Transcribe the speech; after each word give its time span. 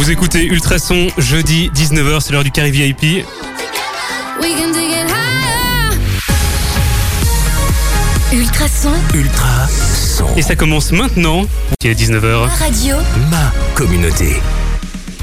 Vous 0.00 0.10
écoutez 0.10 0.46
Ultrason 0.46 1.08
jeudi 1.18 1.70
19h, 1.74 2.22
c'est 2.22 2.32
l'heure 2.32 2.42
du 2.42 2.50
Carré 2.50 2.70
VIP. 2.70 3.22
Ultrason, 8.32 8.92
Ultra 9.12 9.66
son. 9.68 10.24
Et 10.36 10.42
ça 10.42 10.56
commence 10.56 10.92
maintenant, 10.92 11.44
qui 11.78 11.88
est 11.88 11.94
19h. 11.94 12.48
radio, 12.58 12.96
Ma 13.30 13.52
communauté. 13.74 14.36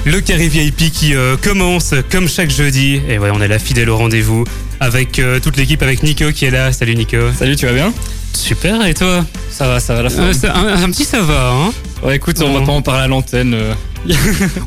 Le 0.06 0.20
Carré 0.22 0.48
VIP 0.48 0.92
qui 0.92 1.16
euh, 1.16 1.38
commence 1.38 1.94
comme 2.12 2.28
chaque 2.30 2.50
jeudi. 2.52 3.02
Et 3.10 3.18
ouais, 3.18 3.30
on 3.34 3.42
est 3.42 3.48
là 3.48 3.58
fidèle 3.60 3.90
au 3.90 3.98
rendez-vous 3.98 4.44
avec 4.80 5.18
euh, 5.20 5.40
toute 5.40 5.58
l'équipe, 5.58 5.82
avec 5.82 6.04
Nico 6.04 6.32
qui 6.32 6.46
est 6.46 6.52
là. 6.52 6.72
Salut 6.72 6.96
Nico. 6.96 7.18
Salut, 7.38 7.56
tu 7.56 7.66
vas 7.66 7.74
bien? 7.74 7.92
Super, 8.34 8.86
et 8.86 8.94
toi? 8.94 9.26
Ça 9.50 9.68
va, 9.68 9.80
ça 9.80 9.96
va 9.96 10.04
la 10.04 10.10
fin. 10.10 10.22
Euh, 10.24 10.34
ça- 10.34 10.54
un, 10.56 10.84
un 10.84 10.92
petit 10.92 11.06
ça 11.06 11.22
va, 11.22 11.52
hein? 11.52 11.72
Ouais, 12.04 12.16
écoute, 12.16 12.42
on 12.42 12.54
va 12.60 12.66
pas 12.66 12.72
en 12.72 12.82
parler 12.82 13.04
à 13.04 13.08
l'antenne. 13.08 13.54
euh. 13.54 13.74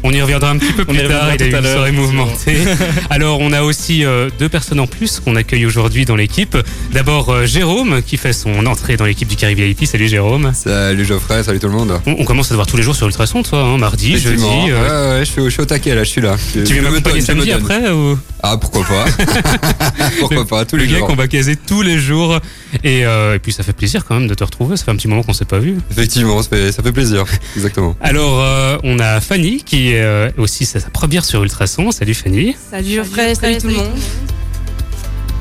On 0.02 0.12
y 0.12 0.20
reviendra 0.20 0.50
un 0.50 0.58
petit 0.58 0.72
peu 0.72 0.82
On 0.82 0.92
plus 0.92 1.02
y 1.04 1.08
tard, 1.08 1.28
il 1.34 1.42
a 1.42 1.48
tout 1.48 1.56
à 1.56 1.60
une 1.60 1.64
soirée 1.64 1.92
mouvementée. 1.92 2.56
Alors 3.10 3.40
on 3.40 3.52
a 3.52 3.62
aussi 3.62 4.04
euh, 4.04 4.28
deux 4.38 4.50
personnes 4.50 4.80
en 4.80 4.86
plus 4.86 5.18
qu'on 5.20 5.34
accueille 5.36 5.64
aujourd'hui 5.64 6.04
dans 6.04 6.16
l'équipe. 6.16 6.58
D'abord 6.92 7.30
euh, 7.30 7.46
Jérôme 7.46 8.02
qui 8.02 8.18
fait 8.18 8.34
son 8.34 8.66
entrée 8.66 8.96
dans 8.98 9.06
l'équipe 9.06 9.28
du 9.28 9.36
Carré 9.36 9.54
VIP. 9.54 9.86
Salut 9.86 10.08
Jérôme. 10.08 10.50
Salut 10.52 11.04
Geoffrey, 11.06 11.42
salut 11.42 11.58
tout 11.58 11.68
le 11.68 11.72
monde. 11.72 11.98
On, 12.06 12.16
on 12.18 12.24
commence 12.24 12.46
à 12.46 12.50
te 12.50 12.54
voir 12.56 12.66
tous 12.66 12.76
les 12.76 12.82
jours 12.82 12.96
sur 12.96 13.06
Ultrason 13.06 13.42
toi, 13.42 13.60
hein, 13.62 13.78
mardi, 13.78 14.18
jeudi. 14.18 14.26
Effectivement, 14.44 14.66
euh, 14.68 15.14
ouais, 15.14 15.18
ouais, 15.20 15.24
je 15.24 15.30
suis, 15.30 15.40
au- 15.40 15.44
je 15.46 15.50
suis 15.50 15.62
au 15.62 15.66
taquet 15.66 15.94
là, 15.94 16.04
je 16.04 16.08
suis 16.10 16.20
là. 16.20 16.36
Je- 16.54 16.60
Tu 16.60 16.66
je 16.66 16.72
viens 16.74 16.82
me 16.82 16.88
m'accompagner 16.90 17.20
donne, 17.22 17.26
je 17.26 17.32
me 17.32 17.44
samedi 17.46 17.50
donne. 17.52 17.78
après 17.78 17.90
ou? 17.92 18.18
Ah 18.42 18.56
pourquoi 18.58 18.84
pas 18.84 19.04
Pourquoi 20.18 20.46
pas, 20.46 20.64
tous 20.64 20.76
le 20.76 20.82
les 20.84 20.88
gars 20.92 20.98
jours. 20.98 21.08
qu'on 21.08 21.14
va 21.16 21.28
caser 21.28 21.56
tous 21.56 21.82
les 21.82 21.98
jours 21.98 22.38
et, 22.84 23.06
euh, 23.06 23.36
et 23.36 23.38
puis 23.38 23.52
ça 23.52 23.62
fait 23.62 23.72
plaisir 23.72 24.04
quand 24.04 24.18
même 24.18 24.28
de 24.28 24.34
te 24.34 24.44
retrouver. 24.44 24.76
Ça 24.76 24.84
fait 24.84 24.90
un 24.90 24.96
petit 24.96 25.08
moment 25.08 25.22
qu'on 25.22 25.32
s'est 25.32 25.44
pas 25.44 25.58
vu. 25.58 25.76
Effectivement, 25.90 26.42
ça 26.42 26.48
fait, 26.48 26.72
ça 26.72 26.82
fait 26.82 26.92
plaisir, 26.92 27.19
exactement. 27.56 27.96
Alors 28.00 28.40
euh, 28.40 28.78
on 28.82 28.98
a 28.98 29.20
Fanny 29.20 29.62
qui 29.62 29.92
est 29.92 30.02
euh, 30.02 30.30
aussi 30.36 30.64
c'est 30.64 30.80
sa 30.80 30.90
première 30.90 31.24
sur 31.24 31.42
Ultrason. 31.42 31.90
Salut 31.90 32.14
Fanny. 32.14 32.56
Salut 32.70 32.94
Geoffrey, 32.94 33.34
salut 33.34 33.58
tout 33.58 33.68
le 33.68 33.74
monde. 33.74 33.98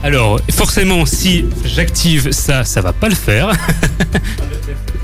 Alors, 0.01 0.39
forcément, 0.51 1.05
si 1.05 1.45
j'active 1.65 2.31
ça, 2.31 2.63
ça 2.63 2.79
va 2.79 2.93
pas 2.93 3.09
le 3.09 3.15
faire. 3.15 3.51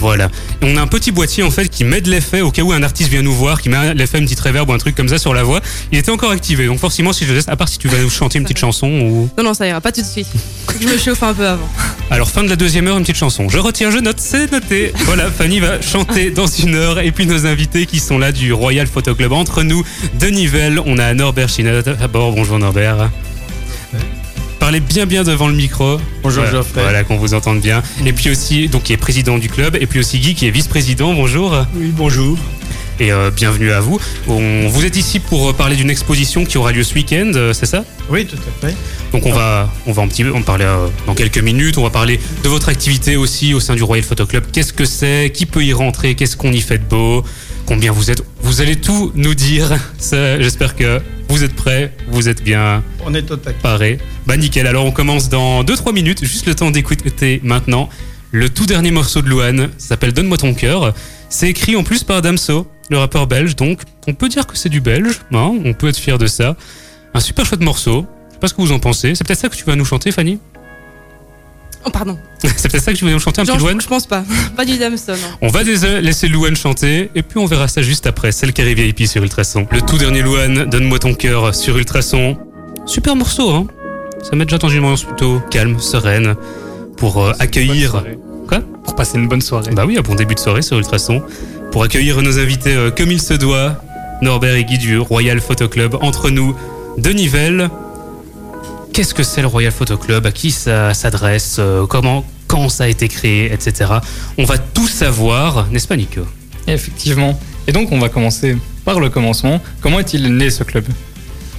Voilà. 0.00 0.30
Et 0.62 0.64
on 0.64 0.76
a 0.76 0.80
un 0.80 0.86
petit 0.86 1.12
boîtier 1.12 1.42
en 1.42 1.50
fait 1.50 1.68
qui 1.68 1.84
met 1.84 2.00
de 2.00 2.10
l'effet 2.10 2.40
au 2.40 2.50
cas 2.50 2.62
où 2.62 2.72
un 2.72 2.82
artiste 2.82 3.10
vient 3.10 3.22
nous 3.22 3.34
voir, 3.34 3.60
qui 3.60 3.68
met 3.68 3.94
l'effet 3.94 4.18
une 4.18 4.24
petite 4.24 4.40
reverb 4.40 4.68
ou 4.68 4.72
un 4.72 4.78
truc 4.78 4.94
comme 4.96 5.08
ça 5.08 5.18
sur 5.18 5.34
la 5.34 5.42
voix. 5.42 5.60
Il 5.92 5.98
était 5.98 6.10
encore 6.10 6.30
activé. 6.30 6.66
Donc 6.66 6.78
forcément, 6.78 7.12
si 7.12 7.26
je 7.26 7.32
laisse, 7.34 7.48
à 7.48 7.56
part 7.56 7.68
si 7.68 7.78
tu 7.78 7.88
vas 7.88 7.98
nous 7.98 8.10
chanter 8.10 8.38
une 8.38 8.44
petite 8.44 8.58
chanson 8.58 8.88
ou. 8.88 9.28
Non, 9.36 9.44
non, 9.44 9.54
ça 9.54 9.66
ira 9.66 9.80
pas 9.80 9.92
tout 9.92 10.00
de 10.00 10.06
suite. 10.06 10.28
Je 10.80 10.86
me 10.86 10.96
chauffe 10.96 11.22
un 11.22 11.34
peu 11.34 11.46
avant. 11.46 11.68
Alors 12.10 12.28
fin 12.30 12.42
de 12.42 12.48
la 12.48 12.56
deuxième 12.56 12.86
heure, 12.88 12.96
une 12.96 13.02
petite 13.02 13.16
chanson. 13.16 13.48
Je 13.48 13.58
retiens, 13.58 13.90
je 13.90 13.98
note, 13.98 14.18
c'est 14.18 14.50
noté. 14.50 14.92
Voilà, 15.04 15.30
Fanny 15.30 15.60
va 15.60 15.80
chanter 15.80 16.30
dans 16.30 16.46
une 16.46 16.74
heure. 16.74 17.00
Et 17.00 17.12
puis 17.12 17.26
nos 17.26 17.46
invités 17.46 17.86
qui 17.86 18.00
sont 18.00 18.18
là 18.18 18.32
du 18.32 18.52
Royal 18.52 18.86
Photo 18.86 19.14
Club. 19.14 19.32
Entre 19.32 19.62
nous, 19.62 19.84
de 20.18 20.26
Nivelles, 20.28 20.80
on 20.86 20.98
a 20.98 21.12
Norbert 21.14 21.48
Chinat. 21.48 21.82
D'abord, 21.82 22.32
bonjour 22.32 22.58
Norbert. 22.58 23.10
Parlez 24.60 24.80
bien 24.80 25.06
bien 25.06 25.24
devant 25.24 25.48
le 25.48 25.54
micro. 25.54 25.98
Bonjour, 26.22 26.42
voilà, 26.42 26.58
Geoffrey. 26.58 26.82
Voilà, 26.82 27.02
qu'on 27.02 27.16
vous 27.16 27.32
entende 27.32 27.60
bien. 27.60 27.82
Et 28.04 28.12
puis 28.12 28.30
aussi, 28.30 28.68
donc 28.68 28.84
qui 28.84 28.92
est 28.92 28.98
président 28.98 29.38
du 29.38 29.48
club. 29.48 29.76
Et 29.80 29.86
puis 29.86 29.98
aussi 29.98 30.20
Guy 30.20 30.34
qui 30.34 30.46
est 30.46 30.50
vice-président. 30.50 31.14
Bonjour. 31.14 31.66
Oui, 31.74 31.92
bonjour. 31.96 32.38
Et 33.00 33.10
euh, 33.10 33.30
bienvenue 33.30 33.72
à 33.72 33.80
vous. 33.80 33.98
On, 34.28 34.68
vous 34.68 34.84
êtes 34.84 34.96
ici 34.98 35.18
pour 35.18 35.48
euh, 35.48 35.52
parler 35.54 35.74
d'une 35.76 35.88
exposition 35.88 36.44
qui 36.44 36.58
aura 36.58 36.70
lieu 36.72 36.82
ce 36.82 36.94
week-end, 36.94 37.32
euh, 37.34 37.54
c'est 37.54 37.64
ça? 37.64 37.82
Oui, 38.10 38.26
tout 38.26 38.36
à 38.36 38.66
fait. 38.66 38.76
donc 39.12 39.24
on 39.24 39.32
va, 39.32 39.72
on 39.86 39.92
va 39.92 40.02
un 40.02 40.08
petit 40.08 40.22
peu 40.22 40.34
en 40.34 40.42
parler 40.42 40.66
euh, 40.66 40.86
dans 41.06 41.14
quelques 41.14 41.38
minutes. 41.38 41.78
On 41.78 41.82
va 41.82 41.88
parler 41.88 42.20
de 42.44 42.48
votre 42.50 42.68
activité 42.68 43.16
aussi 43.16 43.54
au 43.54 43.60
sein 43.60 43.74
du 43.74 43.82
Royal 43.82 44.04
Photo 44.04 44.26
Club. 44.26 44.44
Qu'est-ce 44.52 44.74
que 44.74 44.84
c'est? 44.84 45.32
Qui 45.32 45.46
peut 45.46 45.64
y 45.64 45.72
rentrer? 45.72 46.14
Qu'est-ce 46.14 46.36
qu'on 46.36 46.52
y 46.52 46.60
fait 46.60 46.76
de 46.76 46.84
beau? 46.84 47.24
Combien 47.64 47.90
vous 47.92 48.10
êtes? 48.10 48.22
Vous 48.42 48.60
allez 48.60 48.76
tout 48.76 49.12
nous 49.14 49.34
dire. 49.34 49.72
J'espère 50.12 50.76
que 50.76 51.00
vous 51.30 51.44
êtes 51.44 51.54
prêts, 51.54 51.92
vous 52.08 52.28
êtes 52.28 52.42
bien 52.42 52.82
On 53.06 53.14
est 53.14 53.30
au 53.30 53.36
taquet. 53.36 53.58
parés. 53.62 53.98
Bah 54.26 54.36
nickel. 54.36 54.66
Alors 54.66 54.84
on 54.84 54.90
commence 54.90 55.28
dans 55.28 55.62
2-3 55.64 55.92
minutes. 55.94 56.24
Juste 56.24 56.46
le 56.46 56.54
temps 56.54 56.70
d'écouter 56.70 57.40
maintenant 57.44 57.88
le 58.32 58.48
tout 58.48 58.66
dernier 58.66 58.90
morceau 58.90 59.22
de 59.22 59.28
Louane. 59.28 59.70
S'appelle 59.78 60.12
Donne-moi 60.12 60.36
ton 60.38 60.54
cœur. 60.54 60.92
C'est 61.28 61.48
écrit 61.48 61.76
en 61.76 61.84
plus 61.84 62.02
par 62.04 62.20
Damso, 62.22 62.66
le 62.90 62.98
rappeur 62.98 63.26
belge. 63.26 63.54
Donc 63.56 63.80
on 64.08 64.14
peut 64.14 64.28
dire 64.28 64.46
que 64.46 64.56
c'est 64.56 64.68
du 64.68 64.80
belge. 64.80 65.20
hein, 65.32 65.52
on 65.64 65.72
peut 65.72 65.88
être 65.88 65.98
fier 65.98 66.18
de 66.18 66.26
ça. 66.26 66.56
Un 67.14 67.20
super 67.20 67.44
chouette 67.46 67.60
morceau. 67.60 68.06
Je 68.28 68.34
sais 68.34 68.40
pas 68.40 68.48
ce 68.48 68.54
que 68.54 68.60
vous 68.62 68.72
en 68.72 68.78
pensez. 68.78 69.14
C'est 69.14 69.24
peut-être 69.24 69.38
ça 69.40 69.48
que 69.48 69.56
tu 69.56 69.64
vas 69.64 69.76
nous 69.76 69.84
chanter, 69.84 70.10
Fanny? 70.12 70.38
Oh, 71.84 71.90
pardon. 71.90 72.18
C'est 72.56 72.70
peut-être 72.70 72.84
ça 72.84 72.92
que 72.92 72.96
tu 72.98 73.04
vas 73.04 73.10
nous 73.10 73.18
chanter 73.18 73.40
un 73.40 73.44
Genre, 73.44 73.56
petit 73.56 73.60
je, 73.64 73.66
Louane 73.68 73.80
je 73.80 73.86
pense 73.88 74.06
pas. 74.06 74.22
Pas 74.56 74.64
du 74.64 74.76
Damson. 74.76 75.12
non. 75.12 75.18
On 75.42 75.48
va 75.48 75.62
laisser 75.62 76.28
Louane 76.28 76.56
chanter 76.56 77.10
et 77.14 77.22
puis 77.22 77.38
on 77.38 77.46
verra 77.46 77.68
ça 77.68 77.80
juste 77.82 78.06
après. 78.06 78.32
C'est 78.32 78.46
le 78.46 78.52
Carré 78.52 78.74
VIP 78.74 79.06
sur 79.06 79.22
Ultrason. 79.22 79.66
Le 79.70 79.80
tout 79.80 79.96
dernier 79.98 80.22
Louane, 80.22 80.64
Donne-moi 80.66 80.98
ton 80.98 81.14
cœur 81.14 81.54
sur 81.54 81.76
Ultrason. 81.78 82.36
Super 82.86 83.16
morceau, 83.16 83.50
hein 83.50 83.66
Ça 84.22 84.36
met 84.36 84.44
déjà 84.44 84.58
dans 84.58 84.68
une 84.68 84.80
ambiance 84.84 85.04
plutôt 85.04 85.40
calme, 85.50 85.78
sereine, 85.80 86.34
pour 86.96 87.24
euh, 87.24 87.32
accueillir... 87.38 88.02
Quoi 88.48 88.60
Pour 88.84 88.96
passer 88.96 89.16
une 89.16 89.28
bonne 89.28 89.40
soirée. 89.40 89.70
Bah 89.72 89.84
oui, 89.86 89.96
un 89.96 90.02
bon 90.02 90.14
début 90.16 90.34
de 90.34 90.40
soirée 90.40 90.62
sur 90.62 90.76
Ultrason. 90.76 91.22
Pour 91.70 91.84
accueillir 91.84 92.20
nos 92.20 92.38
invités 92.38 92.74
euh, 92.74 92.90
comme 92.90 93.12
il 93.12 93.22
se 93.22 93.34
doit, 93.34 93.76
Norbert 94.22 94.54
et 94.56 94.64
Guy 94.64 94.76
du 94.78 94.98
Royal 94.98 95.40
Photo 95.40 95.68
Club, 95.68 95.96
entre 96.02 96.30
nous, 96.30 96.54
de 96.98 97.10
Nivelles. 97.10 97.70
Qu'est-ce 99.00 99.14
que 99.14 99.22
c'est 99.22 99.40
le 99.40 99.46
Royal 99.46 99.72
Photo 99.72 99.96
Club? 99.96 100.26
À 100.26 100.30
qui 100.30 100.50
ça 100.50 100.92
s'adresse? 100.92 101.56
Euh, 101.58 101.86
Comment 101.86 102.22
quand 102.46 102.68
ça 102.68 102.84
a 102.84 102.86
été 102.86 103.08
créé, 103.08 103.50
etc. 103.50 103.92
On 104.36 104.44
va 104.44 104.58
tout 104.58 104.86
savoir, 104.86 105.68
n'est-ce 105.70 105.88
pas 105.88 105.96
Nico? 105.96 106.20
Effectivement. 106.66 107.40
Et 107.66 107.72
donc, 107.72 107.92
on 107.92 107.98
va 107.98 108.10
commencer 108.10 108.58
par 108.84 109.00
le 109.00 109.08
commencement. 109.08 109.62
Comment 109.80 110.00
est-il 110.00 110.36
né 110.36 110.50
ce 110.50 110.64
club? 110.64 110.84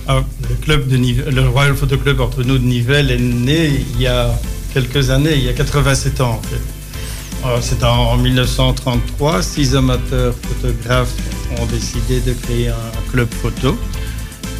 Ah, 0.07 0.23
le 0.49 0.55
club 0.63 0.87
de 0.87 1.31
le 1.31 1.49
Royal 1.49 1.73
Photo 1.73 1.97
Club 1.97 2.21
entre 2.21 2.43
nous 2.43 2.59
de 2.59 2.63
Nivelles 2.63 3.09
est 3.09 3.17
né 3.17 3.71
il 3.95 3.99
y 3.99 4.05
a 4.05 4.29
quelques 4.71 5.09
années, 5.09 5.33
il 5.33 5.43
y 5.43 5.49
a 5.49 5.53
87 5.53 6.21
ans 6.21 6.39
en 6.39 6.47
fait. 6.47 6.61
Alors, 7.43 7.63
C'est 7.63 7.83
en 7.83 8.17
1933, 8.17 9.41
six 9.41 9.75
amateurs 9.75 10.35
photographes 10.43 11.15
ont 11.59 11.65
décidé 11.65 12.19
de 12.19 12.33
créer 12.33 12.67
un 12.67 13.11
club 13.11 13.29
photo, 13.41 13.75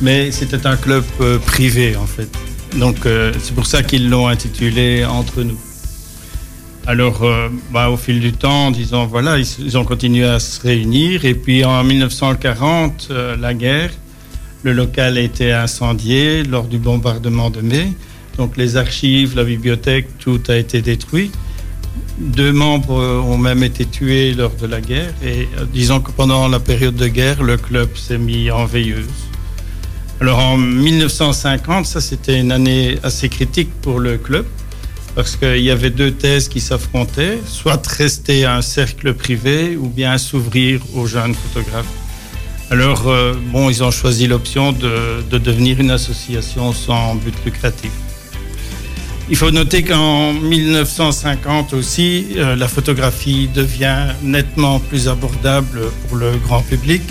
mais 0.02 0.32
c'était 0.32 0.66
un 0.66 0.78
club 0.78 1.04
euh, 1.20 1.38
privé 1.38 1.96
en 1.96 2.08
fait. 2.08 2.28
Donc 2.78 3.06
euh, 3.06 3.34
c'est 3.40 3.54
pour 3.54 3.66
ça 3.66 3.84
qu'ils 3.84 4.10
l'ont 4.10 4.28
intitulé 4.28 5.04
Entre 5.06 5.44
nous. 5.44 5.60
Alors, 6.88 7.22
euh, 7.24 7.50
bah, 7.72 7.92
au 7.92 7.98
fil 7.98 8.20
du 8.20 8.34
temps, 8.34 8.72
disons, 8.72 9.06
voilà, 9.06 9.38
ils, 9.38 9.78
ont 9.78 9.86
continué 9.86 10.26
à 10.26 10.40
se 10.40 10.60
réunir. 10.62 11.26
Et 11.26 11.36
puis 11.36 11.64
en 11.64 11.84
1940, 11.84 13.10
euh, 13.12 13.38
la 13.38 13.54
guerre, 13.54 13.92
le 14.64 14.74
local 14.74 15.18
a 15.18 15.22
été 15.22 15.52
incendié 15.52 16.44
lors 16.44 16.64
du 16.64 16.80
bombardement 16.80 17.52
de 17.52 17.62
mai. 17.62 17.92
Donc 18.38 18.58
les 18.58 18.78
archives, 18.78 19.36
la 19.36 19.44
bibliothèque, 19.44 20.08
tout 20.18 20.42
a 20.48 20.56
été 20.56 20.82
détruit. 20.82 21.32
Deux 22.18 22.52
membres 22.52 23.24
ont 23.26 23.38
même 23.38 23.64
été 23.64 23.86
tués 23.86 24.34
lors 24.34 24.56
de 24.56 24.66
la 24.66 24.82
guerre. 24.82 25.14
Et 25.24 25.48
disons 25.72 26.00
que 26.00 26.12
pendant 26.12 26.48
la 26.48 26.60
période 26.60 26.96
de 26.96 27.08
guerre, 27.08 27.44
le 27.44 27.58
club 27.58 27.96
s'est 27.96 28.18
mis 28.18 28.50
en 28.50 28.66
veilleuse. 28.66 29.31
Alors 30.22 30.38
en 30.38 30.56
1950, 30.56 31.88
ça 31.88 32.00
c'était 32.00 32.40
une 32.40 32.52
année 32.52 33.00
assez 33.02 33.28
critique 33.28 33.72
pour 33.82 34.00
le 34.00 34.20
club 34.20 34.46
parce 35.16 35.36
qu'il 35.36 35.64
y 35.64 35.72
avait 35.72 35.90
deux 35.90 36.12
thèses 36.12 36.48
qui 36.48 36.62
s'affrontaient, 36.62 37.40
soit 37.48 37.84
rester 37.88 38.46
un 38.46 38.62
cercle 38.62 39.16
privé 39.16 39.76
ou 39.76 39.88
bien 39.88 40.20
s'ouvrir 40.20 40.80
aux 40.94 41.08
jeunes 41.08 41.34
photographes. 41.34 41.92
Alors, 42.70 43.08
euh, 43.08 43.34
bon, 43.52 43.72
ils 43.72 43.84
ont 43.84 43.90
choisi 43.90 44.28
l'option 44.28 44.72
de, 44.72 45.24
de 45.28 45.38
devenir 45.40 45.80
une 45.80 45.90
association 45.90 46.72
sans 46.72 47.16
but 47.16 47.34
lucratif. 47.44 47.92
Il 49.28 49.36
faut 49.36 49.50
noter 49.50 49.84
qu'en 49.84 50.34
1950 50.34 51.74
aussi, 51.74 52.28
euh, 52.38 52.56
la 52.56 52.68
photographie 52.68 53.50
devient 53.54 54.06
nettement 54.22 54.80
plus 54.80 55.08
abordable 55.08 55.82
pour 56.08 56.18
le 56.18 56.32
grand 56.46 56.62
public. 56.62 57.02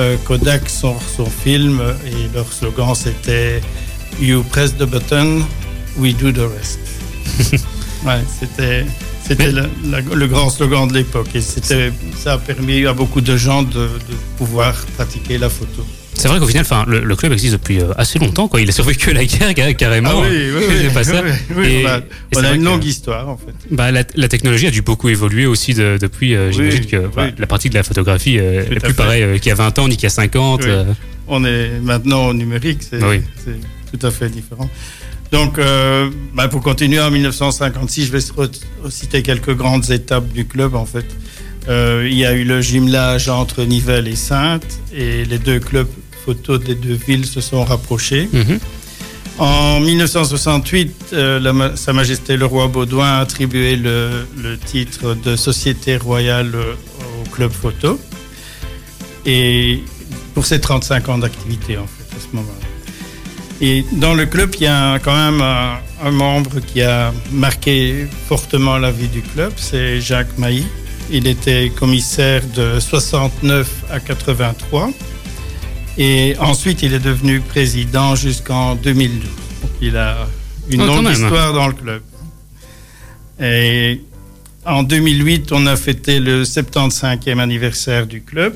Euh, 0.00 0.16
Kodak 0.24 0.70
sort 0.70 1.02
son 1.14 1.26
film 1.26 1.78
et 2.06 2.34
leur 2.34 2.50
slogan 2.50 2.94
c'était 2.94 3.60
You 4.18 4.42
press 4.44 4.74
the 4.74 4.84
button, 4.84 5.42
we 5.98 6.14
do 6.16 6.32
the 6.32 6.48
rest. 6.56 6.80
ouais, 8.06 8.22
c'était 8.40 8.86
c'était 9.22 9.52
le, 9.52 10.26
grand 10.26 10.48
slogan 10.48 10.88
de 10.88 10.94
l'époque 10.94 11.28
et 11.34 11.42
ça 11.42 12.32
a 12.32 12.38
permis 12.38 12.86
à 12.86 12.94
beaucoup 12.94 13.20
de 13.20 13.36
gens 13.36 13.62
de, 13.62 13.88
de 14.08 14.14
pouvoir 14.38 14.74
pratiquer 14.96 15.36
la 15.36 15.50
photo. 15.50 15.84
C'est 16.20 16.28
vrai 16.28 16.38
qu'au 16.38 16.46
final, 16.46 16.62
enfin, 16.62 16.84
le, 16.86 17.00
le 17.00 17.16
club 17.16 17.32
existe 17.32 17.54
depuis 17.54 17.80
euh, 17.80 17.92
assez 17.96 18.18
longtemps. 18.18 18.46
Quoi. 18.46 18.60
Il 18.60 18.68
a 18.68 18.72
survécu 18.72 19.10
à 19.10 19.14
la 19.14 19.24
guerre 19.24 19.54
car- 19.54 19.74
carrément. 19.74 20.22
Pas 20.92 21.04
ça. 21.04 21.22
oui, 21.24 21.30
oui, 21.56 21.66
Et- 21.66 21.84
on 22.36 22.44
a, 22.44 22.50
on 22.50 22.54
une 22.54 22.60
que- 22.60 22.64
longue 22.66 22.84
histoire 22.84 23.28
en 23.28 23.36
fait. 23.38 23.52
Bah, 23.70 23.90
la, 23.90 24.04
la 24.14 24.28
technologie 24.28 24.66
a 24.66 24.70
dû 24.70 24.82
beaucoup 24.82 25.08
évoluer 25.08 25.46
aussi 25.46 25.72
de- 25.74 25.98
depuis. 26.00 26.34
euh, 26.34 26.52
J'imagine 26.52 26.80
Oui, 26.82 26.86
que 26.86 26.96
oui. 26.96 27.34
la 27.38 27.46
pratique 27.46 27.72
de 27.72 27.78
la 27.78 27.82
photographie 27.82 28.38
euh, 28.38 28.64
plus 28.80 28.94
pareille 28.94 29.22
euh, 29.22 29.38
qu'il 29.38 29.48
y 29.48 29.52
a 29.52 29.54
20 29.54 29.78
ans 29.78 29.88
ni 29.88 29.94
qu'il 29.96 30.04
y 30.04 30.06
a 30.06 30.10
50. 30.10 30.60
Oui. 30.64 30.70
euh. 30.70 30.84
On 31.28 31.44
est 31.44 31.70
maintenant 31.82 32.26
au 32.26 32.34
numérique, 32.34 32.80
c'est 32.82 33.02
Oui. 33.02 33.22
tout 33.92 34.04
à 34.06 34.10
fait 34.10 34.28
différent. 34.28 34.68
Donc, 35.32 35.60
bah, 36.34 36.48
pour 36.48 36.60
continuer 36.60 37.00
en 37.00 37.10
1956, 37.12 38.06
je 38.06 38.12
vais 38.12 38.18
citer 38.90 39.22
quelques 39.22 39.54
grandes 39.54 39.88
étapes 39.90 40.26
du 40.32 40.44
club 40.44 40.74
en 40.74 40.86
fait. 40.86 41.06
Il 41.68 42.14
y 42.14 42.24
a 42.26 42.32
eu 42.32 42.42
le 42.42 42.60
jumelage 42.60 43.28
entre 43.28 43.62
Nivelles 43.62 44.08
et 44.08 44.16
Sainte 44.16 44.80
et 44.92 45.24
les 45.24 45.38
deux 45.38 45.60
clubs 45.60 45.86
photo 46.30 46.58
des 46.58 46.76
deux 46.76 46.98
villes 47.08 47.26
se 47.26 47.40
sont 47.40 47.64
rapprochés. 47.64 48.28
Mhm. 48.32 48.58
En 49.38 49.80
1968, 49.80 50.90
euh, 51.12 51.40
la 51.40 51.76
Sa 51.76 51.92
Majesté 51.92 52.36
le 52.36 52.46
roi 52.46 52.68
Baudouin 52.68 53.12
a 53.16 53.20
attribué 53.20 53.74
le, 53.76 54.26
le 54.36 54.58
titre 54.58 55.14
de 55.14 55.34
Société 55.34 55.96
royale 55.96 56.52
euh, 56.54 56.74
au 57.20 57.28
club 57.30 57.50
photo. 57.50 57.98
Et 59.26 59.82
pour 60.34 60.44
ses 60.46 60.60
35 60.60 61.08
ans 61.08 61.18
d'activité, 61.18 61.78
en 61.78 61.86
fait, 61.86 62.16
à 62.16 62.20
ce 62.20 62.36
moment-là. 62.36 62.66
Et 63.62 63.84
dans 63.92 64.14
le 64.14 64.26
club, 64.26 64.50
il 64.58 64.64
y 64.64 64.66
a 64.66 64.98
quand 64.98 65.16
même 65.16 65.40
un, 65.42 65.78
un 66.02 66.10
membre 66.10 66.60
qui 66.60 66.82
a 66.82 67.12
marqué 67.32 68.06
fortement 68.28 68.78
la 68.78 68.90
vie 68.90 69.08
du 69.08 69.22
club, 69.22 69.52
c'est 69.56 70.00
Jacques 70.00 70.38
Mailly. 70.38 70.66
Il 71.10 71.26
était 71.26 71.70
commissaire 71.70 72.42
de 72.54 72.78
69 72.78 73.68
à 73.90 73.98
83. 74.00 74.90
Et 76.02 76.34
ensuite, 76.38 76.82
il 76.82 76.94
est 76.94 76.98
devenu 77.10 77.40
président 77.40 78.14
jusqu'en 78.14 78.74
2012. 78.74 79.20
Donc, 79.62 79.70
il 79.82 79.96
a 79.98 80.26
une 80.70 80.80
Oh, 80.80 80.86
longue 80.86 81.10
histoire 81.12 81.52
dans 81.52 81.66
le 81.66 81.74
club. 81.74 82.02
Et 83.38 84.00
en 84.64 84.82
2008, 84.82 85.52
on 85.52 85.66
a 85.66 85.76
fêté 85.76 86.18
le 86.18 86.44
75e 86.44 87.38
anniversaire 87.38 88.06
du 88.06 88.22
club. 88.22 88.54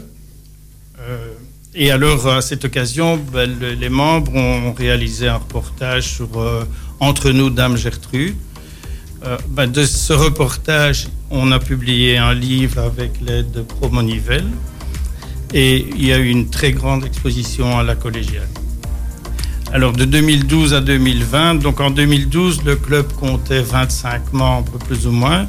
Euh, 1.00 1.32
et 1.74 1.90
alors, 1.90 2.26
à 2.28 2.40
cette 2.40 2.64
occasion, 2.64 3.18
ben, 3.32 3.50
le- 3.60 3.72
les 3.74 3.90
membres 3.90 4.34
ont 4.34 4.72
réalisé 4.72 5.28
un 5.28 5.36
reportage 5.36 6.04
sur 6.16 6.40
euh, 6.40 6.64
Entre 7.00 7.30
nous, 7.32 7.50
Dame 7.50 7.76
Gertrude. 7.76 8.36
Euh, 9.26 9.36
ben, 9.50 9.66
de 9.70 9.84
ce 9.84 10.14
reportage, 10.14 11.08
on 11.30 11.52
a 11.52 11.58
publié 11.58 12.16
un 12.16 12.32
livre 12.32 12.78
avec 12.80 13.20
l'aide 13.20 13.50
de 13.52 13.60
Promonivelle. 13.60 14.46
Et 15.52 15.86
il 15.96 16.06
y 16.06 16.12
a 16.12 16.18
eu 16.18 16.28
une 16.28 16.48
très 16.48 16.72
grande 16.72 17.04
exposition 17.04 17.78
à 17.78 17.82
la 17.82 17.94
collégiale. 17.94 18.48
Alors 19.72 19.92
de 19.92 20.04
2012 20.04 20.72
à 20.74 20.80
2020, 20.80 21.56
donc 21.56 21.80
en 21.80 21.90
2012, 21.90 22.62
le 22.64 22.76
club 22.76 23.12
comptait 23.12 23.60
25 23.60 24.32
membres 24.32 24.78
plus 24.78 25.06
ou 25.06 25.10
moins. 25.10 25.48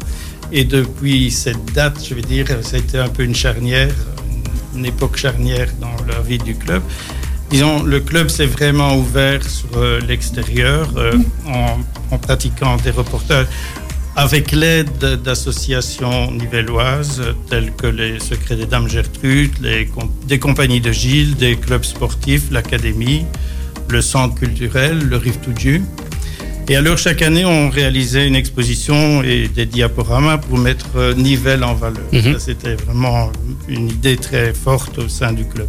Et 0.52 0.64
depuis 0.64 1.32
cette 1.32 1.74
date, 1.74 2.04
je 2.08 2.16
vais 2.16 2.22
dire, 2.22 2.48
ça 2.62 2.78
a 2.78 2.80
été 2.80 2.98
un 2.98 3.08
peu 3.08 3.24
une 3.24 3.36
charnière, 3.36 3.94
une 4.76 4.86
époque 4.86 5.18
charnière 5.18 5.70
dans 5.80 5.96
la 6.12 6.22
vie 6.22 6.38
du 6.38 6.56
club. 6.56 6.82
Disons, 7.50 7.84
le 7.84 8.00
club 8.00 8.30
s'est 8.30 8.48
vraiment 8.48 8.96
ouvert 8.96 9.48
sur 9.48 9.70
euh, 9.78 10.00
l'extérieur 10.02 10.90
euh, 10.98 11.14
en, 11.48 11.78
en 12.10 12.18
pratiquant 12.18 12.78
des 12.78 12.92
reportages 12.92 13.48
avec 14.16 14.52
l'aide 14.52 15.22
d'associations 15.24 16.32
nivelloises 16.32 17.20
euh, 17.22 17.34
telles 17.50 17.72
que 17.74 17.88
les 17.88 18.20
Secrets 18.20 18.56
des 18.56 18.66
Dames 18.66 18.88
Gertrude, 18.90 19.52
les 19.62 19.90
des 20.28 20.40
compagnies 20.40 20.82
de 20.82 20.92
Gilles, 20.92 21.36
des 21.36 21.56
clubs 21.58 21.84
sportifs, 21.84 22.50
l'Académie, 22.52 23.26
le 23.90 24.02
Centre 24.02 24.36
culturel, 24.36 25.00
le 25.00 25.18
Rive 25.18 25.38
to 25.40 25.52
Dieu. 25.52 25.82
Et 26.68 26.76
alors, 26.76 26.98
chaque 26.98 27.22
année, 27.22 27.46
on 27.46 27.70
réalisait 27.70 28.26
une 28.28 28.36
exposition 28.36 29.22
et 29.22 29.48
des 29.48 29.68
diaporamas 29.68 30.40
pour 30.40 30.58
mettre 30.58 30.88
euh, 30.96 31.14
Nivelles 31.14 31.64
en 31.64 31.76
valeur. 31.76 32.02
Mhm. 32.12 32.34
Ça, 32.34 32.40
c'était 32.40 32.76
vraiment 32.76 33.32
une 33.68 33.90
idée 33.90 34.18
très 34.18 34.52
forte 34.54 34.98
au 34.98 35.08
sein 35.10 35.32
du 35.34 35.46
club. 35.46 35.68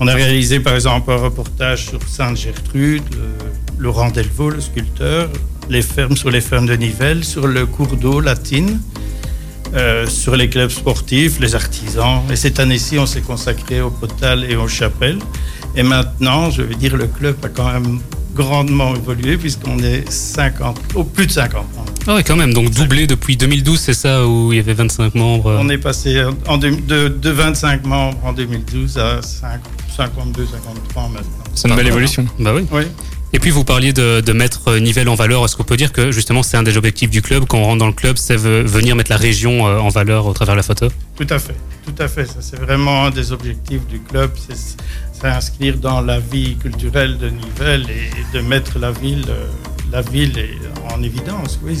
On 0.00 0.08
a 0.08 0.14
réalisé, 0.14 0.58
par 0.60 0.74
exemple, 0.74 1.10
un 1.12 1.16
reportage 1.16 1.86
sur 1.88 2.00
Sainte-Gertrude, 2.08 3.02
le- 3.12 3.82
Laurent 3.82 4.10
Delvaux, 4.10 4.48
le 4.50 4.60
sculpteur, 4.60 5.28
les 5.68 5.82
fermes 5.82 6.16
sur 6.16 6.30
les 6.30 6.40
fermes 6.40 6.66
de 6.66 6.74
Nivelles, 6.74 7.24
sur 7.24 7.46
le 7.46 7.66
cours 7.66 7.96
d'eau 7.96 8.20
latine, 8.20 8.80
euh, 9.74 10.06
sur 10.06 10.36
les 10.36 10.48
clubs 10.48 10.70
sportifs, 10.70 11.40
les 11.40 11.54
artisans. 11.54 12.20
Et 12.30 12.36
cette 12.36 12.60
année-ci, 12.60 12.98
on 12.98 13.06
s'est 13.06 13.22
consacré 13.22 13.80
au 13.80 13.90
Potal 13.90 14.44
et 14.50 14.56
aux 14.56 14.68
chapelles. 14.68 15.18
Et 15.76 15.82
maintenant, 15.82 16.50
je 16.50 16.62
veux 16.62 16.74
dire, 16.74 16.96
le 16.96 17.06
club 17.06 17.36
a 17.42 17.48
quand 17.48 17.72
même 17.72 18.00
grandement 18.34 18.94
évolué 18.94 19.36
puisqu'on 19.36 19.78
est 19.78 20.10
50, 20.10 20.78
au 20.94 21.04
plus 21.04 21.26
de 21.26 21.32
50 21.32 21.54
membres. 21.76 21.92
Ah 22.06 22.14
ouais, 22.16 22.24
quand 22.24 22.36
même. 22.36 22.52
Donc 22.52 22.70
doublé 22.70 23.06
depuis 23.06 23.36
2012, 23.36 23.78
c'est 23.78 23.94
ça 23.94 24.26
où 24.26 24.52
il 24.52 24.56
y 24.56 24.58
avait 24.58 24.74
25 24.74 25.14
membres. 25.14 25.56
On 25.60 25.68
est 25.68 25.78
passé 25.78 26.22
en 26.46 26.58
de, 26.58 27.08
de 27.08 27.30
25 27.30 27.84
membres 27.86 28.18
en 28.24 28.32
2012 28.32 28.98
à 28.98 29.22
5 29.22 29.60
52, 29.96 30.46
53 30.46 31.02
maintenant. 31.08 31.22
C'est 31.54 31.68
une 31.68 31.76
belle 31.76 31.88
évolution. 31.88 32.26
Bah 32.38 32.52
oui. 32.54 32.66
Oui, 32.72 32.84
Et 33.34 33.38
puis 33.38 33.50
vous 33.50 33.64
parliez 33.64 33.92
de, 33.94 34.20
de 34.20 34.32
mettre 34.32 34.68
euh, 34.68 34.78
Nivelles 34.78 35.08
en 35.08 35.14
valeur. 35.14 35.44
Est-ce 35.44 35.56
qu'on 35.56 35.64
peut 35.64 35.76
dire 35.78 35.92
que 35.92 36.12
justement 36.12 36.42
c'est 36.42 36.56
un 36.58 36.62
des 36.62 36.76
objectifs 36.76 37.08
du 37.10 37.22
club? 37.22 37.44
Quand 37.48 37.58
on 37.58 37.64
rentre 37.64 37.78
dans 37.78 37.86
le 37.86 37.92
club, 37.94 38.16
c'est 38.18 38.36
ve- 38.36 38.62
venir 38.64 38.94
mettre 38.94 39.10
la 39.10 39.16
région 39.16 39.66
euh, 39.66 39.78
en 39.78 39.88
valeur 39.88 40.26
au 40.26 40.34
travers 40.34 40.54
de 40.54 40.58
la 40.58 40.62
photo? 40.62 40.88
Tout 41.16 41.26
à 41.30 41.38
fait. 41.38 41.56
Tout 41.86 42.02
à 42.02 42.08
fait. 42.08 42.26
Ça, 42.26 42.36
c'est 42.40 42.60
vraiment 42.60 43.06
un 43.06 43.10
des 43.10 43.32
objectifs 43.32 43.86
du 43.88 44.00
club. 44.00 44.30
C'est 44.48 44.76
s'inscrire 45.18 45.76
dans 45.78 46.00
la 46.00 46.18
vie 46.18 46.56
culturelle 46.56 47.16
de 47.16 47.28
Nivelles 47.30 47.86
et, 47.88 48.36
de 48.36 48.42
mettre 48.42 48.78
la 48.78 48.90
ville, 48.90 49.24
euh, 49.28 49.46
la 49.90 50.02
ville 50.02 50.32
en 50.92 51.02
évidence. 51.02 51.58
Oui, 51.62 51.78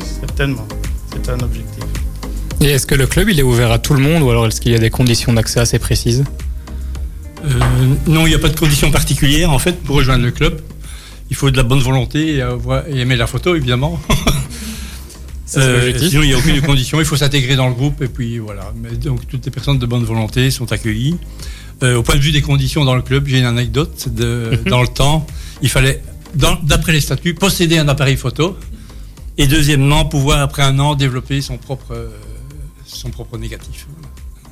certainement. 0.00 0.66
C'est 1.12 1.28
un 1.28 1.40
objectif. 1.40 1.84
Et 2.60 2.66
est-ce 2.66 2.86
que 2.86 2.94
le 2.94 3.06
club 3.06 3.28
il 3.28 3.38
est 3.38 3.42
ouvert 3.42 3.70
à 3.72 3.78
tout 3.78 3.94
le 3.94 4.00
monde 4.00 4.22
ou 4.22 4.30
alors 4.30 4.46
est-ce 4.46 4.60
qu'il 4.60 4.72
y 4.72 4.74
a 4.74 4.78
des 4.78 4.90
conditions 4.90 5.32
d'accès 5.34 5.60
assez 5.60 5.78
précises? 5.78 6.24
Euh, 7.44 7.48
non, 8.06 8.26
il 8.26 8.30
n'y 8.30 8.34
a 8.34 8.38
pas 8.38 8.48
de 8.48 8.58
conditions 8.58 8.90
particulières 8.90 9.50
en 9.50 9.58
fait 9.58 9.82
pour 9.82 9.96
rejoindre 9.96 10.24
le 10.24 10.30
club. 10.30 10.60
Il 11.30 11.36
faut 11.36 11.50
de 11.50 11.56
la 11.56 11.62
bonne 11.62 11.80
volonté 11.80 12.36
et, 12.36 12.42
avoir- 12.42 12.86
et 12.88 12.98
aimer 13.00 13.16
la 13.16 13.26
photo 13.26 13.54
évidemment. 13.54 14.00
Euh, 15.56 15.92
sinon, 16.08 16.22
il 16.22 16.28
n'y 16.28 16.34
a 16.34 16.38
aucune 16.38 16.60
condition. 16.66 16.98
Il 16.98 17.04
faut 17.06 17.16
s'intégrer 17.16 17.54
dans 17.54 17.68
le 17.68 17.74
groupe 17.74 18.02
et 18.02 18.08
puis 18.08 18.38
voilà. 18.38 18.72
Mais 18.82 18.90
donc 18.96 19.28
toutes 19.28 19.44
les 19.44 19.52
personnes 19.52 19.78
de 19.78 19.86
bonne 19.86 20.02
volonté 20.02 20.50
sont 20.50 20.72
accueillies. 20.72 21.16
Euh, 21.82 21.96
au 21.96 22.02
point 22.02 22.16
de 22.16 22.20
vue 22.20 22.32
des 22.32 22.40
conditions 22.40 22.84
dans 22.84 22.96
le 22.96 23.02
club, 23.02 23.26
j'ai 23.28 23.38
une 23.38 23.44
anecdote. 23.44 24.08
de- 24.08 24.58
dans 24.68 24.82
le 24.82 24.88
temps, 24.88 25.26
il 25.62 25.68
fallait, 25.68 26.02
d'après 26.34 26.92
les 26.92 27.00
statuts, 27.00 27.34
posséder 27.34 27.78
un 27.78 27.86
appareil 27.86 28.16
photo 28.16 28.56
et 29.38 29.46
deuxièmement 29.46 30.04
pouvoir 30.06 30.40
après 30.40 30.62
un 30.62 30.78
an 30.80 30.94
développer 30.96 31.40
son 31.40 31.56
propre 31.58 31.92
euh, 31.92 32.08
son 32.84 33.10
propre 33.10 33.38
négatif. 33.38 33.86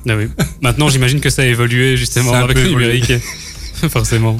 Ah 0.07 0.15
oui. 0.15 0.27
Maintenant, 0.61 0.87
j'imagine 0.89 1.19
que 1.19 1.29
ça 1.31 1.41
a 1.41 1.45
évolué 1.45 1.97
justement 1.97 2.31
avec 2.33 2.55
le 2.57 2.69
numérique. 2.69 3.11
Forcément. 3.89 4.37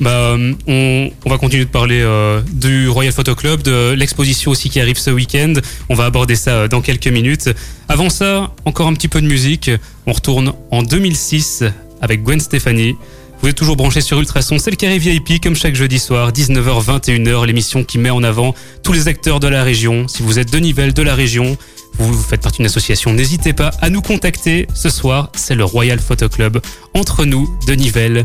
Bah, 0.00 0.10
euh, 0.10 0.52
on, 0.66 1.30
va 1.30 1.38
continuer 1.38 1.64
de 1.64 1.70
parler 1.70 2.00
euh, 2.02 2.42
du 2.52 2.88
Royal 2.88 3.12
Photo 3.12 3.34
Club, 3.34 3.62
de 3.62 3.92
l'exposition 3.92 4.50
aussi 4.50 4.68
qui 4.68 4.80
arrive 4.80 4.98
ce 4.98 5.10
week-end. 5.10 5.54
On 5.88 5.94
va 5.94 6.04
aborder 6.04 6.36
ça 6.36 6.50
euh, 6.50 6.68
dans 6.68 6.82
quelques 6.82 7.08
minutes. 7.08 7.48
Avant 7.88 8.10
ça, 8.10 8.52
encore 8.66 8.88
un 8.88 8.94
petit 8.94 9.08
peu 9.08 9.22
de 9.22 9.26
musique. 9.26 9.70
On 10.06 10.12
retourne 10.12 10.52
en 10.70 10.82
2006 10.82 11.64
avec 12.02 12.22
Gwen 12.22 12.40
Stefani. 12.40 12.94
Vous 13.40 13.48
êtes 13.48 13.56
toujours 13.56 13.76
branchés 13.76 14.00
sur 14.00 14.18
Ultrason, 14.18 14.58
c'est 14.58 14.70
le 14.70 14.76
carré 14.76 14.98
VIP 14.98 15.42
comme 15.42 15.54
chaque 15.54 15.74
jeudi 15.74 15.98
soir, 15.98 16.32
19h, 16.32 16.84
21h, 16.84 17.44
l'émission 17.44 17.84
qui 17.84 17.98
met 17.98 18.08
en 18.08 18.22
avant 18.22 18.54
tous 18.82 18.92
les 18.92 19.08
acteurs 19.08 19.40
de 19.40 19.48
la 19.48 19.62
région. 19.62 20.08
Si 20.08 20.22
vous 20.22 20.38
êtes 20.38 20.50
de 20.50 20.58
Nivelles, 20.58 20.94
de 20.94 21.02
la 21.02 21.14
région, 21.14 21.58
vous, 21.98 22.14
vous 22.14 22.22
faites 22.22 22.40
partie 22.40 22.58
d'une 22.58 22.66
association, 22.66 23.12
n'hésitez 23.12 23.52
pas 23.52 23.72
à 23.82 23.90
nous 23.90 24.00
contacter. 24.00 24.66
Ce 24.74 24.88
soir, 24.88 25.30
c'est 25.36 25.54
le 25.54 25.64
Royal 25.64 25.98
Photo 25.98 26.30
Club 26.30 26.62
entre 26.94 27.26
nous 27.26 27.46
de 27.66 27.74
Nivelles 27.74 28.24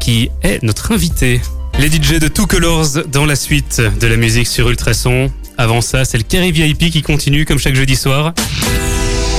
qui 0.00 0.30
est 0.42 0.62
notre 0.62 0.92
invité. 0.92 1.40
Les 1.78 1.88
DJ 1.88 2.18
de 2.18 2.28
Two 2.28 2.46
Colors 2.46 3.04
dans 3.12 3.24
la 3.26 3.36
suite 3.36 3.80
de 4.00 4.06
la 4.06 4.16
musique 4.16 4.46
sur 4.46 4.68
Ultrason. 4.68 5.30
Avant 5.56 5.80
ça, 5.80 6.04
c'est 6.04 6.18
le 6.18 6.24
carré 6.24 6.50
VIP 6.50 6.90
qui 6.90 7.02
continue 7.02 7.44
comme 7.44 7.58
chaque 7.58 7.74
jeudi 7.74 7.96
soir. 7.96 8.32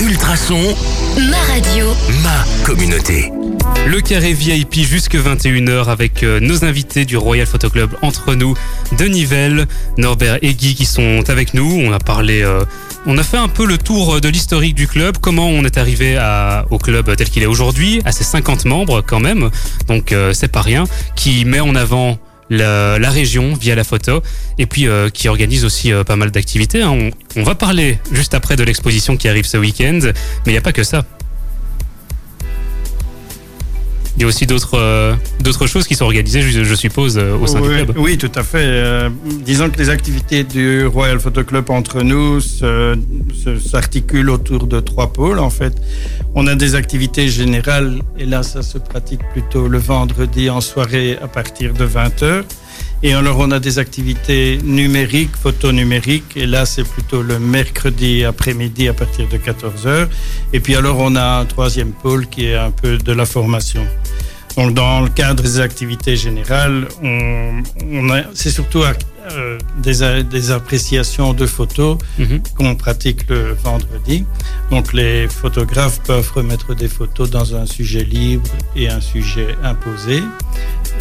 Ultrason, 0.01 0.75
Ma 1.29 1.37
radio. 1.53 1.87
ma 2.23 2.45
communauté. 2.65 3.31
Le 3.85 3.99
carré 4.01 4.33
VIP 4.33 4.75
jusque 4.85 5.15
21h 5.15 5.85
avec 5.89 6.23
euh, 6.23 6.39
nos 6.39 6.63
invités 6.63 7.05
du 7.05 7.17
Royal 7.17 7.45
Photo 7.45 7.69
Club 7.69 7.91
entre 8.01 8.33
nous 8.35 8.55
de 8.97 9.05
Nivelles, 9.05 9.67
Norbert 9.97 10.39
et 10.41 10.53
Guy 10.53 10.75
qui 10.75 10.85
sont 10.85 11.23
avec 11.29 11.53
nous. 11.53 11.69
On 11.83 11.91
a 11.91 11.99
parlé, 11.99 12.41
euh, 12.41 12.63
on 13.05 13.17
a 13.17 13.23
fait 13.23 13.37
un 13.37 13.47
peu 13.47 13.65
le 13.65 13.77
tour 13.77 14.21
de 14.21 14.29
l'historique 14.29 14.75
du 14.75 14.87
club, 14.87 15.17
comment 15.19 15.47
on 15.47 15.63
est 15.63 15.77
arrivé 15.77 16.19
au 16.69 16.77
club 16.77 17.15
tel 17.15 17.29
qu'il 17.29 17.43
est 17.43 17.47
aujourd'hui, 17.47 18.01
à 18.05 18.11
ses 18.11 18.23
50 18.23 18.65
membres 18.65 19.01
quand 19.01 19.19
même, 19.19 19.49
donc 19.87 20.11
euh, 20.11 20.33
c'est 20.33 20.47
pas 20.47 20.61
rien, 20.61 20.85
qui 21.15 21.45
met 21.45 21.59
en 21.59 21.75
avant 21.75 22.17
la, 22.49 22.97
région 23.09 23.53
via 23.53 23.75
la 23.75 23.83
photo 23.83 24.21
et 24.57 24.65
puis 24.65 24.87
euh, 24.87 25.09
qui 25.09 25.27
organise 25.27 25.65
aussi 25.65 25.93
euh, 25.93 26.03
pas 26.03 26.15
mal 26.15 26.31
d'activités. 26.31 26.81
hein. 26.81 26.91
On, 27.35 27.41
on 27.41 27.43
va 27.43 27.55
parler 27.55 27.99
juste 28.11 28.33
après 28.33 28.55
de 28.55 28.63
l'exposition 28.63 29.17
qui 29.17 29.27
arrive 29.27 29.45
ce 29.45 29.57
week-end, 29.57 29.99
mais 30.03 30.11
il 30.47 30.51
n'y 30.51 30.57
a 30.57 30.61
pas 30.61 30.73
que 30.73 30.83
ça. 30.83 31.05
Il 34.19 34.23
y 34.23 34.25
a 34.25 34.27
aussi 34.27 34.45
d'autres 34.45 34.77
euh, 34.77 35.15
d'autres 35.39 35.65
choses 35.65 35.87
qui 35.87 35.95
sont 35.95 36.03
organisées, 36.03 36.41
je, 36.41 36.65
je 36.65 36.75
suppose, 36.75 37.17
euh, 37.17 37.37
au 37.37 37.47
sein 37.47 37.61
oui, 37.61 37.69
du 37.69 37.85
club. 37.85 37.97
oui, 37.97 38.17
tout 38.17 38.31
à 38.35 38.43
fait. 38.43 38.57
Euh, 38.63 39.09
disons 39.45 39.69
que 39.69 39.77
les 39.77 39.89
activités 39.89 40.43
du 40.43 40.85
Royal 40.87 41.21
Photo 41.21 41.45
Club 41.45 41.69
entre 41.69 42.01
nous 42.01 42.41
s'articulent 42.41 44.29
autour 44.29 44.67
de 44.67 44.81
trois 44.81 45.13
pôles. 45.13 45.39
En 45.39 45.49
fait, 45.49 45.73
on 46.35 46.47
a 46.47 46.55
des 46.55 46.75
activités 46.75 47.29
générales 47.29 48.01
et 48.17 48.25
là, 48.25 48.43
ça 48.43 48.61
se 48.61 48.77
pratique 48.77 49.21
plutôt 49.31 49.69
le 49.69 49.77
vendredi 49.77 50.49
en 50.49 50.59
soirée 50.59 51.17
à 51.21 51.29
partir 51.29 51.73
de 51.73 51.87
20h. 51.87 52.43
Et 53.01 53.13
alors, 53.13 53.39
on 53.39 53.51
a 53.51 53.59
des 53.59 53.79
activités 53.79 54.59
numériques, 54.61 55.35
photo 55.41 55.71
numériques, 55.71 56.35
et 56.35 56.45
là, 56.45 56.65
c'est 56.65 56.83
plutôt 56.83 57.21
le 57.21 57.39
mercredi 57.39 58.25
après-midi 58.25 58.89
à 58.89 58.93
partir 58.93 59.27
de 59.29 59.37
14h. 59.37 60.09
Et 60.51 60.59
puis, 60.59 60.75
alors, 60.75 60.97
on 60.99 61.15
a 61.15 61.39
un 61.39 61.45
troisième 61.45 61.93
pôle 61.93 62.27
qui 62.27 62.47
est 62.47 62.57
un 62.57 62.71
peu 62.71 62.97
de 62.97 63.13
la 63.13 63.25
formation. 63.25 63.85
Donc, 64.57 64.73
dans 64.73 64.99
le 64.99 65.09
cadre 65.09 65.41
des 65.41 65.61
activités 65.61 66.17
générales, 66.17 66.89
on, 67.01 67.63
on 67.89 68.23
c'est 68.33 68.49
surtout 68.49 68.83
euh, 69.31 69.57
des, 69.77 70.03
a- 70.03 70.23
des 70.23 70.51
appréciations 70.51 71.33
de 71.33 71.45
photos 71.45 71.97
Mhm. 72.17 72.41
qu'on 72.57 72.75
pratique 72.75 73.27
le 73.29 73.53
vendredi. 73.63 74.25
Donc, 74.71 74.93
les 74.93 75.27
photographes 75.27 75.99
peuvent 76.01 76.31
remettre 76.35 76.73
des 76.75 76.87
photos 76.87 77.29
dans 77.29 77.55
un 77.55 77.65
sujet 77.65 78.03
libre 78.03 78.49
et 78.75 78.89
un 78.89 79.01
sujet 79.01 79.55
imposé. 79.63 80.21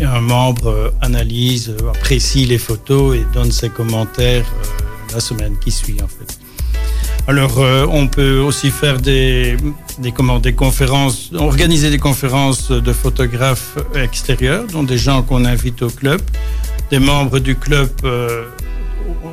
Et 0.00 0.04
un 0.04 0.20
membre 0.20 0.68
euh, 0.68 0.90
analyse, 1.00 1.74
euh, 1.82 1.90
apprécie 1.90 2.44
les 2.46 2.58
photos 2.58 3.16
et 3.16 3.24
donne 3.34 3.50
ses 3.52 3.68
commentaires 3.70 4.46
euh, 4.46 5.14
la 5.14 5.20
semaine 5.20 5.56
qui 5.58 5.70
suit, 5.70 5.96
en 6.02 6.08
fait. 6.08 6.38
Alors, 7.26 7.58
euh, 7.58 7.84
on 7.90 8.06
peut 8.06 8.38
aussi 8.38 8.70
faire 8.70 8.98
des, 9.00 9.56
des, 9.98 10.12
comment, 10.12 10.38
des 10.38 10.54
conférences, 10.54 11.30
organiser 11.34 11.90
des 11.90 11.98
conférences 11.98 12.70
de 12.70 12.92
photographes 12.92 13.76
extérieurs, 13.94 14.64
dont 14.72 14.82
des 14.82 14.96
gens 14.96 15.22
qu'on 15.22 15.44
invite 15.44 15.82
au 15.82 15.90
club. 15.90 16.22
Des 16.90 16.98
membres 16.98 17.38
du 17.38 17.54
club 17.54 17.90
euh, 18.04 18.44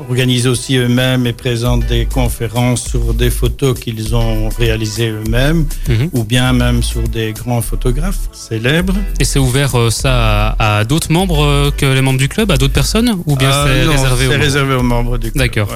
organisent 0.09 0.47
aussi 0.47 0.75
eux-mêmes 0.77 1.25
et 1.25 1.33
présentent 1.33 1.85
des 1.87 2.05
conférences 2.05 2.83
sur 2.83 3.13
des 3.13 3.29
photos 3.29 3.79
qu'ils 3.79 4.13
ont 4.15 4.49
réalisées 4.49 5.09
eux-mêmes, 5.09 5.65
Mhm. 5.87 6.09
ou 6.13 6.23
bien 6.23 6.51
même 6.53 6.83
sur 6.83 7.03
des 7.07 7.31
grands 7.33 7.61
photographes 7.61 8.27
célèbres. 8.33 8.95
Et 9.19 9.23
c'est 9.25 9.39
ouvert 9.39 9.75
euh, 9.75 9.89
ça 9.89 10.49
à, 10.59 10.79
à 10.79 10.83
d'autres 10.83 11.11
membres 11.11 11.43
euh, 11.43 11.71
que 11.71 11.85
les 11.85 12.01
membres 12.01 12.19
du 12.19 12.27
club, 12.27 12.51
à 12.51 12.57
d'autres 12.57 12.73
personnes 12.73 13.17
Ou 13.25 13.35
bien 13.37 13.51
c'est 13.51 13.83
réservé 13.83 14.25
aux 14.27 14.29
membres 14.31 14.43
réservé 14.43 14.73
aux 14.75 14.83
membres 14.83 15.17
du 15.17 15.31
club. 15.31 15.43
D'accord. 15.45 15.69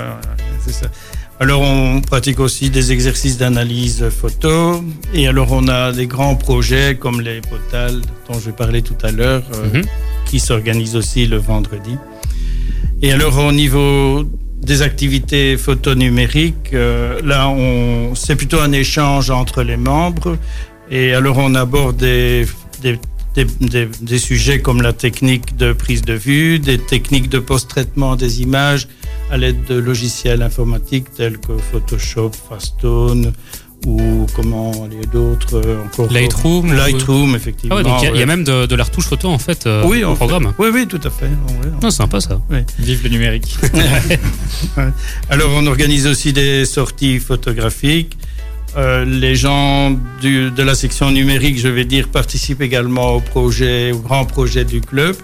Alors, 1.42 1.62
on 1.62 2.02
pratique 2.02 2.42
aussi 2.42 2.70
des 2.70 2.92
exercices 2.92 3.38
d'analyse 3.38 4.10
photo. 4.10 4.84
Et 5.14 5.26
alors, 5.26 5.54
on 5.54 5.70
a 5.70 5.94
des 5.94 6.06
grands 6.06 6.36
projets 6.36 6.98
comme 7.00 7.22
les 7.22 7.40
potales 7.40 8.02
dont 8.30 8.38
je 8.38 8.52
parlais 8.52 8.82
tout 8.82 8.98
à 9.04 9.12
l'heure, 9.12 9.44
Mhm. 9.74 9.84
Qui 10.30 10.40
s'organisent 10.40 10.96
aussi 10.96 11.26
le 11.26 11.38
vendredi. 11.38 11.96
Et 13.02 13.12
alors, 13.12 13.38
au 13.44 13.52
niveau 13.52 14.24
des 14.62 14.82
activités 14.82 15.58
photo 15.58 15.96
numériques, 15.96 16.74
euh, 16.74 17.20
là, 17.24 17.42
c'est 18.16 18.36
plutôt 18.36 18.60
un 18.60 18.72
échange 18.72 19.30
entre 19.32 19.64
les 19.64 19.78
membres. 19.78 20.38
Et 20.92 21.14
alors, 21.14 21.38
on 21.38 21.56
aborde 21.56 21.98
des, 21.98 22.46
des, 22.84 22.98
des- 23.36 23.88
des 24.02 24.20
sujets 24.20 24.60
comme 24.62 24.82
la 24.82 24.94
technique 24.94 25.56
de 25.56 25.72
prise 25.74 26.02
de 26.02 26.14
vue, 26.14 26.60
des 26.60 26.78
techniques 26.78 27.30
de 27.30 27.40
post-traitement 27.40 28.16
des 28.16 28.42
images 28.42 28.88
à 29.32 29.38
l'aide 29.38 29.64
de 29.66 29.76
logiciels 29.80 30.42
informatiques 30.42 31.14
tels 31.16 31.38
que 31.38 31.56
Photoshop, 31.72 32.32
Fastone 32.50 33.32
ou 33.86 34.26
comment 34.36 34.72
il 34.92 34.98
y 34.98 35.02
a 35.02 35.06
d'autres 35.06 35.62
euh, 35.66 35.84
encore. 35.86 36.12
Lightroom 36.12 36.74
Lightroom, 36.74 37.32
Ah 37.34 37.38
effectivement. 37.38 37.76
ouais, 37.78 37.84
donc 37.84 38.02
il 38.02 38.06
y 38.06 38.08
a- 38.08 38.10
il 38.12 38.16
y, 38.16 38.18
ouais. 38.18 38.24
a 38.24 38.26
même 38.26 38.44
de, 38.44 38.66
de 38.66 38.76
la 38.76 38.84
retouche 38.84 39.06
photo 39.06 39.30
en 39.30 39.38
fait 39.40 39.66
euh, 39.68 39.84
oui, 39.86 40.04
au 40.04 40.10
on 40.10 40.12
fait- 40.12 40.18
programme. 40.18 40.54
Oui, 40.60 40.68
oui, 40.74 40.86
tout 40.88 41.00
à 41.04 41.10
fait. 41.10 41.28
Oui, 41.48 41.68
on- 41.78 41.84
Non, 41.84 41.90
sympa 41.92 42.20
ça. 42.20 42.42
Vive 42.78 43.04
le 43.04 43.10
numérique. 43.10 43.58
Alors, 45.30 45.50
on 45.56 45.66
organise 45.68 46.08
aussi 46.08 46.34
des 46.34 46.66
sorties 46.66 47.20
photographiques. 47.20 48.18
Euh, 48.78 49.04
les 49.06 49.36
gens 49.36 49.92
du- 50.22 50.52
de 50.52 50.64
la 50.64 50.76
section 50.76 51.10
numérique, 51.12 51.58
je 51.60 51.68
vais 51.68 51.86
dire, 51.86 52.08
participent 52.08 52.62
également 52.62 53.16
au 53.16 53.20
projet, 53.20 53.92
au 53.92 54.00
grand 54.00 54.26
projet 54.26 54.64
du 54.64 54.82
club. 54.82 55.16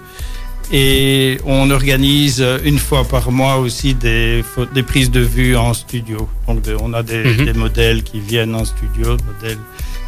Et 0.72 1.38
on 1.46 1.70
organise 1.70 2.44
une 2.64 2.80
fois 2.80 3.08
par 3.08 3.32
mois 3.32 3.58
aussi 3.58 3.94
des, 3.94 4.44
des 4.74 4.84
prises 4.84 5.12
de 5.12 5.20
vue 5.20 5.56
en 5.56 5.74
studio. 5.74 6.28
Donc, 6.48 6.62
de- 6.64 6.76
on 6.82 6.94
a 6.94 7.04
des, 7.04 7.24
Mhm. 7.24 7.46
des 7.46 7.54
modèles 7.54 8.04
qui 8.04 8.20
viennent 8.20 8.56
en 8.56 8.66
studio, 8.66 9.16
modèles. 9.42 9.58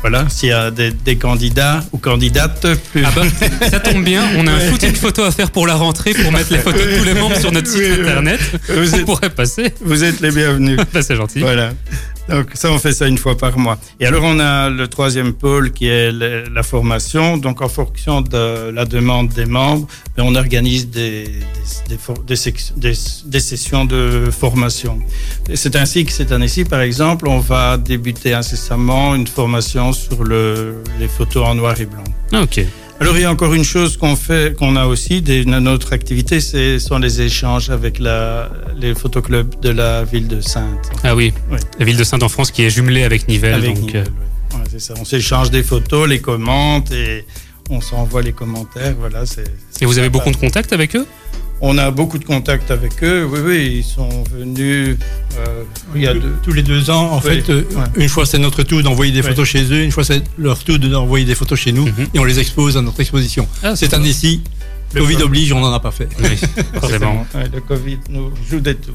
Voilà, 0.02 0.30
s'il 0.30 0.50
y 0.50 0.52
a 0.52 0.70
des, 0.72 0.92
des 0.92 1.16
candidats 1.16 1.84
ou 1.92 1.98
candidates 1.98 2.68
plus. 2.92 3.04
Ah 3.06 3.12
bah, 3.16 3.24
ça 3.70 3.80
tombe 3.80 4.04
bien, 4.04 4.24
on 4.38 4.46
a 4.48 4.52
un 4.52 4.70
shooting 4.70 4.94
photo 4.94 5.24
à 5.24 5.32
faire 5.32 5.50
pour 5.52 5.66
la 5.66 5.74
rentrée 5.76 6.14
pour 6.14 6.32
mettre 6.32 6.52
les 6.54 6.60
photos 6.60 6.86
de 6.86 6.98
tous 7.00 7.04
les 7.04 7.14
membres 7.16 7.36
sur 7.40 7.52
notre 7.52 7.68
site 7.68 7.82
oui. 7.82 8.02
internet. 8.02 8.40
Vous 8.70 8.94
On 8.94 8.98
êtes, 9.00 9.06
pourrait 9.06 9.30
passer. 9.32 9.74
vous 9.82 10.04
êtes 10.04 10.20
les 10.22 10.32
bienvenus. 10.32 10.78
Bah, 10.94 11.02
c'est 11.02 11.16
gentil. 11.16 11.40
Voilà. 11.40 11.72
Donc 12.29 12.51
ça, 12.53 12.72
on 12.72 12.77
fait 12.77 12.91
ça 12.91 13.07
une 13.07 13.17
fois 13.17 13.38
par 13.38 13.57
mois. 13.57 13.77
Et 14.00 14.05
alors, 14.05 14.24
on 14.24 14.39
a 14.39 14.69
le 14.69 14.88
troisième 14.88 15.34
pôle 15.34 15.72
qui 15.72 15.88
est 15.88 16.12
la 16.12 16.63
formation. 16.63 17.38
Donc, 17.38 17.62
en 17.62 17.69
fonction 17.69 18.22
de 18.22 18.69
la 18.69 18.86
demande 18.86 19.29
des 19.29 19.46
membres, 19.46 19.88
ben, 20.15 20.24
on 20.25 20.36
organise 20.36 20.89
des, 20.89 21.25
sessions 23.39 23.86
de 23.86 24.29
formation. 24.31 25.00
C'est 25.53 25.75
ainsi 25.75 26.05
que 26.05 26.12
cette 26.12 26.31
année-ci, 26.31 26.65
par 26.65 26.81
exemple, 26.81 27.27
on 27.27 27.39
va 27.39 27.77
débuter 27.77 28.34
incessamment 28.34 29.15
une 29.15 29.27
formation 29.27 29.93
sur 29.93 30.24
le, 30.24 30.84
les 31.00 31.07
photos 31.07 31.46
en 31.46 31.55
noir 31.55 31.79
et 31.79 31.86
blanc. 31.86 32.03
Ah, 32.34 32.41
ok. 32.41 32.65
Alors 33.00 33.16
il 33.16 33.22
y 33.22 33.25
a 33.25 33.32
encore 33.32 33.54
une 33.54 33.63
chose 33.63 33.96
qu'on 33.96 34.16
fait, 34.16 34.56
qu'on 34.58 34.75
a 34.75 34.86
aussi, 34.88 35.22
des, 35.22 35.46
notre 35.46 35.94
activité, 35.94 36.39
ce 36.42 36.80
sont 36.80 36.98
les 36.98 37.22
échanges 37.22 37.70
avec 37.70 38.00
la, 38.00 38.50
les 38.75 38.96
photoclubs 38.96 39.60
de 39.62 39.70
la 39.70 40.04
ville 40.04 40.27
de 40.27 40.42
Sainte. 40.42 40.89
Ah 41.04 41.16
oui, 41.16 41.32
Oui. 41.51 41.60
la 41.77 41.86
ville 41.86 41.98
de 41.98 42.04
Sainte-en-France 42.04 42.50
qui 42.50 42.63
est 42.63 42.72
jumelée 42.72 43.04
avec 43.04 43.27
Nivelles. 43.27 43.54
Avec 43.54 43.75
donc, 43.75 43.84
Nivelles, 43.84 44.08
euh, 44.54 44.58
ouais. 44.58 44.63
C'est 44.72 44.80
ça. 44.80 44.96
On 45.00 45.06
s'échange 45.06 45.51
des 45.51 45.62
photos, 45.62 46.10
les 46.10 46.20
commente 46.20 46.92
et 46.92 47.25
on 47.70 47.82
s'envoie 47.82 48.24
les 48.24 48.32
commentaires. 48.34 48.96
Voilà, 49.00 49.25
c'est. 49.27 49.44
Et 49.80 49.86
vous 49.86 50.00
avez 50.00 50.10
beaucoup 50.10 50.32
de 50.32 50.38
contacts 50.38 50.74
avec 50.74 50.96
eux? 50.96 51.06
On 51.60 51.78
a 51.80 51.90
beaucoup 51.90 52.20
de 52.20 52.24
contacts 52.26 52.70
avec 52.70 53.04
eux. 53.04 53.26
Oui, 53.32 53.40
oui, 53.44 53.74
ils 53.80 53.84
sont 53.84 54.24
venus. 54.32 54.96
euh, 55.40 55.64
il 55.96 56.02
y 56.04 56.08
a 56.08 56.14
deux. 56.14 56.34
Tous 56.44 56.54
les 56.54 56.62
deux 56.64 56.90
ans, 56.92 57.14
en 57.14 57.18
Oui, 57.18 57.24
fait, 57.42 57.50
euh, 57.50 57.64
ouais. 57.76 57.84
une 58.04 58.10
fois 58.10 58.26
c'est 58.28 58.38
notre 58.38 58.62
tour 58.64 58.84
d'envoyer 58.84 59.12
des 59.12 59.24
photos 59.24 59.48
chez 59.48 59.64
eux, 59.72 59.84
une 59.84 59.92
fois 59.92 60.04
c'est 60.04 60.24
leur 60.38 60.64
tour 60.64 60.78
d'envoyer 60.78 61.26
des 61.26 61.34
photos 61.36 61.60
chez 61.60 61.72
nous, 61.72 61.86
Mhm. 61.86 62.08
et 62.14 62.20
on 62.20 62.26
les 62.26 62.38
expose 62.40 62.78
à 62.78 62.82
notre 62.82 63.00
exposition. 63.00 63.48
Ah, 63.64 63.76
Cette 63.76 63.90
c'est 63.92 63.96
année-ci, 63.96 64.42
Le 64.94 65.02
Covid 65.02 65.14
Covid. 65.16 65.24
oblige, 65.26 65.52
on 65.52 65.60
n'en 65.60 65.74
a 65.74 65.80
pas 65.80 65.92
fait. 65.92 66.10
Oui, 66.20 66.38
forcément. 66.80 67.26
Ouais, 67.36 67.46
le 67.54 67.62
Covid 67.62 67.98
nous 68.10 68.32
joue 68.50 68.60
des 68.60 68.76
tours. 68.76 68.94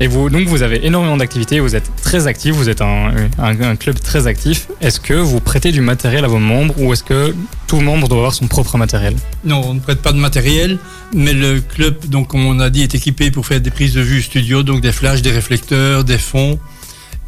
Et 0.00 0.08
vous, 0.08 0.28
donc 0.28 0.48
vous 0.48 0.62
avez 0.62 0.84
énormément 0.84 1.16
d'activités, 1.16 1.60
vous 1.60 1.76
êtes 1.76 1.88
très 2.02 2.26
actif, 2.26 2.52
vous 2.54 2.68
êtes 2.68 2.82
un, 2.82 3.76
club 3.76 3.98
très 4.00 4.26
actif. 4.26 4.68
Est-ce 4.80 4.98
que 4.98 5.14
vous 5.14 5.40
prêtez 5.40 5.70
du 5.70 5.80
matériel 5.80 6.24
à 6.24 6.28
vos 6.28 6.40
membres 6.40 6.74
ou 6.80 6.92
est-ce 6.92 7.04
que 7.04 7.34
tout 7.68 7.80
membre 7.80 8.08
doit 8.08 8.18
avoir 8.18 8.34
son 8.34 8.48
propre 8.48 8.76
matériel? 8.76 9.14
Non, 9.44 9.62
on 9.64 9.74
ne 9.74 9.80
prête 9.80 10.02
pas 10.02 10.12
de 10.12 10.18
matériel, 10.18 10.78
mais 11.14 11.32
le 11.32 11.60
club, 11.60 12.06
donc 12.06 12.28
comme 12.28 12.44
on 12.44 12.58
a 12.58 12.70
dit, 12.70 12.82
est 12.82 12.94
équipé 12.94 13.30
pour 13.30 13.46
faire 13.46 13.60
des 13.60 13.70
prises 13.70 13.94
de 13.94 14.00
vue 14.00 14.20
studio, 14.20 14.64
donc 14.64 14.80
des 14.80 14.92
flashs, 14.92 15.22
des 15.22 15.30
réflecteurs, 15.30 16.02
des 16.02 16.18
fonds. 16.18 16.58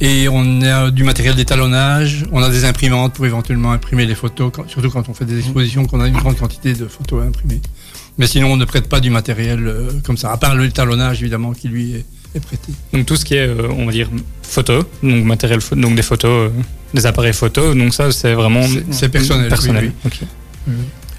Et 0.00 0.28
on 0.28 0.60
a 0.62 0.90
du 0.90 1.04
matériel 1.04 1.36
d'étalonnage, 1.36 2.26
on 2.32 2.42
a 2.42 2.50
des 2.50 2.64
imprimantes 2.64 3.14
pour 3.14 3.24
éventuellement 3.24 3.72
imprimer 3.72 4.04
les 4.04 4.14
photos, 4.14 4.52
surtout 4.66 4.90
quand 4.90 5.08
on 5.08 5.14
fait 5.14 5.24
des 5.24 5.38
expositions, 5.38 5.86
qu'on 5.86 6.00
a 6.00 6.08
une 6.08 6.16
grande 6.16 6.36
quantité 6.36 6.74
de 6.74 6.86
photos 6.86 7.22
à 7.22 7.26
imprimer. 7.26 7.60
Mais 8.18 8.26
sinon, 8.26 8.52
on 8.52 8.56
ne 8.56 8.64
prête 8.64 8.88
pas 8.88 9.00
du 9.00 9.08
matériel 9.10 9.66
euh, 9.66 9.90
comme 10.04 10.16
ça, 10.16 10.32
à 10.32 10.36
part 10.36 10.54
l'étalonnage 10.54 11.22
évidemment 11.22 11.52
qui 11.52 11.68
lui 11.68 11.94
est, 11.94 12.04
est 12.36 12.40
prêté. 12.40 12.72
Donc 12.92 13.06
tout 13.06 13.16
ce 13.16 13.24
qui 13.24 13.34
est, 13.34 13.46
euh, 13.48 13.68
on 13.76 13.86
va 13.86 13.92
dire, 13.92 14.08
photo, 14.42 14.84
donc 15.02 15.24
matériel, 15.24 15.60
donc 15.76 15.94
des 15.96 16.02
photos, 16.02 16.50
euh, 16.50 16.60
des 16.94 17.06
appareils 17.06 17.32
photo, 17.32 17.74
donc 17.74 17.92
ça 17.94 18.12
c'est 18.12 18.34
vraiment 18.34 18.62
C'est- 18.90 19.08
personnel, 19.08 19.48
personnel. 19.48 19.92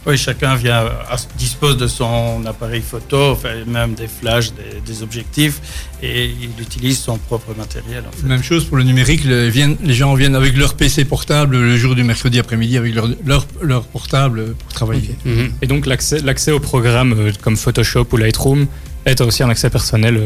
oui, 0.05 0.17
chacun 0.17 0.55
vient, 0.55 0.85
à- 1.09 1.17
dispose 1.37 1.75
de 1.75 1.87
son 1.87 2.45
appareil 2.45 2.81
photo, 2.81 3.31
enfin, 3.31 3.49
même 3.67 3.93
des 3.93 4.07
flashs, 4.07 4.51
des, 4.53 4.79
des 4.85 5.03
objectifs, 5.03 5.59
et 6.01 6.25
il 6.41 6.61
utilise 6.61 6.97
son 6.97 7.17
propre 7.17 7.53
matériel. 7.57 8.03
En 8.07 8.11
fait. 8.15 8.25
Même 8.25 8.41
chose 8.41 8.63
pour 8.63 8.77
le 8.77 8.83
numérique, 8.83 9.25
les, 9.25 9.49
viennent- 9.49 9.75
les 9.83 9.93
gens 9.93 10.13
viennent 10.15 10.35
avec 10.35 10.55
leur 10.55 10.75
PC 10.75 11.03
portable 11.03 11.57
le 11.57 11.75
jour 11.75 11.93
du 11.95 12.05
mercredi 12.05 12.39
après-midi 12.39 12.77
avec 12.77 12.95
leur, 12.95 13.09
leur, 13.25 13.45
leur 13.61 13.83
portable 13.87 14.53
pour 14.55 14.71
travailler. 14.73 15.15
Mhm. 15.25 15.51
Et 15.61 15.67
donc 15.67 15.85
l'accès, 15.85 16.19
l'accès 16.21 16.51
au 16.53 16.61
programme 16.61 17.13
euh, 17.17 17.31
comme 17.41 17.57
Photoshop 17.57 18.07
ou 18.13 18.17
Lightroom 18.17 18.67
est 19.05 19.19
aussi 19.19 19.43
un 19.43 19.49
accès 19.49 19.69
personnel. 19.69 20.21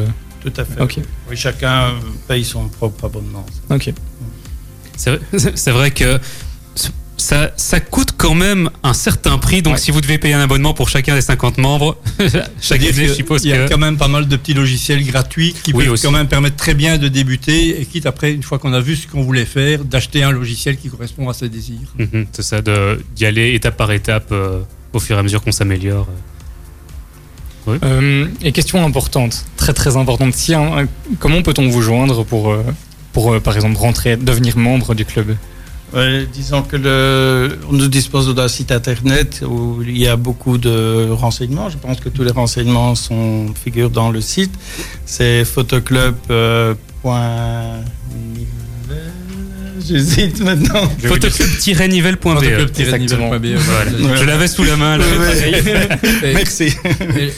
Euh, 0.45 0.49
Tout 0.49 0.61
à 0.61 0.65
fait. 0.65 0.81
Oui, 1.29 1.35
chacun 1.35 1.93
paye 2.27 2.43
son 2.43 2.67
propre 2.67 3.05
abonnement. 3.05 3.45
Ok. 3.69 3.93
C'est 4.97 5.11
vrai- 5.17 5.51
c'est 5.55 5.71
vrai 5.71 5.91
que 5.91 6.19
ça, 7.17 7.51
ça 7.55 7.79
coûte 7.79 8.13
quand 8.17 8.33
même 8.33 8.69
un 8.81 8.93
certain 8.93 9.37
prix. 9.37 9.61
Donc, 9.61 9.73
Ouais. 9.75 9.79
si 9.79 9.91
vous 9.91 10.01
devez 10.01 10.17
payer 10.17 10.33
un 10.33 10.39
abonnement 10.41 10.73
pour 10.73 10.89
chacun 10.89 11.13
des 11.13 11.21
50 11.21 11.59
membres, 11.59 11.97
chaque 12.19 12.49
C'est-à-dire 12.59 12.89
année, 12.95 13.03
je 13.05 13.09
que 13.09 13.13
suppose 13.15 13.43
Il 13.43 13.49
y 13.49 13.53
a 13.53 13.65
que. 13.67 13.71
quand 13.71 13.77
même 13.77 13.97
pas 13.97 14.07
mal 14.07 14.27
de 14.27 14.35
petits 14.35 14.55
logiciels 14.55 15.03
gratuits 15.05 15.53
qui 15.63 15.71
Oui, 15.73 15.83
peuvent 15.83 15.93
aussi. 15.93 16.03
quand 16.05 16.11
même 16.11 16.27
permettre 16.27 16.55
très 16.55 16.73
bien 16.73 16.97
de 16.97 17.07
débuter 17.07 17.79
et 17.79 17.85
quitte 17.85 18.07
après, 18.07 18.33
une 18.33 18.41
fois 18.41 18.57
qu'on 18.57 18.73
a 18.73 18.79
vu 18.81 18.95
ce 18.95 19.07
qu'on 19.07 19.21
voulait 19.21 19.45
faire, 19.45 19.85
d'acheter 19.85 20.23
un 20.23 20.31
logiciel 20.31 20.77
qui 20.77 20.89
correspond 20.89 21.29
à 21.29 21.33
ses 21.35 21.47
désirs. 21.49 21.93
Mhm, 21.99 22.25
c'est 22.31 22.41
ça, 22.41 22.61
de- 22.63 22.99
d'y 23.15 23.25
aller 23.27 23.53
étape 23.53 23.77
par 23.77 23.91
étape 23.91 24.29
euh, 24.31 24.61
au 24.93 24.99
fur 24.99 25.15
et 25.15 25.19
à 25.19 25.23
mesure 25.23 25.43
qu'on 25.43 25.51
s'améliore. 25.51 26.07
Euh, 27.67 28.27
et 28.41 28.51
question 28.51 28.83
importante, 28.83 29.45
très 29.55 29.73
très 29.73 29.97
importante. 29.97 30.33
Si 30.33 30.53
comment 31.19 31.41
peut-on 31.41 31.67
vous 31.69 31.81
joindre 31.81 32.23
pour, 32.25 32.51
euh, 32.51 32.63
pour 33.13 33.33
euh, 33.33 33.39
par 33.39 33.55
exemple 33.55 33.77
rentrer, 33.77 34.17
devenir 34.17 34.57
membre 34.57 34.95
du 34.95 35.05
club? 35.05 35.35
Ouais, 35.93 36.25
disons 36.31 36.61
que 36.61 36.77
le, 36.77 37.59
nous 37.69 37.87
disposons 37.87 38.31
d'un 38.31 38.47
site 38.47 38.71
internet 38.71 39.43
où 39.45 39.81
il 39.83 39.97
y 39.97 40.07
a 40.07 40.15
beaucoup 40.15 40.57
de 40.57 41.09
renseignements. 41.11 41.69
Je 41.69 41.77
pense 41.77 41.99
que 41.99 42.07
tous 42.07 42.23
les 42.23 42.31
renseignements 42.31 42.95
sont, 42.95 43.47
figurent 43.61 43.89
dans 43.89 44.09
le 44.09 44.21
site. 44.21 44.53
C'est 45.05 45.43
photoclub.nivelle. 45.43 46.77
J'hésite 49.87 50.39
maintenant. 50.41 50.87
Photoclub-nivelle.be. 51.07 52.21
Voilà. 53.57 54.15
Je 54.17 54.23
l'avais 54.25 54.47
sous 54.47 54.63
la 54.63 54.75
main. 54.77 54.97
là. 54.97 55.05
Et- 56.23 56.33
Merci. 56.33 56.73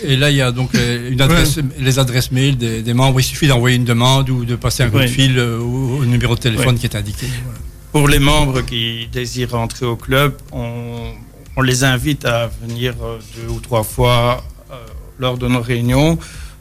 Et, 0.06 0.14
et 0.14 0.18
là, 0.18 0.30
il 0.30 0.38
y 0.38 0.42
a 0.42 0.52
donc 0.52 0.76
euh, 0.76 1.12
une 1.12 1.22
adresse, 1.22 1.60
les 1.80 2.00
adresses 2.00 2.32
mail 2.32 2.58
des, 2.58 2.82
des 2.82 2.94
membres. 2.94 3.20
Il 3.20 3.24
suffit 3.24 3.48
d'envoyer 3.48 3.76
une 3.78 3.86
demande 3.86 4.30
ou 4.30 4.46
de 4.46 4.56
passer 4.56 4.84
un 4.84 4.90
coup 4.90 5.00
de 5.00 5.08
fil 5.08 5.38
euh, 5.38 5.60
au, 5.60 6.00
au 6.02 6.06
numéro 6.06 6.36
de 6.36 6.40
téléphone 6.40 6.78
qui 6.78 6.86
est 6.86 6.96
indiqué. 6.96 7.28
Voilà. 7.46 7.60
Pour 7.92 8.08
les 8.08 8.20
membres 8.20 8.62
qui 8.62 9.08
désirent 9.12 9.56
entrer 9.56 9.86
au 9.86 9.96
club, 9.96 10.34
on, 10.52 11.12
on 11.56 11.62
les 11.62 11.84
invite 11.84 12.26
à 12.26 12.50
venir 12.66 12.94
euh, 13.04 13.18
deux 13.36 13.54
ou 13.54 13.60
trois 13.60 13.84
fois 13.84 14.44
euh, 14.72 14.76
lors 15.20 15.38
de 15.38 15.48
nos 15.48 15.62
réunions, 15.62 16.18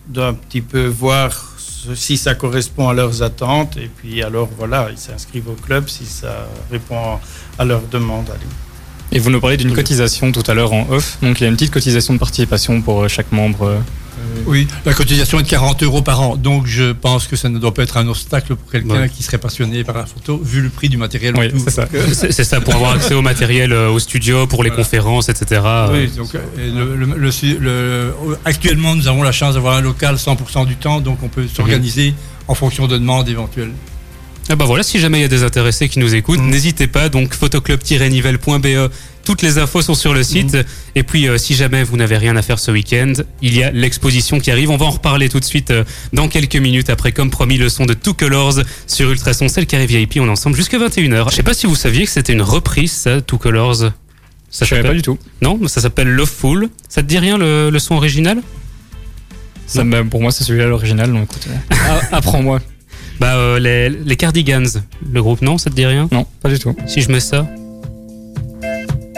d'un 0.08 0.34
petit 0.34 0.60
peu 0.60 0.86
voir 0.86 1.51
si 1.94 2.16
ça 2.16 2.34
correspond 2.34 2.88
à 2.88 2.94
leurs 2.94 3.22
attentes. 3.22 3.76
Et 3.76 3.90
puis 3.94 4.22
alors 4.22 4.48
voilà, 4.56 4.88
ils 4.90 4.98
s'inscrivent 4.98 5.48
au 5.48 5.54
club 5.54 5.88
si 5.88 6.04
ça 6.06 6.48
répond 6.70 7.18
à 7.58 7.64
leurs 7.64 7.86
demandes. 7.90 8.30
Et 9.10 9.18
vous 9.18 9.30
nous 9.30 9.40
parlez 9.40 9.58
d'une 9.58 9.74
cotisation 9.74 10.32
tout 10.32 10.42
à 10.46 10.54
l'heure 10.54 10.72
en 10.72 10.88
off. 10.90 11.18
Donc 11.22 11.40
il 11.40 11.44
y 11.44 11.46
a 11.46 11.50
une 11.50 11.56
petite 11.56 11.72
cotisation 11.72 12.14
de 12.14 12.18
participation 12.18 12.80
pour 12.80 13.02
euh, 13.02 13.08
chaque 13.08 13.30
membre. 13.30 13.82
Euh. 14.22 14.42
Oui, 14.46 14.66
la 14.84 14.94
cotisation 14.94 15.38
est 15.40 15.42
de 15.42 15.48
40 15.48 15.82
euros 15.82 16.02
par 16.02 16.20
an. 16.20 16.36
Donc, 16.36 16.66
je 16.66 16.92
pense 16.92 17.26
que 17.26 17.36
ça 17.36 17.48
ne 17.48 17.58
doit 17.58 17.74
pas 17.74 17.82
être 17.82 17.96
un 17.96 18.08
obstacle 18.08 18.54
pour 18.56 18.70
quelqu'un 18.70 19.02
Ouais. 19.02 19.08
qui 19.08 19.22
serait 19.22 19.38
passionné 19.38 19.84
par 19.84 19.96
la 19.96 20.06
photo, 20.06 20.40
vu 20.42 20.60
le 20.60 20.68
prix 20.68 20.88
du 20.88 20.96
matériel. 20.96 21.34
Oui, 21.38 21.50
c'est 21.64 21.70
ça. 21.70 21.88
C'est 22.14 22.32
c'est 22.32 22.44
ça, 22.44 22.60
pour 22.60 22.74
avoir 22.74 22.92
accès 22.92 23.14
au 23.14 23.22
matériel 23.22 23.72
euh, 23.72 23.90
au 23.90 23.98
studio, 23.98 24.46
pour 24.46 24.62
les 24.64 24.70
Voilà. 24.70 24.84
conférences, 24.84 25.28
etc. 25.28 25.60
Oui, 25.92 26.08
donc, 26.16 26.34
euh, 26.34 26.40
et 26.58 26.70
le- 26.70 26.96
le- 26.96 27.06
le- 27.06 27.58
le- 27.58 27.58
le- 27.60 28.38
actuellement, 28.44 28.94
nous 28.96 29.08
avons 29.08 29.22
la 29.22 29.32
chance 29.32 29.54
d'avoir 29.54 29.76
un 29.76 29.80
local 29.80 30.16
100% 30.18 30.64
du 30.66 30.76
temps, 30.76 31.00
donc 31.00 31.18
on 31.22 31.28
peut 31.28 31.46
s'organiser 31.52 32.14
en 32.48 32.54
fonction 32.54 32.86
de 32.86 32.96
demandes 32.98 33.28
éventuelles. 33.28 33.72
Ah 34.48 34.56
bah 34.56 34.64
voilà, 34.64 34.82
si 34.82 34.98
jamais 34.98 35.18
il 35.18 35.22
y 35.22 35.24
a 35.24 35.28
des 35.28 35.44
intéressés 35.44 35.88
qui 35.88 36.00
nous 36.00 36.14
écoutent, 36.16 36.40
Mm. 36.40 36.50
n'hésitez 36.50 36.88
pas. 36.88 37.08
Donc 37.08 37.32
photoclub-nivelle.be, 37.32 38.90
toutes 39.24 39.42
les 39.42 39.58
infos 39.58 39.82
sont 39.82 39.94
sur 39.94 40.14
le 40.14 40.22
site. 40.22 40.56
Et 40.94 41.02
puis 41.02 41.28
euh, 41.28 41.38
si 41.38 41.54
jamais 41.54 41.82
vous 41.82 41.96
n'avez 41.96 42.16
rien 42.16 42.36
à 42.36 42.42
faire 42.42 42.58
ce 42.58 42.70
week-end, 42.70 43.12
il 43.40 43.56
y 43.56 43.62
a 43.62 43.70
l'exposition 43.70 44.40
qui 44.40 44.50
arrive. 44.50 44.70
On 44.70 44.76
va 44.76 44.86
en 44.86 44.90
reparler 44.90 45.28
tout 45.28 45.40
de 45.40 45.44
suite 45.44 45.70
euh, 45.70 45.84
dans 46.12 46.28
quelques 46.28 46.56
minutes 46.56 46.90
après, 46.90 47.12
comme 47.12 47.30
promis, 47.30 47.58
le 47.58 47.68
son 47.68 47.86
de 47.86 47.94
Two 47.94 48.14
Colors 48.14 48.60
sur 48.86 49.10
Ultrason, 49.10 49.48
celle 49.48 49.66
qui 49.66 49.76
arrive 49.76 49.90
VIP. 49.90 50.18
On 50.20 50.26
est 50.26 50.30
ensemble 50.30 50.56
jusqu'à 50.56 50.78
21h. 50.78 51.30
Je 51.30 51.36
sais 51.36 51.42
pas 51.42 51.54
si 51.54 51.66
vous 51.66 51.76
saviez 51.76 52.04
que 52.04 52.10
c'était 52.10 52.32
une 52.32 52.42
reprise, 52.42 52.92
ça, 52.92 53.20
Two 53.20 53.38
Colors. 53.38 53.76
Ça 54.50 54.64
Je 54.64 54.70
savais 54.70 54.82
pas 54.82 54.94
du 54.94 55.02
tout. 55.02 55.18
Non, 55.40 55.58
ça 55.66 55.80
s'appelle 55.80 56.08
Loveful. 56.08 56.68
Ça 56.88 57.02
te 57.02 57.06
dit 57.08 57.18
rien 57.18 57.38
le, 57.38 57.70
le 57.70 57.78
son 57.78 57.94
original? 57.94 58.38
Ça, 59.66 59.82
pour 60.10 60.20
moi, 60.20 60.30
c'est 60.32 60.44
celui-là 60.44 60.66
l'original. 60.66 61.10
Donc 61.10 61.24
écoute, 61.24 61.48
euh, 61.48 62.00
apprends-moi. 62.12 62.60
Bah 63.20 63.36
euh, 63.36 63.58
les, 63.58 63.88
les 63.88 64.16
Cardigans, 64.16 64.66
le 65.10 65.22
groupe, 65.22 65.42
non 65.42 65.56
Ça 65.56 65.70
te 65.70 65.74
dit 65.74 65.86
rien? 65.86 66.08
Non, 66.12 66.26
pas 66.42 66.50
du 66.50 66.58
tout. 66.58 66.76
Si 66.86 67.00
je 67.00 67.10
mets 67.10 67.20
ça 67.20 67.48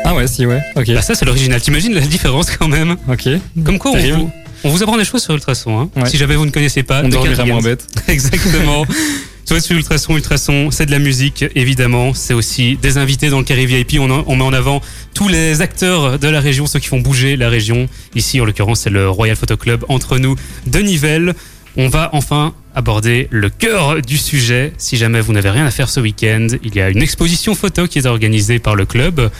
Ah 0.05 0.15
ouais, 0.15 0.27
si 0.27 0.45
ouais. 0.47 0.61
Ok. 0.77 0.87
Bah 0.93 1.03
ça 1.03 1.15
c'est 1.15 1.25
l'original. 1.25 1.61
T'imagines 1.61 1.95
la 1.95 2.01
différence 2.03 2.51
quand 2.51 2.69
même 2.69 2.97
Ok. 3.11 3.29
Comme 3.65 3.79
quoi, 3.79 3.93
on 3.93 3.99
vous, 4.17 4.31
on 4.65 4.69
vous 4.71 4.83
apprend 4.83 4.97
des 4.99 5.05
choses 5.05 5.23
sur 5.23 5.35
Ultrason. 5.35 5.79
Hein. 5.81 5.91
Ouais. 5.97 6.09
Si 6.09 6.17
jamais 6.19 6.37
vous 6.37 6.45
ne 6.47 6.51
connaissez 6.51 6.83
pas, 6.83 7.03
On 7.05 7.09
dormira 7.09 7.45
moins 7.47 7.61
bête. 7.63 7.87
Exactement. 8.09 8.85
Soit 9.47 9.61
sur 9.61 9.77
Ultrason, 9.77 10.17
Ultrason, 10.17 10.71
c'est 10.71 10.87
de 10.87 10.91
la 10.91 10.99
musique, 10.99 11.45
évidemment. 11.55 12.15
C'est 12.15 12.33
aussi 12.33 12.77
des 12.81 12.97
invités 12.97 13.29
dans 13.29 13.39
le 13.39 13.45
carré 13.45 13.67
VIP. 13.67 13.99
On, 14.01 14.11
en- 14.11 14.25
on 14.27 14.37
met 14.37 14.43
en 14.45 14.55
avant 14.55 14.81
tous 15.15 15.29
les 15.29 15.61
acteurs 15.61 16.19
de 16.19 16.29
la 16.29 16.41
région, 16.41 16.67
ceux 16.67 16.79
qui 16.79 16.89
font 16.89 17.01
bouger 17.01 17.37
la 17.37 17.51
région. 17.51 17.87
Ici, 18.15 18.41
en 18.41 18.47
l'occurrence, 18.47 18.81
c'est 18.81 18.91
le 18.91 19.09
Royal 19.11 19.37
Photo 19.37 19.57
Club 19.59 19.85
entre 19.89 20.17
nous 20.19 20.35
de 20.67 20.79
Nivelles. 20.79 21.35
On 21.77 21.89
va 21.89 22.09
enfin 22.15 22.55
aborder 22.75 23.29
le 23.31 23.51
cœur 23.51 24.01
du 24.01 24.17
sujet. 24.17 24.73
Si 24.79 24.97
jamais 24.97 25.21
vous 25.21 25.33
n'avez 25.35 25.51
rien 25.51 25.67
à 25.67 25.71
faire 25.71 25.91
ce 25.91 26.01
week-end, 26.01 26.47
il 26.63 26.75
y 26.75 26.81
a 26.81 26.89
une 26.89 27.03
exposition 27.03 27.55
photo 27.55 27.87
qui 27.87 27.99
est 27.99 28.07
organisée 28.07 28.59
par 28.61 28.77
le 28.77 28.87
club. 28.87 29.31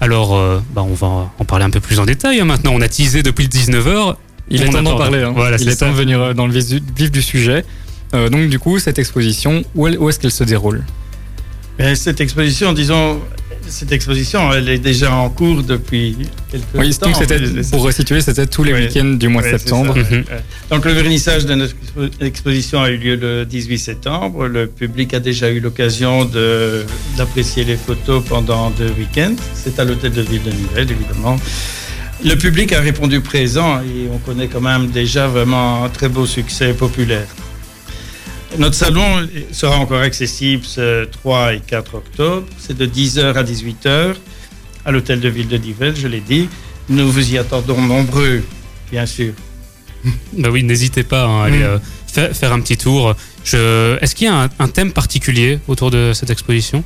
Alors, 0.00 0.36
euh, 0.36 0.60
bah, 0.74 0.82
on 0.82 0.94
va 0.94 1.30
en 1.38 1.44
parler 1.44 1.64
un 1.64 1.70
peu 1.70 1.80
plus 1.80 1.98
en 1.98 2.06
détail. 2.06 2.40
hein, 2.40 2.44
Maintenant, 2.44 2.72
on 2.74 2.80
a 2.80 2.88
teasé 2.88 3.22
depuis 3.22 3.44
le 3.44 3.48
19h. 3.48 4.14
Il 4.50 4.62
est 4.62 4.68
temps 4.70 4.82
d'en 4.82 4.96
parler. 4.96 5.22
hein. 5.22 5.32
Voilà, 5.34 5.56
Il 5.58 5.64
c'est 5.64 5.72
est 5.72 5.76
temps 5.76 5.90
de 5.90 5.96
venir 5.96 6.20
euh, 6.20 6.34
dans 6.34 6.46
le 6.46 6.52
vif 6.52 7.10
du, 7.10 7.22
sujet. 7.22 7.64
Euh, 8.14 8.28
donc 8.30 8.48
du 8.48 8.58
coup, 8.58 8.78
cette 8.78 8.98
exposition, 8.98 9.62
où, 9.74 9.86
elle- 9.86 9.98
où 9.98 10.08
est-ce 10.08 10.18
qu'elle 10.18 10.30
se 10.30 10.44
déroule? 10.44 10.84
Mais 11.78 11.94
cette 11.94 12.20
exposition, 12.20 12.72
disons, 12.72 13.20
cette 13.68 13.92
exposition, 13.92 14.52
elle 14.52 14.68
est 14.68 14.78
déjà 14.78 15.12
en 15.14 15.28
cours 15.30 15.62
depuis 15.62 16.16
quelques 16.50 16.64
Oui, 16.74 16.94
temps. 16.96 17.10
pour 17.70 17.82
resituer, 17.82 18.20
c'était 18.20 18.46
tous 18.46 18.64
les 18.64 18.72
Oui. 18.72 18.82
week-ends 18.82 19.14
du 19.18 19.28
mois 19.28 19.42
de 19.42 19.48
septembre. 19.48 19.96
Mhm. 19.96 20.24
Donc 20.70 20.84
le 20.84 20.92
vernissage 20.92 21.46
de 21.46 21.54
notre 21.54 21.74
expo- 21.74 22.10
exposition 22.24 22.82
a 22.82 22.90
eu 22.90 22.96
lieu 22.98 23.16
le 23.16 23.44
18 23.44 23.78
septembre. 23.78 24.46
Le 24.46 24.66
public 24.66 25.14
a 25.14 25.20
déjà 25.20 25.50
eu 25.50 25.60
l'occasion 25.60 26.24
de- 26.24 26.84
d'apprécier 27.16 27.64
les 27.64 27.76
photos 27.76 28.22
pendant 28.28 28.70
deux 28.70 28.92
week-ends. 28.98 29.36
C'est 29.54 29.78
à 29.78 29.84
l'hôtel 29.84 30.12
de 30.12 30.22
ville 30.22 30.42
de 30.42 30.50
Nivelles, 30.50 30.90
évidemment. 30.90 31.36
Le 32.24 32.34
public 32.34 32.72
a 32.72 32.80
répondu 32.80 33.20
présent 33.20 33.80
et 33.80 34.08
on 34.12 34.18
connaît 34.18 34.48
quand 34.48 34.60
même 34.60 34.88
déjà 34.88 35.28
vraiment 35.28 35.84
un 35.84 35.88
très 35.88 36.08
beau 36.08 36.26
succès 36.26 36.72
populaire. 36.72 37.26
Notre 38.56 38.74
salon 38.74 39.28
sera 39.52 39.76
encore 39.76 40.00
accessible 40.00 40.64
ce 40.64 41.04
3 41.04 41.54
et 41.54 41.60
4 41.60 41.94
octobre. 41.94 42.46
C'est 42.58 42.76
de 42.76 42.86
10h 42.86 43.34
à 43.34 43.42
18h 43.44 44.14
à 44.84 44.90
l'hôtel 44.90 45.20
de 45.20 45.28
ville 45.28 45.48
de 45.48 45.58
Nivelles, 45.58 45.96
je 45.96 46.08
l'ai 46.08 46.20
dit. 46.20 46.48
Nous 46.88 47.10
vous 47.10 47.32
y 47.32 47.36
attendons 47.36 47.80
nombreux, 47.80 48.42
bien 48.90 49.04
sûr. 49.06 49.32
Bah 50.32 50.48
oui, 50.50 50.62
n'hésitez 50.62 51.02
pas 51.02 51.24
hein, 51.26 51.42
à 51.42 51.44
aller 51.46 51.58
Mm. 51.58 51.62
euh, 51.62 51.78
faire, 52.06 52.34
faire 52.34 52.52
un 52.52 52.60
petit 52.60 52.76
tour. 52.78 53.14
Je... 53.44 53.98
Est-ce 54.00 54.14
qu'il 54.14 54.26
y 54.26 54.30
a 54.30 54.44
un, 54.44 54.48
un 54.58 54.68
thème 54.68 54.92
particulier 54.92 55.58
autour 55.68 55.90
de 55.90 56.12
cette 56.14 56.30
exposition? 56.30 56.82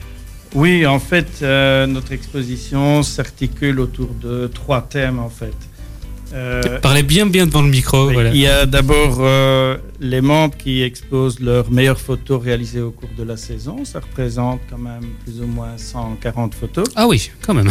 Oui, 0.54 0.84
en 0.86 0.98
fait, 0.98 1.28
euh, 1.42 1.86
notre 1.86 2.12
exposition 2.12 3.02
s'articule 3.02 3.78
autour 3.80 4.08
de 4.20 4.48
trois 4.52 4.82
thèmes, 4.82 5.18
en 5.18 5.30
fait. 5.30 5.54
Euh, 6.34 6.78
Parlez 6.80 7.02
bien 7.02 7.26
bien 7.26 7.46
devant 7.46 7.62
le 7.62 7.68
micro. 7.68 8.06
oui, 8.08 8.14
voilà. 8.14 8.30
Il 8.30 8.36
y 8.38 8.46
a 8.46 8.64
d'abord 8.66 9.18
euh, 9.20 9.76
les 10.00 10.20
membres 10.20 10.56
qui 10.56 10.82
exposent 10.82 11.40
leurs 11.40 11.70
meilleures 11.70 12.00
photos 12.00 12.42
réalisées 12.42 12.80
au 12.80 12.90
cours 12.90 13.10
de 13.16 13.22
la 13.22 13.36
saison. 13.36 13.84
Ça 13.84 14.00
représente 14.00 14.60
quand 14.70 14.78
même 14.78 15.04
plus 15.24 15.40
ou 15.42 15.46
moins 15.46 15.76
140 15.76 16.54
photos. 16.54 16.86
Ah 16.96 17.06
oui, 17.06 17.30
quand 17.44 17.54
même. 17.54 17.68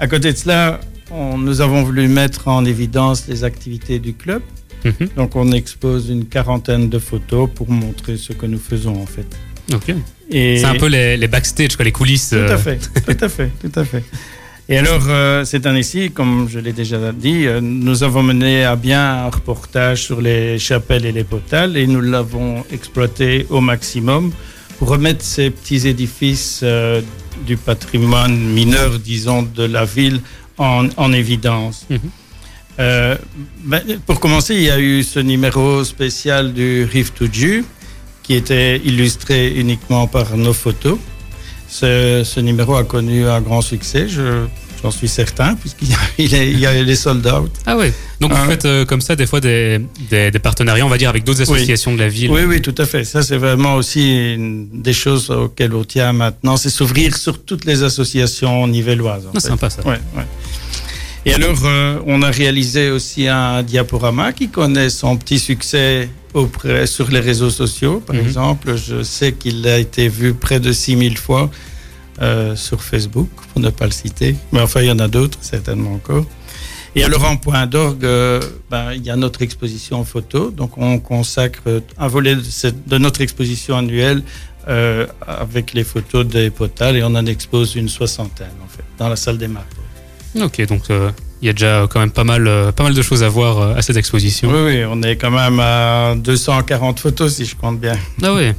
À 0.00 0.08
côté 0.08 0.32
de 0.32 0.36
cela, 0.36 0.80
on- 1.10 1.38
nous 1.38 1.60
avons 1.60 1.82
voulu 1.84 2.08
mettre 2.08 2.48
en 2.48 2.64
évidence 2.64 3.28
les 3.28 3.44
activités 3.44 3.98
du 4.00 4.14
club. 4.14 4.42
Mhm. 4.84 5.10
Donc, 5.16 5.36
on 5.36 5.52
expose 5.52 6.08
une 6.10 6.24
quarantaine 6.24 6.88
de 6.88 6.98
photos 6.98 7.48
pour 7.54 7.70
montrer 7.70 8.16
ce 8.16 8.32
que 8.32 8.46
nous 8.46 8.58
faisons, 8.58 9.00
en 9.00 9.06
fait. 9.06 9.26
Ok. 9.72 9.94
C'est 10.30 10.64
un 10.64 10.74
peu 10.74 10.86
les, 10.86 11.16
les 11.16 11.28
backstage, 11.28 11.76
quoi, 11.76 11.84
les 11.84 11.92
coulisses. 11.92 12.30
Tout 12.30 12.36
euh, 12.36 12.54
à 12.54 12.58
fait, 12.58 12.78
tout 12.78 13.24
à 13.24 13.28
fait, 13.28 13.50
tout 13.60 13.78
à 13.78 13.84
fait. 13.84 14.02
Et 14.68 14.78
alors, 14.78 15.02
euh, 15.08 15.44
cette 15.44 15.66
année-ci, 15.66 16.12
comme 16.12 16.48
je 16.48 16.60
l'ai 16.60 16.72
déjà 16.72 17.12
dit, 17.12 17.46
euh, 17.46 17.60
nous 17.60 18.04
avons 18.04 18.22
mené 18.22 18.64
à 18.64 18.76
bien 18.76 19.24
un 19.24 19.28
reportage 19.28 20.04
sur 20.04 20.20
les 20.20 20.58
chapelles 20.58 21.04
et 21.04 21.12
les 21.12 21.24
potales 21.24 21.76
et 21.76 21.86
nous 21.86 22.00
l'avons 22.00 22.64
exploité 22.72 23.46
au 23.50 23.60
maximum 23.60 24.32
pour 24.78 24.88
remettre 24.88 25.24
ces 25.24 25.50
petits 25.50 25.86
édifices 25.88 26.60
euh, 26.62 27.00
du 27.44 27.56
patrimoine 27.56 28.36
mineur, 28.36 28.98
disons, 29.00 29.42
de 29.42 29.64
la 29.64 29.84
ville 29.84 30.20
en, 30.58 30.86
en 30.96 31.12
évidence. 31.12 31.86
Mhm. 31.90 31.98
Ben, 32.78 33.82
pour 34.06 34.18
commencer, 34.18 34.54
il 34.54 34.62
y 34.62 34.70
a 34.70 34.80
eu 34.80 35.02
ce 35.02 35.20
numéro 35.20 35.84
spécial 35.84 36.52
du 36.52 36.84
Rift 36.84 37.14
to 37.16 37.26
Jew 37.30 37.62
qui 38.22 38.34
était 38.34 38.78
illustré 38.78 39.52
uniquement 39.54 40.06
par 40.06 40.36
nos 40.36 40.52
photos. 40.54 40.98
Ce, 41.76 42.22
ce 42.22 42.38
numéro 42.40 42.74
a 42.76 42.84
connu 42.84 43.26
un 43.26 43.40
grand 43.40 43.62
succès, 43.62 44.06
je- 44.06 44.44
j'en 44.82 44.90
suis 44.90 45.08
certain, 45.08 45.54
puisqu'il 45.54 45.88
y 45.90 45.94
a, 45.94 45.98
il 46.18 46.34
est- 46.34 46.50
il 46.50 46.58
y 46.60 46.66
a 46.66 46.82
les 46.82 46.94
sold 46.96 47.26
out. 47.26 47.50
Ah 47.64 47.78
ouais. 47.78 47.94
Donc 48.20 48.30
vous 48.34 48.42
ouais. 48.42 48.46
faites 48.48 48.66
euh, 48.66 48.84
comme 48.84 49.00
ça 49.00 49.16
des 49.16 49.26
fois 49.26 49.40
des, 49.40 49.80
des, 50.10 50.30
des 50.30 50.38
partenariats, 50.38 50.84
on 50.84 50.90
va 50.90 50.98
dire, 50.98 51.08
avec 51.08 51.24
d'autres 51.24 51.40
Oui. 51.50 51.56
associations 51.56 51.94
de 51.94 51.98
la 51.98 52.08
ville. 52.08 52.30
Oui, 52.30 52.42
oui, 52.46 52.60
tout 52.60 52.74
à 52.76 52.84
fait. 52.84 53.04
Ça, 53.04 53.22
c'est 53.22 53.38
vraiment 53.38 53.76
aussi 53.76 54.34
une 54.34 54.68
des 54.82 54.92
choses 54.92 55.30
auxquelles 55.30 55.74
on 55.74 55.82
tient 55.84 56.12
maintenant, 56.12 56.58
c'est 56.58 56.68
s'ouvrir 56.68 57.16
sur 57.16 57.42
toutes 57.42 57.64
les 57.64 57.82
associations 57.82 58.66
nivelloises. 58.68 59.24
Ah, 59.28 59.40
fait. 59.40 59.48
sympa 59.48 59.70
ça. 59.70 59.80
Ouais, 59.86 59.98
ouais. 60.16 60.26
Et 61.24 61.34
alors, 61.34 61.58
euh, 61.64 62.00
on 62.06 62.20
a 62.22 62.30
réalisé 62.30 62.90
aussi 62.90 63.28
un 63.28 63.62
diaporama 63.62 64.32
qui 64.32 64.48
connaît 64.48 64.90
son 64.90 65.16
petit 65.16 65.38
succès 65.38 66.08
auprès, 66.34 66.86
sur 66.86 67.08
les 67.10 67.20
réseaux 67.20 67.50
sociaux. 67.50 68.00
Par 68.04 68.16
Mhm. 68.16 68.22
exemple, 68.26 68.76
je 68.76 69.02
sais 69.04 69.32
qu'il 69.32 69.66
a 69.68 69.78
été 69.78 70.08
vu 70.08 70.34
près 70.34 70.58
de 70.58 70.72
6000 70.72 71.16
fois 71.18 71.50
euh, 72.20 72.54
sur 72.56 72.82
Facebook, 72.82 73.28
pour 73.52 73.62
ne 73.62 73.70
pas 73.70 73.86
le 73.86 73.90
citer. 73.92 74.36
Mais 74.52 74.60
enfin, 74.60 74.80
il 74.82 74.88
y 74.88 74.90
en 74.90 74.98
a 74.98 75.08
d'autres, 75.08 75.38
certainement 75.40 75.94
encore. 75.94 76.26
Et 76.94 77.02
alors, 77.04 77.24
en 77.24 77.36
point 77.38 77.66
d'orgue, 77.66 78.04
euh, 78.04 78.40
ben, 78.70 78.92
il 78.92 79.02
y 79.04 79.10
a 79.10 79.16
notre 79.16 79.40
exposition 79.42 80.04
photo. 80.04 80.50
Donc, 80.50 80.76
on 80.76 80.98
consacre 80.98 81.62
un 81.98 82.08
volet 82.08 82.36
de, 82.36 82.42
cette- 82.42 82.86
de 82.86 82.98
notre 82.98 83.22
exposition 83.22 83.76
annuelle 83.78 84.22
avec 85.26 85.72
les 85.72 85.82
photos 85.84 86.24
des 86.26 86.50
potales 86.50 86.96
et 86.96 87.02
on 87.02 87.14
en 87.16 87.26
expose 87.26 87.74
une 87.74 87.88
soixantaine 87.88 88.54
en 88.64 88.68
fait 88.68 88.84
dans 88.98 89.08
la 89.08 89.16
salle 89.16 89.36
des 89.38 89.48
maths. 89.48 89.64
Ok, 90.40 90.64
donc 90.66 90.82
euh, 90.90 91.10
il 91.42 91.46
y 91.46 91.48
a 91.48 91.52
déjà 91.52 91.86
quand 91.90 92.00
même 92.00 92.10
pas 92.10 92.24
mal, 92.24 92.46
euh, 92.46 92.72
pas 92.72 92.84
mal 92.84 92.94
de 92.94 93.02
choses 93.02 93.22
à 93.22 93.28
voir 93.28 93.58
euh, 93.58 93.74
à 93.74 93.82
cette 93.82 93.96
exposition. 93.96 94.50
Oui, 94.50 94.60
oui, 94.64 94.84
on 94.88 95.02
est 95.02 95.16
quand 95.16 95.30
même 95.30 95.60
à 95.60 96.14
240 96.16 97.00
photos 97.00 97.34
si 97.34 97.44
je 97.44 97.56
compte 97.56 97.80
bien. 97.80 97.96
Ah 98.22 98.34
ouais. 98.34 98.54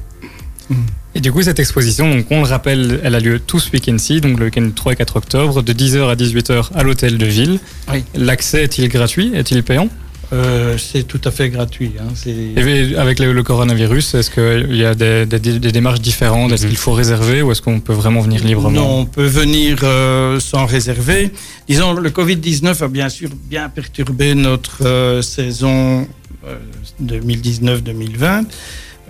Et 1.16 1.20
du 1.20 1.32
coup, 1.32 1.42
cette 1.44 1.60
exposition, 1.60 2.10
donc 2.10 2.26
on 2.32 2.42
le 2.42 2.48
rappelle, 2.48 3.00
elle 3.04 3.16
a 3.16 3.20
lieu 3.20 3.40
tout 3.40 3.60
ce 3.60 3.72
week-end-ci, 3.72 4.22
donc 4.22 4.40
le 4.40 4.46
week-end 4.46 4.68
3 4.76 4.94
et 4.94 4.96
4 4.96 5.16
octobre, 5.18 5.62
de 5.62 5.74
10h 5.74 6.10
à 6.10 6.16
18h 6.16 6.74
à 6.74 6.84
l'hôtel 6.84 7.18
de 7.18 7.26
ville. 7.26 7.60
Oui. 7.92 8.04
L'accès 8.16 8.64
est-il 8.64 8.90
gratuit? 8.90 9.32
Est-il 9.36 9.64
payant? 9.64 9.90
Euh, 10.34 10.78
c'est 10.80 11.04
tout 11.04 11.22
à 11.26 11.32
fait 11.32 11.50
gratuit. 11.50 11.92
Hein, 12.00 12.12
Et 12.26 12.96
avec 12.98 13.20
le, 13.20 13.34
le 13.34 13.44
coronavirus, 13.44 14.16
est-ce 14.16 14.32
qu'il 14.32 14.76
y 14.76 14.84
a 14.84 14.96
des, 14.96 15.26
des- 15.28 15.60
des 15.60 15.72
démarches 15.72 16.02
différentes? 16.02 16.52
Est-ce 16.52 16.64
Mhm. 16.64 16.70
qu'il 16.70 16.78
faut 16.78 16.94
réserver 16.94 17.42
ou 17.44 17.52
est-ce 17.52 17.62
qu'on 17.62 17.80
peut 17.80 17.94
vraiment 17.94 18.22
venir 18.22 18.44
librement? 18.44 18.72
Non, 18.82 19.00
on 19.02 19.06
peut 19.06 19.26
venir 19.44 19.78
euh, 19.84 20.40
sans 20.40 20.66
réserver. 20.66 21.32
Disons, 21.70 21.94
le 21.94 22.10
Covid-19 22.10 22.84
a 22.84 22.88
bien 22.88 23.10
sûr 23.10 23.30
bien 23.54 23.70
perturbé 23.70 24.34
notre 24.34 24.84
euh, 24.86 25.22
saison 25.22 26.08
euh, 26.48 26.56
2019-2020. 27.04 28.46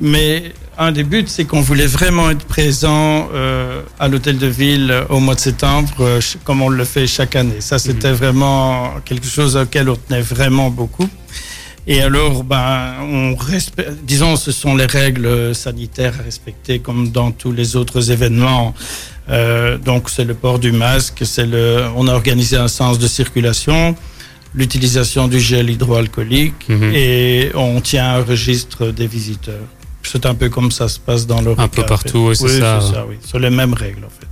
Mais 0.02 0.52
un 0.78 0.92
des 0.92 1.04
buts, 1.04 1.26
c'est 1.28 1.46
qu'on 1.46 1.62
voulait 1.62 1.86
vraiment 1.88 2.32
être 2.32 2.46
présent 2.46 3.30
euh, 3.34 3.82
à 4.00 4.08
l'hôtel 4.08 4.38
de 4.38 4.48
ville 4.48 4.90
euh, 4.92 5.06
au 5.10 5.20
mois 5.20 5.36
de 5.36 5.40
septembre, 5.40 5.90
euh, 6.00 6.20
comme 6.44 6.62
on 6.62 6.70
le 6.70 6.84
fait 6.84 7.06
chaque 7.06 7.36
année. 7.36 7.60
Ça, 7.62 7.78
c'était 7.78 8.12
vraiment 8.12 8.96
quelque 9.06 9.28
chose 9.28 9.56
auquel 9.56 9.90
on 9.90 9.96
tenait 9.96 10.22
vraiment 10.22 10.70
beaucoup. 10.72 11.08
Et 11.86 12.02
alors, 12.02 12.44
ben, 12.44 12.94
on 13.02 13.36
respecte, 13.36 13.92
disons, 14.04 14.36
ce 14.38 14.52
sont 14.52 14.76
les 14.76 14.86
règles 14.86 15.54
sanitaires 15.54 16.14
à 16.20 16.24
respecter 16.24 16.80
comme 16.80 17.10
dans 17.10 17.32
tous 17.32 17.52
les 17.52 17.76
autres 17.76 18.10
événements. 18.10 18.74
Euh, 19.30 19.78
donc, 19.78 20.10
c'est 20.10 20.24
le 20.24 20.34
port 20.34 20.60
du 20.60 20.72
masque, 20.72 21.22
c'est 21.24 21.46
le, 21.46 21.84
on 21.96 22.08
a 22.08 22.14
organisé 22.14 22.56
un 22.56 22.70
sens 22.70 23.00
de 23.00 23.08
circulation, 23.08 23.96
l'utilisation 24.56 25.28
du 25.28 25.40
gel 25.40 25.70
hydroalcoolique 25.70 26.68
Mhm. 26.70 26.92
et 26.96 27.52
on 27.54 27.80
tient 27.82 28.16
un 28.16 28.24
registre 28.24 28.88
des 28.88 29.08
visiteurs. 29.08 29.68
C'est 30.04 30.26
un 30.26 30.36
peu 30.36 30.50
comme 30.50 30.72
ça 30.72 30.88
se 30.90 31.00
passe 31.00 31.26
dans 31.26 31.42
le 31.42 31.56
Un 31.58 31.68
peu 31.68 31.84
partout, 31.86 32.28
oui, 32.30 32.36
c'est 32.36 32.60
ça. 32.60 32.80
oui. 33.08 33.16
Sur 33.26 33.40
les 33.40 33.50
mêmes 33.50 33.74
règles, 33.74 34.04
en 34.06 34.10
fait. 34.10 34.28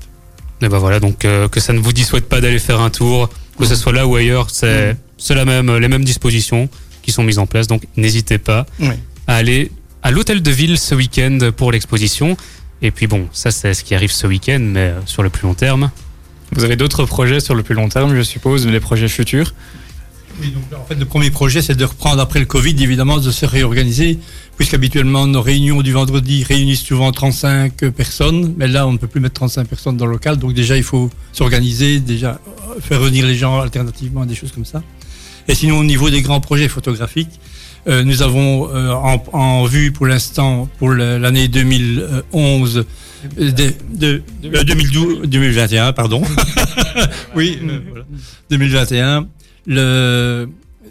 Et 0.65 0.69
ben 0.69 0.77
voilà, 0.77 0.99
donc 0.99 1.25
euh, 1.25 1.47
que 1.47 1.59
ça 1.59 1.73
ne 1.73 1.79
vous 1.79 1.91
dissuade 1.93 2.23
pas 2.25 2.39
d'aller 2.39 2.59
faire 2.59 2.81
un 2.81 2.89
tour, 2.91 3.29
que 3.57 3.65
ce 3.65 3.73
soit 3.75 3.91
là 3.93 4.05
ou 4.05 4.15
ailleurs, 4.15 4.49
c'est 4.51 4.95
c'est 5.17 5.33
la 5.35 5.45
même, 5.45 5.75
les 5.77 5.87
mêmes 5.87 6.03
dispositions 6.05 6.69
qui 7.01 7.11
sont 7.11 7.23
mises 7.23 7.39
en 7.39 7.47
place. 7.47 7.65
Donc 7.67 7.83
n'hésitez 7.97 8.37
pas 8.37 8.65
Oui. 8.79 8.89
à 9.27 9.35
aller 9.35 9.71
à 10.03 10.11
l'hôtel 10.11 10.41
de 10.43 10.51
ville 10.51 10.77
ce 10.77 10.93
week-end 10.93 11.39
pour 11.57 11.71
l'exposition. 11.71 12.37
Et 12.83 12.91
puis 12.91 13.07
bon, 13.07 13.27
ça 13.31 13.49
c'est 13.49 13.73
ce 13.73 13.83
qui 13.83 13.95
arrive 13.95 14.11
ce 14.11 14.27
week-end, 14.27 14.59
mais 14.61 14.79
euh, 14.79 14.99
sur 15.05 15.23
le 15.23 15.29
plus 15.31 15.47
long 15.47 15.53
terme. 15.55 15.89
Vous 16.53 16.63
avez 16.63 16.75
d'autres 16.75 17.05
projets 17.05 17.39
sur 17.39 17.55
le 17.55 17.63
plus 17.63 17.73
long 17.75 17.87
terme, 17.89 18.15
je 18.15 18.21
suppose, 18.21 18.67
des 18.67 18.79
projets 18.79 19.07
futurs? 19.07 19.53
Oui, 20.41 20.51
donc, 20.51 20.63
en 20.79 20.83
fait, 20.85 20.95
le 20.95 21.05
premier 21.05 21.29
projet, 21.29 21.61
c'est 21.61 21.75
de 21.75 21.85
reprendre 21.85 22.19
après 22.19 22.39
le 22.39 22.45
Covid, 22.47 22.75
évidemment, 22.79 23.19
de 23.19 23.29
se 23.29 23.45
réorganiser, 23.45 24.17
puisqu'habituellement, 24.57 25.27
nos 25.27 25.41
réunions 25.41 25.81
du 25.83 25.91
vendredi 25.91 26.43
réunissent 26.43 26.81
souvent 26.83 27.11
35 27.11 27.91
personnes, 27.91 28.55
mais 28.57 28.67
là, 28.67 28.87
on 28.87 28.93
ne 28.93 28.97
peut 28.97 29.07
plus 29.07 29.21
mettre 29.21 29.35
35 29.35 29.67
personnes 29.67 29.97
dans 29.97 30.07
le 30.07 30.13
local, 30.13 30.37
donc 30.37 30.53
déjà, 30.53 30.77
il 30.77 30.83
faut 30.83 31.11
s'organiser, 31.31 31.99
déjà, 31.99 32.39
euh, 32.75 32.81
faire 32.81 32.99
venir 32.99 33.25
les 33.25 33.35
gens 33.35 33.59
alternativement, 33.59 34.25
des 34.25 34.35
choses 34.35 34.51
comme 34.51 34.65
ça. 34.65 34.81
Et 35.47 35.53
sinon, 35.53 35.77
au 35.77 35.83
niveau 35.83 36.09
des 36.09 36.21
grands 36.23 36.41
projets 36.41 36.67
photographiques, 36.67 37.39
euh, 37.87 38.03
nous 38.03 38.21
avons 38.21 38.69
euh, 38.73 38.91
en, 38.91 39.23
en 39.33 39.65
vue 39.65 39.91
pour 39.91 40.05
l'instant, 40.07 40.69
pour 40.79 40.91
l'année 40.91 41.47
2011, 41.47 42.85
euh, 43.39 43.51
de, 43.51 43.73
de, 43.91 44.21
euh, 44.45 44.63
2012, 44.63 45.21
2021, 45.27 45.93
pardon. 45.93 46.21
oui, 47.35 47.59
euh, 47.63 47.79
voilà. 47.89 48.05
2021. 48.49 49.27
Le, 49.67 50.47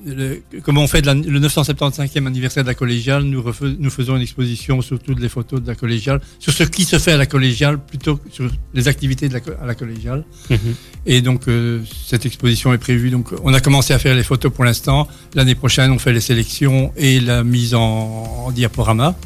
le- 0.06 0.42
comme 0.62 0.78
on 0.78 0.87
fait 0.87 1.04
la- 1.04 1.14
le 1.14 1.40
975e 1.40 2.26
anniversaire 2.26 2.62
de 2.62 2.68
la 2.68 2.74
collégiale, 2.74 3.24
nous, 3.24 3.42
refais- 3.42 3.76
nous 3.78 3.90
faisons 3.90 4.16
une 4.16 4.22
exposition 4.22 4.80
sur 4.83 4.98
toutes 5.00 5.20
les 5.20 5.28
photos 5.28 5.61
de 5.61 5.66
la 5.66 5.74
collégiale, 5.74 6.20
sur 6.38 6.52
ce 6.52 6.62
qui 6.64 6.85
se 6.85 6.98
fait 6.98 7.12
à 7.12 7.16
la 7.16 7.26
collégiale 7.26 7.78
plutôt 7.85 8.16
que 8.16 8.30
sur 8.30 8.48
les 8.72 8.88
activités 8.88 9.28
de 9.28 9.35
la, 9.35 9.40
à 9.62 9.66
la 9.66 9.74
collégiale. 9.74 10.24
Mhm. 10.48 10.59
Et 11.06 11.20
donc, 11.22 11.48
euh, 11.48 11.83
cette 12.06 12.24
exposition 12.26 12.72
est 12.72 12.78
prévue. 12.78 13.11
Donc, 13.11 13.28
on 13.42 13.52
a 13.52 13.61
commencé 13.61 13.92
à 13.92 13.98
faire 13.98 14.14
les 14.14 14.22
photos 14.22 14.52
pour 14.52 14.64
l'instant. 14.64 15.09
L'année 15.35 15.54
prochaine, 15.56 15.90
on 15.90 15.98
fait 15.98 16.12
les 16.12 16.20
sélections 16.20 16.92
et 16.96 17.18
la 17.20 17.42
mise 17.44 17.74
en, 17.74 18.44
en 18.46 18.50
diaporama. 18.52 19.16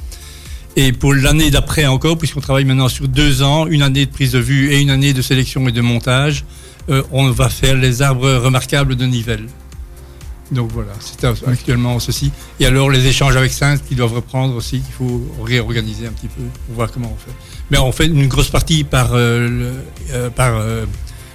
Et 0.77 0.91
pour 0.93 1.15
l'année 1.15 1.53
d'après 1.53 1.87
encore, 1.87 2.19
puisqu'on 2.19 2.41
travaille 2.41 2.65
maintenant 2.65 2.89
sur 2.89 3.07
deux 3.07 3.43
ans, 3.43 3.69
une 3.69 3.83
année 3.83 4.07
de 4.07 4.11
prise 4.11 4.33
de 4.33 4.41
vue 4.41 4.73
et 4.73 4.81
une 4.81 4.91
année 4.91 5.13
de 5.13 5.23
sélection 5.23 5.69
et 5.69 5.73
de 5.73 5.81
montage, 5.81 6.45
euh, 6.91 7.03
on 7.13 7.31
va 7.31 7.49
faire 7.49 7.77
les 7.77 8.03
arbres 8.03 8.31
remarquables 8.37 8.97
de 8.97 9.07
Nivelles. 9.07 9.47
Donc 10.53 10.71
voilà, 10.73 10.93
c'est 11.01 11.25
actuellement 11.47 11.99
ceci. 11.99 12.31
Et 12.61 12.67
alors 12.67 12.91
les 12.91 13.07
échanges 13.07 13.35
avec 13.37 13.51
Sainte 13.53 13.83
qui 13.89 13.95
doivent 13.95 14.13
reprendre 14.15 14.55
aussi, 14.55 14.81
qu'il 14.81 14.93
faut 14.93 15.27
réorganiser 15.43 16.07
un 16.07 16.13
petit 16.13 16.29
peu 16.29 16.43
pour 16.67 16.75
voir 16.77 16.93
comment 16.93 17.11
on 17.13 17.17
fait. 17.17 17.35
Mais 17.71 17.79
on 17.79 17.91
fait 17.93 18.07
une 18.07 18.27
grosse 18.29 18.51
partie 18.51 18.85
par, 18.85 19.15
euh, 19.15 19.49
le, 19.49 19.73
euh, 20.13 20.31
par 20.31 20.55
euh, 20.57 20.85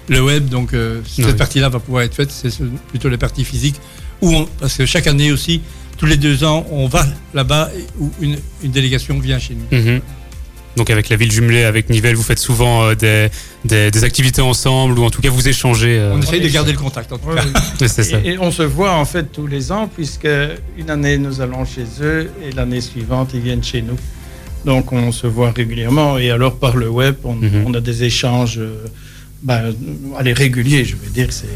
le 0.09 0.21
web, 0.21 0.47
donc 0.47 0.71
cette 1.07 1.25
Oui. 1.25 1.33
partie-là 1.33 1.69
va 1.69 1.79
pouvoir 1.79 2.03
être 2.03 2.13
faite, 2.13 2.31
c'est 2.31 2.49
ce- 2.51 2.63
plutôt 2.89 3.09
les 3.09 3.17
parties 3.17 3.43
physiques. 3.43 3.79
Où 4.21 4.31
on- 4.33 4.45
parce 4.59 4.75
que 4.77 4.85
chaque 4.85 5.07
année 5.07 5.31
aussi, 5.31 5.62
tous 5.97 6.05
les 6.05 6.17
deux 6.17 6.43
ans, 6.43 6.65
on 6.71 6.88
va 6.88 7.05
là-bas 7.33 7.69
où 7.99 8.12
une, 8.21 8.38
une 8.63 8.71
délégation 8.71 9.19
vient 9.19 9.39
chez 9.39 9.55
nous. 9.55 9.77
Mhm. 9.77 10.01
Donc 10.75 10.89
avec 10.91 11.10
la 11.10 11.15
ville 11.17 11.32
jumelée, 11.32 11.63
avec 11.63 11.89
Nivelles, 11.89 12.15
vous 12.15 12.23
faites 12.23 12.39
souvent 12.39 12.84
euh, 12.84 12.95
des, 12.95 13.27
des, 13.65 13.91
des 13.91 14.03
activités 14.03 14.41
ensemble 14.41 14.97
ou 14.99 15.03
en 15.03 15.10
tout 15.10 15.21
cas 15.21 15.29
vous 15.29 15.47
échangez. 15.47 15.97
euh, 15.99 16.13
On 16.13 16.21
essaye 16.21 16.39
de 16.41 16.47
garder 16.47 16.71
le 16.71 16.77
contact 16.77 17.12
en 17.12 17.17
tout 17.17 17.29
cas. 17.29 17.43
c'est 17.88 18.03
ça. 18.03 18.19
Et, 18.23 18.29
et 18.34 18.38
on 18.39 18.51
se 18.51 18.63
voit 18.63 18.93
en 18.93 19.03
fait 19.05 19.32
tous 19.32 19.47
les 19.47 19.71
ans, 19.71 19.89
puisque 19.93 20.27
une 20.77 20.89
année 20.89 21.17
nous 21.17 21.41
allons 21.41 21.65
chez 21.65 21.86
eux 22.01 22.29
et 22.47 22.51
l'année 22.51 22.82
suivante 22.82 23.32
ils 23.34 23.41
viennent 23.41 23.63
chez 23.63 23.82
nous. 23.82 23.97
Donc 24.65 24.91
on 24.93 25.12
se 25.12 25.25
voit 25.27 25.51
régulièrement 25.51 26.17
et 26.17 26.29
alors 26.32 26.55
par 26.58 26.75
le 26.77 26.88
web 26.89 27.15
on, 27.23 27.34
Mhm. 27.36 27.63
on 27.65 27.73
a 27.73 27.82
des 27.82 28.03
échanges 28.03 28.60
euh, 28.60 28.86
ben, 29.41 29.73
allez, 30.17 30.34
réguliers, 30.34 30.84
je 30.86 30.95
veux 30.97 31.10
dire. 31.10 31.27
C'est 31.32 31.47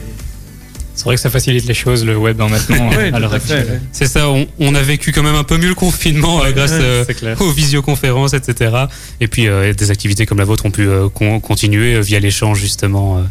C'est 1.04 1.10
vrai 1.10 1.16
que 1.16 1.22
ça 1.22 1.30
facilite 1.30 1.66
les 1.66 1.74
choses, 1.74 2.06
le 2.06 2.16
web 2.16 2.40
hein, 2.40 2.48
maintenant, 2.50 2.90
Oui, 2.98 3.10
à 3.12 3.20
l'heure 3.20 3.34
actuelle. 3.34 3.82
C'est 3.92 4.06
ça, 4.08 4.30
on, 4.30 4.48
on 4.60 4.74
a 4.74 4.82
vécu 4.82 5.12
quand 5.12 5.22
même 5.22 5.36
un 5.36 5.44
peu 5.44 5.58
mieux 5.58 5.68
le 5.68 5.76
confinement 5.76 6.42
euh, 6.42 6.52
grâce 6.54 6.72
euh, 6.80 7.04
aux 7.42 7.52
visioconférences, 7.52 8.34
etc. 8.34 8.74
Et 9.20 9.28
puis 9.28 9.48
euh, 9.50 9.74
des 9.74 9.92
activités 9.92 10.26
comme 10.26 10.38
la 10.38 10.46
vôtre 10.46 10.66
ont 10.66 10.72
pu 10.72 10.88
euh, 10.88 11.10
con- 11.10 11.42
continuer 11.42 11.96
euh, 11.96 12.00
via 12.00 12.22
l'échange 12.22 12.60
justement, 12.62 13.18
euh, 13.18 13.22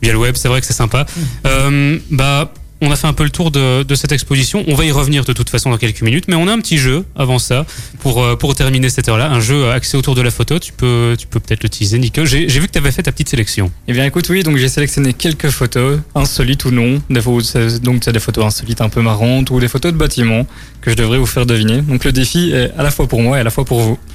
via 0.00 0.12
le 0.12 0.18
web. 0.18 0.36
C'est 0.38 0.48
vrai 0.48 0.62
que 0.62 0.66
c'est 0.66 0.72
sympa. 0.72 1.04
Euh, 1.46 1.98
bah, 2.10 2.50
on 2.80 2.90
a 2.90 2.96
fait 2.96 3.06
un 3.06 3.12
peu 3.12 3.24
le 3.24 3.30
tour 3.30 3.50
de, 3.50 3.82
de 3.82 3.94
cette 3.94 4.12
exposition. 4.12 4.64
On 4.68 4.74
va 4.74 4.84
y 4.84 4.92
revenir 4.92 5.24
de 5.24 5.32
toute 5.32 5.50
façon 5.50 5.70
dans 5.70 5.78
quelques 5.78 6.02
minutes, 6.02 6.26
mais 6.28 6.36
on 6.36 6.46
a 6.46 6.52
un 6.52 6.60
petit 6.60 6.78
jeu 6.78 7.04
avant 7.16 7.38
ça 7.38 7.66
pour 8.00 8.22
euh, 8.22 8.36
pour 8.36 8.54
terminer 8.54 8.88
cette 8.88 9.08
heure-là. 9.08 9.30
Un 9.30 9.40
jeu 9.40 9.70
axé 9.70 9.96
autour 9.96 10.14
de 10.14 10.22
la 10.22 10.30
photo. 10.30 10.58
Tu 10.58 10.72
peux 10.72 11.16
tu 11.18 11.26
peux 11.26 11.40
peut-être 11.40 11.62
le 11.62 11.68
teaser, 11.68 11.98
Nico. 11.98 12.24
J'ai 12.24 12.46
vu 12.46 12.66
que 12.66 12.72
tu 12.72 12.78
avais 12.78 12.92
fait 12.92 13.02
ta 13.02 13.12
petite 13.12 13.28
sélection. 13.28 13.70
Eh 13.88 13.92
bien 13.92 14.04
écoute, 14.04 14.28
oui, 14.28 14.42
donc 14.42 14.56
j'ai 14.56 14.68
sélectionné 14.68 15.12
quelques 15.12 15.50
photos, 15.50 16.00
insolites 16.14 16.64
ou 16.64 16.70
non. 16.70 17.02
Des 17.10 17.20
photos, 17.20 17.80
donc 17.80 18.02
c'est 18.04 18.12
des 18.12 18.20
photos 18.20 18.44
insolites 18.44 18.80
un 18.80 18.88
peu 18.88 19.02
marrantes 19.02 19.50
ou 19.50 19.58
des 19.58 19.68
photos 19.68 19.92
de 19.92 19.98
bâtiments 19.98 20.46
que 20.80 20.90
je 20.90 20.96
devrais 20.96 21.18
vous 21.18 21.26
faire 21.26 21.46
deviner. 21.46 21.82
Donc 21.82 22.04
le 22.04 22.12
défi 22.12 22.52
est 22.52 22.72
à 22.78 22.82
la 22.82 22.90
fois 22.90 23.08
pour 23.08 23.22
moi 23.22 23.38
et 23.38 23.40
à 23.40 23.44
la 23.44 23.50
fois 23.50 23.64
pour 23.64 23.80
vous. 23.80 23.98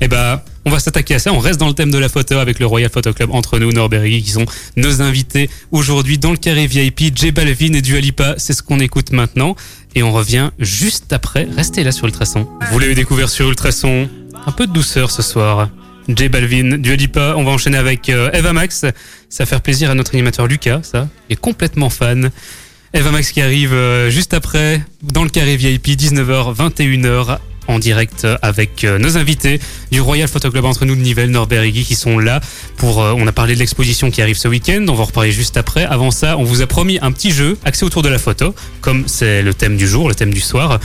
Eh 0.00 0.08
ben, 0.08 0.42
on 0.66 0.70
va 0.70 0.80
s'attaquer 0.80 1.14
à 1.14 1.18
ça. 1.20 1.32
On 1.32 1.38
reste 1.38 1.60
dans 1.60 1.68
le 1.68 1.74
thème 1.74 1.92
de 1.92 1.98
la 1.98 2.08
photo 2.08 2.38
avec 2.38 2.58
le 2.58 2.66
Royal 2.66 2.90
Photo 2.90 3.12
Club 3.12 3.30
entre 3.30 3.58
nous, 3.60 3.70
Guy, 3.70 4.22
qui 4.22 4.30
sont 4.30 4.44
nos 4.76 5.00
invités 5.00 5.48
aujourd'hui 5.70 6.18
dans 6.18 6.32
le 6.32 6.36
carré 6.36 6.66
VIP. 6.66 7.16
J 7.16 7.30
Balvin 7.30 7.72
et 7.72 7.80
Dua 7.80 8.00
Lipa, 8.00 8.34
c'est 8.36 8.52
ce 8.52 8.64
qu'on 8.64 8.80
écoute 8.80 9.12
maintenant. 9.12 9.54
Et 9.94 10.02
on 10.02 10.12
revient 10.12 10.50
juste 10.58 11.12
après. 11.12 11.46
Restez 11.56 11.84
là 11.84 11.92
sur 11.92 12.06
Ultrason. 12.06 12.48
Vous 12.72 12.78
l'avez 12.80 12.96
découvert 12.96 13.28
sur 13.28 13.48
Ultrason. 13.48 14.10
Un 14.44 14.52
peu 14.52 14.66
de 14.66 14.72
douceur 14.72 15.12
ce 15.12 15.22
soir. 15.22 15.70
J 16.08 16.28
Balvin, 16.28 16.78
Dua 16.78 16.96
Lipa, 16.96 17.34
on 17.36 17.44
va 17.44 17.52
enchaîner 17.52 17.78
avec 17.78 18.08
euh, 18.08 18.30
Eva 18.32 18.52
Max. 18.52 18.84
Ça 19.28 19.44
va 19.44 19.46
faire 19.46 19.60
plaisir 19.60 19.90
à 19.90 19.94
notre 19.94 20.14
animateur 20.14 20.48
Lucas, 20.48 20.80
ça. 20.82 21.08
Est 21.30 21.36
complètement 21.36 21.90
fan. 21.90 22.30
Eva 22.92 23.10
Max 23.12 23.30
qui 23.30 23.40
arrive 23.40 23.72
euh, 23.72 24.10
juste 24.10 24.34
après 24.34 24.82
dans 25.02 25.22
le 25.22 25.30
carré 25.30 25.56
VIP 25.56 25.88
19h 25.88 26.56
21h 26.56 27.38
en 27.68 27.78
direct 27.78 28.24
euh, 28.24 28.36
avec 28.42 28.84
euh, 28.84 28.98
nos 28.98 29.16
invités 29.16 29.60
du 29.90 30.00
Royal 30.00 30.28
Photo 30.28 30.50
Club 30.50 30.64
entre 30.64 30.84
nous 30.84 30.94
de 30.94 31.00
Nivelles, 31.00 31.30
Norbert 31.30 31.62
et 31.62 31.72
Guy 31.72 31.84
qui 31.84 31.94
sont 31.94 32.18
là 32.18 32.40
pour 32.76 33.02
euh, 33.02 33.14
on 33.16 33.26
a 33.26 33.32
parlé 33.32 33.54
de 33.54 33.58
l'exposition 33.58 34.10
qui 34.10 34.22
arrive 34.22 34.36
ce 34.36 34.48
week-end, 34.48 34.84
on 34.88 34.94
va 34.94 35.04
reparler 35.04 35.32
juste 35.32 35.56
après. 35.56 35.84
Avant 35.84 36.10
ça, 36.10 36.36
on 36.38 36.44
vous 36.44 36.62
a 36.62 36.66
promis 36.66 36.98
un 37.02 37.12
petit 37.12 37.30
jeu 37.30 37.56
axé 37.64 37.84
autour 37.84 38.02
de 38.02 38.08
la 38.08 38.18
photo 38.18 38.54
comme 38.80 39.04
c'est 39.06 39.42
le 39.42 39.54
thème 39.54 39.76
du 39.76 39.88
jour, 39.88 40.08
le 40.08 40.14
thème 40.14 40.32
du 40.32 40.40
soir. 40.40 40.78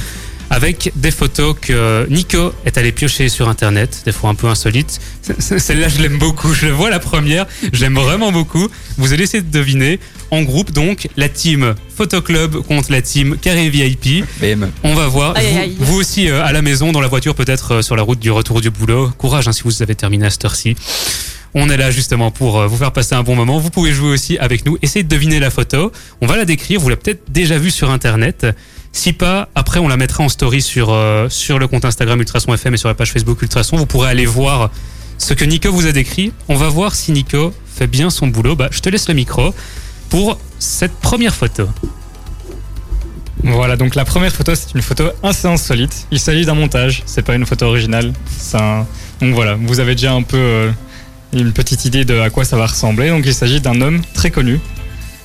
avec 0.49 0.91
des 0.97 1.11
photos 1.11 1.55
que 1.61 2.05
Nico 2.09 2.53
est 2.65 2.77
allé 2.77 2.91
piocher 2.91 3.29
sur 3.29 3.47
internet, 3.47 4.01
des 4.05 4.11
fois 4.11 4.29
un 4.29 4.35
peu 4.35 4.47
insolites. 4.47 4.99
Celle-là, 5.39 5.87
je 5.87 6.01
l'aime 6.01 6.17
beaucoup. 6.17 6.53
Je 6.53 6.67
vois 6.67 6.89
la 6.89 6.99
première, 6.99 7.45
je 7.71 7.79
l'aime 7.79 7.95
vraiment 7.95 8.33
beaucoup. 8.33 8.67
Vous 8.97 9.13
allez 9.13 9.23
essayer 9.23 9.41
de 9.41 9.49
deviner. 9.49 9.97
En 10.31 10.43
groupe, 10.43 10.71
donc, 10.71 11.09
la 11.17 11.29
team 11.29 11.75
Photo 11.95 12.21
Club 12.21 12.61
contre 12.61 12.91
la 12.91 13.01
team 13.01 13.37
Carré 13.37 13.69
VIP. 13.69 14.23
On 14.83 14.93
va 14.95 15.07
voir. 15.07 15.35
Aïe, 15.35 15.45
aïe, 15.45 15.53
vous, 15.53 15.59
aïe. 15.59 15.75
vous 15.79 15.99
aussi, 15.99 16.29
euh, 16.29 16.43
à 16.43 16.51
la 16.51 16.61
maison, 16.61 16.91
dans 16.91 17.01
la 17.01 17.09
voiture, 17.09 17.35
peut-être 17.35 17.75
euh, 17.75 17.81
sur 17.81 17.95
la 17.95 18.03
route 18.03 18.19
du 18.19 18.31
retour 18.31 18.61
du 18.61 18.69
boulot. 18.69 19.11
Courage 19.17 19.47
hein, 19.47 19.51
si 19.51 19.63
vous 19.63 19.83
avez 19.83 19.95
terminé 19.95 20.25
à 20.25 20.29
cette 20.29 20.45
heure-ci. 20.45 20.75
On 21.53 21.69
est 21.69 21.77
là 21.77 21.91
justement 21.91 22.31
pour 22.31 22.59
euh, 22.59 22.67
vous 22.67 22.77
faire 22.77 22.93
passer 22.93 23.13
un 23.13 23.23
bon 23.23 23.35
moment. 23.35 23.59
Vous 23.59 23.69
pouvez 23.69 23.91
jouer 23.91 24.09
aussi 24.09 24.37
avec 24.37 24.65
nous. 24.65 24.77
Essayez 24.81 25.03
de 25.03 25.09
deviner 25.09 25.39
la 25.39 25.49
photo. 25.49 25.91
On 26.21 26.27
va 26.27 26.37
la 26.37 26.45
décrire. 26.45 26.79
Vous 26.79 26.87
l'avez 26.87 27.01
peut-être 27.01 27.23
déjà 27.29 27.57
vue 27.57 27.71
sur 27.71 27.91
Internet. 27.91 28.47
Si 28.93 29.13
pas, 29.13 29.49
après 29.55 29.79
on 29.79 29.87
la 29.87 29.97
mettra 29.97 30.23
en 30.23 30.29
story 30.29 30.61
sur, 30.61 30.91
euh, 30.91 31.27
sur 31.29 31.59
le 31.59 31.67
compte 31.67 31.85
Instagram 31.85 32.19
Ultrason 32.19 32.53
FM 32.53 32.73
et 32.73 32.77
sur 32.77 32.87
la 32.87 32.95
page 32.95 33.11
Facebook 33.11 33.41
Ultrason. 33.41 33.77
Vous 33.77 33.85
pourrez 33.85 34.09
aller 34.09 34.25
voir 34.25 34.71
ce 35.17 35.33
que 35.33 35.43
Nico 35.43 35.71
vous 35.71 35.87
a 35.87 35.91
décrit. 35.91 36.31
On 36.47 36.55
va 36.55 36.69
voir 36.69 36.95
si 36.95 37.11
Nico 37.11 37.53
fait 37.73 37.87
bien 37.87 38.09
son 38.09 38.27
boulot. 38.27 38.55
Bah, 38.55 38.69
je 38.71 38.79
te 38.79 38.89
laisse 38.89 39.07
le 39.09 39.13
micro 39.13 39.53
pour 40.11 40.37
cette 40.59 40.93
première 40.99 41.33
photo. 41.33 41.67
Voilà, 43.43 43.75
donc 43.75 43.95
la 43.95 44.05
première 44.05 44.31
photo, 44.31 44.53
c'est 44.53 44.75
une 44.75 44.83
photo 44.83 45.05
assez 45.23 45.47
insolite. 45.47 46.05
Il 46.11 46.19
s'agit 46.19 46.45
d'un 46.45 46.53
montage, 46.53 47.01
c'est 47.07 47.23
pas 47.23 47.33
une 47.33 47.45
photo 47.47 47.65
originale. 47.65 48.13
Un- 48.53 48.85
Donc 49.19 49.33
voilà, 49.33 49.55
vous 49.55 49.79
avez 49.79 49.95
déjà 49.95 50.13
un 50.13 50.21
peu 50.21 50.37
euh, 50.37 50.71
une 51.33 51.51
petite 51.51 51.85
idée 51.85 52.05
de 52.05 52.19
à 52.19 52.29
quoi 52.29 52.45
ça 52.45 52.55
va 52.57 52.67
ressembler. 52.67 53.09
Donc 53.09 53.23
il 53.25 53.33
s'agit 53.33 53.59
d'un 53.61 53.81
homme 53.81 54.01
très 54.13 54.29
connu 54.29 54.59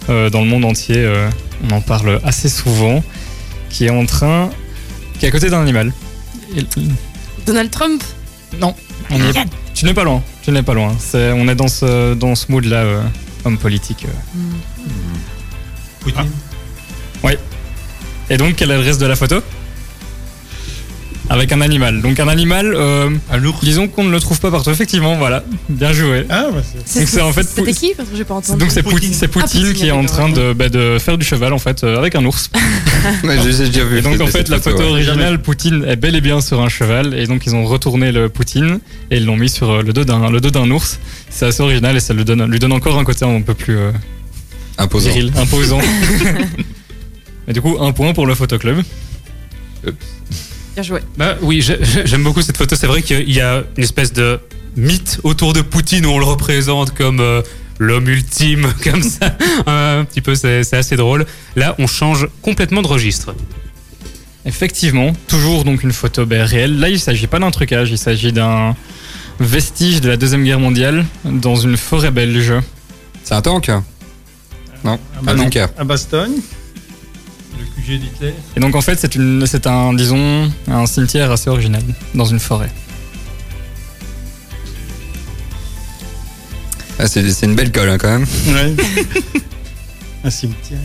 euh, 0.08 0.30
dans 0.30 0.40
le 0.40 0.46
monde 0.46 0.64
entier. 0.64 0.96
euh, 0.98 1.28
on 1.68 1.74
en 1.74 1.80
parle 1.82 2.20
assez 2.24 2.48
souvent, 2.48 3.02
qui 3.70 3.84
est 3.86 3.90
en 3.90 4.06
train, 4.06 4.50
qui 5.18 5.26
est 5.26 5.28
à 5.28 5.32
côté 5.32 5.50
d'un 5.50 5.60
animal. 5.62 5.92
Donald 7.46 7.70
Trump? 7.70 8.02
Non, 8.60 8.74
on 9.10 9.16
est- 9.16 9.44
tu 9.74 9.84
n'es 9.84 9.94
pas 9.94 10.04
loin. 10.04 10.22
Tu 10.42 10.52
n'es 10.52 10.62
pas 10.62 10.72
loin. 10.74 10.94
On 11.14 11.48
est 11.48 11.54
dans 11.54 11.68
ce 11.68 12.14
dans 12.14 12.34
ce 12.34 12.50
mood 12.50 12.64
là, 12.64 12.84
homme 13.46 13.58
politique. 13.58 14.04
euh. 14.06 14.82
Poutine. 16.00 16.30
Et 18.28 18.36
donc 18.36 18.56
quel 18.56 18.70
est 18.72 18.76
le 18.76 18.82
reste 18.82 19.00
de 19.00 19.06
la 19.06 19.14
photo? 19.16 19.40
Avec 21.28 21.50
un 21.50 21.60
animal. 21.60 22.02
Donc 22.02 22.20
un 22.20 22.28
animal. 22.28 22.72
euh, 22.74 23.10
Un 23.30 23.44
ours. 23.44 23.58
Disons 23.64 23.88
qu'on 23.88 24.04
ne 24.04 24.10
le 24.12 24.20
trouve 24.20 24.38
pas 24.38 24.50
partout. 24.52 24.70
Effectivement, 24.70 25.16
voilà. 25.16 25.42
Bien 25.68 25.92
joué. 25.92 26.24
Ah, 26.28 26.46
bah, 26.52 26.62
c'est- 26.84 27.00
Donc 27.00 27.08
c'est 27.08 27.20
en 27.20 27.32
fait 27.32 27.42
C'était 27.42 27.72
Pou- 27.72 27.78
qui 27.78 27.94
Parce 27.96 28.08
que 28.08 28.16
j'ai 28.16 28.24
pas 28.24 28.34
entendu. 28.34 28.58
Donc 28.60 28.70
c'est 28.70 28.82
Poutine. 28.82 28.98
Poutine, 28.98 29.14
c'est 29.14 29.28
Poutine 29.28 29.60
Poutine, 29.62 29.72
qui 29.74 29.86
est 29.88 29.90
en 29.90 30.04
train 30.04 30.28
de, 30.28 30.52
bah, 30.52 30.68
de 30.68 30.98
faire 31.00 31.18
du 31.18 31.24
cheval 31.24 31.52
en 31.52 31.58
fait 31.58 31.82
euh, 31.82 31.98
avec 31.98 32.14
un 32.14 32.24
ours. 32.24 32.50
Ouais, 33.24 33.36
j'ai 33.42 33.66
déjà 33.68 33.84
vu. 33.84 33.98
Et 33.98 34.02
donc 34.02 34.20
en 34.20 34.26
fait 34.26 34.48
la 34.48 34.58
photo 34.60 34.78
ouais. 34.78 34.84
originale 34.90 35.40
Poutine 35.40 35.84
est 35.86 35.94
bel 35.96 36.16
et 36.16 36.20
bien 36.20 36.40
sur 36.40 36.60
un 36.60 36.68
cheval 36.68 37.14
et 37.14 37.26
donc 37.26 37.46
ils 37.46 37.54
ont 37.54 37.64
retourné 37.64 38.10
le 38.10 38.28
Poutine 38.28 38.80
et 39.12 39.18
ils 39.18 39.24
l'ont 39.26 39.36
mis 39.36 39.48
sur 39.48 39.70
euh, 39.70 39.82
le 39.82 39.92
dos 39.92 40.04
d'un 40.04 40.28
le 40.30 40.40
dos 40.40 40.50
d'un 40.50 40.68
ours. 40.70 40.98
C'est 41.30 41.46
assez 41.46 41.62
original 41.62 41.96
et 41.96 42.00
ça 42.00 42.14
lui 42.14 42.24
donne 42.24 42.44
lui 42.50 42.58
donne 42.58 42.72
encore 42.72 42.98
un 42.98 43.04
côté 43.04 43.24
un 43.24 43.40
peu 43.42 43.54
plus 43.54 43.76
euh, 43.78 43.92
Imposant. 44.78 45.08
viril, 45.10 45.32
imposant. 45.36 45.78
et 47.48 47.52
du 47.52 47.60
coup 47.60 47.76
un 47.80 47.92
point 47.92 48.12
pour 48.12 48.26
le 48.26 48.34
photo 48.34 48.58
club. 48.58 48.82
Bien 50.76 50.82
joué. 50.82 51.00
Bah 51.16 51.36
oui, 51.40 51.62
j'ai- 51.62 51.78
j'ai- 51.82 52.06
j'aime 52.06 52.22
beaucoup 52.22 52.42
cette 52.42 52.56
photo. 52.58 52.76
C'est 52.76 52.86
vrai 52.86 53.00
qu'il 53.02 53.32
y 53.32 53.40
a 53.40 53.64
une 53.76 53.82
espèce 53.82 54.12
de 54.12 54.38
mythe 54.76 55.20
autour 55.24 55.54
de 55.54 55.62
Poutine 55.62 56.04
où 56.06 56.10
on 56.10 56.18
le 56.18 56.24
représente 56.26 56.92
comme 56.94 57.20
euh, 57.20 57.40
l'homme 57.78 58.08
ultime, 58.08 58.70
comme 58.84 59.02
ça. 59.02 59.36
un 59.66 60.04
petit 60.04 60.20
peu, 60.20 60.34
c'est 60.34 60.64
c'est 60.64 60.76
assez 60.76 60.96
drôle. 60.96 61.24
Là, 61.56 61.74
on 61.78 61.86
change 61.86 62.28
complètement 62.42 62.82
de 62.82 62.86
registre. 62.88 63.34
Effectivement, 64.44 65.12
toujours 65.28 65.64
donc 65.64 65.82
une 65.82 65.92
photo 65.92 66.24
ben, 66.26 66.42
réelle. 66.42 66.78
Là, 66.78 66.88
il 66.90 67.00
s'agit 67.00 67.26
pas 67.26 67.38
d'un 67.38 67.50
trucage, 67.50 67.90
il 67.90 67.98
s'agit 67.98 68.32
d'un 68.32 68.76
vestige 69.40 70.00
de 70.02 70.08
la 70.10 70.16
deuxième 70.18 70.44
guerre 70.44 70.60
mondiale 70.60 71.04
dans 71.24 71.56
une 71.56 71.76
forêt 71.78 72.10
belge. 72.10 72.52
C'est 73.24 73.34
un 73.34 73.42
tank? 73.42 73.68
Non, 74.84 74.98
bah 75.22 75.32
un 75.32 75.34
non. 75.34 75.44
bunker. 75.44 75.68
à 75.78 75.84
Bastogne. 75.84 76.34
D'Hitler. 77.86 78.34
Et 78.56 78.60
donc 78.60 78.74
en 78.74 78.80
fait, 78.80 78.98
c'est 78.98 79.14
une, 79.14 79.46
c'est 79.46 79.66
un, 79.66 79.92
disons, 79.94 80.50
un 80.68 80.86
cimetière 80.86 81.30
assez 81.30 81.48
original 81.50 81.82
dans 82.14 82.24
une 82.24 82.40
forêt. 82.40 82.70
Ah, 86.98 87.06
c'est 87.06 87.30
c'est 87.30 87.46
une 87.46 87.54
belle 87.54 87.72
colle 87.72 87.90
hein, 87.90 87.98
quand 87.98 88.08
même. 88.08 88.26
Ouais. 88.48 88.74
Un 90.24 90.30
cimetière. 90.30 90.78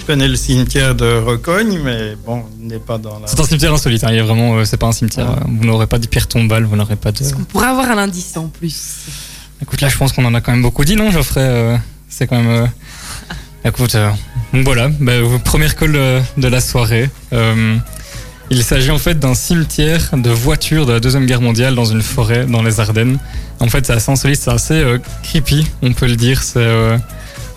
Je 0.00 0.04
connais 0.04 0.26
le 0.26 0.36
cimetière 0.36 0.94
de 0.94 1.04
Recogne, 1.18 1.78
mais 1.84 2.16
bon, 2.26 2.44
il 2.60 2.66
n'est 2.68 2.78
pas 2.78 2.96
dans 2.96 3.18
la. 3.20 3.26
C'est 3.26 3.38
un 3.38 3.44
cimetière 3.44 3.74
insolite. 3.74 4.02
hein, 4.04 4.08
Il 4.10 4.16
y 4.16 4.20
a 4.20 4.24
vraiment, 4.24 4.56
euh, 4.56 4.64
c'est 4.64 4.78
pas 4.78 4.86
un 4.86 4.92
cimetière. 4.92 5.26
Ah. 5.36 5.40
euh, 5.42 5.48
Vous 5.60 5.66
n'aurez 5.66 5.86
pas 5.86 5.98
de 5.98 6.06
pierre 6.06 6.26
tombale, 6.26 6.64
vous 6.64 6.76
n'aurez 6.76 6.96
pas 6.96 7.12
de. 7.12 7.20
Est-ce 7.20 7.34
qu'on 7.34 7.44
pourrait 7.44 7.66
avoir 7.68 7.90
un 7.90 7.98
indice 7.98 8.36
en 8.38 8.48
plus 8.48 9.00
Écoute, 9.60 9.80
là, 9.82 9.88
je 9.90 9.98
pense 9.98 10.12
qu'on 10.12 10.24
en 10.24 10.34
a 10.34 10.40
quand 10.40 10.52
même 10.52 10.62
beaucoup 10.62 10.84
dit, 10.84 10.96
non, 10.96 11.10
Geoffrey 11.10 11.40
euh, 11.42 11.76
C'est 12.08 12.26
quand 12.26 12.36
même. 12.42 12.48
euh, 12.48 12.66
Écoute, 13.64 13.94
euh, 13.96 14.10
voilà, 14.52 14.88
bah, 15.00 15.12
première 15.44 15.74
call 15.74 15.96
euh, 15.96 16.20
de 16.36 16.48
la 16.48 16.60
soirée. 16.60 17.10
Euh, 17.32 17.76
il 18.50 18.62
s'agit 18.62 18.90
en 18.90 18.98
fait 18.98 19.18
d'un 19.18 19.34
cimetière 19.34 20.10
de 20.16 20.30
voitures 20.30 20.86
de 20.86 20.92
la 20.92 21.00
Deuxième 21.00 21.26
Guerre 21.26 21.40
mondiale 21.42 21.74
dans 21.74 21.84
une 21.84 22.00
forêt 22.00 22.46
dans 22.46 22.62
les 22.62 22.80
Ardennes. 22.80 23.18
En 23.60 23.68
fait, 23.68 23.84
c'est 23.84 23.92
assez 23.92 24.10
insolite, 24.10 24.40
c'est 24.40 24.50
assez 24.50 24.82
creepy, 25.24 25.66
on 25.82 25.92
peut 25.92 26.06
le 26.06 26.16
dire. 26.16 26.42
C'est 26.42 26.60
euh, 26.60 26.96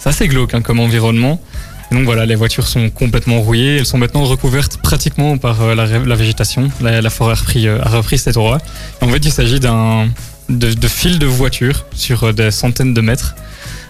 assez 0.04 0.28
glauque 0.28 0.54
hein, 0.54 0.62
comme 0.62 0.80
environnement. 0.80 1.40
Donc 1.92 2.04
voilà, 2.04 2.26
les 2.26 2.36
voitures 2.36 2.68
sont 2.68 2.90
complètement 2.90 3.40
rouillées. 3.40 3.78
Elles 3.78 3.86
sont 3.86 3.98
maintenant 4.00 4.24
recouvertes 4.24 4.78
pratiquement 4.78 5.38
par 5.38 5.76
la, 5.76 5.86
végétation. 5.86 6.70
La, 6.82 7.10
forêt 7.10 7.34
a 7.34 7.90
repris, 7.90 8.20
endroit. 8.28 8.58
Et 9.02 9.06
en 9.06 9.10
fait, 9.10 9.24
il 9.24 9.32
s'agit 9.32 9.60
d'un 9.60 10.10
de, 10.50 10.74
de 10.74 11.18
de 11.18 11.26
voitures 11.26 11.86
sur 11.94 12.34
des 12.34 12.50
centaines 12.52 12.94
de 12.94 13.02
mètres. 13.02 13.36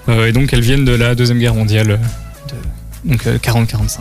Euh, 0.10 0.28
et 0.28 0.32
donc, 0.32 0.52
elles 0.54 0.62
viennent 0.62 0.86
de 0.86 0.94
la 0.94 1.16
Deuxième 1.16 1.40
Guerre 1.40 1.54
mondiale, 1.56 1.92
euh, 1.92 1.98
de, 3.06 3.10
donc 3.12 3.28
euh, 3.28 3.38
40-45. 3.38 4.00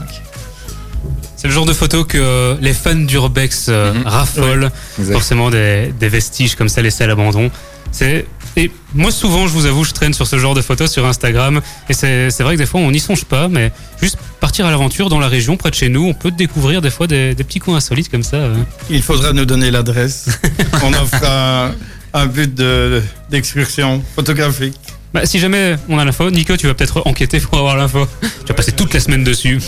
C'est 1.37 1.49
le 1.49 1.55
genre 1.55 1.65
de 1.67 1.73
photo 1.73 2.05
que 2.05 2.19
euh, 2.19 2.55
les 2.61 2.75
fans 2.75 2.95
d'Urbex 2.95 3.67
euh, 3.69 3.95
Mhm. 3.95 4.07
raffolent. 4.07 4.71
Forcément, 5.13 5.51
des, 5.51 5.93
des 5.99 6.09
vestiges 6.09 6.55
comme 6.55 6.69
ça 6.69 6.83
laissés 6.83 7.05
à 7.05 7.07
l'abandon. 7.07 7.51
C'est 7.93 8.27
et 8.57 8.71
moi 8.95 9.11
souvent, 9.13 9.47
je 9.47 9.53
vous 9.53 9.65
avoue, 9.67 9.85
je 9.85 9.93
traîne 9.93 10.13
sur 10.13 10.27
ce 10.27 10.37
genre 10.39 10.55
de 10.55 10.61
photos 10.61 10.91
sur 10.91 11.07
Instagram. 11.07 11.61
Et 11.89 11.95
c'est 11.95 12.29
vrai 12.41 12.55
que 12.55 12.59
des 12.59 12.67
fois, 12.67 12.81
on 12.81 12.91
n'y 12.91 12.99
songe 13.01 13.25
pas, 13.25 13.49
mais 13.49 13.73
juste 14.03 14.19
partir 14.41 14.67
à 14.67 14.71
l'aventure 14.71 15.09
dans 15.09 15.21
la 15.21 15.29
région, 15.29 15.57
près 15.57 15.71
de 15.71 15.75
chez 15.77 15.89
nous, 15.89 16.05
on 16.05 16.15
peut 16.15 16.31
découvrir 16.33 16.83
des 16.83 16.91
fois 16.91 17.07
des, 17.07 17.35
des 17.35 17.45
petits 17.45 17.59
coins 17.61 17.77
insolites 17.77 18.11
comme 18.11 18.23
ça. 18.25 18.37
euh. 18.37 18.57
Il 18.91 19.03
faudra 19.03 19.33
nous 19.33 19.45
donner 19.45 19.71
l'adresse. 19.71 20.29
On 20.83 20.93
fera 21.07 21.67
un, 21.69 21.75
un 22.13 22.27
but 22.27 22.53
de- 22.55 23.01
d'excursion 23.31 24.03
photographique. 24.17 24.79
Bah, 25.13 25.27
si 25.27 25.39
jamais 25.41 25.77
on 25.89 25.99
a 25.99 26.05
l'info, 26.05 26.31
Nico, 26.31 26.57
tu 26.57 26.67
vas 26.67 26.75
peut-être 26.75 27.03
enquêter 27.05 27.41
pour 27.41 27.59
avoir 27.59 27.77
l'info. 27.77 28.07
Tu 28.21 28.47
vas 28.49 28.55
passer 28.55 28.73
toute 28.73 28.95
la 28.95 29.01
semaine 29.01 29.25
dessus. 29.25 29.61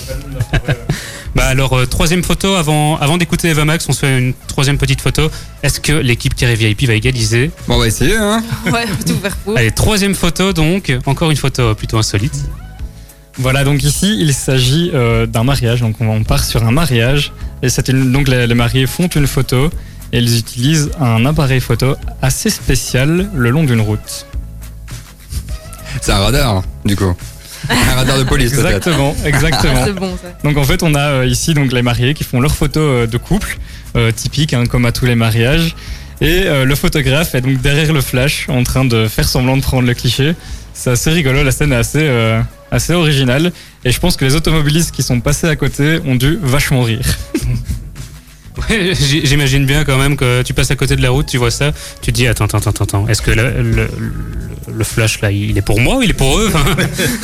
bah 1.34 1.46
alors, 1.46 1.72
euh, 1.72 1.86
troisième 1.86 2.22
photo, 2.22 2.54
avant, 2.54 2.96
avant 2.98 3.18
d'écouter 3.18 3.48
Eva 3.48 3.64
Max, 3.64 3.86
on 3.88 3.92
se 3.92 4.00
fait 4.00 4.18
une 4.18 4.34
troisième 4.46 4.78
petite 4.78 5.00
photo. 5.00 5.30
Est-ce 5.64 5.80
que 5.80 5.92
l'équipe 5.92 6.34
Carré 6.34 6.54
VIP 6.54 6.84
va 6.86 6.94
égaliser 6.94 7.50
Bon, 7.66 7.74
on 7.74 7.78
va 7.78 7.88
essayer, 7.88 8.16
hein. 8.16 8.42
Ouais, 8.66 8.84
tout 9.04 9.16
faire 9.20 9.36
pour. 9.38 9.56
Allez, 9.56 9.72
troisième 9.72 10.14
photo 10.14 10.52
donc, 10.52 10.92
encore 11.06 11.30
une 11.30 11.36
photo 11.36 11.74
plutôt 11.74 11.98
insolite. 11.98 12.36
Voilà, 13.38 13.64
donc 13.64 13.82
ici, 13.82 14.16
il 14.20 14.34
s'agit 14.34 14.90
euh, 14.94 15.26
d'un 15.26 15.42
mariage. 15.42 15.80
Donc, 15.80 15.96
on, 16.00 16.08
on 16.08 16.22
part 16.22 16.44
sur 16.44 16.64
un 16.64 16.70
mariage. 16.70 17.32
Et 17.62 17.68
c'est 17.68 17.88
une, 17.88 18.12
donc, 18.12 18.28
les, 18.28 18.46
les 18.46 18.54
mariés 18.54 18.86
font 18.86 19.08
une 19.08 19.26
photo 19.26 19.70
et 20.12 20.18
ils 20.18 20.38
utilisent 20.38 20.90
un 21.00 21.24
appareil 21.24 21.60
photo 21.60 21.96
assez 22.20 22.50
spécial 22.50 23.28
le 23.34 23.50
long 23.50 23.64
d'une 23.64 23.80
route. 23.80 24.26
C'est 26.00 26.12
un 26.12 26.18
radar, 26.18 26.62
du 26.84 26.96
coup. 26.96 27.14
Un 27.70 27.94
radar 27.94 28.18
de 28.18 28.24
police, 28.24 28.52
peut-être. 28.52 28.66
Exactement, 28.76 29.14
exactement. 29.24 29.72
Ah, 29.76 29.82
c'est 29.86 29.92
bon 29.92 30.16
ça. 30.20 30.28
Donc 30.42 30.56
en 30.56 30.64
fait, 30.64 30.82
on 30.82 30.94
a 30.94 31.00
euh, 31.20 31.26
ici 31.26 31.54
donc 31.54 31.72
les 31.72 31.82
mariés 31.82 32.12
qui 32.14 32.24
font 32.24 32.40
leurs 32.40 32.54
photos 32.54 32.82
euh, 32.82 33.06
de 33.06 33.16
couple, 33.18 33.56
euh, 33.96 34.10
typiques 34.10 34.52
hein, 34.54 34.64
comme 34.66 34.84
à 34.84 34.90
tous 34.92 35.04
les 35.06 35.14
mariages. 35.14 35.76
Et 36.20 36.42
euh, 36.46 36.64
le 36.64 36.74
photographe 36.74 37.34
est 37.34 37.40
donc 37.40 37.60
derrière 37.60 37.92
le 37.92 38.00
flash 38.00 38.48
en 38.48 38.62
train 38.64 38.84
de 38.84 39.06
faire 39.06 39.28
semblant 39.28 39.56
de 39.56 39.62
prendre 39.62 39.86
le 39.86 39.94
cliché. 39.94 40.34
C'est 40.74 40.90
assez 40.90 41.10
rigolo, 41.10 41.44
la 41.44 41.52
scène 41.52 41.72
est 41.72 41.76
assez, 41.76 42.00
euh, 42.02 42.40
assez 42.72 42.94
originale. 42.94 43.52
Et 43.84 43.92
je 43.92 44.00
pense 44.00 44.16
que 44.16 44.24
les 44.24 44.34
automobilistes 44.34 44.90
qui 44.92 45.02
sont 45.04 45.20
passés 45.20 45.46
à 45.46 45.54
côté 45.54 46.00
ont 46.06 46.14
dû 46.16 46.38
vachement 46.42 46.82
rire. 46.82 47.04
Ouais, 48.68 48.94
j- 48.94 49.22
J'imagine 49.24 49.64
bien 49.64 49.82
quand 49.84 49.96
même 49.96 50.14
que 50.14 50.42
tu 50.42 50.52
passes 50.52 50.70
à 50.70 50.76
côté 50.76 50.94
de 50.94 51.00
la 51.02 51.08
route, 51.08 51.24
tu 51.26 51.38
vois 51.38 51.50
ça, 51.50 51.72
tu 52.02 52.12
te 52.12 52.16
dis 52.16 52.26
attends, 52.26 52.44
attends, 52.44 52.58
attends, 52.58 52.84
attends, 52.84 53.08
est-ce 53.08 53.22
que 53.22 53.30
le, 53.30 53.62
le- 53.62 53.88
le 54.68 54.84
flash 54.84 55.20
là, 55.20 55.30
il 55.30 55.56
est 55.56 55.62
pour 55.62 55.80
moi 55.80 55.96
ou 55.96 56.02
il 56.02 56.10
est 56.10 56.14
pour 56.14 56.38
eux 56.38 56.50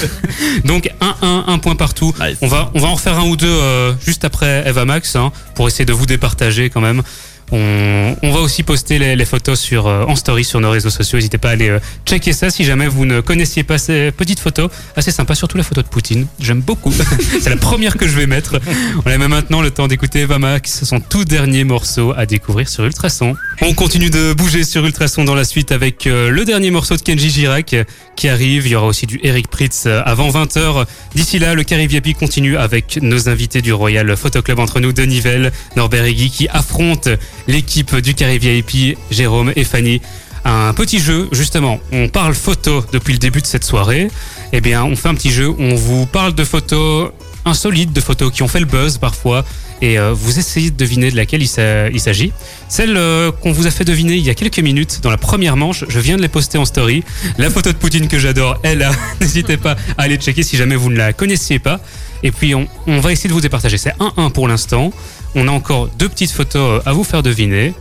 Donc 0.65 0.91
un, 1.01 1.59
point 1.59 1.77
partout. 1.77 2.15
On 2.41 2.47
va, 2.49 2.71
on 2.75 2.81
va 2.81 2.89
en 2.89 2.95
refaire 2.95 3.19
un 3.19 3.27
ou 3.27 3.37
deux 3.37 3.47
euh, 3.49 3.93
juste 4.05 4.25
après 4.25 4.65
Eva 4.67 4.85
Max 4.85 5.17
hein, 5.17 5.33
pour 5.55 5.69
essayer 5.69 5.85
de 5.85 5.93
vous 5.93 6.07
départager 6.07 6.71
quand 6.71 6.81
même. 6.81 7.03
On, 7.53 8.15
on 8.23 8.33
va 8.33 8.41
aussi 8.41 8.63
poster 8.63 8.99
les, 8.99 9.17
les 9.17 9.25
photos 9.25 9.59
sur, 9.59 9.87
euh, 9.87 10.05
en 10.05 10.17
story 10.17 10.45
sur 10.45 10.61
nos 10.61 10.71
réseaux 10.71 10.91
sociaux. 10.91 11.19
N'hésitez 11.19 11.39
pas 11.39 11.49
à 11.49 11.53
aller 11.53 11.69
euh, 11.69 11.79
checker 12.05 12.33
ça 12.33 12.51
si 12.51 12.65
jamais 12.65 12.89
vous 12.89 13.05
ne 13.05 13.21
connaissiez 13.21 13.63
pas 13.63 13.79
ces 13.79 14.13
petites 14.13 14.41
photos. 14.41 14.71
Assez 14.97 15.11
sympa, 15.11 15.35
surtout 15.35 15.57
la 15.57 15.63
photo 15.63 15.83
de 15.83 15.89
Poutine. 15.89 16.27
J'aime 16.41 16.61
beaucoup. 16.61 16.93
C'est 17.41 17.51
la 17.51 17.57
première 17.57 17.97
que 17.97 18.07
je 18.07 18.17
vais 18.17 18.27
mettre. 18.27 18.61
On 19.05 19.11
a 19.11 19.17
même 19.17 19.31
maintenant 19.31 19.63
le 19.63 19.71
temps 19.71 19.89
d'écouter 19.89 20.21
Eva 20.21 20.39
Max, 20.39 20.85
son 20.85 21.01
tout 21.01 21.25
dernier 21.25 21.65
morceau 21.65 22.13
à 22.17 22.27
découvrir 22.27 22.69
sur 22.69 22.85
Ultrason. 22.85 23.35
On 23.63 23.73
continue 23.73 24.11
de 24.11 24.33
bouger 24.33 24.65
sur 24.65 24.85
Ultrason 24.85 25.25
dans 25.25 25.35
la 25.35 25.45
suite 25.45 25.73
avec 25.73 26.07
euh, 26.07 26.31
le 26.31 26.45
dernier 26.45 26.71
morceau 26.71 26.97
de 26.97 27.03
Kenji 27.03 27.31
Girac 27.31 27.75
qui 28.17 28.29
arrive. 28.29 28.67
Il 28.67 28.73
y 28.73 28.75
aura 28.75 28.87
aussi 28.87 29.07
du 29.07 29.21
Eric 29.23 29.49
Pritz 29.49 29.87
avant 29.87 30.31
20h. 30.31 30.85
D'ici 31.15 31.39
là, 31.39 31.55
le 31.55 31.63
Carré 31.63 31.87
VIP 31.87 32.17
continue 32.17 32.57
avec 32.57 32.99
nos 33.01 33.29
invités 33.29 33.63
du 33.63 33.73
Royal 33.73 34.17
Photo 34.17 34.43
Club 34.43 34.59
entre 34.59 34.81
nous, 34.81 34.93
Denivelle, 34.93 35.53
Norbert 35.77 36.05
et 36.05 36.15
Guy 36.15 36.31
qui 36.31 36.49
affrontent 36.49 37.11
l'équipe 37.49 37.97
du 37.97 38.15
Carré 38.15 38.39
VIP, 38.39 38.97
Jérôme 39.11 39.53
et 39.57 39.65
Fanny. 39.65 40.01
Un 40.45 40.73
petit 40.73 41.01
jeu, 41.01 41.29
justement, 41.33 41.81
on 41.93 42.09
parle 42.09 42.35
photo 42.35 42.85
depuis 42.93 43.13
le 43.13 43.19
début 43.19 43.41
de 43.43 43.47
cette 43.47 43.65
soirée. 43.65 44.09
Eh 44.53 44.61
bien, 44.61 44.85
on 44.85 44.95
fait 44.97 45.09
un 45.09 45.15
petit 45.15 45.31
jeu, 45.33 45.53
on 45.59 45.75
vous 45.75 46.07
parle 46.07 46.35
de 46.35 46.45
photos 46.45 47.11
insolites, 47.45 47.93
de 47.93 48.01
photos 48.01 48.33
qui 48.33 48.43
ont 48.43 48.49
fait 48.49 48.61
le 48.61 48.67
buzz 48.67 48.99
parfois, 48.99 49.45
et 49.81 49.99
euh, 49.99 50.13
vous 50.13 50.39
essayez 50.39 50.71
de 50.71 50.77
deviner 50.77 51.11
de 51.11 51.17
laquelle 51.17 51.43
il 51.43 51.49
s'a- 51.49 51.89
il 51.89 52.01
s'agit. 52.01 52.33
Celle 52.69 52.97
euh, 52.97 53.31
qu'on 53.33 53.53
vous 53.53 53.67
a 53.67 53.71
fait 53.71 53.85
deviner 53.85 54.17
il 54.17 54.25
y 54.25 54.31
a 54.31 54.35
quelques 54.35 54.59
minutes 54.59 55.01
dans 55.03 55.11
la 55.11 55.17
première 55.19 55.57
manche, 55.57 55.85
je 55.89 55.99
viens 55.99 56.17
de 56.17 56.23
les 56.23 56.29
poster 56.29 56.59
en 56.59 56.65
story. 56.65 57.05
La 57.39 57.49
photo 57.51 57.73
de 57.73 57.77
Poutine 57.77 58.09
que 58.09 58.19
j'adore, 58.19 58.59
elle 58.63 58.79
là, 58.79 58.91
n'hésitez 59.21 59.57
pas 59.57 59.77
à 59.97 60.03
aller 60.03 60.17
checker 60.17 60.43
si 60.43 60.57
jamais 60.57 60.77
vous 60.77 60.91
ne 60.91 60.97
la 60.97 61.13
connaissiez 61.13 61.59
pas. 61.59 61.81
Et 62.23 62.33
puis 62.33 62.55
on, 62.55 62.67
on 62.87 63.01
va 63.01 63.13
essayer 63.13 63.29
de 63.29 63.35
vous 63.35 63.41
départager. 63.41 63.79
C'est 63.79 63.95
1-1 63.99 64.31
pour 64.33 64.49
l'instant. 64.49 64.93
On 65.35 65.49
a 65.49 65.51
encore 65.51 65.89
deux 65.99 66.09
petites 66.09 66.31
photos 66.31 66.81
euh, 66.81 66.89
à 66.89 66.93
vous 66.93 67.05
faire 67.05 67.23
deviner. 67.23 67.75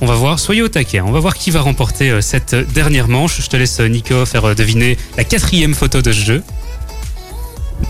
On 0.00 0.06
va 0.06 0.14
voir, 0.14 0.38
soyez 0.38 0.62
au 0.62 0.68
taquet, 0.68 0.98
hein. 0.98 1.04
on 1.06 1.12
va 1.12 1.20
voir 1.20 1.34
qui 1.34 1.50
va 1.50 1.60
remporter 1.60 2.10
euh, 2.10 2.20
cette 2.20 2.54
dernière 2.54 3.08
manche. 3.08 3.40
Je 3.40 3.48
te 3.48 3.56
laisse 3.56 3.80
euh, 3.80 3.88
Nico 3.88 4.26
faire 4.26 4.54
deviner 4.54 4.98
la 5.16 5.24
quatrième 5.24 5.74
photo 5.74 6.02
de 6.02 6.12
ce 6.12 6.20
jeu. 6.20 6.42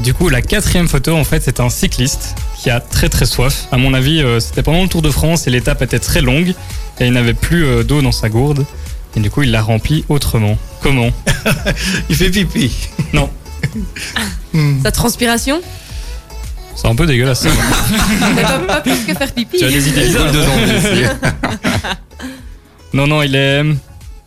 Du 0.01 0.15
coup, 0.15 0.29
la 0.29 0.43
quatrième 0.43 0.89
photo, 0.89 1.15
en 1.17 1.25
fait, 1.25 1.43
c'est 1.45 1.61
un 1.61 1.69
cycliste 1.69 2.35
qui 2.57 2.71
a 2.71 2.81
très 2.81 3.09
très 3.09 3.27
soif. 3.27 3.69
À 3.71 3.77
mon 3.77 3.95
avis, 3.95 4.25
c'était 4.41 4.63
pendant 4.63 4.83
le 4.83 4.89
Tour 4.89 5.03
de 5.03 5.11
France 5.11 5.47
et 5.47 5.51
l'étape 5.51 5.83
était 5.83 5.99
très 5.99 6.23
longue 6.23 6.55
et 7.01 7.07
il 7.07 7.13
n'avait 7.13 7.35
plus 7.35 7.85
d'eau 7.85 8.01
dans 8.01 8.11
sa 8.11 8.31
gourde. 8.31 8.65
Et 9.15 9.21
du 9.21 9.31
coup, 9.31 9.43
il 9.43 9.51
l'a 9.51 9.63
remplie 9.63 10.05
autrement. 10.09 10.57
Comment? 10.81 11.11
Il 12.09 12.17
fait 12.17 12.31
pipi. 12.31 12.73
Non, 13.13 13.31
Sa 14.83 14.93
transpiration? 14.93 15.61
C'est 16.77 16.89
un 16.89 16.95
peu 16.95 17.07
dégueulasse. 17.07 17.47
Mais 18.37 18.43
pas, 18.43 18.59
pas 18.59 18.81
plus 18.81 19.05
que 19.07 19.15
faire 19.15 19.33
pipi. 19.33 19.59
tu 19.59 19.65
as 19.65 19.69
des 19.69 19.89
idées 19.89 20.05
bizarres. 20.07 20.33
Deux 20.33 20.43
ans 20.43 20.59
ici. 20.79 21.05
Non, 22.93 23.07
non, 23.07 23.23
il 23.23 23.35
est, 23.35 23.63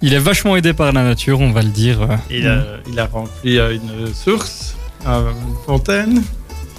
il 0.02 0.14
est 0.14 0.20
vachement 0.20 0.56
aidé 0.58 0.74
par 0.74 0.92
la 0.92 1.04
nature, 1.04 1.40
on 1.40 1.52
va 1.52 1.62
le 1.62 1.70
dire. 1.70 2.00
Il 2.30 2.48
a, 2.48 2.64
il 2.92 3.00
a 3.00 3.06
rempli 3.06 3.58
euh, 3.58 3.76
une 3.76 4.14
source, 4.14 4.76
euh, 5.08 5.32
une 5.32 5.56
fontaine. 5.66 6.22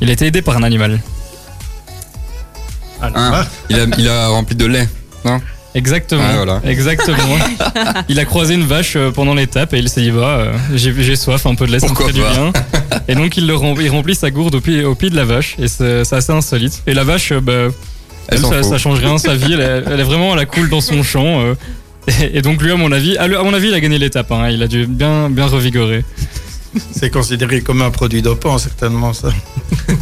Il 0.00 0.10
a 0.10 0.12
été 0.12 0.26
aidé 0.26 0.42
par 0.42 0.56
un 0.56 0.62
animal. 0.62 1.00
La 3.00 3.10
Ah. 3.14 3.30
marque. 3.30 3.50
Il 3.70 3.80
a, 3.80 3.84
il 3.96 4.08
a 4.08 4.28
rempli 4.28 4.54
de 4.56 4.66
lait. 4.66 4.88
Exactement. 5.78 6.22
Ah, 6.28 6.36
voilà. 6.36 6.60
Exactement. 6.64 7.36
il 8.08 8.18
a 8.18 8.24
croisé 8.24 8.54
une 8.54 8.64
vache 8.64 8.94
euh, 8.96 9.10
pendant 9.12 9.34
l'étape 9.34 9.72
et 9.74 9.78
il 9.78 9.88
s'est 9.88 10.02
dit 10.02 10.10
bah 10.10 10.38
euh, 10.38 10.52
j'ai 10.74 10.92
j'ai 10.98 11.14
soif, 11.16 11.46
un 11.46 11.54
peu 11.54 11.66
de 11.66 11.72
lait, 11.72 11.78
ça 11.80 11.88
me 11.88 11.94
fait 11.94 12.12
du 12.12 12.20
bien. 12.20 12.52
Et 13.06 13.14
donc 13.14 13.36
il, 13.36 13.46
le 13.46 13.54
remplit, 13.54 13.84
il 13.86 13.90
remplit 13.90 14.14
sa 14.16 14.30
gourde 14.30 14.56
au 14.56 14.60
pied, 14.60 14.84
au 14.84 14.94
pied 14.94 15.08
de 15.10 15.16
la 15.16 15.24
vache 15.24 15.54
et 15.58 15.68
c'est 15.68 16.04
c'est 16.04 16.16
assez 16.16 16.32
insolite. 16.32 16.82
Et 16.86 16.94
la 16.94 17.04
vache, 17.04 17.30
euh, 17.32 17.40
bah, 17.40 17.52
Elle 17.62 17.72
elle, 18.28 18.38
s'en 18.40 18.50
ça, 18.50 18.62
ça 18.62 18.78
change 18.78 18.98
rien, 18.98 19.18
sa 19.18 19.34
vie, 19.36 19.52
elle 19.54 19.60
est, 19.60 19.82
elle 19.92 20.00
est 20.00 20.04
vraiment 20.04 20.32
à 20.32 20.36
la 20.36 20.46
cool 20.46 20.68
dans 20.68 20.80
son 20.80 21.02
champ. 21.02 21.40
euh. 21.42 21.54
et, 22.22 22.38
et 22.38 22.42
donc 22.42 22.60
lui, 22.62 22.72
à 22.72 22.76
mon 22.76 22.90
avis, 22.92 23.16
à 23.16 23.28
mon 23.28 23.54
avis, 23.54 23.68
il 23.68 23.74
a 23.74 23.80
gagné 23.80 23.98
l'étape. 23.98 24.30
hein. 24.32 24.48
Il 24.50 24.62
a 24.62 24.66
dû 24.68 24.86
bien, 24.86 25.30
bien 25.30 25.46
revigorer. 25.46 26.04
C'est 26.92 27.10
considéré 27.10 27.60
comme 27.62 27.82
un 27.82 27.90
produit 27.90 28.20
dopant, 28.22 28.58
certainement, 28.58 29.12
ça. 29.12 29.28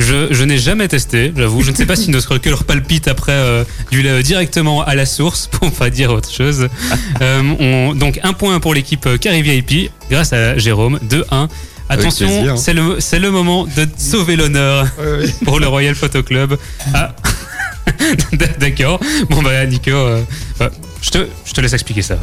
Je, 0.00 0.28
je 0.32 0.44
n'ai 0.44 0.58
jamais 0.58 0.88
testé, 0.88 1.32
j'avoue. 1.36 1.62
Je 1.62 1.70
ne 1.70 1.76
sais 1.76 1.86
pas 1.86 1.94
si 1.94 2.10
notre 2.16 2.38
cœur 2.38 2.64
palpite 2.64 3.06
après 3.06 3.32
euh, 3.32 3.64
du 3.92 4.02
lait 4.02 4.22
directement 4.22 4.82
à 4.82 4.94
la 4.94 5.06
source, 5.06 5.46
pour 5.52 5.70
pas 5.72 5.90
dire 5.90 6.10
autre 6.10 6.32
chose. 6.32 6.68
Euh, 7.22 7.42
on- 7.60 7.94
donc 7.94 8.18
un 8.22 8.32
point 8.32 8.60
pour 8.60 8.72
l'équipe 8.72 9.04
euh, 9.06 9.18
Carré 9.18 9.42
VIP, 9.42 9.90
grâce 10.10 10.32
à 10.32 10.56
Jérôme. 10.56 10.98
2-1. 11.06 11.48
Attention, 11.90 12.28
c'est 12.56 12.72
le, 12.72 12.98
c'est 13.00 13.18
le 13.18 13.30
moment 13.30 13.64
de 13.64 13.86
sauver 13.98 14.36
l'honneur 14.36 14.86
pour 15.44 15.60
le 15.60 15.66
Royal 15.68 15.94
Photo 15.94 16.22
Club. 16.22 16.56
Ah. 16.94 17.14
D'accord. 18.58 19.00
Bon 19.28 19.42
bah 19.42 19.66
Nico, 19.66 19.90
euh, 19.90 20.22
bah, 20.58 20.70
je, 21.02 21.10
te, 21.10 21.26
je 21.44 21.52
te 21.52 21.60
laisse 21.60 21.72
expliquer 21.72 22.02
ça. 22.02 22.16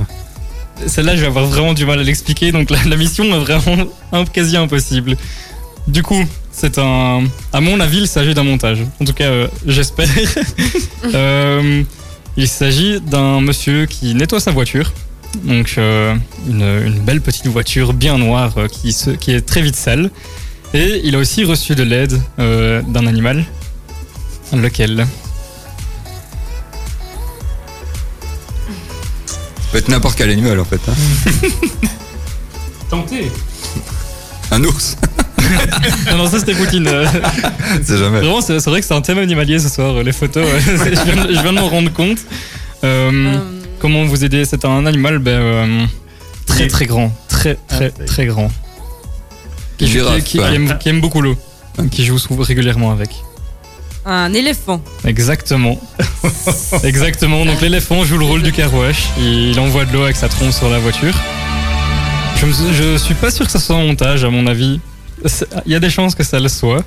Celle-là, 0.85 1.15
je 1.15 1.21
vais 1.21 1.27
avoir 1.27 1.45
vraiment 1.45 1.73
du 1.73 1.85
mal 1.85 1.99
à 1.99 2.03
l'expliquer, 2.03 2.51
donc 2.51 2.69
la, 2.69 2.83
la 2.85 2.95
mission 2.95 3.23
est 3.25 3.39
vraiment 3.39 3.85
un- 4.13 4.25
quasi 4.25 4.55
impossible. 4.57 5.15
Du 5.87 6.03
coup, 6.03 6.23
c'est 6.51 6.77
un. 6.79 7.23
À 7.53 7.61
mon 7.61 7.79
avis, 7.79 7.99
il 7.99 8.07
s'agit 8.07 8.33
d'un 8.33 8.43
montage. 8.43 8.79
En 9.01 9.05
tout 9.05 9.13
cas, 9.13 9.25
euh, 9.25 9.47
j'espère. 9.65 10.07
Euh, 11.13 11.83
il 12.35 12.47
s'agit 12.49 12.99
d'un 12.99 13.39
monsieur 13.39 13.85
qui 13.85 14.13
nettoie 14.13 14.41
sa 14.41 14.51
voiture. 14.51 14.91
Donc, 15.45 15.75
euh, 15.77 16.13
une, 16.49 16.63
une 16.63 16.99
belle 16.99 17.21
petite 17.21 17.47
voiture 17.47 17.93
bien 17.93 18.17
noire 18.17 18.53
euh, 18.57 18.67
qui, 18.67 18.91
se- 18.91 19.11
qui 19.11 19.31
est 19.31 19.39
très 19.41 19.61
vite 19.61 19.75
sale. 19.77 20.09
Et 20.73 20.99
il 21.05 21.15
a 21.15 21.19
aussi 21.19 21.45
reçu 21.45 21.75
de 21.75 21.83
l'aide 21.83 22.19
euh, 22.39 22.81
d'un 22.81 23.07
animal. 23.07 23.45
Lequel? 24.51 25.07
Ça 29.25 29.35
peut 29.71 29.77
être 29.77 29.87
n'importe 29.89 30.17
quel 30.17 30.29
animal 30.29 30.59
en 30.59 30.65
fait. 30.65 30.81
hein. 30.89 31.47
Tentez. 32.89 33.31
Un 34.51 34.63
ours. 34.65 34.97
Non, 36.11 36.17
non, 36.17 36.29
ça 36.29 36.39
c'était 36.39 36.53
Poutine. 36.55 36.87
C'est 37.83 37.97
jamais. 37.97 38.19
Vraiment, 38.19 38.41
c'est 38.41 38.57
vrai 38.65 38.79
que 38.81 38.85
c'est 38.87 38.93
un 38.93 39.01
thème 39.01 39.17
animalier 39.19 39.59
ce 39.59 39.69
soir, 39.69 39.95
euh, 39.97 40.03
les 40.03 40.11
photos. 40.13 40.45
je, 40.59 40.71
viens, 41.11 41.25
de- 41.25 41.33
je 41.33 41.41
viens 41.41 41.53
de 41.53 41.59
m'en 41.59 41.69
rendre 41.69 41.91
compte. 41.91 42.19
Euh, 42.83 43.11
Euh, 43.11 43.37
Comment 43.79 44.05
vous 44.05 44.23
aider 44.25 44.43
C'est 44.45 44.65
un 44.65 44.85
animal 44.87 45.19
ben, 45.19 45.31
euh, 45.31 45.85
très 46.47 46.63
Oui. 46.63 46.67
très 46.69 46.85
grand. 46.87 47.11
Très 47.27 47.55
très 47.67 47.91
Ah, 47.99 48.05
très 48.05 48.25
grand. 48.25 48.49
Qui, 49.77 49.85
Une 49.85 49.91
girafe, 49.91 50.15
qui- 50.17 50.23
qui 50.23 50.39
ouais. 50.39 50.55
aime, 50.55 50.77
qui 50.79 50.89
aime 50.89 50.99
beaucoup 51.01 51.21
l'eau. 51.21 51.35
Qui 51.91 52.03
joue 52.05 52.17
régulièrement 52.39 52.91
avec. 52.91 53.09
un 54.05 54.33
éléphant. 54.33 54.81
Exactement. 55.05 55.79
Exactement. 56.83 57.45
Donc 57.45 57.61
l'éléphant 57.61 58.03
joue 58.05 58.17
le 58.17 58.25
rôle 58.25 58.41
du 58.41 58.51
carouache. 58.51 59.03
Il 59.19 59.59
envoie 59.59 59.85
de 59.85 59.93
l'eau 59.93 60.03
avec 60.03 60.15
sa 60.15 60.27
trompe 60.29 60.51
sur 60.53 60.69
la 60.69 60.79
voiture. 60.79 61.13
Je, 62.37 62.45
me- 62.45 62.73
je 62.73 62.97
suis 62.97 63.15
pas 63.15 63.29
sûr 63.31 63.45
que 63.45 63.51
ça 63.51 63.59
soit 63.59 63.75
un 63.75 63.85
montage, 63.85 64.23
à 64.23 64.29
mon 64.29 64.47
avis. 64.47 64.79
Il 65.65 65.71
y 65.71 65.75
a 65.75 65.79
des 65.79 65.89
chances 65.89 66.15
que 66.15 66.23
ça 66.23 66.39
le 66.39 66.47
soit. 66.47 66.83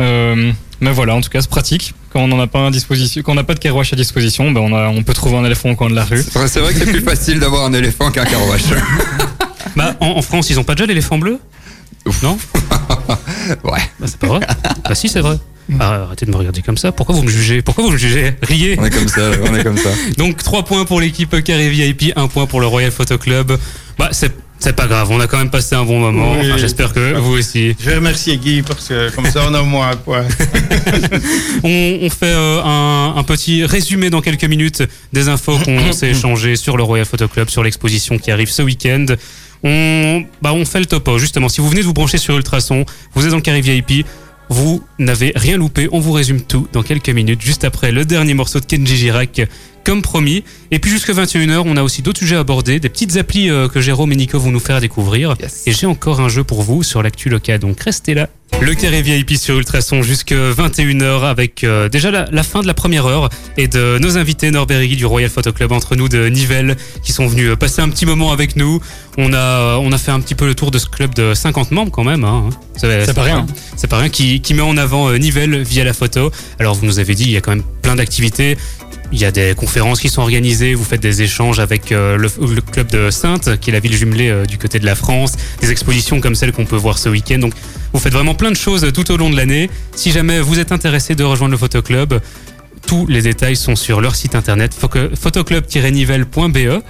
Euh, 0.00 0.52
mais 0.80 0.92
voilà, 0.92 1.14
en 1.14 1.20
tout 1.20 1.30
cas, 1.30 1.40
c'est 1.40 1.50
pratique. 1.50 1.94
Quand 2.12 2.20
on 2.20 2.28
n'en 2.28 2.40
a 2.40 2.46
pas 2.46 2.66
à 2.66 2.70
disposition, 2.70 3.22
quand 3.22 3.32
on 3.32 3.36
n'a 3.36 3.44
pas 3.44 3.54
de 3.54 3.58
carouache 3.58 3.92
à 3.92 3.96
disposition, 3.96 4.50
ben 4.50 4.60
on, 4.60 4.74
a, 4.74 4.88
on 4.88 5.02
peut 5.02 5.14
trouver 5.14 5.36
un 5.36 5.44
éléphant 5.44 5.70
au 5.70 5.76
coin 5.76 5.88
de 5.90 5.94
la 5.94 6.04
rue. 6.04 6.22
C'est 6.22 6.38
vrai- 6.38 6.48
c'est 6.48 6.60
vrai 6.60 6.72
que 6.72 6.78
c'est 6.80 6.90
plus 6.90 7.00
facile 7.00 7.38
d'avoir 7.40 7.64
un 7.64 7.72
éléphant 7.72 8.10
qu'un 8.10 8.24
carouache. 8.24 8.62
Bah, 9.74 9.94
en, 10.00 10.06
en 10.06 10.22
France, 10.22 10.48
ils 10.48 10.58
ont 10.58 10.64
pas 10.64 10.74
déjà 10.74 10.86
l'éléphant 10.86 11.18
bleu? 11.18 11.38
Non? 12.22 12.38
Ouais. 13.64 13.80
Bah, 14.00 14.06
c'est 14.06 14.16
pas 14.18 14.26
vrai. 14.28 14.40
bah, 14.84 14.94
si, 14.94 15.08
c'est 15.08 15.20
vrai. 15.20 15.38
Ah, 15.80 16.02
arrêtez 16.04 16.24
de 16.24 16.30
me 16.30 16.36
regarder 16.36 16.62
comme 16.62 16.78
ça. 16.78 16.92
Pourquoi 16.92 17.14
vous 17.14 17.22
me 17.22 17.28
jugez? 17.28 17.60
Pourquoi 17.60 17.84
vous 17.84 17.90
me 17.90 17.96
jugez? 17.98 18.34
Riez. 18.42 18.76
On 18.80 18.84
est 18.86 18.90
comme 18.90 19.08
ça, 19.08 19.30
on 19.42 19.54
est 19.54 19.62
comme 19.64 19.76
ça. 19.76 19.90
Donc 20.16 20.36
3 20.42 20.64
points 20.64 20.84
pour 20.84 21.00
l'équipe 21.00 21.42
Carré 21.42 21.68
VIP, 21.68 22.12
1 22.16 22.28
point 22.28 22.46
pour 22.46 22.60
le 22.60 22.66
Royal 22.66 22.90
Photo 22.92 23.18
Club. 23.18 23.58
Bah, 23.98 24.08
c'est. 24.12 24.32
C'est 24.58 24.74
pas 24.74 24.86
grave, 24.86 25.10
on 25.10 25.20
a 25.20 25.26
quand 25.26 25.38
même 25.38 25.50
passé 25.50 25.74
un 25.76 25.84
bon 25.84 26.00
moment. 26.00 26.32
Oui. 26.32 26.46
Enfin, 26.48 26.56
J'espère 26.56 26.92
que 26.92 27.14
vous 27.18 27.34
aussi. 27.38 27.76
Je 27.78 27.90
vais 27.90 27.96
remercier 27.96 28.36
Guy 28.38 28.62
parce 28.62 28.88
que 28.88 29.14
comme 29.14 29.26
ça 29.26 29.44
on 29.48 29.54
a 29.54 29.60
au 29.60 29.64
moins 29.66 29.90
un 29.90 29.96
point. 29.96 30.24
On, 31.62 31.98
on 32.02 32.10
fait 32.10 32.26
euh, 32.26 32.62
un, 32.64 33.14
un 33.16 33.22
petit 33.22 33.64
résumé 33.64 34.10
dans 34.10 34.20
quelques 34.20 34.44
minutes 34.44 34.82
des 35.12 35.28
infos 35.28 35.58
qu'on 35.58 35.92
s'est 35.92 36.10
échangées 36.10 36.56
sur 36.56 36.76
le 36.76 36.82
Royal 36.82 37.06
Photo 37.06 37.28
Club, 37.28 37.48
sur 37.50 37.62
l'exposition 37.62 38.18
qui 38.18 38.30
arrive 38.30 38.50
ce 38.50 38.62
week-end. 38.62 39.06
On, 39.62 40.24
bah, 40.42 40.52
on 40.52 40.64
fait 40.64 40.80
le 40.80 40.86
topo, 40.86 41.18
justement. 41.18 41.48
Si 41.48 41.60
vous 41.60 41.68
venez 41.68 41.80
de 41.80 41.86
vous 41.86 41.92
brancher 41.94 42.18
sur 42.18 42.36
Ultrason, 42.36 42.84
vous 43.14 43.24
êtes 43.24 43.30
dans 43.30 43.36
le 43.36 43.42
carré 43.42 43.60
VIP, 43.60 44.06
vous 44.48 44.82
n'avez 44.98 45.32
rien 45.34 45.56
loupé. 45.56 45.88
On 45.92 46.00
vous 46.00 46.12
résume 46.12 46.40
tout 46.40 46.68
dans 46.72 46.82
quelques 46.82 47.08
minutes, 47.08 47.42
juste 47.42 47.64
après 47.64 47.92
le 47.92 48.04
dernier 48.04 48.34
morceau 48.34 48.60
de 48.60 48.64
Kenji 48.64 48.96
Girac, 48.96 49.42
comme 49.84 50.02
promis. 50.02 50.44
Et 50.70 50.78
puis 50.78 50.90
jusqu'à 50.90 51.12
21h, 51.12 51.62
on 51.64 51.76
a 51.76 51.82
aussi 51.82 52.02
d'autres 52.02 52.18
sujets 52.18 52.36
à 52.36 52.40
aborder, 52.40 52.80
des 52.80 52.88
petites 52.88 53.16
applis 53.16 53.50
euh, 53.50 53.68
que 53.68 53.80
Jérôme 53.80 54.12
et 54.12 54.16
Nico 54.16 54.38
vont 54.38 54.50
nous 54.50 54.60
faire 54.60 54.80
découvrir. 54.80 55.36
Yes. 55.40 55.66
Et 55.66 55.72
j'ai 55.72 55.86
encore 55.86 56.20
un 56.20 56.28
jeu 56.28 56.44
pour 56.44 56.62
vous 56.62 56.82
sur 56.82 57.02
l'actu 57.02 57.28
local, 57.28 57.60
donc 57.60 57.80
restez 57.80 58.14
là. 58.14 58.28
Le 58.60 58.74
carré 58.74 59.02
VIP 59.02 59.36
sur 59.36 59.58
Ultrason 59.58 60.02
jusqu'à 60.02 60.34
21h 60.34 61.24
avec 61.24 61.62
euh, 61.62 61.90
déjà 61.90 62.10
la, 62.10 62.26
la 62.30 62.42
fin 62.42 62.62
de 62.62 62.66
la 62.66 62.72
première 62.72 63.04
heure 63.04 63.28
et 63.58 63.68
de 63.68 63.98
nos 63.98 64.16
invités 64.16 64.50
Norbert 64.50 64.80
du 64.80 65.04
Royal 65.04 65.30
Photo 65.30 65.52
Club 65.52 65.72
entre 65.72 65.94
nous 65.94 66.08
de 66.08 66.28
Nivelles 66.28 66.76
qui 67.02 67.12
sont 67.12 67.26
venus 67.26 67.50
euh, 67.50 67.56
passer 67.56 67.82
un 67.82 67.88
petit 67.90 68.06
moment 68.06 68.32
avec 68.32 68.56
nous. 68.56 68.80
On 69.18 69.32
a, 69.34 69.36
euh, 69.36 69.76
on 69.76 69.92
a 69.92 69.98
fait 69.98 70.10
un 70.10 70.20
petit 70.20 70.34
peu 70.34 70.46
le 70.46 70.54
tour 70.54 70.70
de 70.70 70.78
ce 70.78 70.86
club 70.88 71.14
de 71.14 71.34
50 71.34 71.70
membres 71.70 71.90
quand 71.92 72.04
même. 72.04 72.24
Hein. 72.24 72.48
C'est 72.76 73.14
pas 73.14 73.22
rien. 73.22 73.46
C'est 73.76 73.88
pas 73.88 73.98
rien 73.98 74.08
qui, 74.08 74.40
qui 74.40 74.54
met 74.54 74.62
en 74.62 74.76
avant 74.78 75.10
euh, 75.10 75.18
Nivelles 75.18 75.62
via 75.62 75.84
la 75.84 75.92
photo. 75.92 76.30
Alors 76.58 76.74
vous 76.74 76.86
nous 76.86 76.98
avez 76.98 77.14
dit 77.14 77.24
il 77.24 77.32
y 77.32 77.36
a 77.36 77.40
quand 77.42 77.52
même 77.52 77.64
plein 77.82 77.96
d'activités. 77.96 78.56
Il 79.12 79.20
y 79.20 79.24
a 79.24 79.30
des 79.30 79.54
conférences 79.54 80.00
qui 80.00 80.08
sont 80.08 80.22
organisées, 80.22 80.74
vous 80.74 80.84
faites 80.84 81.00
des 81.00 81.22
échanges 81.22 81.60
avec 81.60 81.92
euh, 81.92 82.16
le, 82.16 82.60
club 82.60 82.88
de 82.88 83.10
Sainte, 83.10 83.58
qui 83.60 83.70
est 83.70 83.72
la 83.72 83.80
ville 83.80 83.94
jumelée 83.94 84.30
euh, 84.30 84.44
du 84.44 84.58
côté 84.58 84.78
de 84.78 84.86
la 84.86 84.94
France, 84.94 85.34
des 85.60 85.70
expositions 85.70 86.20
comme 86.20 86.34
celle 86.34 86.52
qu'on 86.52 86.64
peut 86.64 86.76
voir 86.76 86.98
ce 86.98 87.08
week-end. 87.08 87.38
Donc 87.38 87.52
vous 87.92 88.00
faites 88.00 88.12
vraiment 88.12 88.34
plein 88.34 88.50
de 88.50 88.56
choses 88.56 88.90
tout 88.92 89.10
au 89.10 89.16
long 89.16 89.30
de 89.30 89.36
l'année. 89.36 89.70
Si 89.94 90.10
jamais 90.10 90.40
vous 90.40 90.58
êtes 90.58 90.72
intéressé 90.72 91.14
de 91.14 91.24
rejoindre 91.24 91.52
le 91.52 91.58
photoclub, 91.58 92.14
tous 92.86 93.06
les 93.06 93.22
détails 93.22 93.56
sont 93.56 93.76
sur 93.76 94.00
leur 94.00 94.14
site 94.14 94.34
internet 94.34 94.74
photoclub-nivelle.be. 94.74 96.82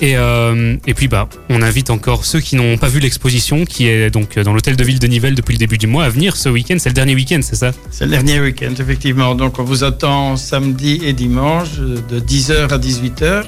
Et, 0.00 0.16
euh, 0.16 0.76
et 0.86 0.94
puis 0.94 1.06
bah, 1.08 1.28
on 1.50 1.62
invite 1.62 1.88
encore 1.90 2.24
ceux 2.24 2.40
qui 2.40 2.56
n'ont 2.56 2.76
pas 2.76 2.88
vu 2.88 2.98
l'exposition, 3.00 3.64
qui 3.64 3.86
est 3.86 4.10
donc 4.10 4.38
dans 4.38 4.52
l'hôtel 4.52 4.76
de 4.76 4.84
ville 4.84 4.98
de 4.98 5.06
Nivelles 5.06 5.34
depuis 5.36 5.52
le 5.52 5.58
début 5.58 5.78
du 5.78 5.86
mois, 5.86 6.04
à 6.04 6.08
venir 6.08 6.36
ce 6.36 6.48
week-end. 6.48 6.76
C'est 6.78 6.88
le 6.88 6.94
dernier 6.94 7.14
week-end, 7.14 7.40
c'est 7.42 7.56
ça? 7.56 7.70
C'est 7.90 8.04
le 8.04 8.10
dernier 8.10 8.40
week-end, 8.40 8.72
effectivement. 8.78 9.34
Donc, 9.34 9.58
on 9.58 9.64
vous 9.64 9.84
attend 9.84 10.36
samedi 10.36 11.00
et 11.04 11.12
dimanche 11.12 11.68
euh, 11.78 11.98
de 12.10 12.20
10h 12.20 12.72
à 12.72 12.78
18h 12.78 13.44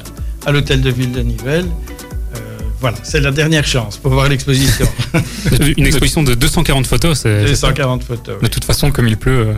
à 0.47 0.53
l'hôtel 0.53 0.80
de 0.82 0.90
ville 0.90 1.11
de 1.12 1.20
Nivelles. 1.22 1.66
Euh, 2.36 2.38
voilà, 2.80 2.97
c'est 3.03 3.20
la 3.20 3.32
dernière 3.32 3.66
chance 3.66 3.97
pour 3.97 4.12
voir 4.12 4.28
l'exposition. 4.28 4.86
Une 5.76 5.86
exposition 5.86 6.22
de 6.22 6.34
240 6.34 6.86
photos. 6.86 7.18
c'est- 7.20 7.40
C'est 7.42 7.49
c'est 7.49 7.55
ça 7.57 7.68
140 7.68 8.05
photos. 8.05 8.40
De 8.40 8.47
toute 8.47 8.64
façon, 8.64 8.92
comme 8.92 9.09
il 9.09 9.16
pleut, 9.16 9.49
euh, 9.49 9.55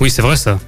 Oui, 0.00 0.10
c'est 0.10 0.22
vrai 0.22 0.36
ça. 0.36 0.58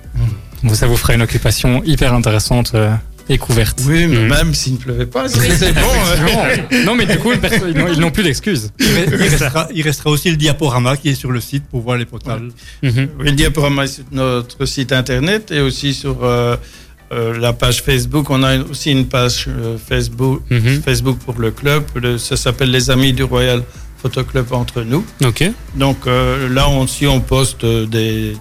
bon, 0.63 0.73
ça 0.75 0.87
vous 0.87 0.97
fera 0.97 1.13
une 1.15 1.23
occupation 1.23 1.83
hyper 1.85 2.15
intéressante 2.15 2.73
euh, 2.75 2.95
et 3.29 3.39
couverte. 3.39 3.81
Oui, 3.87 4.07
mais 4.07 4.25
Mm. 4.25 4.29
même 4.29 4.55
s'il 4.55 4.75
ne 4.75 4.79
pleuvait 4.79 5.07
pas, 5.07 5.29
c'est 5.29 5.39
bon. 5.75 5.81
hein. 5.81 6.83
non, 6.87 6.95
mais 6.95 7.07
du 7.07 7.19
coup, 7.19 7.31
ils 7.33 8.01
n'ont- 8.01 8.11
plus 8.11 8.23
d'excuses. 8.23 8.71
Il, 8.81 8.87
re- 8.87 9.09
il 9.13 9.17
restera, 9.17 9.69
il 9.75 9.83
restera 9.83 10.11
aussi 10.11 10.31
le 10.31 10.37
diaporama 10.37 10.97
qui 10.97 11.11
est 11.11 11.15
sur 11.15 11.31
le 11.31 11.41
site 11.41 11.65
pour 11.71 11.81
voir 11.83 11.97
les 11.99 12.07
postales. 12.07 12.49
Mhm. 12.83 13.09
Oui, 13.19 13.25
le 13.27 13.33
diaporama 13.33 13.85
est 13.85 13.89
sur 13.89 14.05
notre 14.13 14.65
site 14.67 14.93
internet 14.93 15.51
et 15.51 15.61
aussi 15.61 15.93
sur 15.95 16.25
euh, 16.25 16.57
euh, 17.13 17.39
la 17.39 17.53
page 17.53 17.83
Facebook. 17.83 18.31
On 18.31 18.43
a 18.43 18.59
aussi 18.59 18.91
une 18.93 19.07
page 19.07 19.47
euh, 19.49 19.77
Facebook, 19.79 20.43
Mhm. 20.51 20.83
Facebook 20.83 21.19
pour 21.19 21.39
le 21.39 21.51
club. 21.51 21.85
Le- 21.95 22.19
ça 22.19 22.37
s'appelle 22.37 22.71
Les 22.71 22.91
Amis 22.91 23.13
du 23.13 23.25
Royal 23.25 23.63
Photo 24.01 24.23
Club 24.25 24.47
entre 24.53 24.83
nous. 24.83 25.05
Ok. 25.25 25.43
Donc 25.75 26.07
euh, 26.07 26.49
là 26.49 26.69
on- 26.69 26.83
aussi, 26.83 27.07
on 27.07 27.21
poste 27.21 27.65
des, 27.67 27.87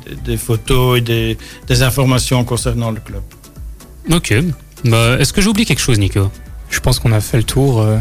des- 0.06 0.16
des 0.24 0.38
photos 0.38 0.98
et 1.00 1.02
des, 1.02 1.38
des 1.68 1.82
informations 1.82 2.44
concernant 2.46 2.92
le 2.92 3.00
club. 3.00 3.24
Ok. 4.12 4.34
Bah, 4.86 5.18
Est-ce 5.20 5.34
que 5.34 5.42
j'oublie 5.42 5.66
quelque 5.66 5.80
chose, 5.82 6.00
Nico? 6.00 6.30
Je 6.70 6.80
pense 6.80 7.00
qu'on 7.00 7.12
a 7.12 7.22
fait 7.22 7.38
le 7.38 7.44
tour 7.44 7.82
euh, 7.82 7.98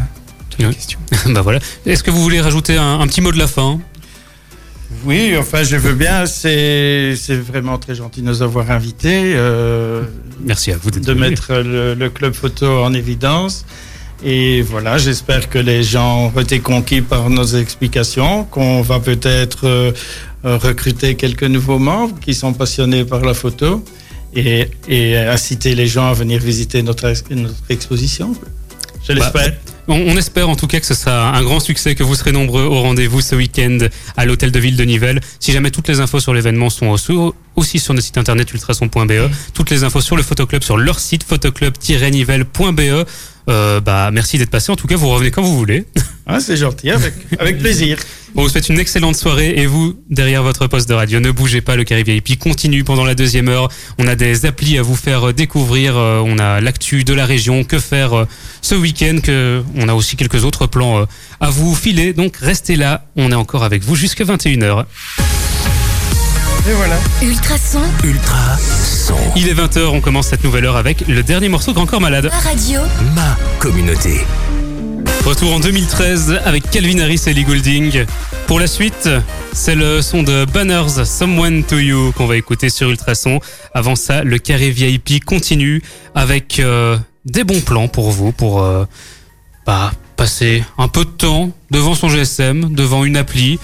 de 0.57 0.63
la 0.63 0.69
Oui. 0.69 0.75
question. 0.75 0.99
Bah 1.33 1.41
voilà. 1.41 1.59
Est-ce 1.85 2.03
que 2.03 2.11
vous 2.11 2.21
voulez 2.21 2.41
rajouter 2.41 2.77
un, 2.77 2.99
un 2.99 3.07
petit 3.07 3.21
mot 3.21 3.31
de 3.31 3.37
la 3.37 3.47
fin? 3.47 3.79
Oui, 5.05 5.35
enfin 5.37 5.63
je 5.63 5.75
veux 5.75 5.93
bien. 5.93 6.25
C'est 6.25 7.13
c'est 7.17 7.35
vraiment 7.35 7.77
très 7.77 7.95
gentil 7.95 8.21
de 8.21 8.27
nous 8.27 8.41
avoir 8.41 8.71
invités. 8.71 9.33
euh, 9.35 10.03
Merci 10.39 10.71
à 10.71 10.77
vous 10.77 10.91
d'être 10.91 11.03
de 11.05 11.13
venu. 11.13 11.29
mettre 11.29 11.53
le, 11.55 11.93
le 11.93 12.09
club 12.09 12.33
photo 12.33 12.83
en 12.83 12.93
évidence. 12.93 13.65
Et 14.23 14.61
voilà, 14.63 14.97
j'espère 14.97 15.47
que 15.49 15.59
les 15.59 15.83
gens 15.83 16.31
ont 16.35 16.39
été 16.39 16.59
conquis 16.59 17.01
par 17.01 17.29
nos 17.29 17.45
explications, 17.45 18.45
qu'on 18.45 18.81
va 18.81 18.99
peut-être 18.99 19.67
euh, 19.67 19.91
euh, 20.45 20.57
recruter 20.57 21.15
quelques 21.15 21.43
nouveaux 21.43 21.77
membres 21.79 22.17
qui 22.19 22.33
sont 22.33 22.53
passionnés 22.53 23.03
par 23.05 23.21
la 23.21 23.33
photo 23.35 23.83
et, 24.33 24.69
et 24.87 25.17
inciter 25.17 25.75
les 25.75 25.87
gens 25.87 26.07
à 26.09 26.13
venir 26.13 26.39
visiter 26.41 26.81
notre, 26.83 27.05
ex- 27.09 27.23
notre 27.29 27.53
exposition. 27.69 28.33
Je 29.07 29.13
Bah, 29.13 29.19
l'espère. 29.19 29.53
On, 29.89 29.93
on 29.95 30.17
espère 30.17 30.49
en 30.49 30.57
tout 30.57 30.67
cas 30.67 30.81
que 30.81 30.85
ce 30.85 30.93
sera 30.93 31.29
un 31.33 31.41
grand 31.43 31.61
succès, 31.61 31.95
que 31.95 32.03
vous 32.03 32.13
serez 32.15 32.33
nombreux 32.33 32.63
au 32.63 32.81
rendez-vous 32.81 33.21
ce 33.21 33.35
week-end 33.35 33.77
à 34.17 34.25
l'hôtel 34.25 34.51
de 34.51 34.59
ville 34.59 34.75
de 34.75 34.83
Nivelles. 34.83 35.21
Si 35.39 35.53
jamais 35.53 35.71
toutes 35.71 35.87
les 35.87 36.01
infos 36.01 36.19
sur 36.19 36.33
l'événement 36.33 36.69
sont 36.69 36.87
aussi, 36.87 37.13
aussi 37.55 37.79
sur 37.79 37.93
notre 37.93 38.05
site 38.05 38.17
internet 38.17 38.51
ultrason.be, 38.53 39.29
toutes 39.53 39.69
les 39.69 39.85
infos 39.85 40.01
sur 40.01 40.17
le 40.17 40.23
photoclub 40.23 40.61
sur 40.61 40.75
leur 40.77 40.99
site 40.99 41.23
photoclub-nivelles.be. 41.23 43.05
Euh, 43.49 43.79
bah, 43.79 44.09
merci 44.11 44.37
d'être 44.37 44.49
passé. 44.49 44.71
En 44.71 44.75
tout 44.75 44.87
cas, 44.87 44.95
vous 44.95 45.09
revenez 45.09 45.31
quand 45.31 45.41
vous 45.41 45.57
voulez. 45.57 45.85
Ah, 46.25 46.39
c'est 46.41 46.57
gentil, 46.57 46.91
avec, 46.91 47.13
avec 47.39 47.57
plaisir. 47.59 47.97
On 48.35 48.43
vous 48.43 48.49
souhaite 48.49 48.69
une 48.69 48.79
excellente 48.79 49.15
soirée 49.15 49.53
et 49.55 49.65
vous, 49.65 49.95
derrière 50.09 50.43
votre 50.43 50.67
poste 50.67 50.89
de 50.89 50.93
radio, 50.93 51.19
ne 51.19 51.31
bougez 51.31 51.61
pas, 51.61 51.75
le 51.75 51.85
Carré 51.85 52.03
VIP 52.03 52.37
continue 52.37 52.83
pendant 52.83 53.05
la 53.05 53.15
deuxième 53.15 53.47
heure. 53.47 53.69
On 53.97 54.07
a 54.07 54.15
des 54.15 54.45
applis 54.45 54.77
à 54.77 54.81
vous 54.81 54.95
faire 54.95 55.33
découvrir, 55.33 55.97
euh, 55.97 56.21
on 56.23 56.37
a 56.37 56.59
l'actu 56.59 57.03
de 57.03 57.13
la 57.13 57.25
région, 57.25 57.63
que 57.63 57.79
faire 57.79 58.13
euh, 58.13 58.25
ce 58.61 58.75
week-end, 58.75 59.19
que 59.23 59.63
on 59.75 59.87
a 59.87 59.93
aussi 59.93 60.17
quelques 60.17 60.43
autres 60.43 60.67
plans 60.67 60.99
euh, 60.99 61.05
à 61.39 61.49
vous 61.49 61.73
filer. 61.73 62.13
Donc 62.13 62.37
restez 62.37 62.75
là, 62.75 63.05
on 63.15 63.31
est 63.31 63.35
encore 63.35 63.63
avec 63.63 63.83
vous 63.83 63.95
jusqu'à 63.95 64.25
21h. 64.25 64.85
Et 66.69 66.73
voilà. 66.73 66.97
Ultrason, 67.21 67.79
Ultra 68.03 68.57
son. 68.57 69.15
Il 69.37 69.47
est 69.47 69.53
20h, 69.53 69.85
on 69.85 70.01
commence 70.01 70.27
cette 70.27 70.43
nouvelle 70.43 70.65
heure 70.65 70.75
avec 70.75 71.07
le 71.07 71.23
dernier 71.23 71.47
morceau 71.47 71.71
Grand 71.71 71.85
Corps 71.85 72.01
Malade. 72.01 72.25
la 72.25 72.39
radio, 72.39 72.81
Ma 73.15 73.37
communauté. 73.57 74.25
Retour 75.23 75.53
en 75.53 75.61
2013 75.61 76.41
avec 76.43 76.69
Calvin 76.69 76.99
Harris 76.99 77.21
et 77.27 77.33
Lee 77.33 77.45
Goulding. 77.45 78.03
Pour 78.47 78.59
la 78.59 78.67
suite, 78.67 79.09
c'est 79.53 79.75
le 79.75 80.01
son 80.01 80.23
de 80.23 80.43
Banners 80.43 81.05
Someone 81.05 81.63
to 81.63 81.79
You 81.79 82.11
qu'on 82.17 82.27
va 82.27 82.35
écouter 82.35 82.69
sur 82.69 82.89
Ultrason. 82.89 83.39
Avant 83.73 83.95
ça, 83.95 84.25
le 84.25 84.37
carré 84.37 84.69
VIP 84.69 85.23
continue 85.23 85.81
avec 86.15 86.59
euh, 86.59 86.97
des 87.23 87.45
bons 87.45 87.61
plans 87.61 87.87
pour 87.87 88.11
vous, 88.11 88.33
pour 88.33 88.61
euh, 88.61 88.83
bah, 89.65 89.93
passer 90.17 90.65
un 90.77 90.89
peu 90.89 91.05
de 91.05 91.11
temps 91.11 91.49
devant 91.71 91.95
son 91.95 92.09
GSM, 92.09 92.73
devant 92.73 93.05
une 93.05 93.15
appli. 93.15 93.57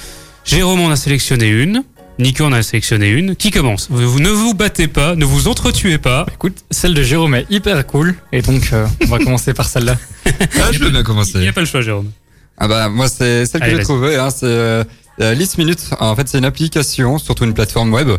Jérôme 0.46 0.80
en 0.82 0.90
a 0.90 0.96
sélectionné 0.96 1.48
une. 1.48 1.84
Nico 2.20 2.44
en 2.46 2.52
a 2.54 2.62
sélectionné 2.62 3.10
une. 3.10 3.36
Qui 3.36 3.50
commence? 3.52 3.88
Vous, 3.90 4.10
vous 4.10 4.20
ne 4.20 4.30
vous 4.30 4.54
battez 4.54 4.88
pas, 4.88 5.16
ne 5.16 5.26
vous 5.26 5.48
entretuez 5.48 5.98
pas. 5.98 6.26
Écoute, 6.34 6.64
celle 6.70 6.94
de 6.94 7.02
Jérôme 7.02 7.36
est 7.36 7.46
hyper 7.50 7.86
cool, 7.88 8.16
et 8.32 8.42
donc 8.42 8.70
euh, 8.74 8.86
on 9.04 9.08
va 9.08 9.18
commencer 9.24 9.54
par 9.54 9.68
celle-là. 9.68 9.98
Ah, 10.26 10.72
je 10.72 10.80
peux 10.80 10.90
bien 10.90 10.90
Il 10.90 10.98
n'y 11.00 11.04
commencer. 11.04 11.48
a 11.48 11.54
pas 11.54 11.62
le 11.62 11.68
choix, 11.68 11.82
Jérôme. 11.82 12.12
Ah 12.58 12.68
bah 12.68 12.88
moi 12.88 13.08
c'est 13.08 13.48
celle 13.48 13.62
que 13.62 13.70
j'ai 13.72 13.80
trouvée, 13.84 14.16
hein, 14.16 14.30
c'est 14.30 14.46
euh, 14.46 14.84
euh, 15.22 15.34
List 15.34 15.58
Minute. 15.58 15.80
En 16.00 16.16
fait 16.16 16.28
c'est 16.30 16.38
une 16.38 16.46
application, 16.46 17.18
surtout 17.18 17.46
une 17.46 17.54
plateforme 17.56 17.92
web, 17.92 18.10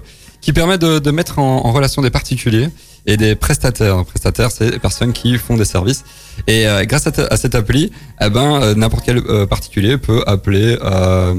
qui 0.41 0.53
permet 0.53 0.77
de, 0.77 0.99
de 0.99 1.11
mettre 1.13 1.39
en, 1.39 1.65
en 1.65 1.73
relation 1.73 2.03
des 2.03 2.11
particuliers 2.11 2.69
et 3.07 3.17
des 3.17 3.37
prestataires. 3.37 4.05
Prestataires 4.05 4.51
c'est 4.51 4.73
des 4.73 4.79
personnes 4.81 5.13
qui 5.13 5.39
font 5.39 5.57
des 5.57 5.65
services. 5.65 6.03
Et 6.49 6.67
euh, 6.67 6.85
grâce 6.85 7.07
à, 7.07 7.37
cette 7.37 7.55
appli, 7.55 7.93
eh 8.21 8.29
ben 8.29 8.61
euh, 8.61 8.75
n'importe 8.75 9.05
quel 9.07 9.19
euh, 9.19 9.47
particulier 9.47 9.99
peut 9.99 10.25
appeler 10.27 10.77
euh, 10.83 11.35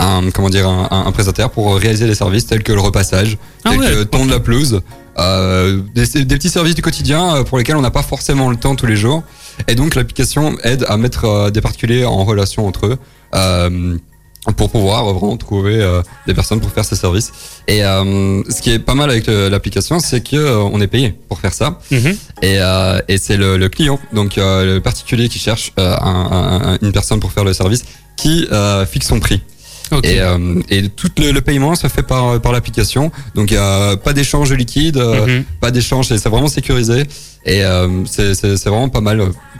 un 0.00 0.30
comment 0.30 0.50
dire 0.50 0.68
un, 0.68 0.88
un- 0.90 1.06
un 1.06 1.12
prestataire 1.12 1.50
pour 1.50 1.76
réaliser 1.76 2.06
des 2.06 2.14
services 2.14 2.46
tels 2.46 2.62
que 2.62 2.72
le 2.72 2.80
repassage, 2.80 3.36
Ah 3.64 3.70
tels 3.70 3.80
ouais, 3.80 3.86
que 3.86 4.02
tondre 4.04 4.30
la 4.30 4.40
pelouse, 4.40 4.80
euh, 5.18 5.80
des, 5.94 6.24
des 6.24 6.36
petits 6.36 6.48
services 6.48 6.74
du 6.74 6.82
quotidien 6.82 7.36
euh, 7.36 7.44
pour 7.44 7.58
lesquels 7.58 7.76
on 7.76 7.82
n'a 7.82 7.90
pas 7.90 8.02
forcément 8.02 8.48
le 8.50 8.56
temps 8.56 8.74
tous 8.76 8.86
les 8.86 8.96
jours. 8.96 9.22
Et 9.68 9.74
donc 9.74 9.94
l'application 9.94 10.56
aide 10.64 10.84
à 10.88 10.96
mettre 10.96 11.24
euh, 11.26 11.50
des 11.50 11.60
particuliers 11.60 12.04
en 12.04 12.24
relation 12.24 12.66
entre 12.66 12.86
eux. 12.86 12.98
euh, 13.34 13.96
pour 14.56 14.70
pouvoir 14.70 15.04
vraiment 15.04 15.36
trouver 15.36 15.82
euh, 15.82 16.00
des 16.26 16.32
personnes 16.32 16.60
pour 16.60 16.70
faire 16.70 16.84
ces 16.86 16.96
services. 16.96 17.30
Et 17.68 17.84
euh, 17.84 18.42
ce 18.48 18.62
qui 18.62 18.70
est 18.70 18.78
pas 18.78 18.94
mal 18.94 19.10
avec 19.10 19.28
euh, 19.28 19.50
l'application, 19.50 19.98
c'est 20.00 20.22
que 20.22 20.34
euh, 20.34 20.56
on 20.62 20.80
est 20.80 20.86
payé 20.86 21.14
pour 21.28 21.38
faire 21.38 21.52
ça. 21.52 21.78
Mhm. 21.90 22.16
Et, 22.40 22.56
euh, 22.58 23.00
et 23.06 23.18
c'est 23.18 23.36
le, 23.36 23.58
le 23.58 23.68
client, 23.68 23.98
donc 24.14 24.38
euh, 24.38 24.64
le 24.76 24.80
particulier 24.80 25.28
qui 25.28 25.38
cherche 25.38 25.72
euh, 25.78 25.94
un- 26.00 26.70
un- 26.72 26.78
une 26.80 26.90
personne 26.90 27.20
pour 27.20 27.32
faire 27.32 27.44
le 27.44 27.52
service, 27.52 27.84
qui 28.16 28.48
euh, 28.50 28.86
fixe 28.86 29.08
son 29.08 29.20
prix. 29.20 29.42
Et, 30.04 30.20
euh, 30.20 30.60
et 30.70 30.88
tout 30.88 31.08
le, 31.18 31.32
le 31.32 31.40
paiement 31.40 31.74
se 31.74 31.86
fait 31.88 32.02
par, 32.02 32.40
par 32.40 32.52
l'application. 32.52 33.10
Donc 33.34 33.50
il 33.50 33.54
y 33.54 33.56
a 33.58 33.96
pas 33.96 34.12
d'échange 34.12 34.50
de 34.50 34.54
liquide, 34.54 34.96
euh, 34.98 35.26
Mhm. 35.26 35.44
pas 35.60 35.70
d'échange, 35.70 36.08
c'est 36.08 36.28
vraiment 36.28 36.48
sécurisé. 36.48 37.04
Et 37.44 37.64
euh, 37.64 37.88
c'est 38.06 38.64
vraiment 38.66 38.88
pas 38.88 39.00
mal. 39.00 39.18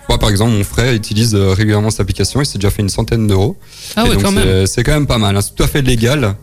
Moi 0.09 0.19
par 0.19 0.29
exemple, 0.31 0.53
mon 0.53 0.65
frère 0.65 0.93
utilise 0.93 1.35
euh, 1.35 1.53
régulièrement 1.53 1.91
cette 1.91 2.01
application, 2.01 2.41
il 2.41 2.47
s'est 2.47 2.59
déjà 2.59 2.71
fait 2.71 2.83
une 2.83 2.89
centaine 2.89 3.27
d'euros. 3.27 3.57
Ah 3.97 4.05
ouais, 4.05 4.11
donc, 4.15 4.23
quand 4.23 4.33
même. 4.33 4.67
c'est- 4.67 4.83
quand 4.85 4.93
même 4.93 5.07
pas 5.07 5.19
mal. 5.19 5.37
hein. 5.37 5.41
C'est 5.41 5.55
tout 5.55 5.63
à 5.63 5.67
fait 5.69 5.83
légal. 5.83 6.35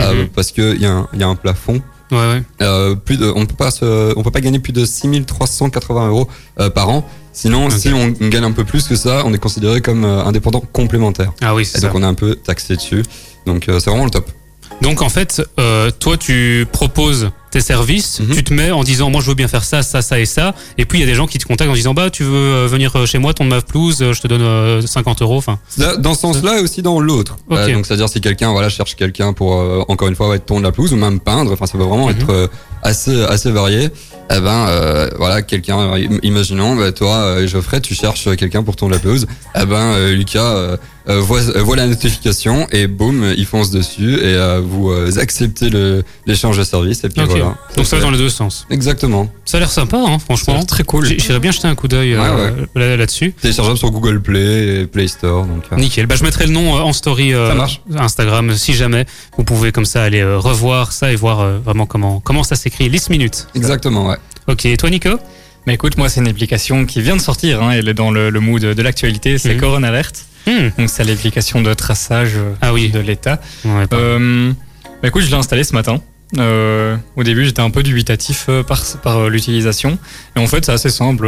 euh, 0.00 0.22
Mhm. 0.22 0.28
parce 0.34 0.50
qu'il 0.50 0.80
y, 0.82 0.86
a 0.86 0.90
un- 0.92 1.08
il 1.12 1.20
y 1.20 1.22
a 1.22 1.28
un 1.28 1.36
plafond. 1.36 1.80
Ouais, 2.10 2.18
ouais. 2.18 2.42
Euh, 2.62 2.96
plus 2.96 3.16
de, 3.16 3.32
on 3.34 3.46
peut 3.46 3.54
pas 3.54 3.70
se, 3.70 4.12
on 4.18 4.22
peut 4.24 4.32
pas 4.32 4.40
gagner 4.40 4.58
plus 4.58 4.72
de 4.72 4.84
6380 4.84 6.08
euros 6.08 6.28
par 6.74 6.88
an. 6.88 7.08
Sinon, 7.34 7.68
si 7.68 7.88
on 7.92 8.08
gagne 8.28 8.44
un 8.44 8.52
peu 8.52 8.64
plus 8.64 8.86
que 8.88 8.94
ça, 8.96 9.22
on 9.26 9.34
est 9.34 9.38
considéré 9.38 9.80
comme 9.80 10.04
euh, 10.04 10.24
indépendant 10.24 10.60
complémentaire. 10.72 11.32
Ah 11.42 11.54
oui, 11.54 11.66
c'est 11.66 11.78
Et 11.78 11.80
ça. 11.80 11.88
donc 11.88 11.96
on 11.96 12.02
est 12.02 12.06
un 12.06 12.14
peu 12.14 12.36
taxé 12.36 12.76
dessus. 12.76 13.02
Donc 13.44 13.68
euh, 13.68 13.80
c'est 13.80 13.90
vraiment 13.90 14.04
le 14.04 14.10
top. 14.10 14.30
Donc 14.80 15.02
en 15.02 15.08
fait, 15.08 15.42
euh, 15.58 15.90
toi 15.90 16.16
tu 16.16 16.66
proposes 16.72 17.30
tes 17.54 17.60
services, 17.60 18.20
Mhm. 18.20 18.34
tu 18.34 18.44
te 18.44 18.52
mets 18.52 18.70
en 18.72 18.82
disant 18.84 19.10
moi 19.10 19.20
je 19.22 19.28
veux 19.28 19.34
bien 19.34 19.48
faire 19.48 19.64
ça, 19.64 19.82
ça, 19.82 20.02
ça 20.02 20.18
et 20.18 20.26
ça, 20.26 20.54
et 20.76 20.84
puis 20.84 20.98
il 20.98 21.00
y 21.00 21.04
a 21.04 21.06
des 21.06 21.14
gens 21.14 21.26
qui 21.26 21.38
te 21.38 21.44
contactent 21.46 21.70
en 21.70 21.74
disant 21.74 21.94
bah 21.94 22.10
tu 22.10 22.22
veux 22.24 22.34
euh, 22.34 22.66
venir 22.68 22.90
euh, 22.96 23.06
chez 23.06 23.18
moi, 23.18 23.32
ton 23.32 23.44
ma 23.44 23.60
pelouse, 23.62 23.98
euh, 24.02 24.12
je 24.12 24.20
te 24.20 24.26
donne 24.28 24.42
euh, 24.42 24.80
50 24.82 25.22
euros, 25.22 25.38
enfin. 25.38 25.58
Dans 25.98 26.14
ce 26.14 26.20
sens-là 26.20 26.58
et 26.58 26.62
aussi 26.62 26.82
dans 26.82 26.98
l'autre. 27.00 27.36
Ok. 27.48 27.56
Euh, 27.58 27.72
donc 27.74 27.86
c'est-à-dire 27.86 28.08
si 28.08 28.20
quelqu'un 28.20 28.50
voilà 28.52 28.68
cherche 28.68 28.94
quelqu'un 28.96 29.32
pour 29.32 29.54
euh, 29.54 29.82
encore 29.88 30.08
une 30.08 30.16
fois 30.16 30.28
ouais, 30.28 30.38
tondre 30.40 30.62
la 30.62 30.72
pelouse 30.72 30.92
ou 30.92 30.96
même 30.96 31.20
peindre, 31.20 31.52
enfin 31.52 31.66
ça 31.66 31.78
peut 31.78 31.84
vraiment 31.84 32.08
Mhm. 32.08 32.16
être 32.16 32.30
euh, 32.30 32.46
assez 32.82 33.22
assez 33.24 33.50
varié. 33.50 33.88
Eh 34.34 34.40
ben 34.40 35.08
voilà 35.18 35.42
quelqu'un, 35.42 35.78
im- 35.92 36.18
imaginons 36.22 36.76
bah, 36.76 36.92
toi 36.92 37.46
Geoffrey, 37.46 37.80
tu 37.82 37.94
cherches 37.94 38.34
quelqu'un 38.36 38.62
pour 38.62 38.74
tondre 38.74 38.92
la 38.92 38.98
pelouse. 38.98 39.26
Eh 39.54 39.66
ben 39.66 40.08
Lucas 40.12 40.78
voit, 41.06 41.40
voit 41.62 41.76
la 41.76 41.86
notification 41.86 42.66
et 42.72 42.86
boum 42.86 43.32
il 43.36 43.44
fonce 43.44 43.70
dessus 43.70 44.14
et 44.22 44.34
vous 44.62 44.90
acceptez 45.18 45.68
l'échange 46.26 46.56
de 46.56 46.64
service 46.64 47.04
et 47.04 47.08
puis 47.10 47.22
voilà 47.22 47.43
Voilà. 47.44 47.58
Donc 47.76 47.86
ça 47.86 47.96
va 47.96 48.02
dans 48.02 48.10
les 48.10 48.18
deux 48.18 48.28
sens. 48.28 48.66
Exactement. 48.70 49.30
Ça 49.44 49.56
a 49.56 49.60
l'air 49.60 49.70
sympa, 49.70 49.96
hein, 49.98 50.18
franchement. 50.18 50.62
Très 50.64 50.84
cool. 50.84 51.06
J'irais 51.06 51.40
bien 51.40 51.50
jeter 51.52 51.68
un 51.68 51.74
coup 51.74 51.88
d'œil 51.88 52.14
euh, 52.14 52.50
là- 52.74 52.96
là-dessus. 52.96 53.32
Téléchargeable 53.32 53.78
sur 53.78 53.90
Google 53.90 54.20
Play 54.20 54.80
et 54.82 54.86
Play 54.86 55.08
Store. 55.08 55.44
Donc, 55.44 55.64
euh, 55.72 55.76
Nickel. 55.76 56.06
Bah, 56.06 56.14
je 56.16 56.24
mettrai 56.24 56.46
le 56.46 56.52
nom 56.52 56.76
euh, 56.76 56.80
en 56.80 56.92
story 56.92 57.32
euh, 57.34 57.54
Ça. 57.56 57.66
Instagram 57.98 58.54
si 58.54 58.74
jamais. 58.74 59.06
Vous 59.36 59.44
pouvez 59.44 59.72
comme 59.72 59.84
ça 59.84 60.02
aller 60.02 60.20
euh, 60.20 60.38
revoir 60.38 60.92
ça 60.92 61.12
et 61.12 61.16
voir 61.16 61.40
euh, 61.40 61.58
vraiment 61.64 61.86
comment, 61.86 62.20
comment 62.20 62.42
ça 62.42 62.56
s'écrit. 62.56 62.88
List 62.88 63.10
minutes. 63.10 63.46
Exactement, 63.54 64.06
ouais. 64.08 64.16
Ok, 64.48 64.66
et 64.66 64.76
toi 64.76 64.90
Nico? 64.90 65.10
Mais 65.66 65.74
écoute, 65.74 65.96
moi, 65.96 66.10
c'est 66.10 66.20
une 66.20 66.28
application 66.28 66.84
qui 66.84 67.00
vient 67.00 67.16
de 67.16 67.20
sortir. 67.22 67.62
Hein, 67.62 67.70
elle 67.70 67.88
est 67.88 67.94
dans 67.94 68.10
le, 68.10 68.28
le 68.28 68.40
mood 68.40 68.60
de 68.62 68.82
l'actualité. 68.82 69.38
C'est 69.38 69.54
Mhm. 69.54 69.60
Corona 69.60 69.88
Alert. 69.88 70.26
Hmm. 70.46 70.68
Donc, 70.76 70.90
c'est 70.90 71.04
l'application 71.04 71.62
de 71.62 71.72
traçage 71.72 72.32
Ah 72.60 72.74
oui. 72.74 72.90
de 72.90 72.98
l'État. 72.98 73.40
Ouais, 73.64 73.86
Euh, 73.94 74.52
bah 75.00 75.08
écoute, 75.08 75.22
je 75.22 75.28
l'ai 75.30 75.34
installé 75.36 75.64
ce 75.64 75.72
matin. 75.72 76.00
Euh, 76.38 76.96
au 77.16 77.22
début, 77.22 77.44
j'étais 77.44 77.60
un 77.62 77.70
peu 77.70 77.82
dubitatif 77.82 78.46
euh, 78.48 78.62
par, 78.62 78.82
par 79.02 79.18
euh, 79.18 79.28
l'utilisation. 79.28 79.98
Et 80.36 80.38
en 80.38 80.46
fait, 80.46 80.64
c'est 80.64 80.72
assez 80.72 80.90
simple. 80.90 81.26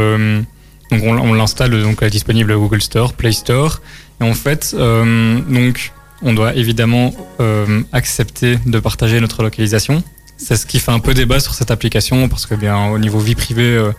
Donc, 0.91 1.03
on, 1.03 1.17
on 1.17 1.33
l'installe 1.33 1.81
donc 1.81 2.01
euh, 2.03 2.09
disponible 2.09 2.51
à 2.51 2.55
Google 2.55 2.81
Store, 2.81 3.13
Play 3.13 3.31
Store. 3.31 3.81
Et 4.21 4.23
en 4.23 4.33
fait, 4.33 4.75
euh, 4.77 5.39
donc, 5.49 5.91
on 6.21 6.33
doit 6.33 6.55
évidemment 6.55 7.13
euh, 7.39 7.81
accepter 7.91 8.57
de 8.65 8.79
partager 8.79 9.19
notre 9.19 9.43
localisation. 9.43 10.03
C'est 10.37 10.55
ce 10.55 10.65
qui 10.65 10.79
fait 10.79 10.91
un 10.91 10.99
peu 10.99 11.13
débat 11.13 11.39
sur 11.39 11.53
cette 11.53 11.71
application 11.71 12.29
parce 12.29 12.45
que 12.45 12.55
bien 12.55 12.87
au 12.89 12.99
niveau 12.99 13.19
vie 13.19 13.33
privée, 13.35 13.91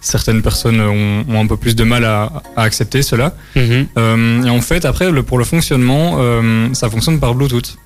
certaines 0.00 0.42
personnes 0.42 0.80
ont, 0.80 1.24
ont 1.28 1.40
un 1.40 1.46
peu 1.46 1.56
plus 1.56 1.74
de 1.74 1.84
mal 1.84 2.04
à, 2.04 2.42
à 2.54 2.62
accepter 2.62 3.02
cela. 3.02 3.34
Mhm. 3.54 3.86
Euh, 3.98 4.42
et 4.44 4.50
en 4.50 4.60
fait, 4.60 4.84
après, 4.84 5.10
le, 5.10 5.22
pour 5.22 5.38
le 5.38 5.44
fonctionnement, 5.44 6.16
euh, 6.18 6.68
ça 6.74 6.90
fonctionne 6.90 7.18
par 7.18 7.34
Bluetooth. 7.34 7.78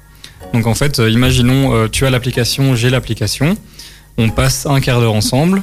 Donc 0.52 0.66
en 0.66 0.74
fait, 0.74 0.98
euh, 0.98 1.10
imaginons, 1.10 1.74
euh, 1.74 1.88
tu 1.88 2.06
as 2.06 2.10
l'application, 2.10 2.74
j'ai 2.74 2.90
l'application, 2.90 3.56
on 4.18 4.30
passe 4.30 4.66
un 4.66 4.80
quart 4.80 5.00
d'heure 5.00 5.14
ensemble, 5.14 5.62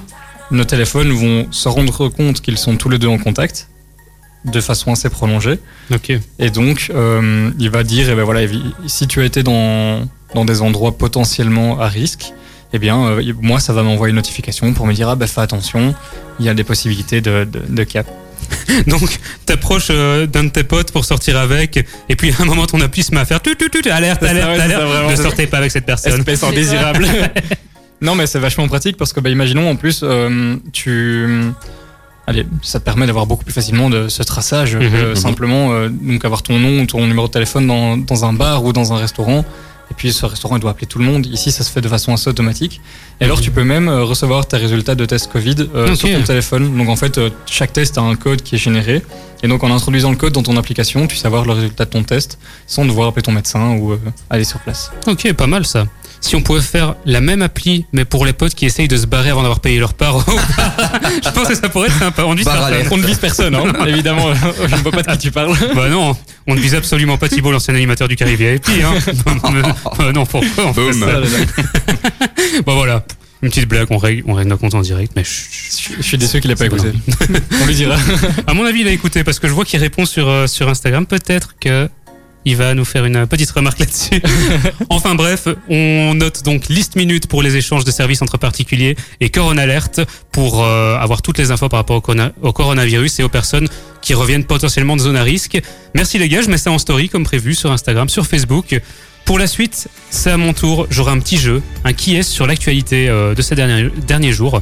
nos 0.52 0.64
téléphones 0.64 1.12
vont 1.12 1.48
se 1.52 1.68
rendre 1.68 2.08
compte 2.10 2.42
qu'ils 2.42 2.58
sont 2.58 2.78
tous 2.78 2.90
les 2.90 2.98
deux 2.98 3.08
en 3.10 3.18
contact, 3.18 3.70
de 4.46 4.62
façon 4.62 4.94
assez 4.94 5.10
prolongée, 5.10 5.60
Ok. 5.94 6.14
et 6.40 6.50
donc 6.50 6.90
euh, 6.96 7.52
il 7.60 7.70
va 7.70 7.84
dire, 7.84 8.08
eh 8.10 8.16
ben 8.16 8.24
voilà, 8.24 8.48
si 8.86 9.08
tu 9.08 9.20
as 9.22 9.26
été 9.26 9.44
dans, 9.44 10.08
dans 10.34 10.46
des 10.46 10.62
endroits 10.62 10.98
potentiellement 10.98 11.80
à 11.82 11.88
risque, 11.90 12.34
eh 12.74 12.80
bien, 12.80 12.98
euh, 13.08 13.34
moi, 13.42 13.60
ça 13.60 13.74
va 13.74 13.82
m'envoyer 13.84 14.12
une 14.12 14.16
notification 14.18 14.74
pour 14.74 14.88
me 14.88 14.94
dire, 14.94 15.10
ah 15.10 15.16
ben 15.16 15.28
fais 15.28 15.42
attention, 15.42 15.96
il 16.40 16.46
y 16.46 16.50
a 16.50 16.54
des 16.54 16.64
possibilités 16.66 17.20
de, 17.22 17.46
de, 17.46 17.62
de 17.68 17.84
cas. 17.84 18.04
Donc, 18.88 19.20
t'approches 19.46 19.88
euh, 19.90 20.26
d'un 20.28 20.46
de 20.46 20.50
tes 20.50 20.64
potes 20.64 20.92
pour 20.92 21.06
sortir 21.06 21.38
avec, 21.38 21.78
et 22.10 22.16
puis 22.16 22.34
à 22.38 22.42
un 22.42 22.46
moment 22.46 22.66
ton 22.66 22.82
appli 22.82 23.04
se 23.04 23.14
met 23.14 23.22
à 23.22 23.26
faire 23.26 23.42
tu 23.42 23.56
tu 23.56 23.70
tu 23.70 23.90
alerte, 23.90 24.24
ça, 24.24 24.30
alerte, 24.30 24.50
alerte. 24.50 24.72
ça, 24.72 24.86
vraiment, 24.86 25.12
ne 25.12 25.16
sortez 25.16 25.48
pas 25.48 25.58
avec 25.58 25.72
cette 25.72 25.86
personne. 25.86 26.14
espèce 26.20 26.44
indésirable. 26.44 27.08
non, 28.02 28.16
mais 28.16 28.28
c'est 28.28 28.40
vachement 28.40 28.68
pratique 28.68 28.98
parce 28.98 29.14
que, 29.14 29.20
bah, 29.20 29.30
imaginons 29.30 29.70
en 29.70 29.76
plus, 29.76 30.02
euh, 30.04 30.56
tu. 30.74 31.52
Allez, 32.30 32.46
ça 32.62 32.82
te 32.82 32.84
permet 32.84 33.06
d'avoir 33.06 33.26
beaucoup 33.26 33.46
plus 33.46 33.54
facilement 33.54 33.90
de 33.90 34.10
ce 34.10 34.22
traçage. 34.22 34.76
Mhm, 34.76 34.92
que 34.92 35.10
mhm. 35.10 35.16
Simplement, 35.16 35.72
euh, 35.72 35.90
donc 35.90 36.26
avoir 36.26 36.44
ton 36.44 36.60
nom 36.60 36.82
ou 36.82 36.86
ton 36.86 37.06
numéro 37.08 37.28
de 37.28 37.32
téléphone 37.32 37.68
dans, 37.68 37.96
dans 37.96 38.26
un 38.26 38.34
bar 38.34 38.66
ou 38.66 38.74
dans 38.74 38.92
un 38.92 38.98
restaurant. 38.98 39.46
Et 39.92 39.94
puis 39.94 40.12
ce 40.12 40.26
restaurant 40.26 40.58
il 40.58 40.60
doit 40.60 40.72
appeler 40.72 40.88
tout 40.88 41.00
le 41.00 41.06
monde. 41.06 41.26
Ici, 41.26 41.52
ça 41.52 41.64
se 41.64 41.72
fait 41.72 41.82
de 41.82 41.88
façon 41.88 42.14
assez 42.14 42.30
automatique. 42.30 42.82
Et 43.20 43.26
alors, 43.26 43.42
tu 43.42 43.52
peux 43.52 43.64
même 43.64 43.88
euh, 43.88 44.04
recevoir 44.04 44.48
tes 44.48 44.58
résultats 44.58 44.96
de 44.96 45.06
test 45.06 45.32
Covid 45.32 45.56
euh, 45.74 45.96
sur 45.96 46.10
ton 46.10 46.24
téléphone. 46.24 46.78
Donc 46.78 46.90
en 46.90 46.96
fait, 46.96 47.18
euh, 47.18 47.30
chaque 47.46 47.74
test 47.74 47.98
a 47.98 48.02
un 48.02 48.16
code 48.16 48.42
qui 48.42 48.56
est 48.56 48.60
généré. 48.60 49.04
Et 49.44 49.48
donc 49.48 49.64
en 49.64 49.72
introduisant 49.72 50.10
le 50.10 50.18
code 50.18 50.34
dans 50.34 50.44
ton 50.44 50.58
application, 50.58 51.08
tu 51.08 51.16
sais 51.16 51.28
avoir 51.28 51.46
le 51.46 51.54
résultat 51.54 51.86
de 51.86 51.92
ton 51.92 52.04
test 52.04 52.40
sans 52.66 52.86
devoir 52.86 53.10
appeler 53.10 53.22
ton 53.22 53.32
médecin 53.32 53.78
ou 53.78 53.96
aller 54.30 54.44
sur 54.44 54.60
place. 54.60 54.92
Ok, 55.06 55.32
pas 55.34 55.46
mal 55.46 55.66
ça. 55.66 55.86
Si 56.28 56.36
on 56.36 56.42
pouvait 56.42 56.60
faire 56.60 56.96
la 57.06 57.22
même 57.22 57.42
appli, 57.42 57.86
mais 57.94 58.04
pour 58.04 58.26
les 58.26 58.34
potes 58.34 58.54
qui 58.54 58.66
essayent 58.66 58.90
de 58.90 58.98
se 58.98 59.06
barrer 59.06 59.30
avant 59.30 59.44
d'avoir 59.44 59.62
payé 59.62 59.80
leur 59.80 59.94
part, 59.94 60.26
je 61.24 61.30
pense 61.30 61.48
que 61.48 61.56
ça 61.56 61.70
pourrait 61.70 61.88
être 61.88 62.00
sympa. 62.00 62.26
On 62.26 62.34
ne 62.34 62.40
vise. 62.40 62.50
On 62.92 62.98
ne 62.98 63.08
vise 63.08 63.18
personne, 63.18 63.56
hein. 63.56 63.64
évidemment. 63.88 64.34
Je 64.34 64.76
ne 64.76 64.82
vois 64.82 64.92
pas 64.92 65.04
de 65.04 65.12
qui 65.14 65.18
tu 65.20 65.32
parles. 65.32 65.56
Bah 65.74 65.88
non, 65.88 66.18
on 66.46 66.56
ne 66.56 66.60
vise 66.60 66.76
absolument 66.76 67.18
pas 67.18 67.30
Thibault, 67.30 67.54
l'ancien 67.54 67.74
animateur 67.76 68.10
du 68.10 68.18
Carré 68.18 68.36
VIP. 68.36 68.68
Hein. 68.84 68.96
bah 69.98 70.12
non, 70.12 70.26
pourquoi 70.26 70.66
on 70.66 70.74
fait 70.74 70.92
ça 70.92 71.22
Bon 72.66 72.76
voilà, 72.76 73.06
une 73.42 73.48
petite 73.48 73.70
blague, 73.70 73.88
on 73.92 73.98
règle, 73.98 74.24
on 74.28 74.34
règle 74.34 74.50
nos 74.50 74.58
comptes 74.58 74.76
en 74.76 74.82
direct, 74.82 75.14
mais. 75.16 75.24
Je 75.24 76.02
suis 76.02 76.18
déçu 76.18 76.42
qu'il 76.42 76.52
ait 76.52 76.56
pas 76.56 76.66
écouté. 76.66 76.92
On 77.62 77.66
lui 77.66 77.76
dira. 77.76 77.96
À 78.48 78.54
mon 78.54 78.66
avis, 78.66 78.82
il 78.82 78.88
a 78.90 78.92
écouté 78.92 79.24
parce 79.24 79.40
que 79.40 79.48
je 79.48 79.54
vois 79.54 79.64
qu'il 79.64 79.80
répond 79.80 80.06
sur, 80.06 80.28
euh, 80.28 80.46
sur 80.46 80.68
Instagram. 80.68 81.06
Peut-être 81.06 81.56
que 81.58 81.90
il 82.48 82.56
va 82.56 82.74
nous 82.74 82.86
faire 82.86 83.06
une 83.06 83.28
petite 83.28 83.52
remarque 83.52 83.80
là-dessus. 83.80 84.22
enfin 84.90 85.16
bref, 85.16 85.48
on 85.70 86.14
note 86.16 86.44
donc 86.44 86.68
liste 86.70 86.96
minute 86.96 87.28
pour 87.28 87.44
les 87.44 87.58
échanges 87.58 87.84
de 87.84 87.92
services 87.92 88.22
entre 88.22 88.38
particuliers 88.38 88.96
et 89.20 89.30
Corona 89.30 89.64
Alert 89.64 90.02
pour 90.32 90.64
euh, 90.64 90.96
avoir 90.98 91.22
toutes 91.22 91.38
les 91.38 91.52
infos 91.52 91.68
par 91.70 91.80
rapport 91.80 91.98
au, 91.98 92.02
corona- 92.02 92.32
au 92.42 92.54
coronavirus 92.54 93.20
et 93.20 93.24
aux 93.24 93.30
personnes 93.30 93.68
qui 94.02 94.14
reviennent 94.14 94.46
potentiellement 94.46 94.96
de 94.96 95.02
zone 95.02 95.18
à 95.18 95.24
risque. 95.24 95.60
Merci 95.94 96.18
les 96.20 96.30
gars, 96.30 96.42
je 96.42 96.50
mets 96.50 96.58
ça 96.58 96.72
en 96.72 96.80
story 96.80 97.10
comme 97.10 97.26
prévu 97.26 97.54
sur 97.54 97.72
Instagram, 97.72 98.08
sur 98.10 98.26
Facebook. 98.26 98.80
Pour 99.26 99.40
la 99.40 99.48
suite, 99.48 99.90
c'est 100.10 100.32
à 100.32 100.38
mon 100.38 100.54
tour. 100.54 100.88
J'aurai 100.90 101.12
un 101.12 101.20
petit 101.20 101.38
jeu, 101.38 101.62
un 101.84 101.92
qui 101.92 102.16
est 102.16 102.24
sur 102.24 102.48
l'actualité 102.48 103.10
euh, 103.10 103.36
de 103.36 103.42
ces 103.42 103.56
derniers, 103.56 103.90
derniers 104.08 104.32
jours 104.32 104.62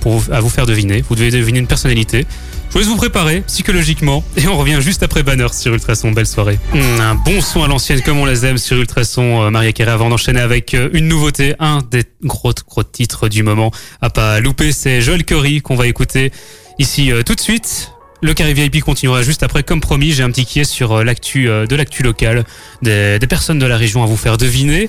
pour 0.00 0.18
vous- 0.18 0.30
à 0.32 0.40
vous 0.40 0.50
faire 0.50 0.66
deviner. 0.66 1.02
Vous 1.08 1.14
devez 1.14 1.30
deviner 1.30 1.58
une 1.60 1.66
personnalité. 1.66 2.26
Je 2.74 2.80
vous 2.80 2.86
laisse 2.86 2.92
vous 2.92 2.96
préparer 2.98 3.42
psychologiquement 3.42 4.24
et 4.36 4.48
on 4.48 4.58
revient 4.58 4.78
juste 4.80 5.04
après 5.04 5.22
Banner 5.22 5.46
sur 5.52 5.72
Ultrason. 5.72 6.10
Belle 6.10 6.26
soirée. 6.26 6.58
Hum, 6.72 6.80
un 7.00 7.14
bon 7.14 7.40
son 7.40 7.62
à 7.62 7.68
l'ancienne 7.68 8.02
comme 8.02 8.18
on 8.18 8.24
les 8.24 8.44
aime 8.46 8.58
sur 8.58 8.76
Ultrason. 8.76 9.44
Euh, 9.44 9.50
Maria 9.50 9.72
Carré 9.72 9.92
avant 9.92 10.08
d'enchaîner 10.08 10.40
avec 10.40 10.74
euh, 10.74 10.88
une 10.92 11.06
nouveauté, 11.06 11.54
un 11.60 11.82
des 11.88 12.02
gros 12.24 12.52
gros 12.66 12.82
titres 12.82 13.28
du 13.28 13.44
moment 13.44 13.70
à 14.00 14.10
pas 14.10 14.40
louper, 14.40 14.72
c'est 14.72 15.02
Joel 15.02 15.24
Curry 15.24 15.62
qu'on 15.62 15.76
va 15.76 15.86
écouter 15.86 16.32
ici 16.80 17.12
euh, 17.12 17.22
tout 17.22 17.36
de 17.36 17.40
suite. 17.40 17.93
Le 18.22 18.32
Carré 18.32 18.54
VIP 18.54 18.80
continuera 18.82 19.22
juste 19.22 19.42
après, 19.42 19.62
comme 19.62 19.80
promis. 19.82 20.12
J'ai 20.12 20.22
un 20.22 20.30
petit 20.30 20.46
qui 20.46 20.58
est 20.60 20.64
sur 20.64 20.92
euh, 20.92 21.04
l'actu 21.04 21.48
euh, 21.50 21.66
de 21.66 21.76
l'actu 21.76 22.02
locale, 22.02 22.44
des, 22.80 23.18
des 23.18 23.26
personnes 23.26 23.58
de 23.58 23.66
la 23.66 23.76
région 23.76 24.02
à 24.02 24.06
vous 24.06 24.16
faire 24.16 24.38
deviner. 24.38 24.88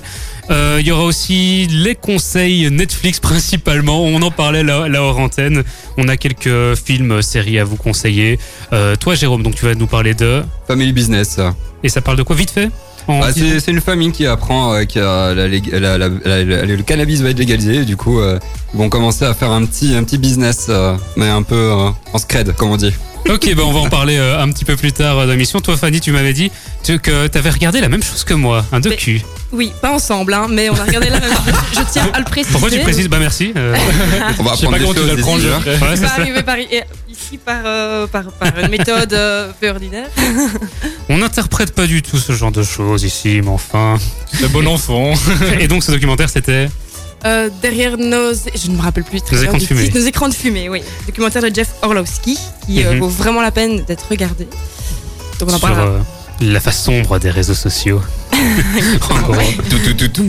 Euh, 0.50 0.78
Il 0.80 0.86
y 0.86 0.90
aura 0.90 1.04
aussi 1.04 1.66
les 1.66 1.94
conseils 1.94 2.70
Netflix 2.70 3.20
principalement. 3.20 4.02
On 4.04 4.22
en 4.22 4.30
parlait 4.30 4.62
là, 4.62 4.88
là 4.88 5.02
hors 5.02 5.18
antenne. 5.18 5.64
On 5.98 6.08
a 6.08 6.16
quelques 6.16 6.76
films, 6.76 7.20
séries 7.20 7.58
à 7.58 7.64
vous 7.64 7.76
conseiller. 7.76 8.38
Euh, 8.72 8.96
toi, 8.96 9.14
Jérôme, 9.14 9.42
donc 9.42 9.54
tu 9.54 9.66
vas 9.66 9.74
nous 9.74 9.86
parler 9.86 10.14
de. 10.14 10.42
Family 10.66 10.92
business. 10.94 11.38
Et 11.82 11.90
ça 11.90 12.00
parle 12.00 12.16
de 12.16 12.22
quoi 12.22 12.36
vite 12.36 12.50
fait? 12.50 12.70
Bah, 13.06 13.28
c'est 13.60 13.70
une 13.70 13.80
famille 13.82 14.10
qui 14.12 14.26
apprend 14.26 14.72
euh, 14.74 14.84
que 14.84 14.98
la 14.98 15.34
la- 16.08 16.08
la- 16.44 16.64
le 16.64 16.82
cannabis 16.82 17.20
va 17.20 17.30
être 17.30 17.38
légalisé. 17.38 17.76
Et 17.76 17.84
du 17.84 17.96
coup, 17.98 18.18
euh, 18.18 18.38
ils 18.72 18.78
vont 18.78 18.88
commencer 18.88 19.26
à 19.26 19.34
faire 19.34 19.50
un 19.50 19.64
petit, 19.66 19.94
un 19.94 20.02
petit 20.04 20.16
business, 20.18 20.66
euh, 20.70 20.96
mais 21.16 21.28
un 21.28 21.42
peu 21.42 21.70
en 22.14 22.18
scred, 22.18 22.52
comme 22.54 22.70
on 22.70 22.76
dit. 22.78 22.94
Ok, 23.28 23.52
bah 23.54 23.62
on 23.66 23.72
va 23.72 23.80
en 23.80 23.88
parler 23.88 24.16
euh, 24.16 24.40
un 24.40 24.50
petit 24.52 24.64
peu 24.64 24.76
plus 24.76 24.92
tard 24.92 25.18
euh, 25.18 25.26
dans 25.26 25.32
l'émission. 25.32 25.60
Toi, 25.60 25.76
Fanny, 25.76 26.00
tu 26.00 26.12
m'avais 26.12 26.32
dit 26.32 26.50
que 26.84 27.26
tu 27.26 27.38
avais 27.38 27.50
regardé 27.50 27.80
la 27.80 27.88
même 27.88 28.02
chose 28.02 28.22
que 28.24 28.34
moi, 28.34 28.64
un 28.72 28.80
docu. 28.80 29.20
Oui, 29.52 29.72
pas 29.80 29.92
ensemble, 29.92 30.34
hein, 30.34 30.46
mais 30.50 30.70
on 30.70 30.74
a 30.74 30.84
regardé 30.84 31.08
la 31.10 31.18
même 31.20 31.30
chose. 31.30 31.54
Je 31.72 31.80
tiens 31.92 32.08
à 32.12 32.18
le 32.18 32.24
préciser. 32.24 32.52
Pourquoi 32.52 32.70
tu 32.70 32.78
précises? 32.80 33.08
Bah 33.08 33.18
merci. 33.18 33.52
Euh, 33.56 33.76
On 34.38 34.42
va 34.42 34.52
Je 34.54 34.58
sais 34.60 34.66
apprendre 34.66 34.70
pas 34.72 34.78
des 34.78 34.84
comment 34.84 34.94
tu 34.94 34.98
choses 35.00 35.08
vas 35.08 35.14
le 35.14 35.22
prendre, 35.22 35.38
d'ici, 35.38 35.50
hein. 35.52 35.62
Ouais, 35.66 35.78
pas 35.78 35.96
ça. 35.96 36.20
arrivé 36.20 36.42
par, 36.42 36.56
ici 36.58 37.38
par, 37.44 37.60
euh, 37.64 38.06
par, 38.06 38.24
par 38.32 38.58
une 38.60 38.68
méthode 38.68 39.12
euh, 39.12 39.50
peu 39.60 39.70
ordinaire. 39.70 40.08
On 41.08 41.18
n'interprète 41.18 41.72
pas 41.74 41.86
du 41.86 42.02
tout 42.02 42.18
ce 42.18 42.32
genre 42.32 42.52
de 42.52 42.62
choses 42.62 43.02
ici, 43.04 43.40
mais 43.42 43.50
enfin. 43.50 43.98
Le 44.40 44.48
bon 44.48 44.66
enfant. 44.66 45.12
Et 45.60 45.68
donc, 45.68 45.82
ce 45.84 45.90
documentaire, 45.92 46.28
c'était. 46.28 46.68
Euh, 47.24 47.48
derrière 47.62 47.96
nos. 47.96 48.32
Je 48.34 48.70
ne 48.70 48.76
me 48.76 48.82
rappelle 48.82 49.04
plus 49.04 49.20
très 49.20 49.36
Nos 49.36 49.42
bien 49.42 49.50
écrans 49.50 49.58
de 49.58 49.64
fumée. 49.64 49.90
Nos 49.94 50.06
écrans 50.06 50.28
de 50.28 50.34
fumée, 50.34 50.68
oui. 50.68 50.82
Documentaire 51.06 51.42
de 51.42 51.52
Jeff 51.54 51.68
Orlowski 51.82 52.38
qui 52.66 52.84
euh, 52.84 52.92
Mhm. 52.92 52.98
vaut 53.00 53.08
vraiment 53.08 53.40
la 53.42 53.50
peine 53.50 53.82
d'être 53.84 54.06
regardé. 54.10 54.46
Donc 55.40 55.48
on 55.50 55.54
en 55.54 55.58
sur 55.58 55.60
parlera. 55.60 55.86
euh, 55.86 55.98
la 56.42 56.60
face 56.60 56.82
sombre 56.82 57.18
des 57.18 57.30
réseaux 57.30 57.54
sociaux. 57.54 58.00
En 59.10 59.20
gros. 59.22 59.34
Tout, 59.70 59.78
tout, 59.78 59.94
tout, 59.94 60.08
tout. 60.08 60.26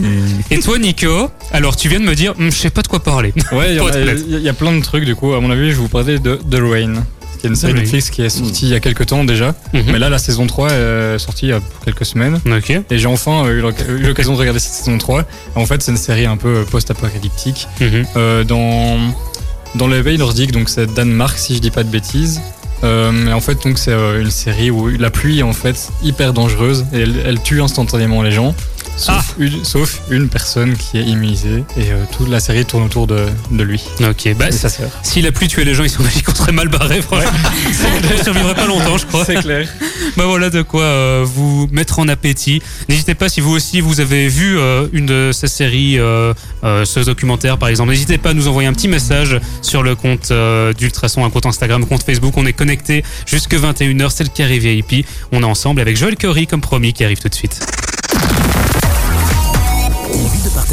Et 0.50 0.58
toi, 0.60 0.78
Nico, 0.78 1.30
alors 1.52 1.76
tu 1.76 1.88
viens 1.88 2.00
de 2.00 2.04
me 2.06 2.14
dire, 2.14 2.34
Hum, 2.38 2.50
je 2.50 2.56
sais 2.56 2.70
pas 2.70 2.82
de 2.82 2.88
quoi 2.88 3.00
parler. 3.00 3.32
Ouais, 3.52 3.74
il 3.74 3.76
y, 4.34 4.36
a- 4.36 4.38
y 4.38 4.48
y 4.48 4.52
plein 4.52 4.72
de 4.76 4.82
trucs 4.82 5.04
du 5.04 5.14
coup. 5.14 5.34
À 5.34 5.40
mon 5.40 5.50
avis, 5.50 5.70
je 5.70 5.76
vais 5.76 5.82
vous 5.82 5.88
parler 5.88 6.18
de 6.18 6.36
The 6.36 6.54
Rain. 6.60 6.94
Qui 7.38 7.46
est 7.46 7.50
une 7.50 7.56
série. 7.56 7.74
Netflix 7.74 8.10
qui 8.10 8.22
est 8.22 8.28
sortie 8.28 8.66
il 8.66 8.72
y 8.72 8.74
a 8.74 8.80
quelques 8.80 9.06
temps 9.06 9.24
déjà. 9.24 9.54
Mhm. 9.72 9.84
Mais 9.92 9.98
là, 9.98 10.08
la 10.10 10.18
saison 10.18 10.46
3 10.46 10.70
est 10.72 11.18
sortie 11.18 11.46
il 11.46 11.50
y 11.50 11.52
a 11.52 11.60
quelques 11.84 12.04
semaines. 12.04 12.40
Et 12.90 12.98
j'ai 12.98 13.06
enfin 13.06 13.44
euh, 13.46 13.58
eu 13.58 13.60
l'oc- 13.60 13.84
eu 13.88 14.02
l'occasion 14.02 14.34
de 14.34 14.38
regarder 14.38 14.60
cette 14.60 14.72
saison 14.72 14.98
3. 14.98 15.24
En 15.54 15.64
fait, 15.66 15.82
c'est 15.82 15.90
une 15.92 15.96
série 15.96 16.26
un 16.26 16.36
peu 16.36 16.64
post-apocalyptique. 16.70 17.66
Mhm. 17.80 18.06
Euh, 18.16 18.44
dans, 18.44 18.98
dans 19.74 19.86
les 19.88 20.02
pays 20.02 20.18
nordiques, 20.18 20.52
donc 20.52 20.68
c'est 20.68 20.92
Danemark, 20.92 21.38
si 21.38 21.54
je 21.56 21.60
dis 21.60 21.70
pas 21.70 21.84
de 21.84 21.90
bêtises. 21.90 22.40
Euh, 22.84 23.10
mais 23.12 23.32
en 23.32 23.40
fait, 23.40 23.58
donc 23.64 23.76
c'est 23.78 23.90
euh, 23.92 24.20
une 24.22 24.30
série 24.30 24.70
où 24.70 24.86
la 24.88 25.10
pluie 25.10 25.40
est 25.40 25.42
en 25.42 25.52
fait 25.52 25.88
hyper 26.04 26.32
dangereuse 26.32 26.86
et 26.92 27.00
elle, 27.00 27.14
elle 27.26 27.42
tue 27.42 27.60
instantanément 27.60 28.22
les 28.22 28.30
gens. 28.30 28.54
Sauf, 28.98 29.34
une, 29.38 29.64
sauf 29.64 30.00
une 30.10 30.28
personne 30.28 30.76
qui 30.76 30.98
est 30.98 31.02
immunisée 31.04 31.64
et 31.76 31.92
euh, 31.92 32.02
toute 32.16 32.28
la 32.28 32.40
série 32.40 32.64
tourne 32.64 32.82
autour 32.84 33.06
de, 33.06 33.26
de 33.52 33.62
lui 33.62 33.80
Ok, 34.00 34.34
bah, 34.36 34.50
sa 34.50 34.68
sœur. 34.68 34.90
s'il 35.04 35.24
a 35.26 35.32
plus 35.32 35.46
tué 35.46 35.64
les 35.64 35.74
gens 35.74 35.84
ici 35.84 35.96
en 36.00 36.02
Belgique, 36.02 36.28
on 36.28 36.34
serait 36.34 36.50
mal 36.52 36.68
barré, 36.68 37.00
franchement. 37.00 37.30
On 38.18 38.22
survivrait 38.24 38.54
pas 38.56 38.66
longtemps, 38.66 38.98
je 38.98 39.06
crois. 39.06 39.24
C'est 39.24 39.36
clair. 39.36 39.68
Bah 40.16 40.24
voilà 40.26 40.50
de 40.50 40.62
quoi 40.62 40.82
euh, 40.82 41.24
vous 41.24 41.68
mettre 41.70 42.00
en 42.00 42.08
appétit. 42.08 42.60
N'hésitez 42.88 43.14
pas 43.14 43.28
si 43.28 43.40
vous 43.40 43.52
aussi 43.52 43.80
vous 43.80 44.00
avez 44.00 44.26
vu 44.28 44.58
euh, 44.58 44.88
une 44.92 45.06
de 45.06 45.30
ces 45.32 45.46
séries, 45.48 45.98
ce 46.62 47.04
documentaire 47.04 47.56
par 47.58 47.68
exemple. 47.68 47.90
N'hésitez 47.90 48.18
pas 48.18 48.30
à 48.30 48.34
nous 48.34 48.48
envoyer 48.48 48.68
un 48.68 48.72
petit 48.72 48.88
message 48.88 49.38
sur 49.62 49.82
le 49.82 49.94
compte 49.94 50.32
d'Ultrason, 50.76 51.24
un 51.24 51.30
compte 51.30 51.46
Instagram, 51.46 51.82
un 51.82 51.86
compte 51.86 52.02
Facebook. 52.02 52.34
On 52.36 52.46
est 52.46 52.52
connecté 52.52 53.04
jusque 53.26 53.54
21h. 53.54 54.10
C'est 54.10 54.24
le 54.24 54.30
carré 54.30 54.58
VIP. 54.58 55.06
On 55.30 55.42
est 55.42 55.46
ensemble 55.46 55.80
avec 55.80 55.96
Joël 55.96 56.16
Curry 56.16 56.46
comme 56.46 56.60
promis 56.60 56.92
qui 56.92 57.04
arrive 57.04 57.18
tout 57.20 57.28
de 57.28 57.34
suite. 57.34 57.60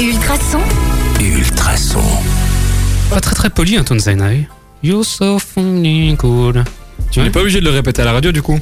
Ultrason, 0.00 0.58
Ultrason. 1.20 2.00
Pas 3.10 3.20
très 3.20 3.34
très 3.36 3.48
poli, 3.50 3.78
Anton 3.78 3.96
Zainai. 3.96 4.48
You're 4.82 5.04
so 5.04 5.38
funny 5.38 6.14
good. 6.18 6.64
Tu 7.12 7.20
n'es 7.20 7.30
pas 7.30 7.40
obligé 7.42 7.60
de 7.60 7.64
le 7.64 7.70
répéter 7.70 8.02
à 8.02 8.06
la 8.06 8.12
radio 8.12 8.32
du 8.32 8.42
coup. 8.42 8.58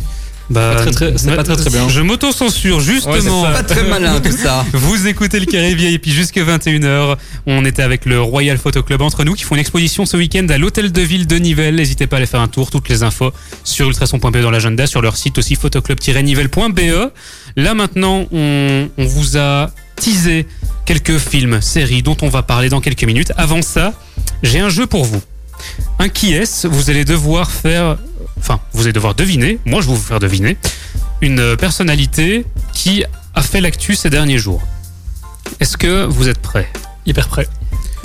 Bah, 0.51 0.73
Pas 0.75 0.81
très, 0.83 0.91
très- 0.91 1.17
c'est 1.19 1.35
pas 1.37 1.43
très, 1.45 1.57
très 1.57 1.71
bien. 1.71 1.89
Je 1.89 2.03
m'auto-censure 2.03 2.81
justement. 2.81 3.45
Ouais, 3.45 3.53
Pas 3.53 3.63
très 3.63 3.83
malin 3.85 4.21
tout 4.21 4.33
ça. 4.37 4.67
Vous 4.75 5.07
écoutez 5.07 5.41
le 5.41 5.47
Carré 5.47 5.75
VIP 5.75 6.09
jusque 6.11 6.37
21h. 6.37 7.17
On 7.47 7.65
était 7.65 7.83
avec 7.83 8.05
le 8.05 8.21
Royal 8.21 8.59
Photo 8.59 8.83
Club 8.83 9.01
entre 9.01 9.25
nous 9.25 9.33
qui 9.35 9.45
font 9.45 9.55
une 9.55 9.61
exposition 9.63 10.05
ce 10.05 10.19
week-end 10.19 10.47
à 10.51 10.59
l'hôtel 10.59 10.93
de 10.93 11.01
ville 11.01 11.27
de 11.27 11.37
Nivelles. 11.37 11.77
N'hésitez 11.77 12.07
pas 12.07 12.17
à 12.17 12.19
aller 12.19 12.27
faire 12.27 12.41
un 12.41 12.49
tour. 12.49 12.71
Toutes 12.71 12.91
les 12.91 13.03
infos 13.05 13.33
sur 13.65 13.87
ultrason.be 13.89 14.37
dans 14.43 14.51
l'agenda, 14.51 14.87
sur 14.87 15.01
leur 15.01 15.17
site 15.17 15.39
aussi 15.39 15.55
photoclub-nivelles.be. 15.55 17.11
Là 17.57 17.75
maintenant, 17.75 18.27
on, 18.33 18.89
on 18.99 19.05
vous 19.07 19.39
a 19.39 19.71
quelques 20.87 21.19
films, 21.19 21.61
séries 21.61 22.03
dont 22.03 22.17
on 22.23 22.29
va 22.29 22.43
parler 22.43 22.69
dans 22.69 22.81
quelques 22.81 23.05
minutes. 23.05 23.33
Avant 23.37 23.63
ça, 23.63 23.93
j'ai 24.43 24.61
un 24.61 24.69
jeu 24.69 24.87
pour 24.87 25.05
vous. 25.05 25.23
Un 25.99 26.09
qui 26.09 26.33
est 26.33 26.67
Vous 26.67 26.91
allez 26.91 27.05
devoir 27.05 27.51
faire, 27.51 27.99
enfin, 28.39 28.61
vous 28.73 28.85
allez 28.85 28.93
devoir 28.93 29.15
deviner. 29.15 29.59
Moi, 29.67 29.81
je 29.83 29.89
vais 29.89 29.95
vous 29.95 30.01
faire 30.01 30.21
deviner 30.21 30.57
une 31.21 31.57
personnalité 31.57 32.47
qui 32.73 33.05
a 33.35 33.43
fait 33.43 33.61
l'actu 33.61 33.95
ces 33.95 34.11
derniers 34.11 34.39
jours. 34.39 34.63
Est-ce 35.61 35.77
que 35.77 36.05
vous 36.07 36.29
êtes 36.29 36.39
prêts? 36.39 36.69
Hyper 37.07 37.29
prêt. 37.29 37.47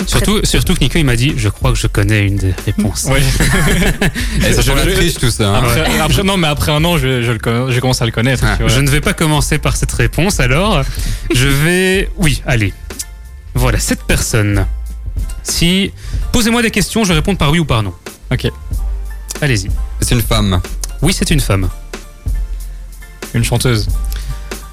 Surtout, 0.06 0.40
surtout 0.44 0.74
que 0.74 0.80
Nico 0.80 0.98
il 0.98 1.04
m'a 1.04 1.16
dit, 1.16 1.32
je 1.36 1.48
crois 1.48 1.72
que 1.72 1.78
je 1.78 1.86
connais 1.86 2.26
une 2.26 2.36
des 2.36 2.54
réponses. 2.66 3.04
Ouais. 3.04 3.20
Et 4.46 4.52
ça 4.52 4.60
Je- 4.60 4.70
je- 4.72 4.94
triche 4.94 5.14
tout 5.14 5.30
ça. 5.30 5.48
hein. 5.48 5.54
Après, 5.64 6.00
après- 6.00 6.22
non, 6.22 6.36
mais 6.36 6.48
après 6.48 6.70
un 6.72 6.84
an, 6.84 6.98
je, 6.98 7.22
je, 7.22 7.32
le 7.32 7.38
connais- 7.38 7.72
je 7.72 7.80
commence 7.80 8.02
à 8.02 8.04
le 8.06 8.12
connaître. 8.12 8.44
Ah, 8.46 8.56
tu 8.56 8.62
vois. 8.64 8.72
Je 8.72 8.80
ne 8.80 8.90
vais 8.90 9.00
pas 9.00 9.14
commencer 9.14 9.58
par 9.58 9.76
cette 9.76 9.92
réponse 9.92 10.38
alors. 10.38 10.82
Je 11.34 11.48
vais. 11.48 12.10
Oui, 12.18 12.42
allez. 12.46 12.72
Voilà, 13.54 13.78
cette 13.78 14.02
personne. 14.04 14.66
Si. 15.42 15.92
Posez-moi 16.30 16.60
des 16.62 16.70
questions, 16.70 17.02
je 17.04 17.08
vais 17.08 17.14
répondre 17.14 17.38
par 17.38 17.50
oui 17.50 17.58
ou 17.58 17.64
par 17.64 17.82
non. 17.82 17.94
Ok. 18.30 18.46
Allez-y. 19.40 19.70
C'est 20.00 20.14
une 20.14 20.20
femme. 20.22 20.60
Oui, 21.02 21.12
c'est 21.14 21.30
une 21.30 21.40
femme. 21.40 21.68
Une 23.34 23.44
chanteuse. 23.44 23.88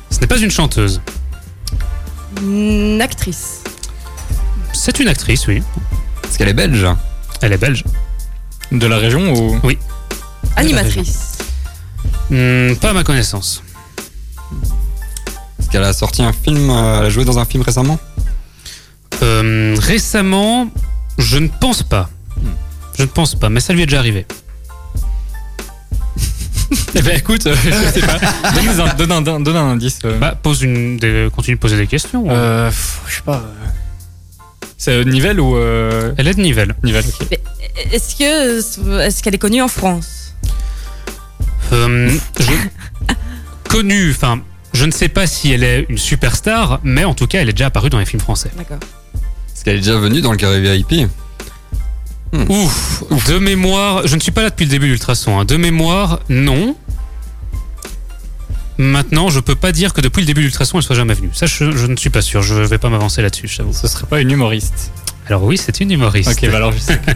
Ce 0.10 0.20
n'est 0.20 0.28
pas 0.28 0.38
une 0.38 0.52
chanteuse. 0.52 1.02
Une 2.42 3.02
actrice. 3.02 3.63
C'est 4.74 5.00
une 5.00 5.08
actrice, 5.08 5.48
oui. 5.48 5.62
Est-ce 6.24 6.38
qu'elle 6.38 6.50
est 6.50 6.54
belge 6.54 6.86
Elle 7.42 7.54
est 7.54 7.58
belge. 7.58 7.84
De 8.72 8.88
la 8.88 8.98
région 8.98 9.34
ou 9.34 9.60
Animatrice. 10.56 11.38
Hmm, 12.30 12.74
pas 12.76 12.90
à 12.90 12.94
ma 12.94 13.04
connaissance. 13.04 13.64
Est-ce 15.60 15.70
qu'elle 15.70 15.84
a 15.84 15.94
sorti 15.94 16.22
un 16.24 16.34
film 16.34 16.70
euh, 16.70 17.00
Elle 17.00 17.06
a 17.06 17.10
joué 17.10 17.26
dans 17.26 17.40
un 17.40 17.46
film 17.46 17.64
récemment 17.64 18.00
Euh, 19.22 19.76
récemment, 19.80 20.70
je 21.18 21.38
ne 21.38 21.48
pense 21.48 21.84
pas. 21.84 22.10
Je 22.98 23.04
ne 23.04 23.08
pense 23.08 23.36
pas, 23.36 23.50
mais 23.50 23.60
ça 23.60 23.74
lui 23.74 23.82
est 23.84 23.86
déjà 23.86 24.00
arrivé. 24.00 24.26
Eh 26.96 27.02
ben 27.02 27.18
écoute, 27.18 27.46
euh, 27.48 27.56
je 27.64 27.70
sais 28.00 28.06
pas. 28.06 28.20
Donne 28.52 29.12
un, 29.12 29.22
donne 29.22 29.28
un- 29.28 29.40
donne 29.40 29.56
un 29.56 29.72
indice. 29.72 30.00
euh. 30.06 30.18
Bah, 30.20 30.36
pose 30.42 30.62
une. 30.62 30.98
des- 30.98 31.30
continue 31.36 31.56
de 31.56 31.62
poser 31.62 31.78
des 31.78 31.88
questions. 31.88 32.26
Euh, 32.30 32.70
pff, 32.70 33.02
je 33.08 33.16
sais 33.16 33.22
pas. 33.22 33.38
euh. 33.38 33.70
C'est 34.78 35.06
Nivelle 35.06 35.40
ou 35.40 35.56
euh, 35.56 36.14
Elle 36.18 36.28
est 36.28 36.34
de 36.34 36.42
Nivelles. 36.42 36.76
Nivelle 36.84 37.06
ok. 37.22 37.40
Est-ce 37.92 38.16
que 38.16 39.00
est-ce 39.02 39.24
qu'elle 39.24 39.36
est 39.36 39.40
connue 39.40 39.62
en 39.62 39.68
France? 39.68 40.34
Euh, 41.72 42.12
je- 42.40 43.14
connue, 43.70 44.12
enfin, 44.12 44.42
je 44.74 44.86
ne 44.86 44.92
sais 44.92 45.10
pas 45.10 45.26
si 45.26 45.52
elle 45.52 45.64
est 45.64 45.86
une 45.90 45.98
superstar, 45.98 46.80
mais 46.84 47.04
en 47.06 47.14
tout 47.14 47.26
cas, 47.28 47.42
elle 47.42 47.50
est 47.50 47.54
déjà 47.54 47.68
apparue 47.68 47.90
dans 47.90 47.98
les 48.00 48.06
films 48.06 48.22
français. 48.22 48.52
D'accord. 48.58 48.78
Est-ce 49.56 49.64
qu'elle 49.64 49.76
est 49.78 49.80
déjà 49.80 49.98
venue 49.98 50.22
dans 50.22 50.32
le 50.32 50.38
carré 50.38 50.62
VIP 50.62 51.08
Ouf, 52.50 53.04
de 53.28 53.38
mémoire, 53.38 54.08
je 54.08 54.16
ne 54.16 54.20
suis 54.20 54.32
pas 54.32 54.42
là 54.42 54.50
depuis 54.50 54.66
le 54.66 54.72
début 54.72 54.88
d'Ultrason. 54.90 55.40
hein. 55.40 55.46
De 55.46 55.56
mémoire, 55.56 56.20
non. 56.30 56.76
Maintenant, 58.78 59.30
je 59.30 59.40
peux 59.40 59.56
pas 59.56 59.72
dire 59.72 59.94
que 59.94 60.02
depuis 60.02 60.22
le 60.22 60.26
début 60.26 60.42
d'Ultrason, 60.42 60.78
elle 60.78 60.84
soit 60.84 60.96
jamais 60.96 61.14
venue. 61.14 61.30
Ça, 61.34 61.46
je, 61.46 61.72
je 61.72 61.86
ne 61.86 61.96
suis 61.96 62.10
pas 62.10 62.22
sûr. 62.22 62.42
Je 62.42 62.56
vais 62.56 62.78
pas 62.78 62.90
m'avancer 62.90 63.22
là-dessus, 63.22 63.48
je 63.48 63.58
t'avoue. 63.58 63.74
Ce 63.74 63.88
serait 63.88 64.08
pas 64.08 64.20
une 64.22 64.32
humoriste. 64.32 64.92
Alors 65.28 65.44
oui, 65.44 65.58
c'est 65.58 65.80
une 65.80 65.92
humoriste. 65.92 66.32
Ok, 66.32 66.50
bah 66.50 66.58
alors 66.58 66.72
je 66.72 66.80
sais. 66.80 67.00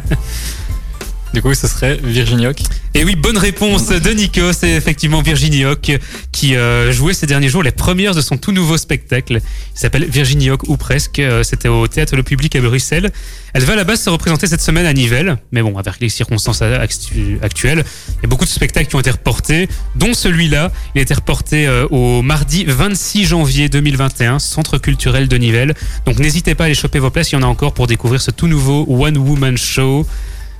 du 1.37 1.43
coup, 1.43 1.53
ce 1.53 1.67
serait 1.67 1.99
Virginie 2.03 2.47
Hoc. 2.47 2.57
Et 2.95 3.03
oui, 3.03 3.15
bonne 3.15 3.37
réponse 3.37 3.89
de 3.89 4.09
Nico. 4.09 4.53
C'est 4.53 4.71
effectivement 4.71 5.21
Virginie 5.21 5.65
Hoc 5.65 5.91
qui 6.31 6.55
euh, 6.55 6.91
jouait 6.91 7.13
ces 7.13 7.27
derniers 7.27 7.47
jours 7.47 7.61
les 7.61 7.69
premières 7.71 8.15
de 8.15 8.21
son 8.21 8.37
tout 8.37 8.51
nouveau 8.51 8.75
spectacle. 8.75 9.39
Il 9.75 9.79
s'appelle 9.79 10.05
Virginie 10.05 10.49
Hoc 10.49 10.63
ou 10.67 10.77
presque. 10.77 11.19
Euh, 11.19 11.43
C'était 11.43 11.67
au 11.67 11.87
Théâtre 11.87 12.15
Le 12.15 12.23
Public 12.23 12.55
à 12.55 12.61
Bruxelles. 12.61 13.11
Elle 13.53 13.63
va 13.65 13.73
à 13.73 13.75
la 13.75 13.83
base 13.83 14.01
se 14.01 14.09
représenter 14.09 14.47
cette 14.47 14.61
semaine 14.63 14.87
à 14.87 14.93
Nivelles. 14.93 15.37
Mais 15.51 15.61
bon, 15.61 15.77
avec 15.77 15.93
les 15.99 16.09
circonstances 16.09 16.63
actu- 16.63 17.37
actuelles, 17.43 17.83
il 18.17 18.23
y 18.23 18.25
a 18.25 18.27
beaucoup 18.27 18.45
de 18.45 18.49
spectacles 18.49 18.87
qui 18.89 18.95
ont 18.95 18.99
été 18.99 19.11
reportés, 19.11 19.69
dont 19.95 20.15
celui-là. 20.15 20.71
Il 20.95 20.99
a 20.99 21.01
été 21.03 21.13
reporté 21.13 21.67
euh, 21.67 21.85
au 21.91 22.23
mardi 22.23 22.65
26 22.67 23.25
janvier 23.25 23.69
2021, 23.69 24.39
Centre 24.39 24.79
culturel 24.79 25.27
de 25.27 25.37
Nivelles. 25.37 25.75
Donc 26.07 26.17
n'hésitez 26.17 26.55
pas 26.55 26.63
à 26.63 26.65
aller 26.65 26.73
choper 26.75 26.97
vos 26.97 27.11
places. 27.11 27.31
Il 27.31 27.35
y 27.35 27.37
en 27.37 27.43
a 27.43 27.47
encore 27.47 27.75
pour 27.75 27.85
découvrir 27.85 28.21
ce 28.23 28.31
tout 28.31 28.47
nouveau 28.47 28.87
One 28.89 29.19
Woman 29.19 29.55
Show. 29.55 30.07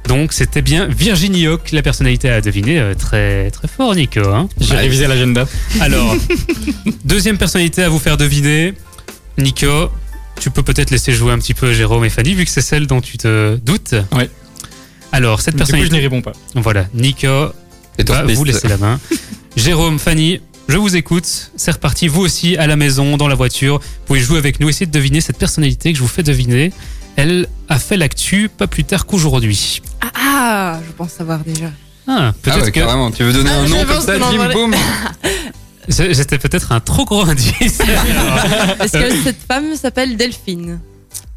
Donc 0.08 0.32
c'était 0.32 0.62
bien 0.62 0.88
Virginie 0.88 1.48
Hoc, 1.48 1.72
la 1.74 1.82
personnalité 1.82 2.30
à 2.30 2.39
deviner. 2.41 2.80
euh, 2.80 2.93
très 2.93 3.52
très 3.52 3.68
fort, 3.68 3.93
Nico. 3.95 4.22
Hein 4.28 4.48
J'ai 4.60 4.76
révisé 4.76 5.06
l'agenda. 5.08 5.45
Alors, 5.82 6.16
deuxième 7.04 7.38
personnalité 7.38 7.84
à 7.84 7.89
vous 7.89 8.00
faire 8.00 8.18
deviner. 8.18 8.74
Nico, 9.38 9.89
tu 10.39 10.50
peux 10.50 10.64
peut-être 10.64 10.91
laisser 10.91 11.12
jouer 11.14 11.34
un 11.34 11.38
petit 11.39 11.54
peu 11.54 11.74
Jérôme 11.74 12.06
et 12.06 12.10
Fanny, 12.10 12.34
vu 12.34 12.45
que 12.45 12.52
c'est 12.52 12.62
celle 12.62 12.88
dont 12.88 13.02
tu 13.02 13.18
te 13.18 13.56
doutes. 13.58 13.95
Ouais. 14.14 14.30
Alors, 15.12 15.41
cette 15.41 15.56
Du 15.56 15.62
coup, 15.62 15.68
je 15.68 15.72
personnalité. 15.74 15.95
n'y 15.98 16.02
réponds 16.02 16.22
pas. 16.22 16.34
Voilà, 16.56 16.88
Nico 16.93 17.28
Et 17.98 18.04
va 18.04 18.24
vous 18.24 18.43
laisser 18.43 18.68
la 18.68 18.78
main. 18.78 19.00
Jérôme, 19.56 20.00
Fanny, 20.00 20.39
je 20.70 20.78
vous 20.78 20.95
écoute. 20.95 21.52
C'est 21.56 21.72
reparti, 21.72 22.08
vous 22.08 22.22
aussi, 22.22 22.56
à 22.58 22.68
la 22.68 22.76
maison, 22.76 23.18
dans 23.18 23.28
la 23.28 23.36
voiture. 23.36 23.80
Vous 23.80 24.06
pouvez 24.06 24.20
jouer 24.20 24.38
avec 24.38 24.60
nous, 24.60 24.70
essayer 24.70 24.86
de 24.86 24.91
deviner 24.91 25.22
cette 25.22 25.38
personnalité 25.38 25.91
que 25.91 25.98
je 25.98 26.04
vous 26.04 26.10
fais 26.10 26.24
deviner. 26.24 26.72
Elle 27.18 27.47
a 27.68 27.80
fait 27.80 27.97
l'actu 27.97 28.47
pas 28.47 28.68
plus 28.68 28.84
tard 28.84 29.05
qu'aujourd'hui. 29.07 29.82
Ah, 30.01 30.11
ah, 30.15 30.80
je 30.88 30.91
pense 30.93 31.09
savoir 31.11 31.39
déjà. 31.39 31.72
Ah, 32.07 32.30
Ah 32.30 32.34
peut-être 32.41 32.59
ouais, 32.65 32.72
que 32.72 32.80
carrément. 32.80 33.09
Tu 33.11 33.24
veux 33.24 33.34
donner 33.34 33.49
Ah, 33.51 33.59
un 33.61 33.68
nom 33.68 33.84
comme 33.86 34.01
ça, 34.01 34.18
boum 34.53 34.74
c'est- 35.89 36.13
c'était 36.13 36.38
peut-être 36.38 36.72
un 36.72 36.80
trop 36.80 37.05
gros 37.05 37.24
indice. 37.28 37.80
Est-ce 38.80 38.91
que 38.97 39.24
cette 39.24 39.41
femme 39.47 39.76
s'appelle 39.76 40.15
Delphine 40.15 40.80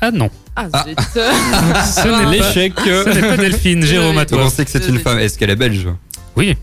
ah 0.03 0.11
non, 0.11 0.31
Ah, 0.57 0.66
Ah. 0.72 0.85
zut. 0.87 0.99
ce 1.14 2.09
n'est 2.09 2.24
pas, 2.24 2.31
L'échec. 2.31 2.72
ce 2.85 3.09
n'est 3.09 3.20
pas 3.20 3.37
Delphine. 3.37 3.83
Jérôme, 3.85 4.18
à 4.18 4.26
toi. 4.26 4.39
pensez 4.45 4.64
que 4.64 4.70
c'est 4.70 4.87
une 4.87 4.99
femme? 4.99 5.18
Est-ce 5.18 5.39
qu'elle 5.39 5.51
est 5.51 5.57
belge? 5.57 5.89
Oui, 6.37 6.57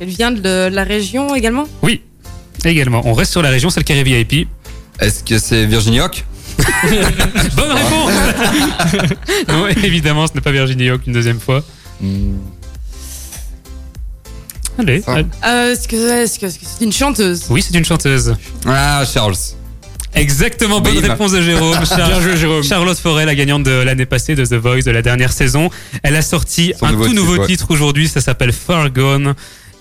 Elle 0.00 0.08
vient 0.08 0.30
de 0.30 0.68
la 0.70 0.84
région 0.84 1.34
également? 1.34 1.66
Oui, 1.82 2.02
également. 2.64 3.02
On 3.04 3.14
reste 3.14 3.32
sur 3.32 3.42
la 3.42 3.50
région, 3.50 3.68
c'est 3.70 3.80
le 3.80 3.84
carré 3.84 4.04
VIP. 4.04 4.46
Est-ce 5.00 5.24
que 5.24 5.38
c'est 5.38 5.66
Virginie 5.66 6.00
Hoc 6.00 6.24
Bonne 7.56 7.72
réponse 7.72 8.12
Non, 9.48 9.68
évidemment, 9.68 10.26
ce 10.26 10.34
n'est 10.34 10.40
pas 10.40 10.52
Virginie 10.52 10.90
Hoc 10.90 11.02
une 11.06 11.12
deuxième 11.12 11.40
fois. 11.40 11.62
Allez. 14.78 15.02
Ah. 15.06 15.12
allez. 15.14 15.26
Euh, 15.44 15.72
Est-ce 15.72 15.88
que 15.88 15.96
est-ce 16.22 16.38
que- 16.38 16.46
est-ce 16.46 16.58
que 16.58 16.64
c'est 16.78 16.84
une 16.84 16.92
chanteuse? 16.92 17.44
Oui, 17.50 17.62
c'est 17.62 17.76
une 17.76 17.84
chanteuse. 17.84 18.34
Ah, 18.66 19.02
Charles. 19.12 19.34
Exactement, 20.14 20.80
bonne 20.80 21.00
Bim. 21.00 21.08
réponse 21.10 21.32
de 21.32 21.42
Jérôme. 21.42 21.84
Char- 21.84 21.96
Bien 22.08 22.20
joué, 22.20 22.36
Jérôme. 22.36 22.62
Charlotte 22.64 22.98
Forêt, 22.98 23.24
la 23.26 23.34
gagnante 23.34 23.62
de 23.64 23.70
l'année 23.72 24.06
passée 24.06 24.34
de 24.34 24.44
The 24.44 24.54
Voice 24.54 24.82
de 24.82 24.90
la 24.90 25.02
dernière 25.02 25.32
saison. 25.32 25.70
Elle 26.02 26.16
a 26.16 26.22
sorti 26.22 26.72
Son 26.78 26.86
un 26.86 26.92
nouveau 26.92 27.06
tout 27.06 27.12
nouveau 27.12 27.32
titre, 27.32 27.40
ouais. 27.42 27.46
titre 27.48 27.70
aujourd'hui, 27.70 28.08
ça 28.08 28.20
s'appelle 28.20 28.52
Far 28.52 28.90
Gone. 28.90 29.34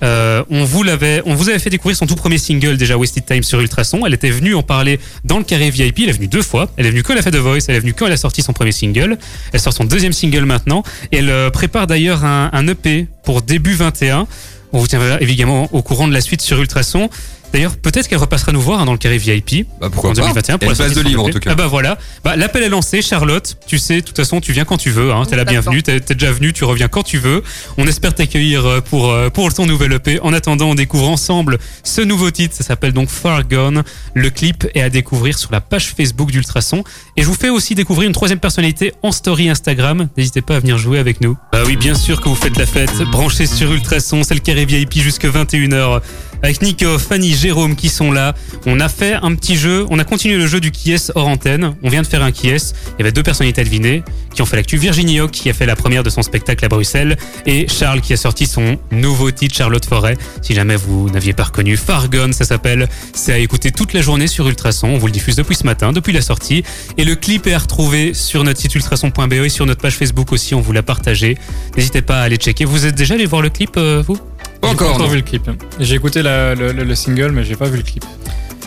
Euh, 0.03 0.43
on 0.49 0.63
vous 0.63 0.83
l'avait, 0.83 1.21
on 1.25 1.33
vous 1.33 1.49
avait 1.49 1.59
fait 1.59 1.69
découvrir 1.69 1.97
son 1.97 2.05
tout 2.05 2.15
premier 2.15 2.37
single 2.37 2.77
déjà 2.77 2.97
Wasted 2.97 3.25
Time 3.25 3.43
sur 3.43 3.59
Ultrason. 3.59 4.05
Elle 4.05 4.13
était 4.13 4.29
venue 4.29 4.55
en 4.55 4.63
parler 4.63 4.99
dans 5.23 5.37
le 5.37 5.43
carré 5.43 5.69
VIP. 5.69 5.99
Elle 5.99 6.09
est 6.09 6.13
venue 6.13 6.27
deux 6.27 6.41
fois. 6.41 6.69
Elle 6.77 6.85
est 6.85 6.91
venue 6.91 7.03
quand 7.03 7.13
elle 7.13 7.19
a 7.19 7.23
fait 7.23 7.31
The 7.31 7.37
Voice. 7.37 7.59
Elle 7.67 7.75
est 7.75 7.79
venue 7.79 7.93
quand 7.93 8.05
elle 8.05 8.13
a 8.13 8.17
sorti 8.17 8.41
son 8.41 8.53
premier 8.53 8.71
single. 8.71 9.17
Elle 9.53 9.59
sort 9.59 9.73
son 9.73 9.85
deuxième 9.85 10.13
single 10.13 10.45
maintenant. 10.45 10.83
Elle 11.11 11.29
euh, 11.29 11.49
prépare 11.49 11.87
d'ailleurs 11.87 12.25
un, 12.25 12.49
un 12.53 12.67
EP 12.67 13.07
pour 13.23 13.41
début 13.41 13.73
21. 13.73 14.27
On 14.73 14.79
vous 14.79 14.87
tiendra 14.87 15.19
évidemment 15.21 15.69
au 15.71 15.81
courant 15.81 16.07
de 16.07 16.13
la 16.13 16.21
suite 16.21 16.41
sur 16.41 16.59
Ultrason. 16.59 17.09
D'ailleurs, 17.53 17.77
peut-être 17.77 18.07
qu'elle 18.07 18.17
repassera 18.17 18.51
nous 18.51 18.61
voir 18.61 18.81
hein, 18.81 18.85
dans 18.85 18.91
le 18.91 18.97
carré 18.97 19.17
VIP 19.17 19.67
Bah, 19.79 19.89
pourquoi 19.91 20.11
en 20.11 20.13
pas 20.13 20.21
2021 20.21 20.57
pour 20.57 20.69
la 20.69 20.75
sortie 20.75 20.93
de 20.93 20.99
son 20.99 21.07
libre, 21.07 21.25
en 21.25 21.29
tout 21.29 21.39
cas. 21.39 21.51
Ah 21.53 21.55
bah 21.55 21.67
voilà. 21.67 21.97
Bah, 22.23 22.35
l'appel 22.35 22.63
est 22.63 22.69
lancé, 22.69 23.01
Charlotte. 23.01 23.57
Tu 23.67 23.77
sais, 23.77 24.01
de 24.01 24.05
toute 24.05 24.17
façon, 24.17 24.41
tu 24.41 24.51
viens 24.51 24.65
quand 24.65 24.77
tu 24.77 24.89
veux. 24.89 25.11
Hein. 25.13 25.23
T'es 25.25 25.35
la 25.35 25.45
bienvenue. 25.45 25.81
T'es 25.81 25.99
t'es 25.99 26.13
déjà 26.13 26.31
venue. 26.31 26.53
Tu 26.53 26.63
reviens 26.65 26.87
quand 26.87 27.03
tu 27.03 27.17
veux. 27.17 27.43
On 27.77 27.87
espère 27.87 28.13
t'accueillir 28.13 28.65
euh, 28.65 28.81
pour 28.81 29.11
euh, 29.11 29.29
pour 29.29 29.53
ton 29.53 29.65
nouvel 29.65 29.93
EP. 29.93 30.19
En 30.21 30.33
attendant, 30.33 30.69
on 30.69 30.75
découvre 30.75 31.07
ensemble 31.07 31.57
ce 31.83 32.01
nouveau 32.01 32.31
titre. 32.31 32.55
Ça 32.55 32.63
s'appelle 32.63 32.93
donc 32.93 33.09
Far 33.09 33.47
Gone. 33.47 33.83
Le 34.13 34.29
clip 34.29 34.67
est 34.75 34.81
à 34.81 34.89
découvrir 34.89 35.37
sur 35.37 35.51
la 35.51 35.61
page 35.61 35.93
Facebook 35.95 36.31
d'Ultrason. 36.31 36.83
Et 37.15 37.21
je 37.21 37.27
vous 37.27 37.33
fais 37.33 37.49
aussi 37.49 37.75
découvrir 37.75 38.07
une 38.07 38.13
troisième 38.13 38.39
personnalité 38.39 38.93
en 39.03 39.11
story 39.11 39.49
Instagram. 39.49 40.09
N'hésitez 40.17 40.41
pas 40.41 40.57
à 40.57 40.59
venir 40.59 40.77
jouer 40.77 40.99
avec 40.99 41.21
nous. 41.21 41.37
Bah 41.51 41.61
oui, 41.65 41.77
bien 41.77 41.95
sûr 41.95 42.21
que 42.21 42.29
vous 42.29 42.35
faites 42.35 42.57
la 42.57 42.65
fête. 42.65 43.01
Branchez 43.11 43.47
sur 43.47 43.71
Ultrason, 43.71 44.23
c'est 44.23 44.33
le 44.33 44.41
carré 44.41 44.65
VIP 44.65 44.95
jusque 45.01 45.25
21h. 45.25 46.01
Avec 46.43 46.61
Nico, 46.61 46.97
Fanny, 46.99 47.33
Jérôme 47.33 47.75
qui 47.75 47.89
sont 47.89 48.11
là. 48.11 48.35
On 48.65 48.79
a 48.79 48.89
fait 48.89 49.13
un 49.13 49.33
petit 49.35 49.57
jeu. 49.57 49.85
On 49.89 49.99
a 49.99 50.03
continué 50.03 50.37
le 50.37 50.47
jeu 50.47 50.59
du 50.59 50.71
qui 50.71 50.93
est 50.93 51.11
hors 51.15 51.27
antenne. 51.27 51.75
On 51.83 51.89
vient 51.89 52.01
de 52.01 52.07
faire 52.07 52.23
un 52.23 52.31
qui 52.31 52.49
est. 52.49 52.75
Il 52.91 52.99
y 52.99 53.01
avait 53.01 53.11
deux 53.11 53.23
personnalités 53.23 53.61
à 53.61 53.63
deviner 53.63 54.03
qui 54.33 54.41
ont 54.41 54.45
fait 54.45 54.55
l'actu. 54.55 54.77
Virginie 54.77 55.19
Hoc 55.19 55.31
qui 55.31 55.49
a 55.49 55.53
fait 55.53 55.65
la 55.65 55.75
première 55.75 56.03
de 56.03 56.09
son 56.09 56.21
spectacle 56.21 56.63
à 56.63 56.67
Bruxelles. 56.67 57.17
Et 57.45 57.67
Charles 57.67 58.01
qui 58.01 58.13
a 58.13 58.17
sorti 58.17 58.45
son 58.45 58.77
nouveau 58.91 59.31
titre 59.31 59.55
Charlotte 59.55 59.85
Forêt. 59.85 60.17
Si 60.41 60.53
jamais 60.53 60.75
vous 60.75 61.09
n'aviez 61.09 61.33
pas 61.33 61.45
reconnu, 61.45 61.77
Fargon, 61.77 62.31
ça 62.31 62.45
s'appelle. 62.45 62.87
C'est 63.13 63.33
à 63.33 63.37
écouter 63.37 63.71
toute 63.71 63.93
la 63.93 64.01
journée 64.01 64.27
sur 64.27 64.47
Ultrason. 64.47 64.87
On 64.87 64.97
vous 64.97 65.07
le 65.07 65.13
diffuse 65.13 65.35
depuis 65.35 65.55
ce 65.55 65.63
matin, 65.63 65.91
depuis 65.91 66.13
la 66.13 66.21
sortie. 66.21 66.63
Et 66.97 67.03
le 67.03 67.15
clip 67.15 67.47
est 67.47 67.53
à 67.53 67.59
retrouver 67.59 68.13
sur 68.13 68.43
notre 68.43 68.59
site 68.59 68.75
ultrason.be 68.75 69.33
et 69.33 69.49
sur 69.49 69.65
notre 69.65 69.81
page 69.81 69.95
Facebook 69.95 70.31
aussi. 70.31 70.53
On 70.53 70.61
vous 70.61 70.71
l'a 70.71 70.83
partagé. 70.83 71.37
N'hésitez 71.75 72.01
pas 72.01 72.19
à 72.19 72.23
aller 72.23 72.37
checker. 72.37 72.65
Vous 72.65 72.85
êtes 72.85 72.95
déjà 72.95 73.15
allé 73.15 73.25
voir 73.25 73.41
le 73.41 73.49
clip, 73.49 73.77
euh, 73.77 74.03
vous? 74.05 74.17
Pas 74.61 74.67
J'ai 74.69 74.73
encore, 74.73 74.93
pas 74.97 75.03
non. 75.03 75.07
vu 75.09 75.17
le 75.17 75.21
clip. 75.21 75.49
J'ai 75.79 75.95
écouté 75.95 76.21
la- 76.21 76.55
le, 76.55 76.71
le- 76.71 76.83
le 76.83 76.95
single, 76.95 77.31
mais 77.31 77.43
j'ai 77.43 77.55
pas 77.55 77.67
vu 77.67 77.77
le 77.77 77.83
clip. 77.83 78.03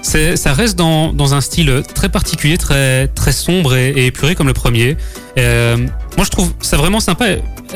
C'est, 0.02 0.36
ça 0.36 0.54
reste 0.54 0.76
dans, 0.78 1.12
dans 1.12 1.34
un 1.34 1.40
style 1.42 1.82
très 1.94 2.08
particulier, 2.08 2.56
très, 2.56 3.08
très 3.08 3.32
sombre 3.32 3.74
et, 3.76 3.90
et 3.90 4.06
épuré 4.06 4.34
comme 4.34 4.46
le 4.46 4.54
premier. 4.54 4.96
Euh, 5.36 5.76
moi, 6.16 6.24
je 6.24 6.30
trouve 6.30 6.52
ça 6.60 6.76
vraiment 6.78 7.00
sympa. 7.00 7.26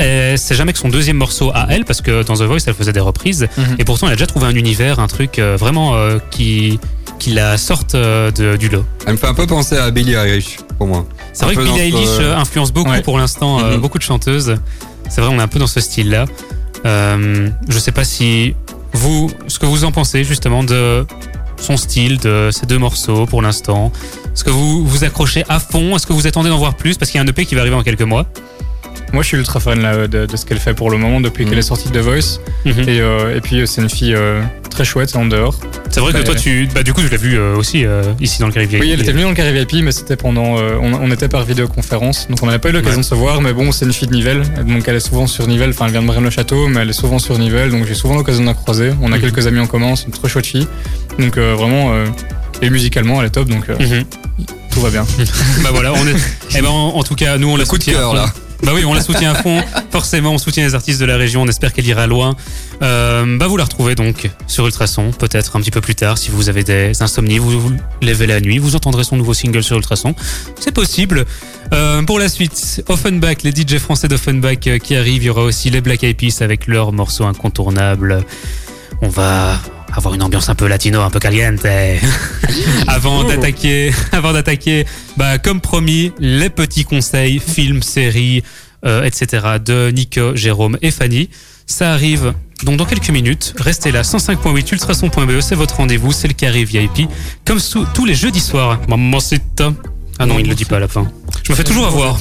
Et 0.01 0.35
c'est 0.37 0.55
jamais 0.55 0.73
que 0.73 0.79
son 0.79 0.89
deuxième 0.89 1.19
morceau 1.19 1.51
à 1.55 1.67
elle, 1.69 1.85
parce 1.85 2.01
que 2.01 2.23
dans 2.23 2.35
The 2.35 2.43
Voice, 2.43 2.61
elle 2.67 2.75
faisait 2.75 2.93
des 2.95 3.01
reprises. 3.01 3.47
Mhm. 3.59 3.77
Et 3.79 3.85
pourtant, 3.85 4.07
elle 4.07 4.15
a 4.15 4.17
déjà 4.17 4.27
trouvé 4.27 4.47
un 4.47 4.55
univers, 4.55 5.01
un 5.01 5.07
truc 5.07 5.39
euh, 5.39 5.57
vraiment 5.59 5.95
euh, 5.97 6.19
qui, 6.31 6.81
qui 7.19 7.31
la 7.31 7.59
sorte 7.59 7.95
euh, 7.95 8.31
de- 8.31 8.57
du 8.57 8.71
lot. 8.71 8.85
Elle 9.07 9.13
me 9.13 9.19
fait 9.19 9.27
un 9.29 9.35
peu 9.35 9.47
penser 9.47 9.77
à 9.77 9.91
Billie 9.91 10.15
Eilish, 10.15 10.57
pour 10.79 10.87
moi. 10.87 11.07
C'est 11.35 11.45
vrai 11.45 11.55
que 11.55 11.61
Billie 11.61 11.79
Eilish 11.81 12.09
euh, 12.21 12.37
influence 12.37 12.73
beaucoup 12.73 12.91
Ouais. 12.91 13.03
pour 13.03 13.19
l'instant, 13.19 13.61
euh, 13.63 13.75
Mhm. 13.75 13.81
beaucoup 13.83 13.99
de 13.99 14.03
chanteuses. 14.03 14.57
C'est 15.11 15.21
vrai, 15.21 15.31
on 15.33 15.39
est 15.39 15.43
un 15.43 15.49
peu 15.49 15.59
dans 15.59 15.67
ce 15.67 15.81
style-là. 15.81 16.25
Euh, 16.87 17.49
je 17.69 17.79
sais 17.79 17.93
pas 17.93 18.05
si 18.05 18.55
vous, 18.93 19.31
ce 19.49 19.59
que 19.59 19.67
vous 19.67 19.85
en 19.85 19.93
pensez 19.93 20.25
justement 20.25 20.65
de 20.65 21.07
son 21.57 21.77
style, 21.77 22.19
de 22.19 22.51
ces 22.53 22.67
deux 22.67 22.79
morceaux 22.79 23.27
pour 23.27 23.43
l'instant. 23.43 23.91
Est-ce 24.33 24.45
que 24.45 24.51
vous 24.51 24.87
vous 24.87 25.05
accrochez 25.05 25.45
à 25.49 25.59
fond? 25.59 25.97
Est-ce 25.97 26.07
que 26.07 26.13
vous 26.13 26.27
attendez 26.27 26.51
d'en 26.51 26.59
voir 26.59 26.77
plus? 26.77 26.99
Parce 26.99 27.11
qu'il 27.11 27.19
y 27.19 27.23
a 27.23 27.25
un 27.25 27.29
EP 27.29 27.47
qui 27.47 27.55
va 27.55 27.63
arriver 27.63 27.77
en 27.77 27.83
quelques 27.83 28.03
mois. 28.03 28.27
Moi, 29.13 29.23
je 29.23 29.29
suis 29.29 29.37
ultra 29.37 29.61
fan 29.61 29.81
là, 29.81 30.09
de, 30.09 30.27
de 30.27 30.37
ce 30.37 30.45
qu'elle 30.45 30.59
fait 30.59 30.75
pour 30.75 30.91
le 30.91 30.99
moment 30.99 31.21
depuis 31.21 31.45
Mhm. 31.45 31.51
qu'elle 31.51 31.59
est 31.61 31.63
sortie 31.63 31.89
de 31.89 31.95
The 32.01 32.03
Voice. 32.03 32.41
Mhm. 32.65 32.89
Et, 32.89 33.01
euh, 33.01 33.37
et 33.37 33.41
puis, 33.41 33.61
euh, 33.61 33.67
c'est 33.67 33.81
une 33.83 33.89
fille 33.91 34.15
euh, 34.15 34.43
très 34.71 34.85
chouette 34.85 35.15
en 35.15 35.25
dehors. 35.25 35.59
C'est 35.91 36.01
vrai 36.01 36.13
que 36.13 36.19
Ouais. 36.19 36.25
toi, 36.25 36.35
tu, 36.35 36.69
bah, 36.75 36.83
du 36.83 36.93
coup, 36.93 37.01
je 37.03 37.09
l'ai 37.09 37.17
vu 37.17 37.37
euh, 37.39 37.57
aussi 37.57 37.85
ici 38.21 38.41
dans 38.41 38.47
le 38.49 38.53
Caribbean. 38.53 38.81
Oui, 38.81 38.91
elle 38.91 39.01
était 39.01 39.13
venue 39.13 39.23
dans 39.23 39.29
le 39.29 39.35
carré 39.37 39.53
VIP, 39.53 39.83
mais 39.85 39.93
c'était 39.93 40.17
pendant. 40.17 40.57
on, 40.57 40.95
on 40.95 41.11
était 41.13 41.29
par 41.29 41.45
vidéoconférence, 41.45 42.27
donc 42.29 42.39
on 42.43 42.47
n'avait 42.47 42.59
pas 42.59 42.71
eu 42.71 42.73
l'occasion 42.73 42.97
Ouais. 42.99 43.03
de 43.03 43.07
se 43.09 43.15
voir. 43.15 43.41
Mais 43.41 43.53
bon, 43.53 43.71
c'est 43.71 43.85
une 43.85 43.93
fille 43.93 44.09
de 44.09 44.15
Nivelles, 44.15 44.43
donc 44.67 44.83
elle 44.89 44.97
est 44.97 45.01
souvent 45.01 45.27
sur 45.29 45.47
Nivelles. 45.47 45.71
Enfin, 45.71 45.87
elle 45.87 45.93
vient 45.93 46.03
de 46.03 46.07
Braine-le-Château, 46.09 46.67
mais 46.69 46.81
elle 46.81 46.91
est 46.91 46.93
souvent 46.95 47.19
sur 47.21 47.39
Nivelles, 47.39 47.71
donc 47.71 47.87
j'ai 47.87 47.95
souvent 47.95 48.17
l'occasion 48.17 48.43
de 48.43 48.49
la 48.49 48.55
croiser. 48.55 48.91
On 49.01 49.13
a 49.13 49.17
Mhm. 49.17 49.23
quelques 49.23 49.47
amis 49.47 49.61
en 49.61 49.67
commun, 49.69 49.95
c'est 49.95 50.07
une 50.07 50.13
très 50.13 50.29
chouette 50.29 50.47
fille. 50.47 50.67
Donc 51.21 51.39
vraiment, 51.39 51.93
et 52.63 52.71
musicalement, 52.71 53.21
elle 53.21 53.27
est 53.29 53.31
top, 53.31 53.49
donc 53.49 53.67
tout 54.73 54.81
va 54.81 54.91
bien. 54.91 55.07
bah 55.63 55.71
voilà, 55.73 55.93
on 55.93 56.07
est. 56.07 56.15
Eh 56.57 56.61
ben, 56.63 56.69
en, 56.69 56.97
en 56.97 57.03
tout 57.05 57.15
cas, 57.15 57.39
nous, 57.39 57.49
on 57.49 57.57
la 57.57 57.65
coup 57.65 57.77
soutient. 57.77 57.95
cœur, 57.95 58.09
fond. 58.11 58.15
là. 58.17 58.27
Bah 58.63 58.73
oui, 58.75 58.85
on 58.85 58.95
la 58.95 59.01
soutient 59.01 59.33
à 59.33 59.35
fond. 59.35 59.63
Forcément, 59.91 60.33
on 60.33 60.39
soutient 60.39 60.65
les 60.65 60.75
artistes 60.75 61.01
de 61.01 61.05
la 61.05 61.17
région. 61.17 61.43
On 61.43 61.49
espère 61.49 61.73
qu'elle 61.73 61.87
ira 61.87 62.07
loin. 62.07 62.37
Euh, 62.83 63.37
bah 63.39 63.47
vous 63.47 63.57
la 63.57 63.65
retrouvez 63.65 63.95
donc 63.95 64.31
sur 64.47 64.67
Ultrason, 64.67 65.11
peut-être 65.13 65.57
un 65.57 65.61
petit 65.61 65.71
peu 65.71 65.81
plus 65.81 65.95
tard, 65.95 66.19
si 66.19 66.31
vous 66.31 66.49
avez 66.49 66.65
des 66.65 67.03
insomnies, 67.03 67.39
vous 67.39 67.61
vous 67.61 67.73
levez 68.03 68.27
la 68.27 68.41
nuit, 68.41 68.59
vous 68.59 68.75
entendrez 68.75 69.05
son 69.05 69.17
nouveau 69.17 69.35
single 69.35 69.63
sur 69.63 69.77
Ultrason. 69.77 70.15
C'est 70.59 70.73
possible. 70.73 71.25
Euh, 71.73 72.03
pour 72.03 72.19
la 72.19 72.29
suite, 72.29 72.83
Offenbach, 72.89 73.39
les 73.43 73.53
DJ 73.53 73.79
français 73.79 74.09
d'Offenbach 74.09 74.67
euh, 74.67 74.79
qui 74.79 74.97
arrivent. 74.97 75.23
Il 75.23 75.27
y 75.27 75.31
aura 75.31 75.43
aussi 75.43 75.71
les 75.71 75.81
Black 75.81 76.05
Eyed 76.05 76.17
Peas 76.17 76.43
avec 76.43 76.67
leur 76.67 76.93
morceau 76.93 77.25
incontournable. 77.25 78.25
On 79.03 79.09
va 79.09 79.59
avoir 79.95 80.15
une 80.15 80.23
ambiance 80.23 80.49
un 80.49 80.55
peu 80.55 80.67
latino, 80.67 81.01
un 81.01 81.11
peu 81.11 81.19
caliente. 81.19 81.65
avant 82.87 83.25
d'attaquer, 83.25 83.93
avant 84.13 84.33
d'attaquer, 84.33 84.87
bah, 85.17 85.39
comme 85.39 85.61
promis, 85.61 86.13
les 86.19 86.51
petits 86.51 86.85
conseils, 86.85 87.39
films, 87.39 87.83
séries, 87.83 88.43
euh, 88.85 89.05
etc. 89.05 89.47
de 89.65 89.91
Nico, 89.91 90.37
Jérôme 90.37 90.79
et 90.83 90.91
Fanny. 90.91 91.31
Ça 91.67 91.93
arrive 91.93 92.35
donc 92.65 92.77
dans 92.77 92.87
quelques 92.87 93.11
minutes. 93.11 93.55
Restez 93.59 93.93
là, 93.93 94.03
105.8 94.03 94.73
ultrason.be, 94.73 95.41
c'est 95.41 95.55
votre 95.55 95.77
rendez-vous, 95.77 96.13
c'est 96.13 96.29
le 96.29 96.35
carré 96.35 96.65
VIP. 96.65 97.09
Comme 97.45 97.59
sous, 97.59 97.87
tous 97.95 98.05
les 98.05 98.15
jeudis 98.15 98.41
soirs. 98.41 98.81
Mamacita. 98.89 99.73
Ah 100.19 100.27
non, 100.27 100.39
il 100.39 100.45
ne 100.45 100.51
le 100.51 100.55
dit 100.55 100.65
pas 100.65 100.77
à 100.77 100.81
la 100.81 100.89
fin. 100.89 101.11
Je 101.43 101.53
me 101.53 101.57
fais 101.57 101.65
toujours 101.65 101.87
avoir. 101.87 102.19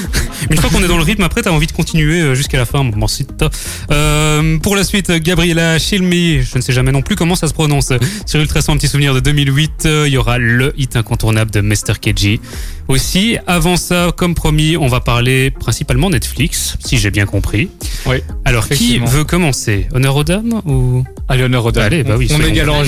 Une 0.50 0.56
fois 0.58 0.68
qu'on 0.70 0.82
est 0.84 0.88
dans 0.88 0.98
le 0.98 1.02
rythme, 1.02 1.22
après, 1.22 1.42
t'as 1.42 1.50
envie 1.50 1.66
de 1.66 1.72
continuer 1.72 2.20
euh, 2.20 2.34
jusqu'à 2.34 2.58
la 2.58 2.66
fin. 2.66 2.82
Mamacita. 2.84 3.48
Euh, 3.90 4.58
pour 4.58 4.76
la 4.76 4.84
suite, 4.84 5.10
Gabriela 5.10 5.78
Chilmi, 5.78 6.42
je 6.42 6.56
ne 6.58 6.60
sais 6.62 6.72
jamais 6.72 6.92
non 6.92 7.02
plus 7.02 7.16
comment 7.16 7.34
ça 7.36 7.48
se 7.48 7.54
prononce. 7.54 7.92
Sur 8.26 8.40
Ultrason, 8.40 8.72
un 8.72 8.76
petit 8.76 8.88
souvenir 8.88 9.14
de 9.14 9.20
2008, 9.20 9.70
euh, 9.86 10.04
il 10.06 10.12
y 10.12 10.18
aura 10.18 10.38
le 10.38 10.72
hit 10.76 10.94
incontournable 10.96 11.50
de 11.50 11.60
Mr. 11.62 11.98
KG. 12.00 12.40
Aussi, 12.88 13.38
avant 13.46 13.76
ça, 13.76 14.12
comme 14.16 14.34
promis, 14.34 14.76
on 14.76 14.86
va 14.88 15.00
parler 15.00 15.50
principalement 15.50 16.10
Netflix, 16.10 16.76
si 16.84 16.98
j'ai 16.98 17.10
bien 17.10 17.24
compris. 17.26 17.68
Oui. 18.06 18.16
Alors, 18.44 18.68
qui 18.68 18.98
veut 18.98 19.24
commencer? 19.24 19.88
Honneur 19.94 20.16
aux 20.16 20.24
dames 20.24 20.60
ou? 20.66 21.02
Allez, 21.28 21.42
honneur 21.44 21.64
aux 21.64 21.72
dames. 21.72 21.84
Allez, 21.84 22.04
bah 22.04 22.14
oui, 22.16 22.28
on 22.30 22.36
soyons- 22.36 22.48
est 22.48 22.52
galant. 22.52 22.84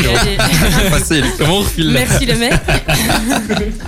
Facile. 0.90 1.24
Comment 1.38 1.56
on 1.58 1.60
refile 1.60 1.92
là 1.92 2.00
Merci 2.06 2.26
le 2.26 2.36
mec. 2.36 2.52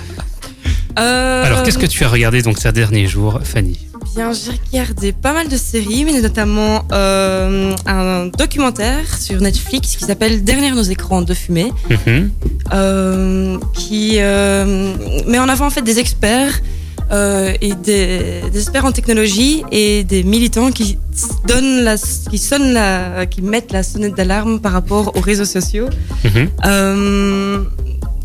Euh, 0.99 1.45
Alors, 1.45 1.63
qu'est-ce 1.63 1.79
que 1.79 1.87
tu 1.87 2.05
as 2.05 2.09
regardé 2.09 2.43
donc 2.43 2.59
ces 2.59 2.73
derniers 2.73 3.07
jours, 3.07 3.41
Fanny? 3.45 3.79
Bien, 4.17 4.33
j'ai 4.33 4.53
regardé 4.81 5.13
pas 5.13 5.33
mal 5.33 5.49
de 5.49 5.57
séries, 5.57 6.05
mais 6.05 6.21
notamment 6.21 6.85
euh, 6.93 7.73
un 7.87 8.27
documentaire 8.27 9.19
sur 9.21 9.41
Netflix 9.41 9.97
qui 9.97 10.05
s'appelle 10.05 10.43
Derrière 10.43 10.75
nos 10.75 10.83
écrans 10.83 11.23
de 11.23 11.33
fumée, 11.35 11.73
Mhm. 11.91 12.31
euh, 12.73 13.59
qui 13.75 14.17
met 14.19 15.39
en 15.39 15.49
avant 15.49 15.67
en 15.67 15.71
fait 15.71 15.83
des 15.83 15.99
experts 15.99 16.61
et 17.13 17.73
des, 17.83 18.41
des 18.53 18.59
experts 18.61 18.85
en 18.85 18.93
technologie 18.93 19.65
et 19.73 20.05
des 20.05 20.23
militants 20.23 20.71
qui 20.71 20.97
donnent 21.47 21.83
la, 21.83 21.97
qui 21.97 22.39
sonnent 22.39 22.73
la, 22.73 23.27
qui 23.27 23.43
mettent 23.43 23.73
la 23.73 23.83
sonnette 23.83 24.15
d'alarme 24.17 24.61
par 24.61 24.73
rapport 24.73 25.17
aux 25.17 25.21
réseaux 25.21 25.45
sociaux. 25.45 25.89
Mhm. 26.25 26.49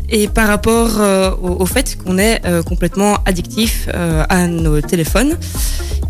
Et 0.08 0.28
par 0.28 0.46
rapport 0.48 1.00
euh, 1.00 1.30
au, 1.42 1.62
au 1.62 1.66
fait 1.66 1.96
qu'on 2.02 2.18
est 2.18 2.40
euh, 2.46 2.62
complètement 2.62 3.18
addictif 3.26 3.88
euh, 3.94 4.24
à 4.28 4.46
nos 4.46 4.80
téléphones. 4.80 5.36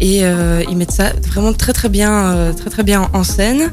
Et 0.01 0.20
euh, 0.24 0.62
ils 0.68 0.76
mettent 0.76 0.90
ça 0.92 1.12
vraiment 1.28 1.53
très 1.55 1.72
très 1.72 1.88
bien, 1.88 2.12
euh, 2.34 2.53
très 2.53 2.68
très 2.70 2.82
bien 2.82 3.09
en 3.14 3.24
scène. 3.24 3.72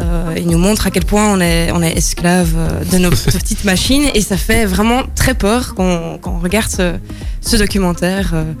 Euh, 0.00 0.34
ils 0.36 0.46
nous 0.46 0.58
montrent 0.58 0.86
à 0.86 0.90
quel 0.90 1.04
point 1.04 1.26
on 1.32 1.40
est, 1.40 1.70
on 1.72 1.82
est 1.82 1.96
esclave 1.96 2.50
de 2.92 2.98
nos 2.98 3.10
petites 3.10 3.64
machines 3.64 4.04
et 4.14 4.20
ça 4.20 4.36
fait 4.36 4.66
vraiment 4.66 5.02
très 5.14 5.34
peur 5.34 5.74
quand, 5.74 6.18
quand 6.20 6.34
on 6.38 6.42
regarde 6.42 6.70
ce, 6.70 6.94
ce 7.40 7.56
documentaire. 7.56 8.32
euh. 8.34 8.52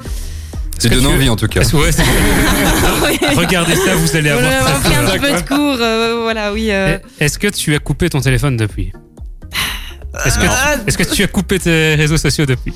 C'est 0.78 0.88
donne 0.88 1.06
envie 1.06 1.28
en 1.28 1.36
tout 1.36 1.46
cas. 1.46 1.60
Ouais, 1.74 1.92
c'est- 1.92 2.02
Regardez 3.36 3.76
ça, 3.76 3.94
vous 3.94 4.16
allez 4.16 4.32
On 4.32 4.38
avoir 4.38 4.66
a 4.66 4.80
très 4.80 4.90
pris 4.90 4.94
un 4.96 5.04
petit 5.06 5.18
peu 5.18 5.32
de 5.32 5.46
cours, 5.46 5.76
euh, 5.80 6.20
voilà, 6.22 6.52
oui. 6.52 6.68
euh. 6.70 6.98
Est-ce 7.20 7.38
que 7.38 7.46
tu 7.48 7.74
as 7.74 7.78
coupé 7.78 8.08
ton 8.10 8.20
téléphone 8.20 8.56
depuis? 8.56 8.92
Est-ce 10.26 10.38
que, 10.38 10.44
Ah, 10.46 10.76
est-ce 10.86 10.98
que 10.98 11.04
tu 11.04 11.22
as 11.22 11.26
coupé 11.26 11.58
tes 11.58 11.94
réseaux 11.94 12.18
sociaux 12.18 12.44
depuis 12.44 12.72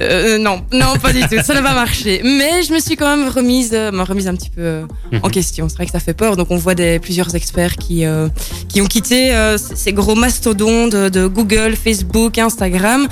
euh, 0.00 0.38
non, 0.38 0.64
non, 0.72 0.96
pas 1.00 1.12
du 1.12 1.20
tout. 1.20 1.36
Ça 1.44 1.52
n'a 1.54 1.62
pas 1.62 1.74
marché. 1.74 2.22
Mais 2.24 2.62
je 2.62 2.72
me 2.72 2.78
suis 2.80 2.96
quand 2.96 3.14
même 3.16 3.28
remise, 3.28 3.70
euh, 3.74 3.90
remise 4.04 4.26
un 4.26 4.34
petit 4.34 4.48
peu 4.50 4.62
euh, 4.62 4.84
en 5.22 5.26
Mhm. 5.26 5.30
question. 5.30 5.68
C'est 5.68 5.76
vrai 5.76 5.86
que 5.86 5.92
ça 5.92 6.00
fait 6.00 6.14
peur. 6.14 6.36
Donc 6.36 6.50
on 6.50 6.56
voit 6.56 6.74
des 6.74 6.98
plusieurs 6.98 7.34
experts 7.34 7.76
qui 7.76 8.04
euh, 8.06 8.28
qui 8.68 8.80
ont 8.80 8.86
quitté 8.86 9.32
ces 9.58 9.92
gros 9.92 10.14
mastodons 10.14 10.88
de, 10.88 11.26
Google, 11.26 11.74
Facebook, 11.76 12.38
Instagram, 12.38 13.06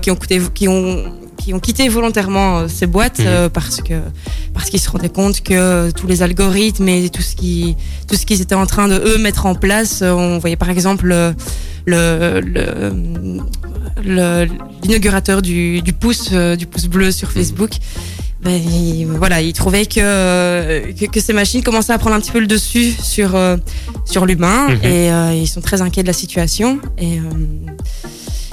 qui 0.00 0.10
ont 0.10 0.16
coûté, 0.16 0.40
qui 0.54 0.68
ont 0.68 1.04
qui 1.42 1.52
ont 1.54 1.60
quitté 1.60 1.88
volontairement 1.88 2.60
euh, 2.60 2.68
ces 2.68 2.86
boîtes 2.86 3.18
Mhm. 3.18 3.26
euh, 3.26 3.48
parce 3.48 3.80
que 3.80 3.94
parce 4.54 4.70
qu'ils 4.70 4.80
se 4.80 4.90
rendaient 4.90 5.08
compte 5.08 5.42
que 5.42 5.90
tous 5.90 6.06
les 6.06 6.22
algorithmes 6.22 6.88
et 6.88 7.08
tout 7.08 7.22
ce 7.22 7.34
qui 7.34 7.76
tout 8.08 8.14
ce 8.16 8.24
qu'ils 8.26 8.40
étaient 8.40 8.54
en 8.54 8.66
train 8.66 8.86
de 8.88 8.94
eux 8.94 9.18
mettre 9.18 9.46
en 9.46 9.54
place, 9.54 10.00
euh, 10.02 10.12
on 10.12 10.38
voyait 10.38 10.56
par 10.56 10.70
exemple 10.70 11.10
euh, 11.12 11.32
le 11.86 12.40
le 12.40 13.40
le- 14.04 14.46
l'inaugurateur 14.82 15.42
du, 15.42 15.82
du 15.82 15.92
pouce 15.92 16.30
euh, 16.32 16.56
du 16.56 16.66
pouce 16.66 16.86
bleu 16.86 17.10
sur 17.12 17.30
Facebook 17.30 17.70
ben, 18.42 18.60
il, 18.60 19.06
voilà 19.06 19.40
il 19.40 19.52
trouvait 19.52 19.86
que, 19.86 20.90
que 20.92 21.06
que 21.06 21.20
ces 21.20 21.32
machines 21.32 21.62
commençaient 21.62 21.92
à 21.92 21.98
prendre 21.98 22.16
un 22.16 22.20
petit 22.20 22.32
peu 22.32 22.40
le 22.40 22.46
dessus 22.48 22.92
sur 23.02 23.34
euh, 23.36 23.56
sur 24.04 24.26
l'humain 24.26 24.68
Mhm. 24.68 24.78
et 24.84 25.12
euh, 25.12 25.34
ils 25.34 25.46
sont 25.48 25.60
très 25.60 25.80
inquiets 25.80 26.02
de 26.02 26.08
la 26.08 26.12
situation 26.12 26.80
et 26.98 27.18
euh, 27.18 27.22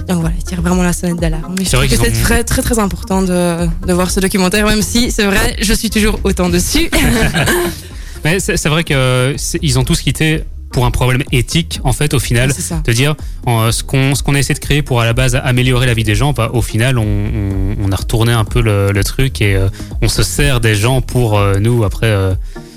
donc 0.08 0.20
voilà, 0.22 0.36
ils 0.38 0.44
tirent 0.44 0.62
vraiment 0.62 0.84
la 0.84 0.94
sonnette 0.94 1.20
d'alarme. 1.20 1.56
Mais 1.58 1.66
je 1.66 1.70
trouve 1.72 1.84
que 1.84 1.88
qu'ils 1.90 1.98
c'est 2.00 2.10
ont- 2.20 2.24
très, 2.24 2.44
très 2.44 2.62
très 2.62 2.80
important 2.80 3.22
de, 3.22 3.68
de 3.88 3.94
voir 3.94 4.10
ce 4.12 4.20
documentaire, 4.20 4.66
même 4.66 4.82
si 4.82 5.12
c'est 5.12 5.26
vrai, 5.26 5.56
je 5.62 5.74
suis 5.74 5.90
toujours 5.90 6.20
autant 6.24 6.50
dessus. 6.50 6.90
Mais 8.26 8.40
c'est 8.40 8.68
vrai 8.68 8.84
que 8.84 9.34
c'est- 9.38 9.60
ils 9.62 9.80
ont 9.80 9.84
tous 9.86 10.02
quitté 10.02 10.44
pour 10.72 10.86
un 10.86 10.92
problème 10.92 11.24
éthique, 11.32 11.80
en 11.84 11.94
fait, 11.94 12.14
au 12.14 12.20
final. 12.20 12.54
ça. 12.54 12.82
de 12.86 12.92
dire 12.92 13.16
euh, 13.48 13.72
ce 13.72 13.82
qu'on 13.82 14.14
qu'on 14.14 14.36
essaie 14.36 14.54
de 14.54 14.60
créer 14.60 14.82
pour 14.84 15.02
à 15.02 15.06
la 15.06 15.14
base 15.14 15.40
améliorer 15.42 15.86
la 15.88 15.94
vie 15.94 16.04
des 16.04 16.16
gens, 16.16 16.34
bah, 16.34 16.52
au 16.54 16.62
final 16.62 17.00
on, 17.00 17.04
on, 17.04 17.76
on 17.88 17.92
a 17.92 17.96
retourné 17.96 18.34
un 18.34 18.44
peu 18.46 18.62
le, 18.62 18.92
le 18.92 19.04
truc 19.04 19.42
et 19.42 19.56
euh, 19.56 19.70
on 20.02 20.10
se 20.10 20.22
sert 20.22 20.60
des 20.60 20.76
gens 20.76 21.02
pour 21.02 21.40
euh, 21.40 21.56
nous 21.60 21.84
après 21.86 22.08
euh, 22.08 22.34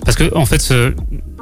parce 0.06 0.16
que 0.16 0.34
en 0.34 0.46
fait 0.46 0.62
ce- 0.62 0.94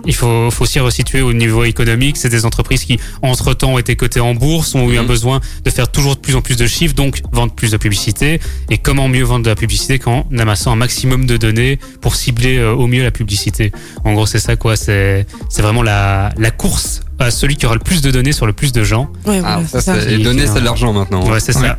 il 0.06 0.14
faut, 0.14 0.50
faut 0.50 0.64
aussi 0.64 0.80
resituer 0.80 1.20
au 1.22 1.32
niveau 1.32 1.64
économique. 1.64 2.16
C'est 2.16 2.28
des 2.28 2.44
entreprises 2.46 2.84
qui, 2.84 2.98
entre-temps, 3.22 3.72
ont 3.74 3.78
été 3.78 3.96
cotées 3.96 4.20
en 4.20 4.34
bourse, 4.34 4.74
ont 4.74 4.88
eu 4.90 4.98
un 4.98 5.02
Mhm. 5.02 5.08
besoin 5.08 5.40
de 5.64 5.70
faire 5.70 5.88
toujours 5.90 6.14
de 6.16 6.20
plus 6.20 6.34
en 6.36 6.40
plus 6.42 6.56
de 6.56 6.66
chiffres, 6.66 6.94
donc 6.94 7.20
vendre 7.32 7.52
plus 7.52 7.70
de 7.72 7.76
publicité. 7.76 8.40
Et 8.70 8.78
comment 8.78 9.08
mieux 9.08 9.24
vendre 9.24 9.44
de 9.44 9.50
la 9.50 9.56
publicité 9.56 9.98
qu'en 9.98 10.26
amassant 10.38 10.72
un 10.72 10.76
maximum 10.76 11.26
de 11.26 11.36
données 11.36 11.78
pour 12.00 12.14
cibler 12.14 12.58
euh, 12.58 12.72
au 12.72 12.86
mieux 12.86 13.02
la 13.02 13.10
publicité? 13.10 13.72
En 14.04 14.14
gros, 14.14 14.26
c'est 14.26 14.38
ça, 14.40 14.56
quoi. 14.56 14.76
C'est 14.76 15.26
c'est 15.48 15.62
vraiment 15.62 15.82
la, 15.82 16.32
la 16.38 16.50
course 16.50 17.00
à 17.18 17.30
celui 17.30 17.56
qui 17.56 17.66
aura 17.66 17.74
le 17.74 17.80
plus 17.80 18.00
de 18.00 18.10
données 18.10 18.32
sur 18.32 18.46
le 18.46 18.52
plus 18.54 18.72
de 18.72 18.82
gens. 18.82 19.10
Ouais, 19.26 19.40
Ah, 19.44 19.60
ça, 19.68 19.80
c'est 19.80 20.00
ça. 20.00 20.10
et 20.10 20.18
donner, 20.18 20.46
c'est 20.46 20.60
de 20.60 20.64
l'argent 20.64 20.92
maintenant. 20.92 21.28
Ouais, 21.30 21.40
c'est. 21.40 21.52
Ça, 21.52 21.78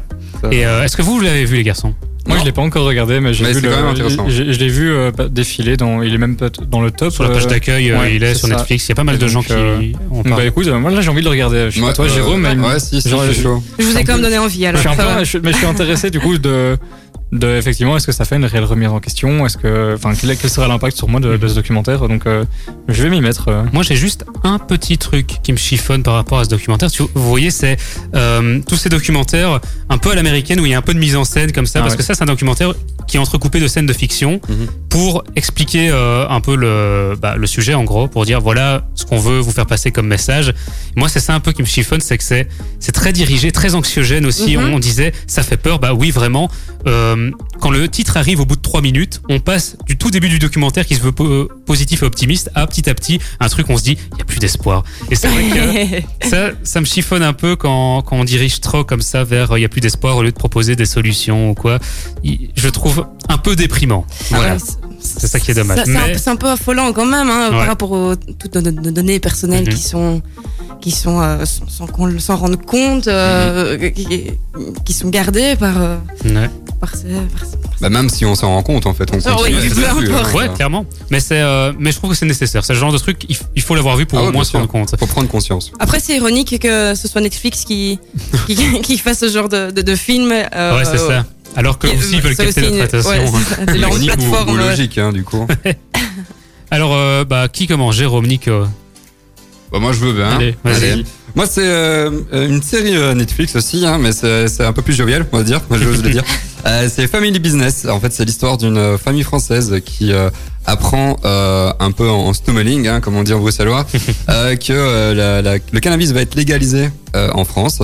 Et 0.52 0.66
euh, 0.66 0.84
est-ce 0.84 0.98
que 0.98 1.02
vous, 1.02 1.16
vous 1.18 1.22
l'avez 1.22 1.46
vu, 1.46 1.58
les 1.58 1.64
garçons? 1.64 1.94
Moi, 2.28 2.36
Non. 2.36 2.42
je 2.42 2.46
l'ai 2.46 2.52
pas 2.52 2.62
encore 2.62 2.86
regardé, 2.86 3.20
mais 3.20 3.34
j'ai 3.34 3.46
vu 3.52 3.62
le, 3.62 3.70
quand 3.70 3.76
même 3.78 3.86
intéressant. 3.88 4.30
je, 4.30 4.52
je 4.52 4.60
l'ai 4.60 4.68
vu 4.68 4.92
euh, 4.92 5.12
défiler 5.32 5.76
dans, 5.76 6.04
il 6.04 6.14
est 6.14 6.18
même 6.20 6.38
dans 6.68 6.82
le 6.82 6.92
top. 6.92 7.12
Sur 7.12 7.24
la 7.24 7.30
page 7.30 7.46
euh, 7.46 7.50
d'accueil, 7.50 7.90
euh, 7.92 8.00
ouais, 8.00 8.16
il 8.16 8.24
est 8.24 8.36
sur 8.36 8.48
ça. 8.48 8.56
Netflix. 8.58 8.86
Il 8.86 8.90
y 8.90 8.92
a 8.92 8.96
pas 8.96 9.04
mal 9.04 9.16
Et 9.16 9.18
de 9.18 9.28
gens 9.28 9.42
qui 9.42 9.54
en 9.54 10.22
parlent. 10.24 10.36
bah 10.36 10.46
écoute, 10.46 10.68
moi 10.68 10.92
là 10.92 11.02
j'ai 11.02 11.10
envie 11.10 11.22
de 11.22 11.26
le 11.26 11.32
regarder. 11.32 11.70
Je 11.72 11.82
pas 11.82 11.94
toi, 11.94 12.06
euh, 12.06 12.10
Jérôme, 12.10 12.42
mais 12.42 12.56
Ouais, 12.68 12.80
si, 12.80 13.02
si, 13.02 13.10
genre, 13.10 13.24
je 13.26 13.32
suis 13.32 13.38
je- 13.38 13.48
chaud. 13.48 13.64
Je 13.80 13.86
vous 13.86 13.98
ai 13.98 14.04
quand 14.04 14.14
même 14.14 14.22
donné 14.22 14.38
envie 14.38 14.62
je 14.62 14.66
alors. 14.68 14.80
suis 14.82 14.90
un 14.90 14.96
peu, 14.96 15.24
je- 15.24 15.38
mais 15.40 15.52
je 15.52 15.58
suis 15.58 15.66
intéressé 15.66 16.12
du 16.12 16.20
coup 16.20 16.38
de, 16.38 16.78
de 17.32 17.48
effectivement, 17.56 17.96
est-ce 17.96 18.06
que 18.08 18.12
ça 18.12 18.26
fait 18.26 18.36
une 18.36 18.44
réelle 18.46 18.66
remise 18.66 18.90
en 18.90 19.00
question? 19.00 19.46
Est-ce 19.46 19.58
que, 19.58 19.94
enfin, 19.96 20.14
quel, 20.20 20.36
quel 20.38 20.50
sera 20.50 20.68
l'impact 20.68 20.98
sur 20.98 21.08
moi 21.08 21.20
de, 21.22 21.38
de 21.38 21.48
ce 21.48 21.56
documentaire? 21.56 22.08
Donc, 22.10 22.26
euh, 22.28 22.44
je 22.90 23.04
vais 23.04 23.10
m'y 23.10 23.22
mettre. 23.22 23.48
euh. 23.48 23.64
Moi, 23.72 23.84
j'ai 23.84 23.96
juste 23.96 24.26
un 24.44 24.60
petit 24.60 24.98
truc 24.98 25.28
qui 25.42 25.52
me 25.54 25.58
chiffonne 25.58 26.04
par 26.04 26.16
rapport 26.16 26.40
à 26.40 26.44
ce 26.44 26.50
documentaire. 26.50 26.92
Tu- 26.92 27.04
Vous 27.14 27.30
voyez, 27.30 27.50
c'est 27.52 27.78
euh, 28.16 28.60
tous 28.68 28.76
ces 28.76 28.90
documentaires 28.90 29.62
un 29.90 29.98
peu 29.98 30.12
à 30.12 30.16
l'américaine 30.16 30.60
où 30.60 30.66
il 30.66 30.72
y 30.72 30.74
a 30.74 30.78
un 30.78 30.82
peu 30.82 30.94
de 30.94 31.00
mise 31.00 31.16
en 31.16 31.24
scène 31.24 31.52
comme 31.54 31.66
ça, 31.66 31.80
Ah 31.80 31.82
parce 31.84 31.94
ouais. 31.94 31.98
que 32.00 32.04
ça, 32.04 32.16
c'est 32.16 32.24
un 32.24 32.28
documentaire 32.28 32.74
qui 33.12 33.18
est 33.18 33.20
entrecoupé 33.20 33.60
de 33.60 33.68
scènes 33.68 33.86
de 33.86 33.92
fiction 33.94 34.40
Mhm. 34.48 34.68
pour 34.88 35.24
expliquer 35.36 35.90
euh, 35.92 36.26
un 36.30 36.40
peu 36.40 36.56
le, 36.56 37.16
bah, 37.22 37.36
le 37.36 37.46
sujet, 37.46 37.74
en 37.74 37.84
gros, 37.84 38.08
pour 38.08 38.26
dire 38.26 38.40
voilà 38.40 38.86
ce 38.96 39.04
qu'on 39.06 39.20
veut 39.20 39.40
vous 39.40 39.52
faire 39.52 39.66
passer 39.66 39.92
comme 39.92 40.08
message. 40.08 40.54
Moi, 40.96 41.10
c'est 41.10 41.20
ça 41.20 41.34
un 41.36 41.42
peu 41.42 41.52
qui 41.52 41.62
me 41.62 41.68
chiffonne, 41.68 42.00
c'est 42.00 42.18
que 42.18 42.24
c'est 42.24 42.48
c'est 42.80 42.94
très 42.94 43.12
dirigé, 43.12 43.52
très 43.52 43.76
anxiogène 43.76 44.26
aussi. 44.26 44.56
Mhm. 44.56 44.64
on, 44.64 44.76
on 44.76 44.80
disait 44.80 45.12
ça 45.28 45.44
fait 45.44 45.58
peur, 45.58 45.80
bah 45.80 45.94
oui, 45.94 46.10
vraiment. 46.12 46.50
Euh, 46.88 47.32
quand 47.60 47.70
le 47.70 47.88
titre 47.90 48.16
arrive 48.18 48.40
au 48.40 48.46
bout 48.46 48.56
de 48.56 48.62
trois 48.62 48.82
minutes, 48.82 49.22
on 49.30 49.40
passe 49.42 49.76
du 49.86 49.98
tout 49.98 50.10
début 50.10 50.30
du 50.30 50.40
documentaire 50.40 50.86
qui 50.86 50.96
se 50.96 51.02
veut 51.02 51.12
po- 51.12 51.48
positif 51.66 52.02
et 52.02 52.06
optimiste 52.06 52.50
à 52.56 52.66
petit 52.66 52.90
à 52.90 52.96
petit 52.96 53.20
un 53.40 53.50
truc 53.50 53.70
on 53.70 53.78
se 53.78 53.84
dit 53.84 53.98
il 54.14 54.18
y 54.20 54.22
a 54.22 54.26
plus 54.26 54.40
d'espoir. 54.40 54.84
Et 55.12 55.16
c'est 55.16 55.28
vrai 55.28 55.44
que 56.22 56.28
ça, 56.30 56.52
ça 56.64 56.80
me 56.80 56.86
chiffonne 56.86 57.22
un 57.24 57.34
peu 57.34 57.56
quand, 57.58 58.02
quand 58.04 58.16
on 58.16 58.24
dirige 58.24 58.62
trop 58.62 58.84
comme 58.86 59.02
ça 59.02 59.24
vers 59.26 59.52
euh, 59.52 59.60
il 59.60 59.62
y 59.62 59.66
a 59.66 59.70
plus 59.70 59.82
d'espoir 59.82 60.16
au 60.18 60.24
lieu 60.24 60.32
de 60.32 60.36
proposer 60.38 60.76
des 60.78 60.86
solutions 60.86 61.52
ou 61.52 61.54
quoi. 61.54 61.78
Je 62.24 62.70
trouve 62.70 63.01
un 63.30 63.38
peu 63.38 63.56
déprimant. 63.56 64.06
Voilà. 64.30 64.56
Ouais, 64.56 64.60
C'est 65.00 65.28
ça 65.28 65.40
qui 65.40 65.52
est 65.52 65.54
dommage. 65.56 65.80
C'est 65.86 65.92
un, 65.96 66.06
Mais- 66.08 66.12
peu- 66.14 66.18
c'est 66.20 66.30
un 66.30 66.36
peu 66.36 66.48
affolant 66.50 66.94
quand 66.94 67.06
même 67.06 67.30
hein, 67.30 67.46
Ouais. 67.52 67.58
par 67.58 67.68
rapport 67.68 67.92
aux 67.92 68.16
toutes 68.16 68.56
nos, 68.56 68.72
nos 68.72 68.92
données 68.92 69.20
personnelles 69.20 69.66
Mhm. 69.66 69.74
qui 69.74 69.82
sont 69.82 70.22
qui 70.80 70.90
sont 70.90 71.22
euh, 71.22 71.46
sans, 71.46 71.68
sans 71.68 71.86
qu'on 71.88 72.18
s'en 72.20 72.38
rende 72.38 72.60
compte, 72.66 73.08
euh, 73.08 73.78
Mhm. 73.78 73.92
qui, 73.92 74.32
qui 74.84 74.94
sont 74.94 75.10
gardées 75.10 75.56
par 75.56 75.80
euh, 75.80 75.98
Ouais. 76.26 76.50
par 76.80 76.96
ces, 76.96 77.10
par 77.10 77.46
ces- 77.46 77.58
Bah, 77.82 77.90
même 77.90 78.10
si 78.10 78.26
on 78.26 78.34
s'en 78.34 78.48
rend 78.50 78.64
compte, 78.64 78.88
en 78.88 78.94
fait, 78.96 79.08
on 79.14 79.20
Ah 79.26 79.36
oui, 79.44 79.54
hein. 79.56 80.36
Ouais, 80.36 80.50
clairement. 80.56 80.86
Mais 81.12 81.20
c'est, 81.20 81.40
euh, 81.40 81.72
mais 81.78 81.92
je 81.92 81.98
trouve 81.98 82.10
que 82.12 82.16
c'est 82.16 82.26
nécessaire. 82.26 82.64
C'est 82.66 82.74
le 82.74 82.80
genre 82.80 82.92
de 82.92 82.98
truc, 82.98 83.26
il, 83.56 83.62
faut 83.62 83.76
l'avoir 83.76 83.96
vu 83.96 84.08
pour 84.08 84.18
Ah 84.20 84.24
au 84.24 84.26
ouais, 84.28 84.32
moins 84.32 84.44
se 84.44 84.54
rendre 84.58 84.68
compte. 84.68 84.90
Faut 85.00 85.06
prendre 85.06 85.28
conscience. 85.28 85.72
Après, 85.80 86.00
c'est 86.00 86.16
ironique 86.16 86.60
que 86.60 86.96
ce 86.96 87.08
soit 87.08 87.22
Netflix 87.22 87.64
qui 87.64 88.00
qui, 88.48 88.56
qui 88.82 88.98
fasse 88.98 89.20
ce 89.20 89.30
genre 89.30 89.50
de, 89.50 89.70
de, 89.72 89.82
de 89.84 89.96
film. 89.96 90.32
euh, 90.32 90.78
ouais, 90.78 90.86
c'est 90.86 90.98
ça. 90.98 91.26
Alors 91.56 91.78
que 91.80 91.88
aussi 91.88 92.14
ils 92.14 92.18
euh, 92.20 92.22
veulent 92.22 92.36
c'est 92.36 92.46
capter 92.46 92.62
notre 92.72 92.84
attention. 92.84 93.10
ouais, 93.12 93.42
c'est 93.68 93.78
leur 93.78 93.92
ou, 93.94 93.98
plateforme, 94.00 94.50
ou 94.52 94.58
logique, 94.58 94.98
hein, 94.98 95.12
du 95.12 95.24
coup. 95.24 95.46
Alors, 96.72 96.94
euh, 96.96 97.26
bah, 97.26 97.48
qui 97.50 97.68
commence? 97.68 97.96
Jérôme, 97.96 98.26
Nico 98.28 98.64
Bah, 99.72 99.80
moi, 99.80 99.92
je 99.92 100.00
veux 100.00 100.14
bien. 100.14 100.30
Allez, 100.30 100.56
vas-y. 100.64 101.06
Moi, 101.36 101.46
c'est 101.46 101.62
euh, 101.66 102.10
une 102.34 102.62
série 102.62 102.96
euh, 102.96 103.14
Netflix 103.14 103.56
aussi, 103.56 103.86
hein, 103.86 103.98
mais 104.00 104.12
c'est 104.14 104.64
un 104.64 104.74
peu 104.74 104.82
plus 104.82 104.94
jovial, 104.94 105.26
on 105.32 105.38
va 105.38 105.44
dire. 105.44 105.62
Moi, 105.70 105.78
j'ose 105.82 106.04
le 106.04 106.10
dire. 106.12 106.24
Euh, 106.64 106.88
c'est 106.96 107.08
Family 107.08 107.40
Business. 107.40 107.88
En 107.90 108.00
fait, 108.00 108.14
c'est 108.14 108.24
l'histoire 108.24 108.56
d'une 108.60 108.96
famille 109.00 109.24
française 109.24 109.82
qui 109.84 110.14
euh, 110.14 110.30
apprend 110.68 111.18
euh, 111.26 111.74
un 111.80 111.90
peu 111.92 112.08
en, 112.08 112.28
en 112.28 112.34
stummeling, 112.34 112.88
hein, 112.88 113.02
comme 113.02 113.16
on 113.16 113.24
dit 113.24 113.34
en 113.34 113.40
bruxellois, 113.40 113.88
euh, 114.30 114.56
que 114.56 114.72
euh, 114.72 115.16
la- 115.16 115.42
la- 115.42 115.58
le 115.72 115.80
cannabis 115.80 116.12
va 116.12 116.22
être 116.22 116.36
légalisé 116.36 116.92
euh, 117.16 117.32
en 117.34 117.46
France. 117.46 117.82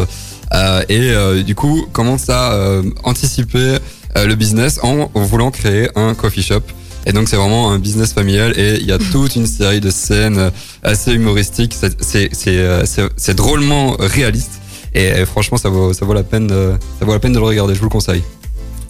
Euh, 0.54 0.82
et 0.90 1.12
euh, 1.12 1.44
du 1.44 1.56
coup, 1.56 1.86
commence 1.94 2.30
à 2.30 2.54
euh, 2.54 2.84
anticiper 3.04 3.78
le 4.16 4.34
business 4.34 4.80
en 4.82 5.10
voulant 5.14 5.52
créer 5.52 5.90
un 5.96 6.16
coffee 6.16 6.42
shop. 6.42 6.62
Et 7.06 7.14
donc 7.14 7.30
c'est 7.30 7.36
vraiment 7.36 7.72
un 7.72 7.78
business 7.80 8.14
familial 8.14 8.52
et 8.60 8.78
il 8.80 8.86
y 8.86 8.92
a 8.92 8.98
toute 8.98 9.36
une 9.36 9.46
série 9.46 9.80
de 9.80 9.92
scènes 9.92 10.52
assez 10.82 11.14
humoristiques. 11.14 11.76
C'est- 12.02 13.34
drôlement 13.36 13.96
réaliste 14.00 14.54
et, 14.96 15.06
et 15.06 15.26
franchement 15.26 15.58
ça 15.58 15.70
vaut 15.70 15.94
ça 15.94 16.04
vaut 16.06 16.14
la 16.16 16.24
peine 16.24 16.48
de, 16.48 16.74
ça 17.00 17.06
vaut 17.06 17.14
la 17.14 17.20
peine 17.20 17.34
de 17.34 17.40
le 17.40 17.46
regarder. 17.46 17.76
Je 17.76 17.80
vous 17.80 17.86
le 17.86 17.92
conseille. 17.92 18.24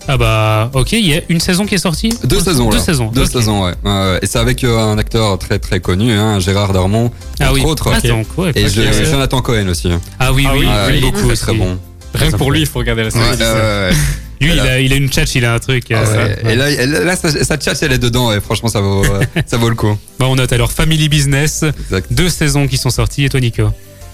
Ah 0.08 0.16
bah, 0.18 0.72
ok, 0.74 0.94
il 0.94 1.06
y 1.08 1.14
a 1.16 1.22
une 1.30 1.40
saison 1.42 1.66
qui 1.66 1.76
est 1.76 1.80
sortie 1.80 2.10
Deux 2.24 2.40
saisons 2.40 2.70
Deux 2.70 2.78
là. 2.78 2.84
saisons. 2.84 3.12
Deux 3.14 3.26
saisons 3.26 3.66
ouais. 3.66 3.74
Et 4.22 4.26
c'est 4.26 4.40
avec 4.40 4.64
euh, 4.64 4.78
un 4.78 4.98
acteur 4.98 5.38
très 5.38 5.60
très 5.60 5.80
connu, 5.82 6.14
hein, 6.14 6.40
Gérard 6.40 6.72
Darmon 6.74 7.12
Ah 7.40 7.46
entre 7.52 7.54
oui. 7.56 7.62
autres. 7.66 7.92
Ah, 7.94 8.08
donc, 8.08 8.26
ouais, 8.38 8.52
Et 8.56 8.68
Jonathan 9.06 9.42
Cohen 9.42 9.68
aussi. 9.68 9.92
hein. 9.92 10.00
Ah 10.20 10.32
oui, 10.32 10.46
Ah 10.48 10.54
oui, 10.56 10.66
oui, 10.66 10.94
oui, 10.94 11.02
beaucoup 11.02 11.34
très 11.36 11.54
bon. 11.54 11.78
Rien 12.14 12.32
que 12.32 12.38
pour 12.38 12.52
lui, 12.52 12.62
il 12.62 12.66
faut 12.66 12.80
regarder 12.80 13.04
la 13.04 13.12
série. 13.12 13.24
Ouais, 13.30 13.36
euh, 13.42 13.90
ouais. 13.92 13.96
Lui, 14.40 14.52
il 14.54 14.60
a, 14.60 14.80
il 14.80 14.94
a 14.94 14.96
une 14.96 15.10
tchatch, 15.10 15.36
il 15.36 15.44
a 15.46 15.54
un 15.56 15.60
truc. 15.60 15.86
Ah 15.92 15.96
euh, 15.96 16.28
ouais. 16.44 16.54
Et 16.54 16.56
là, 16.56 16.70
et 16.70 16.86
là, 16.86 17.04
là, 17.04 17.16
sa, 17.16 17.30
sa 17.44 17.60
chat, 17.60 17.74
elle 17.82 17.92
est 17.92 17.98
dedans 17.98 18.32
et 18.32 18.40
franchement 18.40 18.70
ça 18.70 18.80
vaut 18.82 19.04
euh, 19.04 19.22
ça 19.46 19.58
vaut 19.58 19.68
le 19.70 19.76
coup. 19.76 19.98
Bah, 20.20 20.28
on 20.30 20.36
note 20.36 20.54
alors 20.54 20.72
Family 20.72 21.10
Business, 21.10 21.64
Exact. 21.90 22.08
deux 22.14 22.30
saisons 22.30 22.68
qui 22.68 22.78
sont 22.78 22.90
sorties. 22.92 23.26
Et 23.26 23.30
toi, 23.30 23.40
Nico 23.42 23.64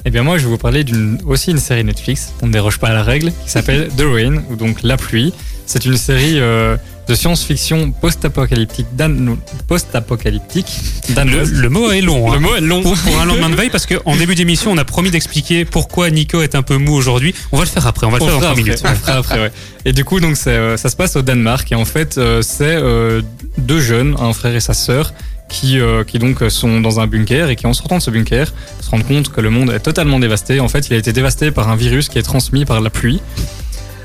Eh 0.05 0.09
bien 0.09 0.23
moi 0.23 0.37
je 0.37 0.45
vais 0.45 0.49
vous 0.49 0.57
parler 0.57 0.83
d'une 0.83 1.19
aussi 1.25 1.51
une 1.51 1.59
série 1.59 1.83
Netflix, 1.83 2.33
on 2.41 2.47
ne 2.47 2.51
déroge 2.53 2.79
pas 2.79 2.87
à 2.87 2.93
la 2.93 3.03
règle, 3.03 3.31
qui 3.45 3.51
s'appelle 3.51 3.89
The 3.97 4.03
Rain, 4.05 4.43
ou 4.49 4.55
donc 4.55 4.77
La 4.83 4.97
pluie. 4.97 5.33
C'est 5.65 5.85
une 5.85 5.97
série 5.97 6.39
euh, 6.39 6.75
de 7.07 7.15
science-fiction 7.15 7.91
post-apocalyptique 7.91 8.87
dan- 8.95 9.37
post-apocalyptique 9.67 10.67
le, 11.09 11.43
le 11.45 11.69
mot 11.69 11.91
est 11.91 12.01
long. 12.01 12.31
hein. 12.31 12.35
Le 12.35 12.39
mot 12.39 12.55
est 12.55 12.61
long. 12.61 12.81
Pour, 12.81 12.95
pour 12.97 13.19
un 13.21 13.25
lendemain 13.25 13.49
de 13.49 13.55
veille, 13.55 13.69
parce 13.69 13.85
qu'en 13.85 14.15
début 14.15 14.35
d'émission, 14.35 14.71
on 14.71 14.77
a 14.77 14.85
promis 14.85 15.11
d'expliquer 15.11 15.65
pourquoi 15.65 16.09
Nico 16.09 16.41
est 16.41 16.55
un 16.55 16.61
peu 16.63 16.77
mou 16.77 16.93
aujourd'hui. 16.93 17.33
On 17.51 17.57
va 17.57 17.63
le 17.63 17.69
faire 17.69 17.87
après, 17.87 18.05
on 18.07 18.09
va 18.09 18.17
le 18.19 18.23
On 18.23 18.27
faire 18.27 18.35
dans 18.35 18.41
fera 18.41 18.53
trois 18.53 18.61
après, 18.61 18.63
minutes. 18.63 18.83
on 18.85 18.95
fera 18.95 19.13
après, 19.17 19.39
ouais. 19.41 19.51
Et 19.85 19.93
du 19.93 20.03
coup, 20.05 20.19
donc, 20.19 20.37
euh, 20.47 20.77
ça 20.77 20.89
se 20.89 20.95
passe 20.95 21.15
au 21.15 21.21
Danemark. 21.21 21.71
Et 21.71 21.75
en 21.75 21.85
fait, 21.85 22.17
euh, 22.17 22.41
c'est 22.41 22.63
euh, 22.75 23.21
deux 23.57 23.79
jeunes, 23.81 24.15
un 24.19 24.33
frère 24.33 24.55
et 24.55 24.59
sa 24.61 24.73
sœur, 24.73 25.13
qui, 25.49 25.79
euh, 25.79 26.03
qui 26.03 26.19
donc 26.19 26.39
sont 26.49 26.79
dans 26.81 26.99
un 26.99 27.07
bunker 27.07 27.49
et 27.49 27.55
qui, 27.55 27.67
en 27.67 27.73
sortant 27.73 27.97
de 27.97 28.01
ce 28.03 28.09
bunker, 28.11 28.53
se 28.81 28.89
rendent 28.89 29.05
compte 29.05 29.29
que 29.29 29.41
le 29.41 29.49
monde 29.49 29.71
est 29.71 29.79
totalement 29.79 30.19
dévasté. 30.19 30.59
En 30.59 30.67
fait, 30.67 30.87
il 30.87 30.93
a 30.93 30.97
été 30.97 31.13
dévasté 31.13 31.51
par 31.51 31.69
un 31.69 31.75
virus 31.75 32.09
qui 32.09 32.17
est 32.17 32.23
transmis 32.23 32.65
par 32.65 32.81
la 32.81 32.89
pluie. 32.89 33.21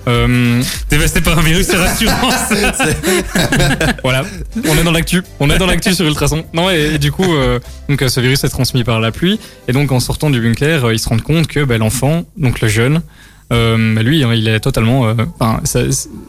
Euh, 0.09 0.63
Dévasté 0.91 1.21
par 1.21 1.39
un 1.39 1.43
virus, 1.43 1.67
c'est 1.67 1.77
rassurant. 1.77 2.15
voilà, 4.03 4.25
on 4.69 4.77
est 4.77 4.83
dans 4.85 4.93
l'actu, 4.93 5.23
on 5.41 5.51
est 5.51 5.59
dans 5.59 5.67
l'actu 5.67 5.93
sur 5.95 6.07
Ultrason. 6.07 6.45
Non 6.55 6.71
et, 6.71 6.95
et 6.95 6.99
du 6.99 7.13
coup, 7.13 7.35
euh, 7.35 7.59
donc 7.89 8.03
euh, 8.03 8.09
ce 8.09 8.21
virus 8.21 8.43
est 8.45 8.49
transmis 8.49 8.85
par 8.85 9.01
la 9.01 9.13
pluie 9.13 9.39
et 9.69 9.73
donc 9.73 9.93
en 9.93 10.01
sortant 10.01 10.31
du 10.31 10.41
bunker, 10.41 10.85
euh, 10.87 10.95
ils 10.95 10.99
se 10.99 11.09
rendent 11.09 11.23
compte 11.23 11.47
que 11.47 11.65
ben, 11.65 11.79
l'enfant, 11.79 12.25
donc 12.37 12.61
le 12.61 12.69
jeune, 12.69 13.03
Euh, 13.51 13.77
mais 13.79 14.03
lui, 14.03 14.23
hein, 14.25 14.35
il 14.35 14.47
est 14.47 14.61
totalement. 14.61 15.07
euh, 15.09 15.15
Enfin, 15.41 15.61
ça, 15.65 15.81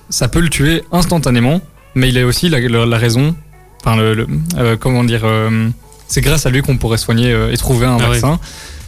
ça 0.09 0.27
peut 0.29 0.39
le 0.39 0.49
tuer 0.49 0.83
instantanément, 0.93 1.59
mais 1.93 2.07
il 2.09 2.17
est 2.17 2.23
aussi 2.23 2.47
la, 2.49 2.59
la- 2.61 2.85
la 2.85 2.97
raison. 2.97 3.35
Enfin, 3.81 3.97
le, 3.97 4.13
le- 4.13 4.27
euh, 4.57 4.77
comment 4.79 5.03
dire 5.03 5.21
euh, 5.25 5.67
C'est 6.07 6.21
grâce 6.21 6.45
à 6.45 6.49
lui 6.49 6.61
qu'on 6.61 6.77
pourrait 6.77 6.97
soigner 6.97 7.31
euh, 7.33 7.51
et 7.51 7.57
trouver 7.57 7.87
un 7.87 7.97
Ah 7.99 8.03
ouais. 8.09 8.19
vaccin. 8.19 8.39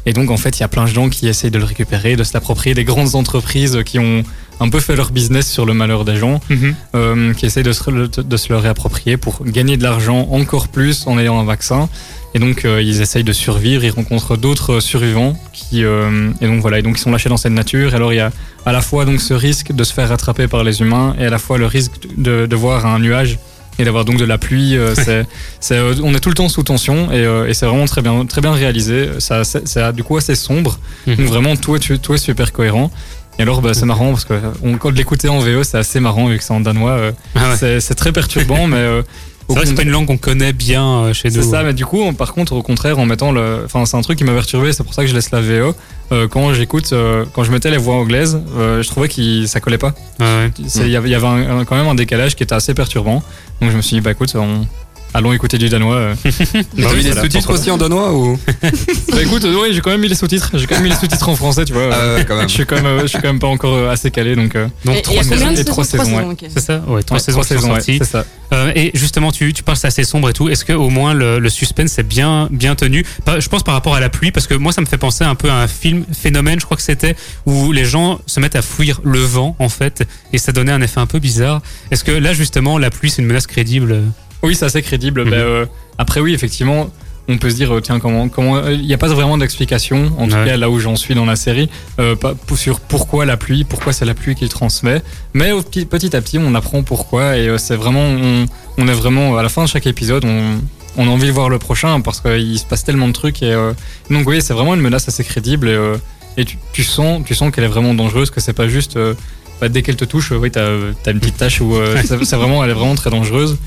Et 0.06 0.14
donc, 0.14 0.32
en 0.32 0.38
fait, 0.38 0.58
il 0.58 0.62
y 0.62 0.64
a 0.64 0.70
plein 0.70 0.86
de 0.86 0.90
gens 0.90 1.10
qui 1.10 1.28
essayent 1.28 1.52
de 1.52 1.60
le 1.60 1.66
récupérer, 1.66 2.16
de 2.16 2.24
se 2.24 2.34
l'approprier, 2.34 2.74
des 2.74 2.86
grandes 2.86 3.16
entreprises 3.16 3.80
qui 3.86 4.00
ont 4.00 4.24
un 4.62 4.70
peu 4.70 4.80
fait 4.80 4.96
leur 4.96 5.12
business 5.12 5.46
sur 5.50 5.66
le 5.66 5.74
malheur 5.74 6.06
des 6.06 6.16
gens, 6.16 6.40
Mhm. 6.50 6.76
euh, 6.96 7.34
qui 7.34 7.46
essayent 7.48 7.64
de 7.64 7.74
se, 7.74 8.22
de 8.22 8.38
se 8.38 8.48
le 8.54 8.58
réapproprier 8.58 9.18
pour 9.18 9.44
gagner 9.46 9.76
de 9.76 9.84
l'argent 9.84 10.28
encore 10.32 10.68
plus 10.70 11.08
en 11.08 11.18
ayant 11.20 11.40
un 11.40 11.44
vaccin. 11.46 11.90
Et 12.34 12.40
donc, 12.40 12.64
euh, 12.64 12.82
ils 12.82 13.02
essayent 13.02 13.26
de 13.26 13.34
survivre, 13.34 13.84
ils 13.84 13.90
rencontrent 13.92 14.38
d'autres 14.38 14.80
survivants 14.80 15.36
qui, 15.52 15.84
euh, 15.84 16.30
et 16.40 16.48
donc 16.48 16.62
voilà, 16.62 16.80
et 16.80 16.82
donc 16.82 16.98
ils 16.98 17.02
sont 17.02 17.12
lâchés 17.12 17.28
dans 17.28 17.36
cette 17.38 17.52
nature. 17.52 17.92
Et 17.92 17.96
alors, 17.98 18.14
il 18.14 18.18
y 18.18 18.20
a 18.22 18.32
à 18.66 18.72
la 18.72 18.82
fois 18.82 19.04
donc 19.04 19.20
ce 19.20 19.34
risque 19.34 19.74
de 19.74 19.84
se 19.84 19.92
faire 19.94 20.08
rattraper 20.08 20.48
par 20.48 20.64
les 20.64 20.80
humains 20.82 21.14
et 21.20 21.26
à 21.26 21.30
la 21.30 21.40
fois 21.40 21.58
le 21.58 21.66
risque 21.66 21.92
de, 22.18 22.46
de 22.46 22.56
voir 22.56 22.86
un 22.86 23.00
nuage 23.00 23.38
et 23.80 23.84
d'avoir 23.84 24.06
donc 24.06 24.18
de 24.18 24.24
la 24.26 24.38
pluie. 24.38 24.78
euh, 24.78 24.94
c'est, 25.60 25.80
on 26.04 26.14
est 26.14 26.20
tout 26.22 26.30
le 26.30 26.36
temps 26.36 26.48
sous 26.50 26.64
tension 26.64 27.12
et, 27.12 27.24
et 27.50 27.54
c'est 27.54 27.66
vraiment 27.66 27.86
très 27.86 28.02
bien, 28.02 28.26
très 28.26 28.40
bien 28.42 28.54
réalisé. 28.54 29.10
Ça, 29.20 29.92
du 29.92 30.04
coup 30.04 30.16
assez 30.16 30.36
sombre. 30.36 30.80
Mhm. 31.08 31.16
Donc 31.16 31.26
vraiment, 31.26 31.56
tout 31.58 31.76
est, 31.76 31.98
tout 32.02 32.14
est 32.14 32.18
super 32.18 32.54
cohérent. 32.54 32.92
Et 33.40 33.44
alors, 33.44 33.62
bah, 33.62 33.74
c'est 33.74 33.86
marrant 33.86 34.10
parce 34.12 34.26
que 34.26 34.34
on, 34.64 34.78
quand 34.78 34.92
de 34.92 34.98
l'écouter 34.98 35.28
en 35.30 35.40
VE, 35.40 35.64
c'est 35.64 35.78
assez 35.78 36.00
marrant 36.00 36.28
vu 36.28 36.38
que 36.38 36.44
c'est 36.44 36.54
en 36.54 36.60
danois. 36.60 36.92
euh, 36.92 37.12
Ah 37.36 37.50
ouais. 37.52 37.56
c'est, 37.58 37.80
c'est 37.80 37.96
très 37.96 38.12
perturbant, 38.12 38.68
mais 38.68 38.78
euh, 38.78 39.02
C'est 39.50 39.56
vrai 39.56 39.64
que 39.64 39.70
c'est 39.70 39.76
pas 39.76 39.82
une 39.82 39.90
langue 39.90 40.06
qu'on 40.08 40.18
connaît 40.18 40.54
bien 40.54 40.86
euh, 40.86 41.14
chez 41.14 41.30
c'est 41.30 41.40
nous. 41.40 41.52
ça, 41.52 41.64
mais 41.64 41.74
du 41.74 41.86
coup, 41.86 42.00
on- 42.00 42.14
par 42.14 42.34
contre, 42.34 42.54
au 42.54 42.62
contraire, 42.62 43.00
en 43.00 43.06
mettant 43.06 43.34
le. 43.34 43.64
Enfin, 43.66 43.86
c'est 43.86 43.98
un 43.98 44.02
truc 44.02 44.18
qui 44.18 44.24
m'a 44.24 44.32
perturbé, 44.32 44.72
c'est 44.72 44.84
pour 44.84 44.94
ça 44.94 45.02
que 45.02 45.10
je 45.10 45.14
laisse 45.16 45.32
la 45.32 45.42
VO. 45.42 45.76
Euh, 46.14 46.28
quand 46.30 46.54
j'écoute, 46.54 46.90
euh, 46.94 47.26
quand 47.34 47.44
je 47.44 47.52
mettais 47.52 47.70
les 47.70 47.78
voix 47.78 47.96
anglaises, 47.96 48.40
euh, 48.58 48.82
je 48.82 48.88
trouvais 48.90 49.10
que 49.10 49.46
ça 49.48 49.60
collait 49.60 49.78
pas. 49.80 49.94
Ah 50.20 50.24
ouais. 50.38 50.52
C'est- 50.68 50.82
Il 50.86 50.92
y 50.92 50.96
avait, 50.96 51.10
il 51.10 51.12
y 51.12 51.16
avait 51.16 51.28
un- 51.28 51.60
un- 51.60 51.66
quand 51.66 51.76
même 51.76 51.88
un 51.88 51.96
décalage 51.96 52.36
qui 52.36 52.44
était 52.44 52.56
assez 52.56 52.74
perturbant. 52.74 53.24
Donc 53.60 53.72
je 53.72 53.76
me 53.78 53.82
suis 53.82 53.96
dit, 53.98 54.02
bah 54.02 54.12
écoute, 54.12 54.32
on- 54.36 54.66
allons 55.14 55.34
écouter 55.34 55.58
du 55.58 55.70
danois. 55.70 55.96
euh. 55.96 56.16
T'as 56.24 56.32
Bah, 56.78 56.94
mis 56.96 57.04
les 57.04 57.14
sous-titres 57.14 57.50
aussi 57.54 57.70
en 57.72 57.78
danois 57.78 58.14
ou. 58.14 58.40
Bah 59.12 59.22
écoute, 59.22 59.44
ouais, 59.44 59.74
j'ai 59.74 59.82
quand 59.82 59.92
même 59.92 60.02
mis 60.02 60.08
les 60.08 60.16
sous-titres. 60.16 60.52
J'ai 60.56 60.66
quand 60.68 60.76
même 60.76 60.84
mis 60.84 60.90
les 60.90 60.96
sous-titres 60.96 61.28
en 61.30 61.36
français, 61.36 61.66
tu 61.66 61.74
vois. 61.74 61.90
Ah 61.92 62.16
ouais, 62.16 62.26
quand 62.26 62.38
même. 62.38 62.48
Je 62.50 62.54
suis 62.54 62.66
quand 62.66 62.76
même, 62.76 62.86
euh, 62.86 63.02
je 63.02 63.08
suis 63.08 63.20
quand 63.20 63.28
même 63.28 63.40
pas 63.40 63.48
encore 63.48 63.74
euh, 63.76 63.90
assez 63.92 64.10
calé, 64.12 64.36
donc. 64.36 64.56
euh, 64.56 64.68
Donc 64.86 64.96
Et- 64.96 65.00
et 65.00 65.02
trois 65.02 65.16
il 65.16 65.18
y 65.18 65.20
a 65.20 65.24
saisons. 65.24 65.36
combien 65.36 65.54
de 65.54 65.60
et 65.60 65.66
trois 65.66 65.84
saisons 65.86 66.04
saisons, 66.06 66.18
ouais. 66.18 66.24
ok. 66.34 66.46
C'est 66.54 66.60
ça 66.62 66.82
Ouais, 66.88 67.04
trois 67.04 67.18
ouais, 67.18 67.24
saisons 67.24 67.42
trois 67.42 67.56
qui 67.56 67.62
sont 67.62 67.70
ouais, 67.70 67.76
sorties. 67.76 67.98
c'est 68.00 68.06
ça. 68.12 68.26
Euh, 68.54 68.72
et 68.76 68.92
justement, 68.94 69.32
tu, 69.32 69.54
tu 69.54 69.64
parles 69.64 69.78
c'est 69.78 69.88
assez 69.88 70.04
sombre 70.04 70.30
et 70.30 70.34
tout. 70.34 70.50
Est-ce 70.50 70.66
que 70.66 70.74
au 70.74 70.90
moins 70.90 71.14
le, 71.14 71.40
le 71.40 71.50
suspense 71.50 71.98
est 72.00 72.04
bien 72.04 72.48
bien 72.52 72.76
tenu? 72.76 73.06
Pas- 73.26 73.40
Je 73.40 73.48
pense 73.50 73.64
par 73.64 73.74
rapport 73.74 73.96
à 73.96 74.00
la 74.00 74.10
pluie, 74.10 74.32
parce 74.32 74.48
que 74.48 74.54
moi 74.56 74.72
ça 74.74 74.82
me 74.82 74.86
fait 74.86 74.98
penser 74.98 75.24
un 75.24 75.36
peu 75.36 75.50
à 75.50 75.56
un 75.56 75.68
film 75.68 76.04
phénomène, 76.12 76.60
je 76.60 76.66
crois 76.66 76.76
que 76.78 76.84
c'était 76.84 77.16
où 77.46 77.72
les 77.72 77.86
gens 77.86 78.20
se 78.26 78.40
mettent 78.40 78.56
à 78.58 78.62
fuir 78.62 79.00
le 79.04 79.20
vent 79.20 79.56
en 79.60 79.70
fait, 79.70 80.04
et 80.34 80.38
ça 80.38 80.52
donnait 80.52 80.72
un 80.74 80.82
effet 80.82 81.00
un 81.00 81.06
peu 81.06 81.20
bizarre. 81.20 81.62
Est-ce 81.92 82.04
que 82.04 82.12
là 82.12 82.34
justement 82.34 82.78
la 82.78 82.90
pluie 82.90 83.10
c'est 83.10 83.22
une 83.22 83.28
menace 83.28 83.48
crédible? 83.48 84.02
Oui, 84.44 84.56
c'est 84.56 84.66
assez 84.66 84.82
crédible. 84.82 85.24
Ben, 85.26 85.34
euh, 85.34 85.66
après, 85.98 86.20
oui, 86.20 86.34
effectivement, 86.34 86.90
on 87.28 87.38
peut 87.38 87.50
se 87.50 87.56
dire, 87.56 87.74
euh, 87.76 87.82
tiens, 87.82 88.00
comment, 88.00 88.28
comment, 88.28 88.58
euh, 88.58 88.74
il 88.74 88.86
n'y 88.86 88.94
a 88.94 88.98
pas 88.98 89.08
vraiment 89.08 89.38
d'explication, 89.38 90.12
en 90.18 90.28
tout 90.28 90.36
cas 90.46 90.58
là 90.58 90.70
où 90.70 90.80
j'en 90.80 90.96
suis 90.96 91.14
dans 91.14 91.26
la 91.26 91.36
série, 91.36 91.70
euh, 92.00 92.16
pas- 92.16 92.34
sur 92.56 92.80
pourquoi 92.80 93.26
la 93.26 93.38
pluie, 93.38 93.64
pourquoi 93.64 93.94
c'est 93.94 94.06
la 94.06 94.16
pluie 94.16 94.34
qu'il 94.36 94.50
transmet. 94.50 95.02
Mais 95.34 95.52
au 95.52 95.62
petit, 95.62 95.88
à 96.16 96.22
petit, 96.22 96.40
on 96.40 96.56
apprend 96.56 96.82
pourquoi 96.84 97.38
et 97.38 97.48
euh, 97.48 97.58
c'est 97.60 97.76
vraiment, 97.76 98.04
on, 98.04 98.46
on 98.78 98.88
est 98.88 98.94
vraiment 98.94 99.38
à 99.38 99.44
la 99.44 99.50
fin 99.50 99.64
de 99.64 99.70
chaque 99.70 99.86
épisode, 99.88 100.26
on, 100.26 100.60
on 100.98 101.08
a 101.08 101.10
envie 101.12 101.28
de 101.28 101.32
voir 101.32 101.48
le 101.50 101.60
prochain 101.60 102.02
parce 102.02 102.20
qu'il 102.20 102.58
se 102.60 102.66
passe 102.66 102.84
tellement 102.84 103.08
de 103.08 103.14
trucs 103.14 103.44
et 103.44 103.54
euh, 103.54 103.72
donc 104.10 104.28
oui, 104.28 104.42
c'est 104.42 104.54
vraiment 104.54 104.74
une 104.74 104.82
menace 104.82 105.08
assez 105.08 105.24
crédible 105.24 105.70
et, 105.70 105.74
euh, 105.76 105.96
et 106.38 106.44
tu, 106.46 106.58
tu 106.74 106.84
sens, 106.84 107.22
tu 107.26 107.36
sens 107.36 107.52
qu'elle 107.52 107.64
est 107.66 107.68
vraiment 107.68 107.94
dangereuse, 107.94 108.32
que 108.32 108.42
c'est 108.42 108.54
pas 108.54 108.68
juste. 108.68 108.98
euh, 108.98 109.14
bah, 109.62 109.70
dès 109.70 109.84
qu'elle 109.84 109.96
te 109.96 110.06
touche, 110.06 110.32
euh, 110.32 110.38
oui, 110.38 110.50
t'as 110.50 110.66
as 111.06 111.12
une 111.12 111.20
petite 111.20 111.38
tache 111.38 111.62
où 111.62 111.76
euh, 111.76 112.02
c'est 112.24 112.36
vraiment, 112.36 112.64
elle 112.64 112.72
est 112.72 112.74
vraiment 112.74 112.96
très 112.96 113.12
dangereuse. 113.12 113.58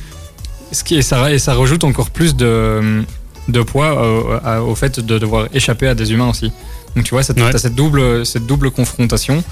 Ce 0.75 0.85
qui, 0.85 0.97
et, 0.97 1.03
ça, 1.03 1.33
et 1.33 1.39
ça 1.39 1.55
rajoute 1.55 1.85
encore 1.85 2.11
plus 2.11 2.35
de, 2.37 3.03
de 3.49 3.62
poids 3.62 4.41
à- 4.45 4.61
au 4.62 4.75
fait 4.75 5.01
de 5.01 5.18
devoir 5.18 5.49
échapper 5.55 5.87
à 5.89 5.95
des 5.95 6.12
humains 6.12 6.29
aussi. 6.29 6.53
Donc 6.97 7.05
tu 7.05 7.11
vois, 7.14 7.22
cette- 7.22 7.41
Ouais. 7.41 7.51
t'as 7.51 7.59
cette 7.59 7.75
double, 7.75 8.27
cette 8.27 8.47
double 8.47 8.70
confrontation. 8.70 9.43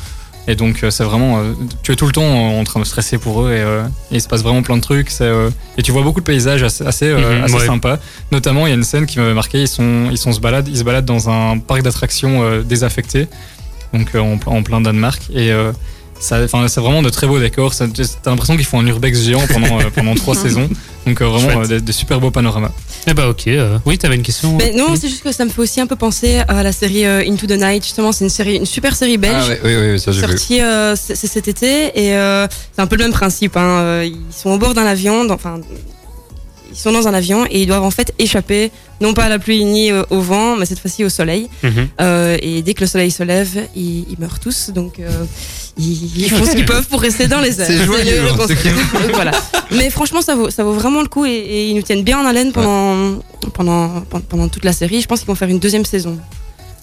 Et 0.49 0.57
donc 0.57 0.83
euh, 0.83 0.91
c'est 0.91 1.05
vraiment, 1.05 1.39
euh, 1.39 1.53
tu 1.85 1.93
es 1.93 1.97
tout 1.97 2.07
le 2.07 2.13
temps 2.13 2.59
en, 2.59 2.65
train 2.65 2.81
de 2.81 2.85
stresser 2.85 3.17
pour 3.19 3.43
eux 3.43 3.53
et, 3.53 3.61
euh, 3.61 3.85
et 4.11 4.17
il 4.17 4.21
se 4.21 4.27
passe 4.27 4.43
vraiment 4.43 4.63
plein 4.63 4.77
de 4.77 4.83
trucs. 4.83 5.09
c'est, 5.11 5.23
euh, 5.25 5.51
et 5.79 5.83
tu 5.83 5.93
vois 5.93 6.03
beaucoup 6.03 6.19
de 6.21 6.25
paysages 6.25 6.65
assez, 6.65 6.85
assez, 6.85 7.07
euh, 7.07 7.39
Mhm, 7.39 7.45
assez 7.45 7.55
ouais. 7.55 7.67
sympas. 7.67 7.99
Notamment, 8.33 8.67
il 8.67 8.71
y 8.71 8.73
a 8.73 8.75
une 8.77 8.83
scène 8.83 9.07
qui 9.07 9.21
m'avait 9.21 9.35
marqué. 9.35 9.61
Ils 9.63 9.69
sont, 9.69 10.09
ils 10.11 10.19
sont 10.19 10.33
se 10.33 10.41
baladent, 10.41 10.67
ils 10.69 10.79
se 10.79 10.83
baladent 10.83 11.05
dans 11.05 11.31
un 11.31 11.59
parc 11.59 11.83
d'attractions 11.83 12.61
désaffecté, 12.63 13.29
donc 13.95 14.09
en, 14.17 14.37
en 14.47 14.63
plein 14.65 14.81
Danemark. 14.81 15.23
Et 15.33 15.53
c'est 16.23 16.81
vraiment 16.81 17.03
de 17.03 17.11
très 17.11 17.27
beaux 17.27 17.39
décors. 17.41 17.75
T'as 17.75 17.87
l'impression 18.27 18.57
qu'ils 18.57 18.65
font 18.65 18.79
un 18.81 18.87
urbex 18.87 19.21
géant 19.23 19.45
pendant, 19.53 19.81
euh, 19.81 19.85
pendant 19.95 20.15
trois 20.15 20.35
saisons. 20.45 20.69
Donc 21.07 21.21
euh, 21.21 21.27
vraiment 21.27 21.63
euh, 21.63 21.67
des, 21.67 21.81
des 21.81 21.93
super 21.93 22.21
beaux 22.21 22.31
panoramas. 22.31 22.71
Eh 23.09 23.15
bah 23.15 23.29
ok. 23.29 23.49
euh, 23.49 23.79
oui, 23.85 23.99
t'avais 23.99 24.15
une 24.15 24.23
question 24.23 24.57
Mais 24.57 24.73
non, 24.73 24.95
c'est 24.95 25.09
juste 25.09 25.25
que 25.25 25.33
ça 25.33 25.45
me 25.45 25.51
fait 25.51 25.61
aussi 25.61 25.81
un 25.81 25.89
peu 25.89 25.97
penser 25.97 26.41
à 26.47 26.63
la 26.63 26.71
série 26.73 27.05
euh, 27.05 27.25
Into 27.27 27.47
the 27.49 27.59
Night. 27.59 27.83
Justement, 27.83 28.13
c'est 28.13 28.25
une 28.25 28.31
série, 28.31 28.57
une 28.57 28.67
super 28.67 28.95
série 28.95 29.19
belge. 29.19 29.35
Ah 29.45 29.49
ouais, 29.49 29.61
oui, 29.65 29.77
oui, 29.77 29.93
oui, 29.95 30.01
ça 30.01 30.13
j'ai 30.13 30.21
vu. 30.21 30.29
sortie 30.29 30.61
euh, 30.61 30.95
cet 30.95 31.49
été 31.49 31.87
et 32.01 32.15
euh, 32.17 32.47
c'est 32.73 32.81
un 32.81 32.87
peu 32.87 32.95
le 32.97 33.03
même 33.05 33.13
principe. 33.13 33.57
Hein. 33.57 34.05
Ils 34.05 34.17
sont 34.33 34.51
au 34.51 34.59
bord 34.59 34.75
d'un 34.75 34.87
avion, 34.87 35.29
enfin 35.31 35.61
ils 36.73 36.79
sont 36.79 36.93
dans 36.93 37.07
un 37.09 37.15
avion 37.15 37.47
et 37.51 37.63
ils 37.63 37.67
doivent 37.67 37.85
en 37.85 37.91
fait 37.91 38.13
échapper 38.19 38.71
non 39.01 39.15
pas 39.15 39.25
à 39.25 39.29
la 39.29 39.39
pluie 39.39 39.65
ni 39.65 39.91
euh, 39.91 40.05
au 40.11 40.21
vent, 40.21 40.57
mais 40.57 40.65
cette 40.65 40.79
fois-ci 40.79 41.05
au 41.05 41.09
soleil. 41.09 41.49
Mhm. 41.63 41.89
Euh, 42.01 42.37
et 42.41 42.63
dès 42.63 42.75
que 42.75 42.81
le 42.81 42.87
soleil 42.87 43.11
se 43.11 43.23
lève, 43.23 43.69
ils, 43.75 44.07
ils 44.11 44.17
meurent 44.19 44.39
tous. 44.39 44.71
Donc 44.71 44.99
euh, 45.01 45.11
ils, 45.77 46.23
ils 46.23 46.31
font 46.31 46.45
ce 46.45 46.53
qu'ils 46.53 46.65
peuvent 46.65 46.87
pour 46.87 47.01
rester 47.01 47.27
dans 47.27 47.41
les 47.41 47.61
airs. 47.61 47.67
C'est 47.67 47.85
joyeux, 47.85 48.23
le 48.23 48.37
Donc, 48.37 49.15
voilà. 49.15 49.33
Mais 49.73 49.91
franchement, 49.91 50.23
ça 50.23 50.35
vaut, 50.35 50.51
ça 50.51 50.65
vaut 50.65 50.73
vraiment 50.73 51.03
le 51.03 51.09
coup 51.09 51.27
et, 51.27 51.31
et 51.31 51.69
ils 51.71 51.75
nous 51.75 51.83
tiennent 51.83 52.05
bien 52.05 52.21
en 52.21 52.27
haleine 52.27 52.53
pendant, 52.53 53.21
pendant, 53.53 54.03
pendant, 54.09 54.25
pendant 54.29 54.49
toute 54.49 54.65
la 54.65 54.73
série. 54.73 55.01
Je 55.01 55.07
pense 55.07 55.21
qu'ils 55.21 55.29
vont 55.29 55.35
faire 55.35 55.49
une 55.49 55.59
deuxième 55.59 55.85
saison. 55.85 56.19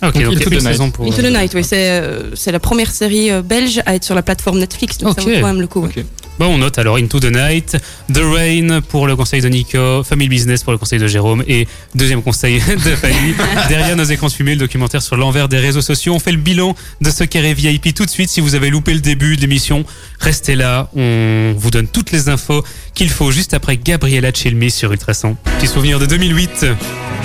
Ah, 0.02 0.10
ok, 0.10 0.14
Donc, 0.16 0.24
donc, 0.24 0.34
Into 0.36 0.52
une 0.52 0.58
the 0.60 0.64
Night. 0.64 0.94
pour. 0.94 1.06
Into 1.06 1.22
the 1.22 1.26
euh, 1.26 1.30
Night, 1.42 1.52
oui, 1.56 1.64
c'est 1.64 1.90
euh, 1.90 2.36
c'est 2.36 2.52
la 2.52 2.60
première 2.60 2.90
série 2.92 3.32
euh, 3.32 3.42
belge 3.42 3.82
à 3.86 3.96
être 3.96 4.04
sur 4.06 4.16
la 4.16 4.22
plateforme 4.24 4.60
Netflix, 4.60 4.98
donc 4.98 5.16
ça 5.16 5.22
Ok. 5.22 5.28
vaut 5.30 5.42
quand 5.42 5.48
même 5.48 5.62
le 5.62 5.68
coup. 5.68 5.82
ouais. 5.82 6.06
Bon, 6.40 6.46
on 6.46 6.58
note 6.58 6.78
alors 6.78 6.96
Into 6.96 7.20
the 7.20 7.26
Night, 7.36 7.76
The 8.14 8.22
Rain 8.24 8.80
pour 8.88 9.08
le 9.08 9.18
conseil 9.18 9.42
de 9.42 9.50
Nico, 9.50 10.04
Family 10.06 10.30
Business 10.30 10.64
pour 10.64 10.72
le 10.72 10.78
conseil 10.78 10.98
de 10.98 11.06
Jérôme 11.06 11.44
et 11.50 11.68
deuxième 11.96 12.22
conseil 12.24 12.60
de 12.70 12.96
Fanny. 12.96 13.34
Derrière 13.68 13.98
nos 13.98 14.06
écrans 14.06 14.30
fumés, 14.30 14.54
le 14.54 14.60
documentaire 14.62 15.02
sur 15.02 15.18
l'envers 15.18 15.50
des 15.50 15.58
réseaux 15.58 15.82
sociaux. 15.82 16.14
On 16.14 16.20
fait 16.20 16.32
le 16.32 16.38
bilan 16.38 16.76
de 17.02 17.10
ce 17.10 17.26
carré 17.26 17.54
VIP 17.54 17.94
tout 17.94 18.06
de 18.06 18.10
suite. 18.10 18.30
Si 18.30 18.40
vous 18.40 18.56
avez 18.56 18.70
loupé 18.70 18.94
le 18.94 19.02
début 19.02 19.36
de 19.36 19.42
l'émission, 19.42 19.84
restez 20.22 20.56
là. 20.56 20.90
On 20.96 21.54
vous 21.58 21.72
donne 21.72 21.90
toutes 21.90 22.12
les 22.14 22.30
infos 22.30 22.64
qu'il 22.94 23.10
faut 23.10 23.32
juste 23.32 23.54
après 23.54 23.76
Gabriella 23.76 24.32
Chelmi 24.34 24.72
sur 24.72 24.94
Ultrason. 24.94 25.36
Petit 25.60 25.68
souvenir 25.68 26.00
de 26.00 26.06
2008. 26.06 26.68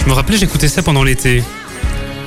Je 0.02 0.08
me 0.08 0.12
rappelais, 0.12 0.38
j'écoutais 0.38 0.66
ça 0.66 0.82
pendant 0.82 1.04
l'été. 1.04 1.44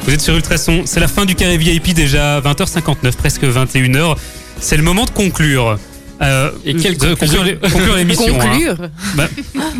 Vous 0.08 0.14
êtes 0.14 0.22
sur 0.22 0.36
Ultrason, 0.36 0.84
c'est 0.86 1.01
la 1.01 1.10
fin 1.10 1.26
du 1.26 1.36
carré 1.36 1.58
VIP 1.58 1.93
déjà, 1.93 2.39
20h59, 2.39 3.12
presque 3.18 3.43
21h. 3.43 4.16
C'est 4.60 4.78
le 4.78 4.84
moment 4.84 5.03
de 5.05 5.10
conclure. 5.12 5.78
Euh, 6.22 6.49
Et 6.66 6.74
quelle 6.76 6.97
de 6.97 7.14
conclure, 7.14 7.60
conclure 7.60 7.95
l'émission. 7.97 8.39
hein. 8.39 8.45
Conclure 8.49 8.76
Bah, 9.16 9.28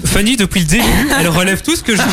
Fanny, 0.06 0.36
depuis 0.36 0.60
le 0.60 0.66
début, 0.66 0.84
elle 1.20 1.30
relève 1.30 1.62
tout 1.62 1.76
ce 1.78 1.82
que 1.82 1.94
je 1.96 2.02
dis. 2.02 2.08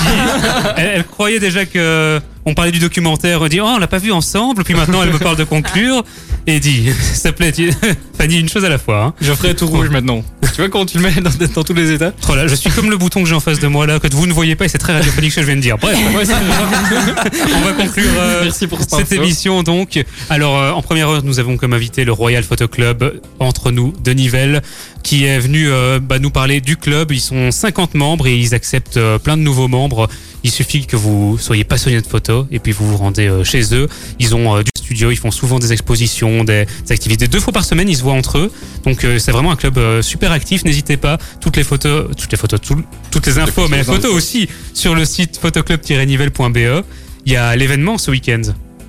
Elle, 0.77 0.93
elle 0.95 1.05
croyait 1.05 1.41
déjà 1.41 1.67
que 1.67 2.21
on 2.47 2.55
parlait 2.55 2.73
du 2.73 2.79
documentaire, 2.79 3.41
on 3.43 3.49
dit 3.49 3.61
oh 3.61 3.65
on 3.67 3.79
l'a 3.79 3.87
pas 3.87 3.99
vu 3.99 4.13
ensemble, 4.13 4.65
puis 4.65 4.75
maintenant 4.75 5.03
elle 5.03 5.13
me 5.13 5.19
parle 5.19 5.37
de 5.37 5.45
conclure 5.45 6.05
et 6.47 6.61
dit 6.61 6.89
te 7.23 7.29
plaît, 7.31 7.53
tu- 7.53 7.71
Fanny 8.19 8.39
une 8.39 8.49
chose 8.49 8.65
à 8.65 8.69
la 8.69 8.79
fois. 8.79 9.03
Hein. 9.05 9.15
Je 9.21 9.33
ferai 9.33 9.55
tout 9.57 9.67
rouge 9.67 9.89
maintenant. 9.91 10.23
tu 10.55 10.61
vois 10.61 10.69
quand 10.69 10.87
tu 10.87 10.99
le 10.99 11.03
mets 11.05 11.21
dans, 11.21 11.31
dans 11.55 11.65
tous 11.65 11.75
les 11.75 11.91
états 11.91 12.13
Oh 12.31 12.35
là, 12.37 12.47
je 12.47 12.55
suis 12.55 12.71
comme 12.71 12.91
le 12.91 12.97
bouton 12.97 13.23
que 13.23 13.29
j'ai 13.29 13.35
en 13.35 13.41
face 13.41 13.59
de 13.59 13.67
moi 13.67 13.87
là 13.87 13.99
que 13.99 14.07
vous 14.15 14.27
ne 14.27 14.33
voyez 14.33 14.55
pas 14.57 14.67
et 14.67 14.69
c'est 14.69 14.79
très 14.79 14.93
radiophonique 14.93 15.31
ce 15.33 15.37
que 15.37 15.43
je 15.43 15.47
viens 15.47 15.57
de 15.57 15.61
dire. 15.63 15.79
Bref, 15.79 15.97
Ouais, 16.15 16.25
on 17.57 17.61
va 17.61 17.73
conclure 17.73 18.05
euh, 18.19 18.43
Merci 18.45 18.67
pour 18.67 18.79
cette 18.83 19.11
émission 19.13 19.63
donc. 19.63 20.03
Alors 20.31 20.59
euh, 20.59 20.71
en 20.73 20.83
première 20.83 21.09
heure, 21.09 21.23
nous 21.25 21.39
avons 21.41 21.57
comme 21.57 21.73
invité 21.73 22.05
le 22.05 22.13
Royal 22.13 22.43
Photo 22.45 22.69
Club 22.69 23.21
entre 23.41 23.71
nous 23.71 23.93
de 24.05 24.13
Nivelles 24.13 24.63
qui 25.03 25.25
est 25.25 25.39
venu 25.39 25.69
euh, 25.69 25.99
bah, 26.01 26.19
nous 26.19 26.31
parler 26.31 26.61
du 26.61 26.77
club. 26.77 27.11
Ils 27.13 27.21
sont 27.21 27.51
50 27.51 27.95
membres 27.95 28.27
et 28.27 28.37
ils 28.39 28.55
acceptent 28.55 29.01
plein 29.19 29.37
de 29.37 29.43
nouveaux 29.43 29.69
membres. 29.69 30.09
Il 30.45 30.51
suffit 30.51 30.87
que 30.87 30.97
vous 30.97 31.37
soyez 31.39 31.65
passionné 31.65 32.01
de 32.01 32.07
photo 32.07 32.34
et 32.51 32.59
puis 32.59 32.72
vous 32.72 32.87
vous 32.89 32.97
rendez 32.97 33.28
euh, 33.28 33.45
chez 33.45 33.74
eux. 33.74 33.89
Ils 34.18 34.35
ont 34.35 34.57
euh, 34.57 34.62
du 34.62 34.70
studio, 34.76 35.11
ils 35.11 35.16
font 35.16 35.30
souvent 35.30 35.59
des 35.59 35.72
expositions, 35.72 36.45
des, 36.45 36.66
des 36.87 36.93
activités. 36.93 37.26
Deux 37.28 37.41
fois 37.41 37.53
par 37.53 37.64
semaine, 37.64 37.89
ils 37.89 37.97
se 37.97 38.03
voient 38.03 38.12
entre 38.14 38.39
eux. 38.39 38.53
Donc 38.85 39.05
euh, 39.05 39.18
c'est 39.18 39.32
vraiment 39.32 39.51
un 39.53 39.57
club 39.57 39.78
euh, 39.78 40.03
super 40.03 40.30
actif. 40.32 40.64
N'hésitez 40.64 40.97
pas. 40.97 41.18
Toutes 41.41 41.57
les 41.57 41.64
photos, 41.64 42.07
toutes 42.16 42.30
les 42.32 42.39
photos, 42.39 42.61
tout- 42.61 42.82
toutes 43.11 43.26
les 43.26 43.39
infos, 43.39 43.68
mais 43.68 43.78
les 43.78 43.85
photos 43.85 44.12
aussi 44.12 44.49
sur 44.74 44.95
le 44.95 45.05
site 45.05 45.39
photoclub-nivelle.be. 45.41 46.85
Il 47.26 47.32
y 47.32 47.37
a 47.37 47.57
l'événement 47.57 47.97
ce 47.99 48.11
week-end. 48.11 48.43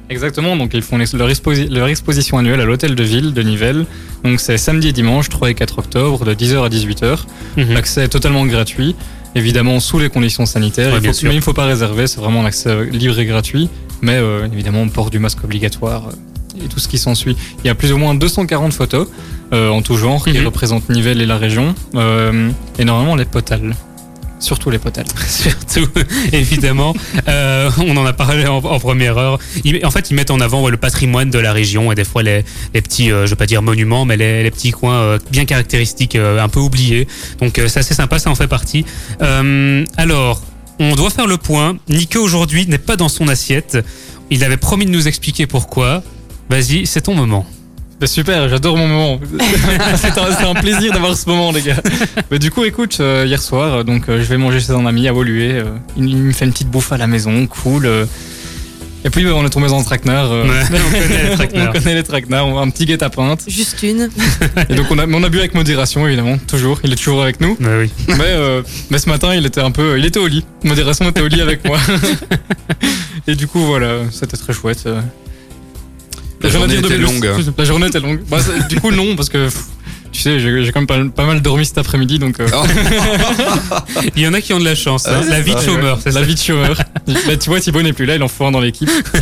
Exactement, 0.09 0.55
donc 0.55 0.71
ils 0.75 0.83
font 0.83 0.97
les- 0.97 1.05
leur, 1.13 1.29
exposi- 1.29 1.67
leur 1.69 1.87
exposition 1.87 2.37
annuelle 2.37 2.61
à 2.61 2.65
l'hôtel 2.65 2.93
de 2.93 3.03
ville 3.03 3.33
de 3.33 3.41
Nivelles. 3.41 3.85
Donc 4.23 4.39
c'est 4.39 4.57
samedi 4.57 4.89
et 4.89 4.91
dimanche, 4.93 5.29
3 5.29 5.49
et 5.49 5.55
4 5.55 5.79
octobre, 5.79 6.25
de 6.25 6.33
10h 6.35 6.63
à 6.63 6.69
18h. 6.69 7.25
Mhm. 7.57 7.73
L'accès 7.73 8.03
est 8.03 8.07
totalement 8.09 8.45
gratuit, 8.45 8.95
évidemment 9.35 9.79
sous 9.79 9.99
les 9.99 10.09
conditions 10.09 10.45
sanitaires. 10.45 10.93
Ouais, 10.93 10.99
il 11.03 11.13
faut, 11.13 11.25
mais 11.27 11.33
il 11.33 11.37
ne 11.37 11.41
faut 11.41 11.53
pas 11.53 11.65
réserver, 11.65 12.07
c'est 12.07 12.19
vraiment 12.19 12.41
un 12.41 12.45
accès 12.45 12.85
libre 12.85 13.19
et 13.19 13.25
gratuit. 13.25 13.69
Mais 14.01 14.15
euh, 14.15 14.47
évidemment, 14.51 14.87
port 14.87 15.09
du 15.09 15.19
masque 15.19 15.43
obligatoire. 15.43 16.09
et 16.63 16.69
tout 16.69 16.79
ce 16.79 16.87
qui 16.87 16.97
s'ensuit. 16.97 17.35
Il 17.63 17.67
y 17.67 17.69
a 17.69 17.75
plus 17.75 17.91
ou 17.91 17.97
moins 17.97 18.15
240 18.15 18.71
photos 18.71 19.09
euh, 19.51 19.67
en 19.69 19.81
tout 19.81 19.97
genre 19.97 20.23
qui 20.23 20.37
Mhm. 20.39 20.45
représentent 20.45 20.87
Nivelles 20.89 21.19
et 21.21 21.25
la 21.25 21.37
région. 21.37 21.75
Euh, 21.95 22.49
et 22.79 22.85
normalement 22.85 23.17
les 23.17 23.25
potales. 23.25 23.75
Surtout 24.39 24.69
les 24.69 24.79
potales. 24.79 25.05
Surtout, 25.27 25.87
évidemment, 26.33 26.93
euh, 27.27 27.69
on 27.77 27.95
en 27.97 28.05
a 28.05 28.13
parlé 28.13 28.45
en, 28.45 28.61
première 28.79 29.17
heure. 29.17 29.39
En 29.83 29.91
fait, 29.91 30.11
ils 30.11 30.13
mettent 30.13 30.31
en 30.31 30.39
avant 30.39 30.67
le 30.69 30.77
patrimoine 30.77 31.29
de 31.29 31.39
la 31.39 31.53
région 31.53 31.91
et 31.91 31.95
des 31.95 32.03
fois 32.03 32.21
les, 32.21 32.43
petits, 32.73 33.11
euh, 33.11 33.25
je 33.25 33.31
vais 33.31 33.35
pas 33.35 33.45
dire 33.45 33.61
monuments, 33.61 34.05
mais 34.05 34.17
les, 34.17 34.51
petits 34.51 34.71
coins 34.71 34.95
euh, 34.95 35.19
bien 35.31 35.45
caractéristiques, 35.45 36.15
euh, 36.15 36.43
un 36.43 36.49
peu 36.49 36.59
oubliés. 36.59 37.07
Donc 37.39 37.53
c'est 37.55 37.79
assez 37.79 37.93
sympa, 37.93 38.19
ça 38.19 38.29
en 38.29 38.35
fait 38.35 38.47
partie. 38.47 38.85
Alors, 39.19 40.41
on 40.79 40.95
doit 40.95 41.09
faire 41.09 41.27
le 41.27 41.37
point. 41.37 41.77
Nico 41.87 42.19
aujourd'hui 42.19 42.67
n'est 42.67 42.77
pas 42.77 42.97
dans 42.97 43.09
son 43.09 43.27
assiette. 43.27 43.77
Il 44.29 44.43
avait 44.43 44.57
promis 44.57 44.85
de 44.85 44.91
nous 44.91 45.07
expliquer 45.07 45.47
pourquoi. 45.47 46.03
Vas-y, 46.49 46.85
c'est 46.85 47.01
ton 47.01 47.15
moment. 47.15 47.45
Bah, 47.99 48.07
super, 48.07 48.49
j'adore 48.49 48.75
mon 48.77 48.87
moment. 48.87 49.19
c'est 49.95 50.17
un, 50.17 50.49
un 50.49 50.53
plaisir 50.55 50.91
d'avoir 50.91 51.15
ce 51.15 51.29
moment, 51.29 51.51
les 51.53 51.61
gars. 51.61 51.81
Mais 52.29 52.39
du 52.39 52.51
coup, 52.51 52.65
écoute, 52.65 52.97
euh, 52.99 53.23
hier 53.25 53.41
soir, 53.41 53.73
euh, 53.73 53.83
donc 53.83 54.09
euh, 54.09 54.17
je 54.19 54.25
vais 54.25 54.37
manger 54.37 54.59
chez 54.59 54.71
un 54.73 54.85
ami 54.85 55.07
à 55.07 55.13
Woluwe. 55.13 55.39
euh, 55.41 55.63
il, 55.95 56.09
il 56.09 56.17
me 56.17 56.31
fait 56.33 56.43
une 56.45 56.51
petite 56.51 56.69
bouffe 56.69 56.91
à 56.91 56.97
la 56.97 57.07
maison, 57.07 57.47
cool. 57.47 57.85
euh. 57.85 58.05
et 59.05 59.09
puis, 59.09 59.23
bah, 59.23 59.31
on 59.33 59.45
est 59.45 59.49
tombé 59.49 59.69
dans 59.69 59.79
le 59.79 59.85
traquenard. 59.85 60.29
euh. 60.29 60.43
Ouais, 60.43 60.59
on 60.73 60.91
connaît 60.91 61.23
les 61.29 61.35
traquenards. 61.35 61.69
on 61.69 61.71
connaît 61.79 61.95
les 61.95 62.03
traquenards, 62.03 62.47
on 62.47 62.59
a 62.59 62.61
un 62.63 62.69
petit 62.69 62.85
guet-apens. 62.85 63.37
Juste 63.47 63.81
une. 63.81 64.09
Et 64.69 64.75
donc, 64.75 64.87
on 64.91 64.97
a, 64.99 65.05
mais 65.05 65.15
on 65.15 65.23
a 65.23 65.29
bu 65.29 65.39
avec 65.39 65.53
modération, 65.55 66.05
évidemment, 66.05 66.37
toujours. 66.49 66.81
Il 66.83 66.91
est 66.91 66.97
toujours 66.97 67.21
avec 67.23 67.39
nous. 67.39 67.55
Bah 67.61 67.69
oui. 67.79 67.89
Mais, 68.09 68.15
euh, 68.23 68.61
mais 68.89 68.97
ce 68.99 69.07
matin, 69.07 69.33
il 69.33 69.45
était 69.45 69.61
un 69.61 69.71
peu. 69.71 69.97
Il 69.97 70.03
était 70.05 70.19
au 70.19 70.27
lit. 70.27 70.43
Modération 70.65 71.09
était 71.09 71.21
au 71.21 71.27
lit 71.27 71.39
avec 71.41 71.63
moi. 71.63 71.79
Et 73.27 73.35
du 73.35 73.47
coup, 73.47 73.59
voilà, 73.61 73.99
c'était 74.11 74.35
très 74.37 74.51
chouette. 74.51 74.83
La 76.41 76.49
journée 76.49 76.77
de 76.77 76.85
était 76.85 76.97
longue. 76.97 77.29
La 77.57 77.65
journée 77.65 77.87
était 77.87 77.99
longue. 77.99 78.19
Bah, 78.29 78.37
du 78.69 78.79
coup, 78.79 78.91
non, 78.91 79.15
parce 79.15 79.29
que. 79.29 79.47
Tu 80.11 80.21
sais, 80.21 80.39
j'ai 80.39 80.71
quand 80.71 80.79
même 80.79 80.87
pas, 81.11 81.23
pas 81.23 81.27
mal 81.27 81.41
dormi 81.41 81.65
cet 81.65 81.77
après-midi, 81.77 82.19
donc. 82.19 82.39
euh, 82.39 82.47
Il 84.15 84.21
y 84.21 84.27
en 84.27 84.33
a 84.33 84.39
qui 84.39 84.53
ont 84.53 84.59
de 84.59 84.63
la 84.63 84.75
chance. 84.75 85.05
hein. 85.07 85.21
La 85.29 85.41
vie 85.41 85.53
de 85.53 85.59
chômeur, 85.59 85.99
c'est 86.01 86.13
la 86.13 86.21
vie 86.21 86.35
de 86.35 86.39
chômeur. 86.39 86.77
bah, 87.05 87.35
tu 87.37 87.49
vois, 87.49 87.59
Thibaut 87.59 87.81
n'est 87.81 87.91
plus 87.91 88.05
là, 88.05 88.15
il 88.15 88.23
en 88.23 88.29
faut 88.29 88.45
un 88.45 88.51
dans 88.51 88.61
l'équipe. 88.61 88.89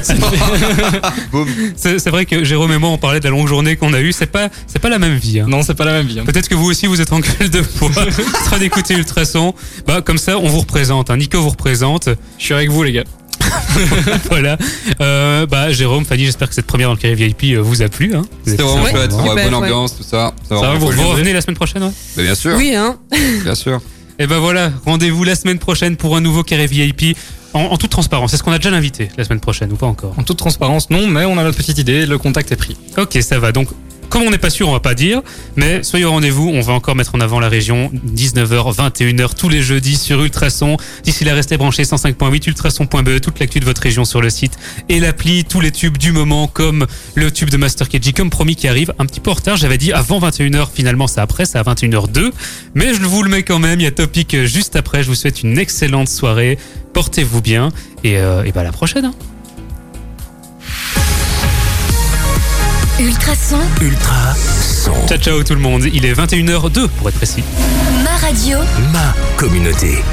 C'est 1.75 2.09
vrai 2.09 2.25
que 2.25 2.43
Jérôme 2.43 2.71
et 2.73 2.77
moi, 2.77 2.89
on 2.89 2.99
parlait 2.99 3.19
de 3.19 3.25
la 3.25 3.31
longue 3.31 3.47
journée 3.47 3.75
qu'on 3.75 3.93
a 3.93 4.01
eue. 4.01 4.11
C'est 4.11 4.27
pas, 4.27 4.49
c'est 4.67 4.79
pas 4.79 4.89
la 4.89 4.99
même 4.99 5.15
vie. 5.15 5.39
hein. 5.39 5.45
non, 5.47 5.63
c'est 5.63 5.73
pas 5.73 5.85
la 5.85 5.93
même 5.93 6.05
vie. 6.05 6.19
hein. 6.19 6.25
Peut-être 6.25 6.47
que 6.47 6.55
vous 6.55 6.69
aussi 6.69 6.85
vous 6.85 7.01
êtes 7.01 7.11
en 7.11 7.21
gueule 7.21 7.49
de 7.49 7.61
bois, 7.79 7.89
en 7.89 8.45
train 8.45 8.59
d'écouter 8.59 8.93
Ultrason. 8.93 9.55
Bah 9.87 10.01
comme 10.01 10.19
ça, 10.19 10.37
on 10.37 10.47
vous 10.47 10.59
représente. 10.59 11.09
hein. 11.09 11.17
Nico 11.17 11.41
vous 11.41 11.49
représente. 11.49 12.09
Je 12.37 12.43
suis 12.45 12.53
avec 12.53 12.69
vous, 12.69 12.83
les 12.83 12.91
gars. 12.91 13.03
voilà. 14.29 14.57
Euh, 15.01 15.45
bah 15.45 15.71
Jérôme, 15.71 16.05
Fanny, 16.05 16.25
j'espère 16.25 16.49
que 16.49 16.55
cette 16.55 16.67
première 16.67 16.89
dans 16.89 16.93
le 16.93 16.99
carré 16.99 17.15
VIP 17.15 17.55
euh, 17.55 17.61
vous 17.61 17.81
a 17.81 17.89
plu. 17.89 18.15
Hein. 18.15 18.23
C'était 18.45 18.63
vraiment 18.63 18.85
chouette. 18.85 19.11
Ouais, 19.13 19.27
bonne 19.27 19.37
ouais. 19.37 19.53
ambiance, 19.53 19.97
tout 19.97 20.03
ça. 20.03 20.33
Ça 20.47 20.59
Ça 20.59 20.61
va, 20.61 20.75
vous, 20.75 20.87
revenez 20.87 21.33
la 21.33 21.41
semaine 21.41 21.55
prochaine, 21.55 21.83
ouais 21.83 21.91
Mais 22.17 22.23
Bien 22.23 22.35
sûr, 22.35 22.55
Oui, 22.55 22.75
hein. 22.75 22.97
bien 23.43 23.55
sûr. 23.55 23.81
Et 24.19 24.27
ben 24.27 24.37
voilà, 24.37 24.71
rendez-vous 24.85 25.23
la 25.23 25.35
semaine 25.35 25.57
prochaine 25.59 25.95
pour 25.95 26.15
un 26.15 26.21
nouveau 26.21 26.43
carré 26.43 26.67
VIP. 26.67 27.17
En, 27.53 27.61
en 27.65 27.77
toute 27.77 27.91
transparence, 27.91 28.33
est-ce 28.33 28.41
qu'on 28.41 28.51
a 28.51 28.57
déjà 28.57 28.71
l'invité 28.71 29.09
la 29.15 29.23
semaine 29.23 29.39
prochaine 29.39 29.71
ou 29.71 29.75
pas 29.75 29.85
encore? 29.85 30.15
En 30.17 30.23
toute 30.23 30.37
transparence, 30.37 30.89
non, 30.89 31.05
mais 31.07 31.25
on 31.25 31.37
a 31.37 31.43
notre 31.43 31.57
petite 31.57 31.77
idée, 31.77 32.05
le 32.05 32.17
contact 32.17 32.51
est 32.51 32.55
pris. 32.55 32.77
Ok, 32.97 33.17
ça 33.21 33.37
va. 33.37 33.51
Donc, 33.51 33.67
comme 34.13 34.21
on 34.21 34.29
n'est 34.29 34.37
pas 34.37 34.51
sûr, 34.51 34.69
on 34.69 34.71
va 34.73 34.79
pas 34.79 34.93
dire. 34.93 35.23
Mais 35.55 35.81
soyez 35.81 36.05
au 36.05 36.11
rendez-vous. 36.11 36.47
On 36.47 36.61
va 36.61 36.73
encore 36.73 36.95
mettre 36.95 37.15
en 37.15 37.19
avant 37.19 37.39
la 37.39 37.49
région. 37.49 37.91
19h, 38.15 38.75
21h 38.75 39.33
tous 39.35 39.49
les 39.49 39.63
jeudis 39.63 39.95
sur 39.95 40.21
Ultrason. 40.21 40.77
D'ici 41.03 41.25
là, 41.25 41.33
restez 41.33 41.57
branchés 41.57 41.81
105.8 41.81 42.47
ultrason.be. 42.49 43.19
Toute 43.21 43.39
l'actu 43.39 43.59
de 43.59 43.65
votre 43.65 43.81
région 43.81 44.05
sur 44.05 44.21
le 44.21 44.29
site 44.29 44.53
et 44.87 44.99
l'appli. 44.99 45.45
Tous 45.45 45.61
les 45.61 45.71
tubes 45.71 45.97
du 45.97 46.11
moment, 46.11 46.45
comme 46.45 46.85
le 47.15 47.31
tube 47.31 47.49
de 47.49 47.57
Master 47.57 47.89
KG, 47.89 48.13
comme 48.15 48.29
promis, 48.29 48.55
qui 48.55 48.67
arrive 48.67 48.93
un 48.99 49.07
petit 49.07 49.19
peu 49.19 49.31
en 49.31 49.33
retard. 49.33 49.57
J'avais 49.57 49.79
dit 49.79 49.91
avant 49.91 50.19
21h. 50.19 50.67
Finalement, 50.71 51.07
c'est 51.07 51.21
après. 51.21 51.45
C'est 51.45 51.57
à 51.57 51.63
21h02. 51.63 52.31
Mais 52.75 52.93
je 52.93 53.01
vous 53.01 53.23
le 53.23 53.31
mets 53.31 53.41
quand 53.41 53.57
même. 53.57 53.79
Il 53.79 53.83
y 53.83 53.87
a 53.87 53.91
Topic 53.91 54.43
juste 54.45 54.75
après. 54.75 55.01
Je 55.01 55.07
vous 55.07 55.15
souhaite 55.15 55.41
une 55.41 55.57
excellente 55.57 56.07
soirée. 56.07 56.59
Portez-vous 56.93 57.41
bien. 57.41 57.69
Et, 58.03 58.19
euh, 58.19 58.43
bah, 58.53 58.61
à 58.61 58.63
la 58.63 58.71
prochaine. 58.71 59.05
hein. 59.05 59.15
Ultrason, 63.03 63.59
Ultra 63.81 64.33
son. 64.33 64.93
Ciao, 65.07 65.17
ciao 65.17 65.43
tout 65.43 65.55
le 65.55 65.59
monde. 65.59 65.83
Il 65.91 66.05
est 66.05 66.13
21h02 66.13 66.87
pour 66.87 67.09
être 67.09 67.17
précis. 67.17 67.43
ma 68.01 68.15
radio. 68.25 68.59
Ma 68.93 69.13
communauté. 69.35 70.03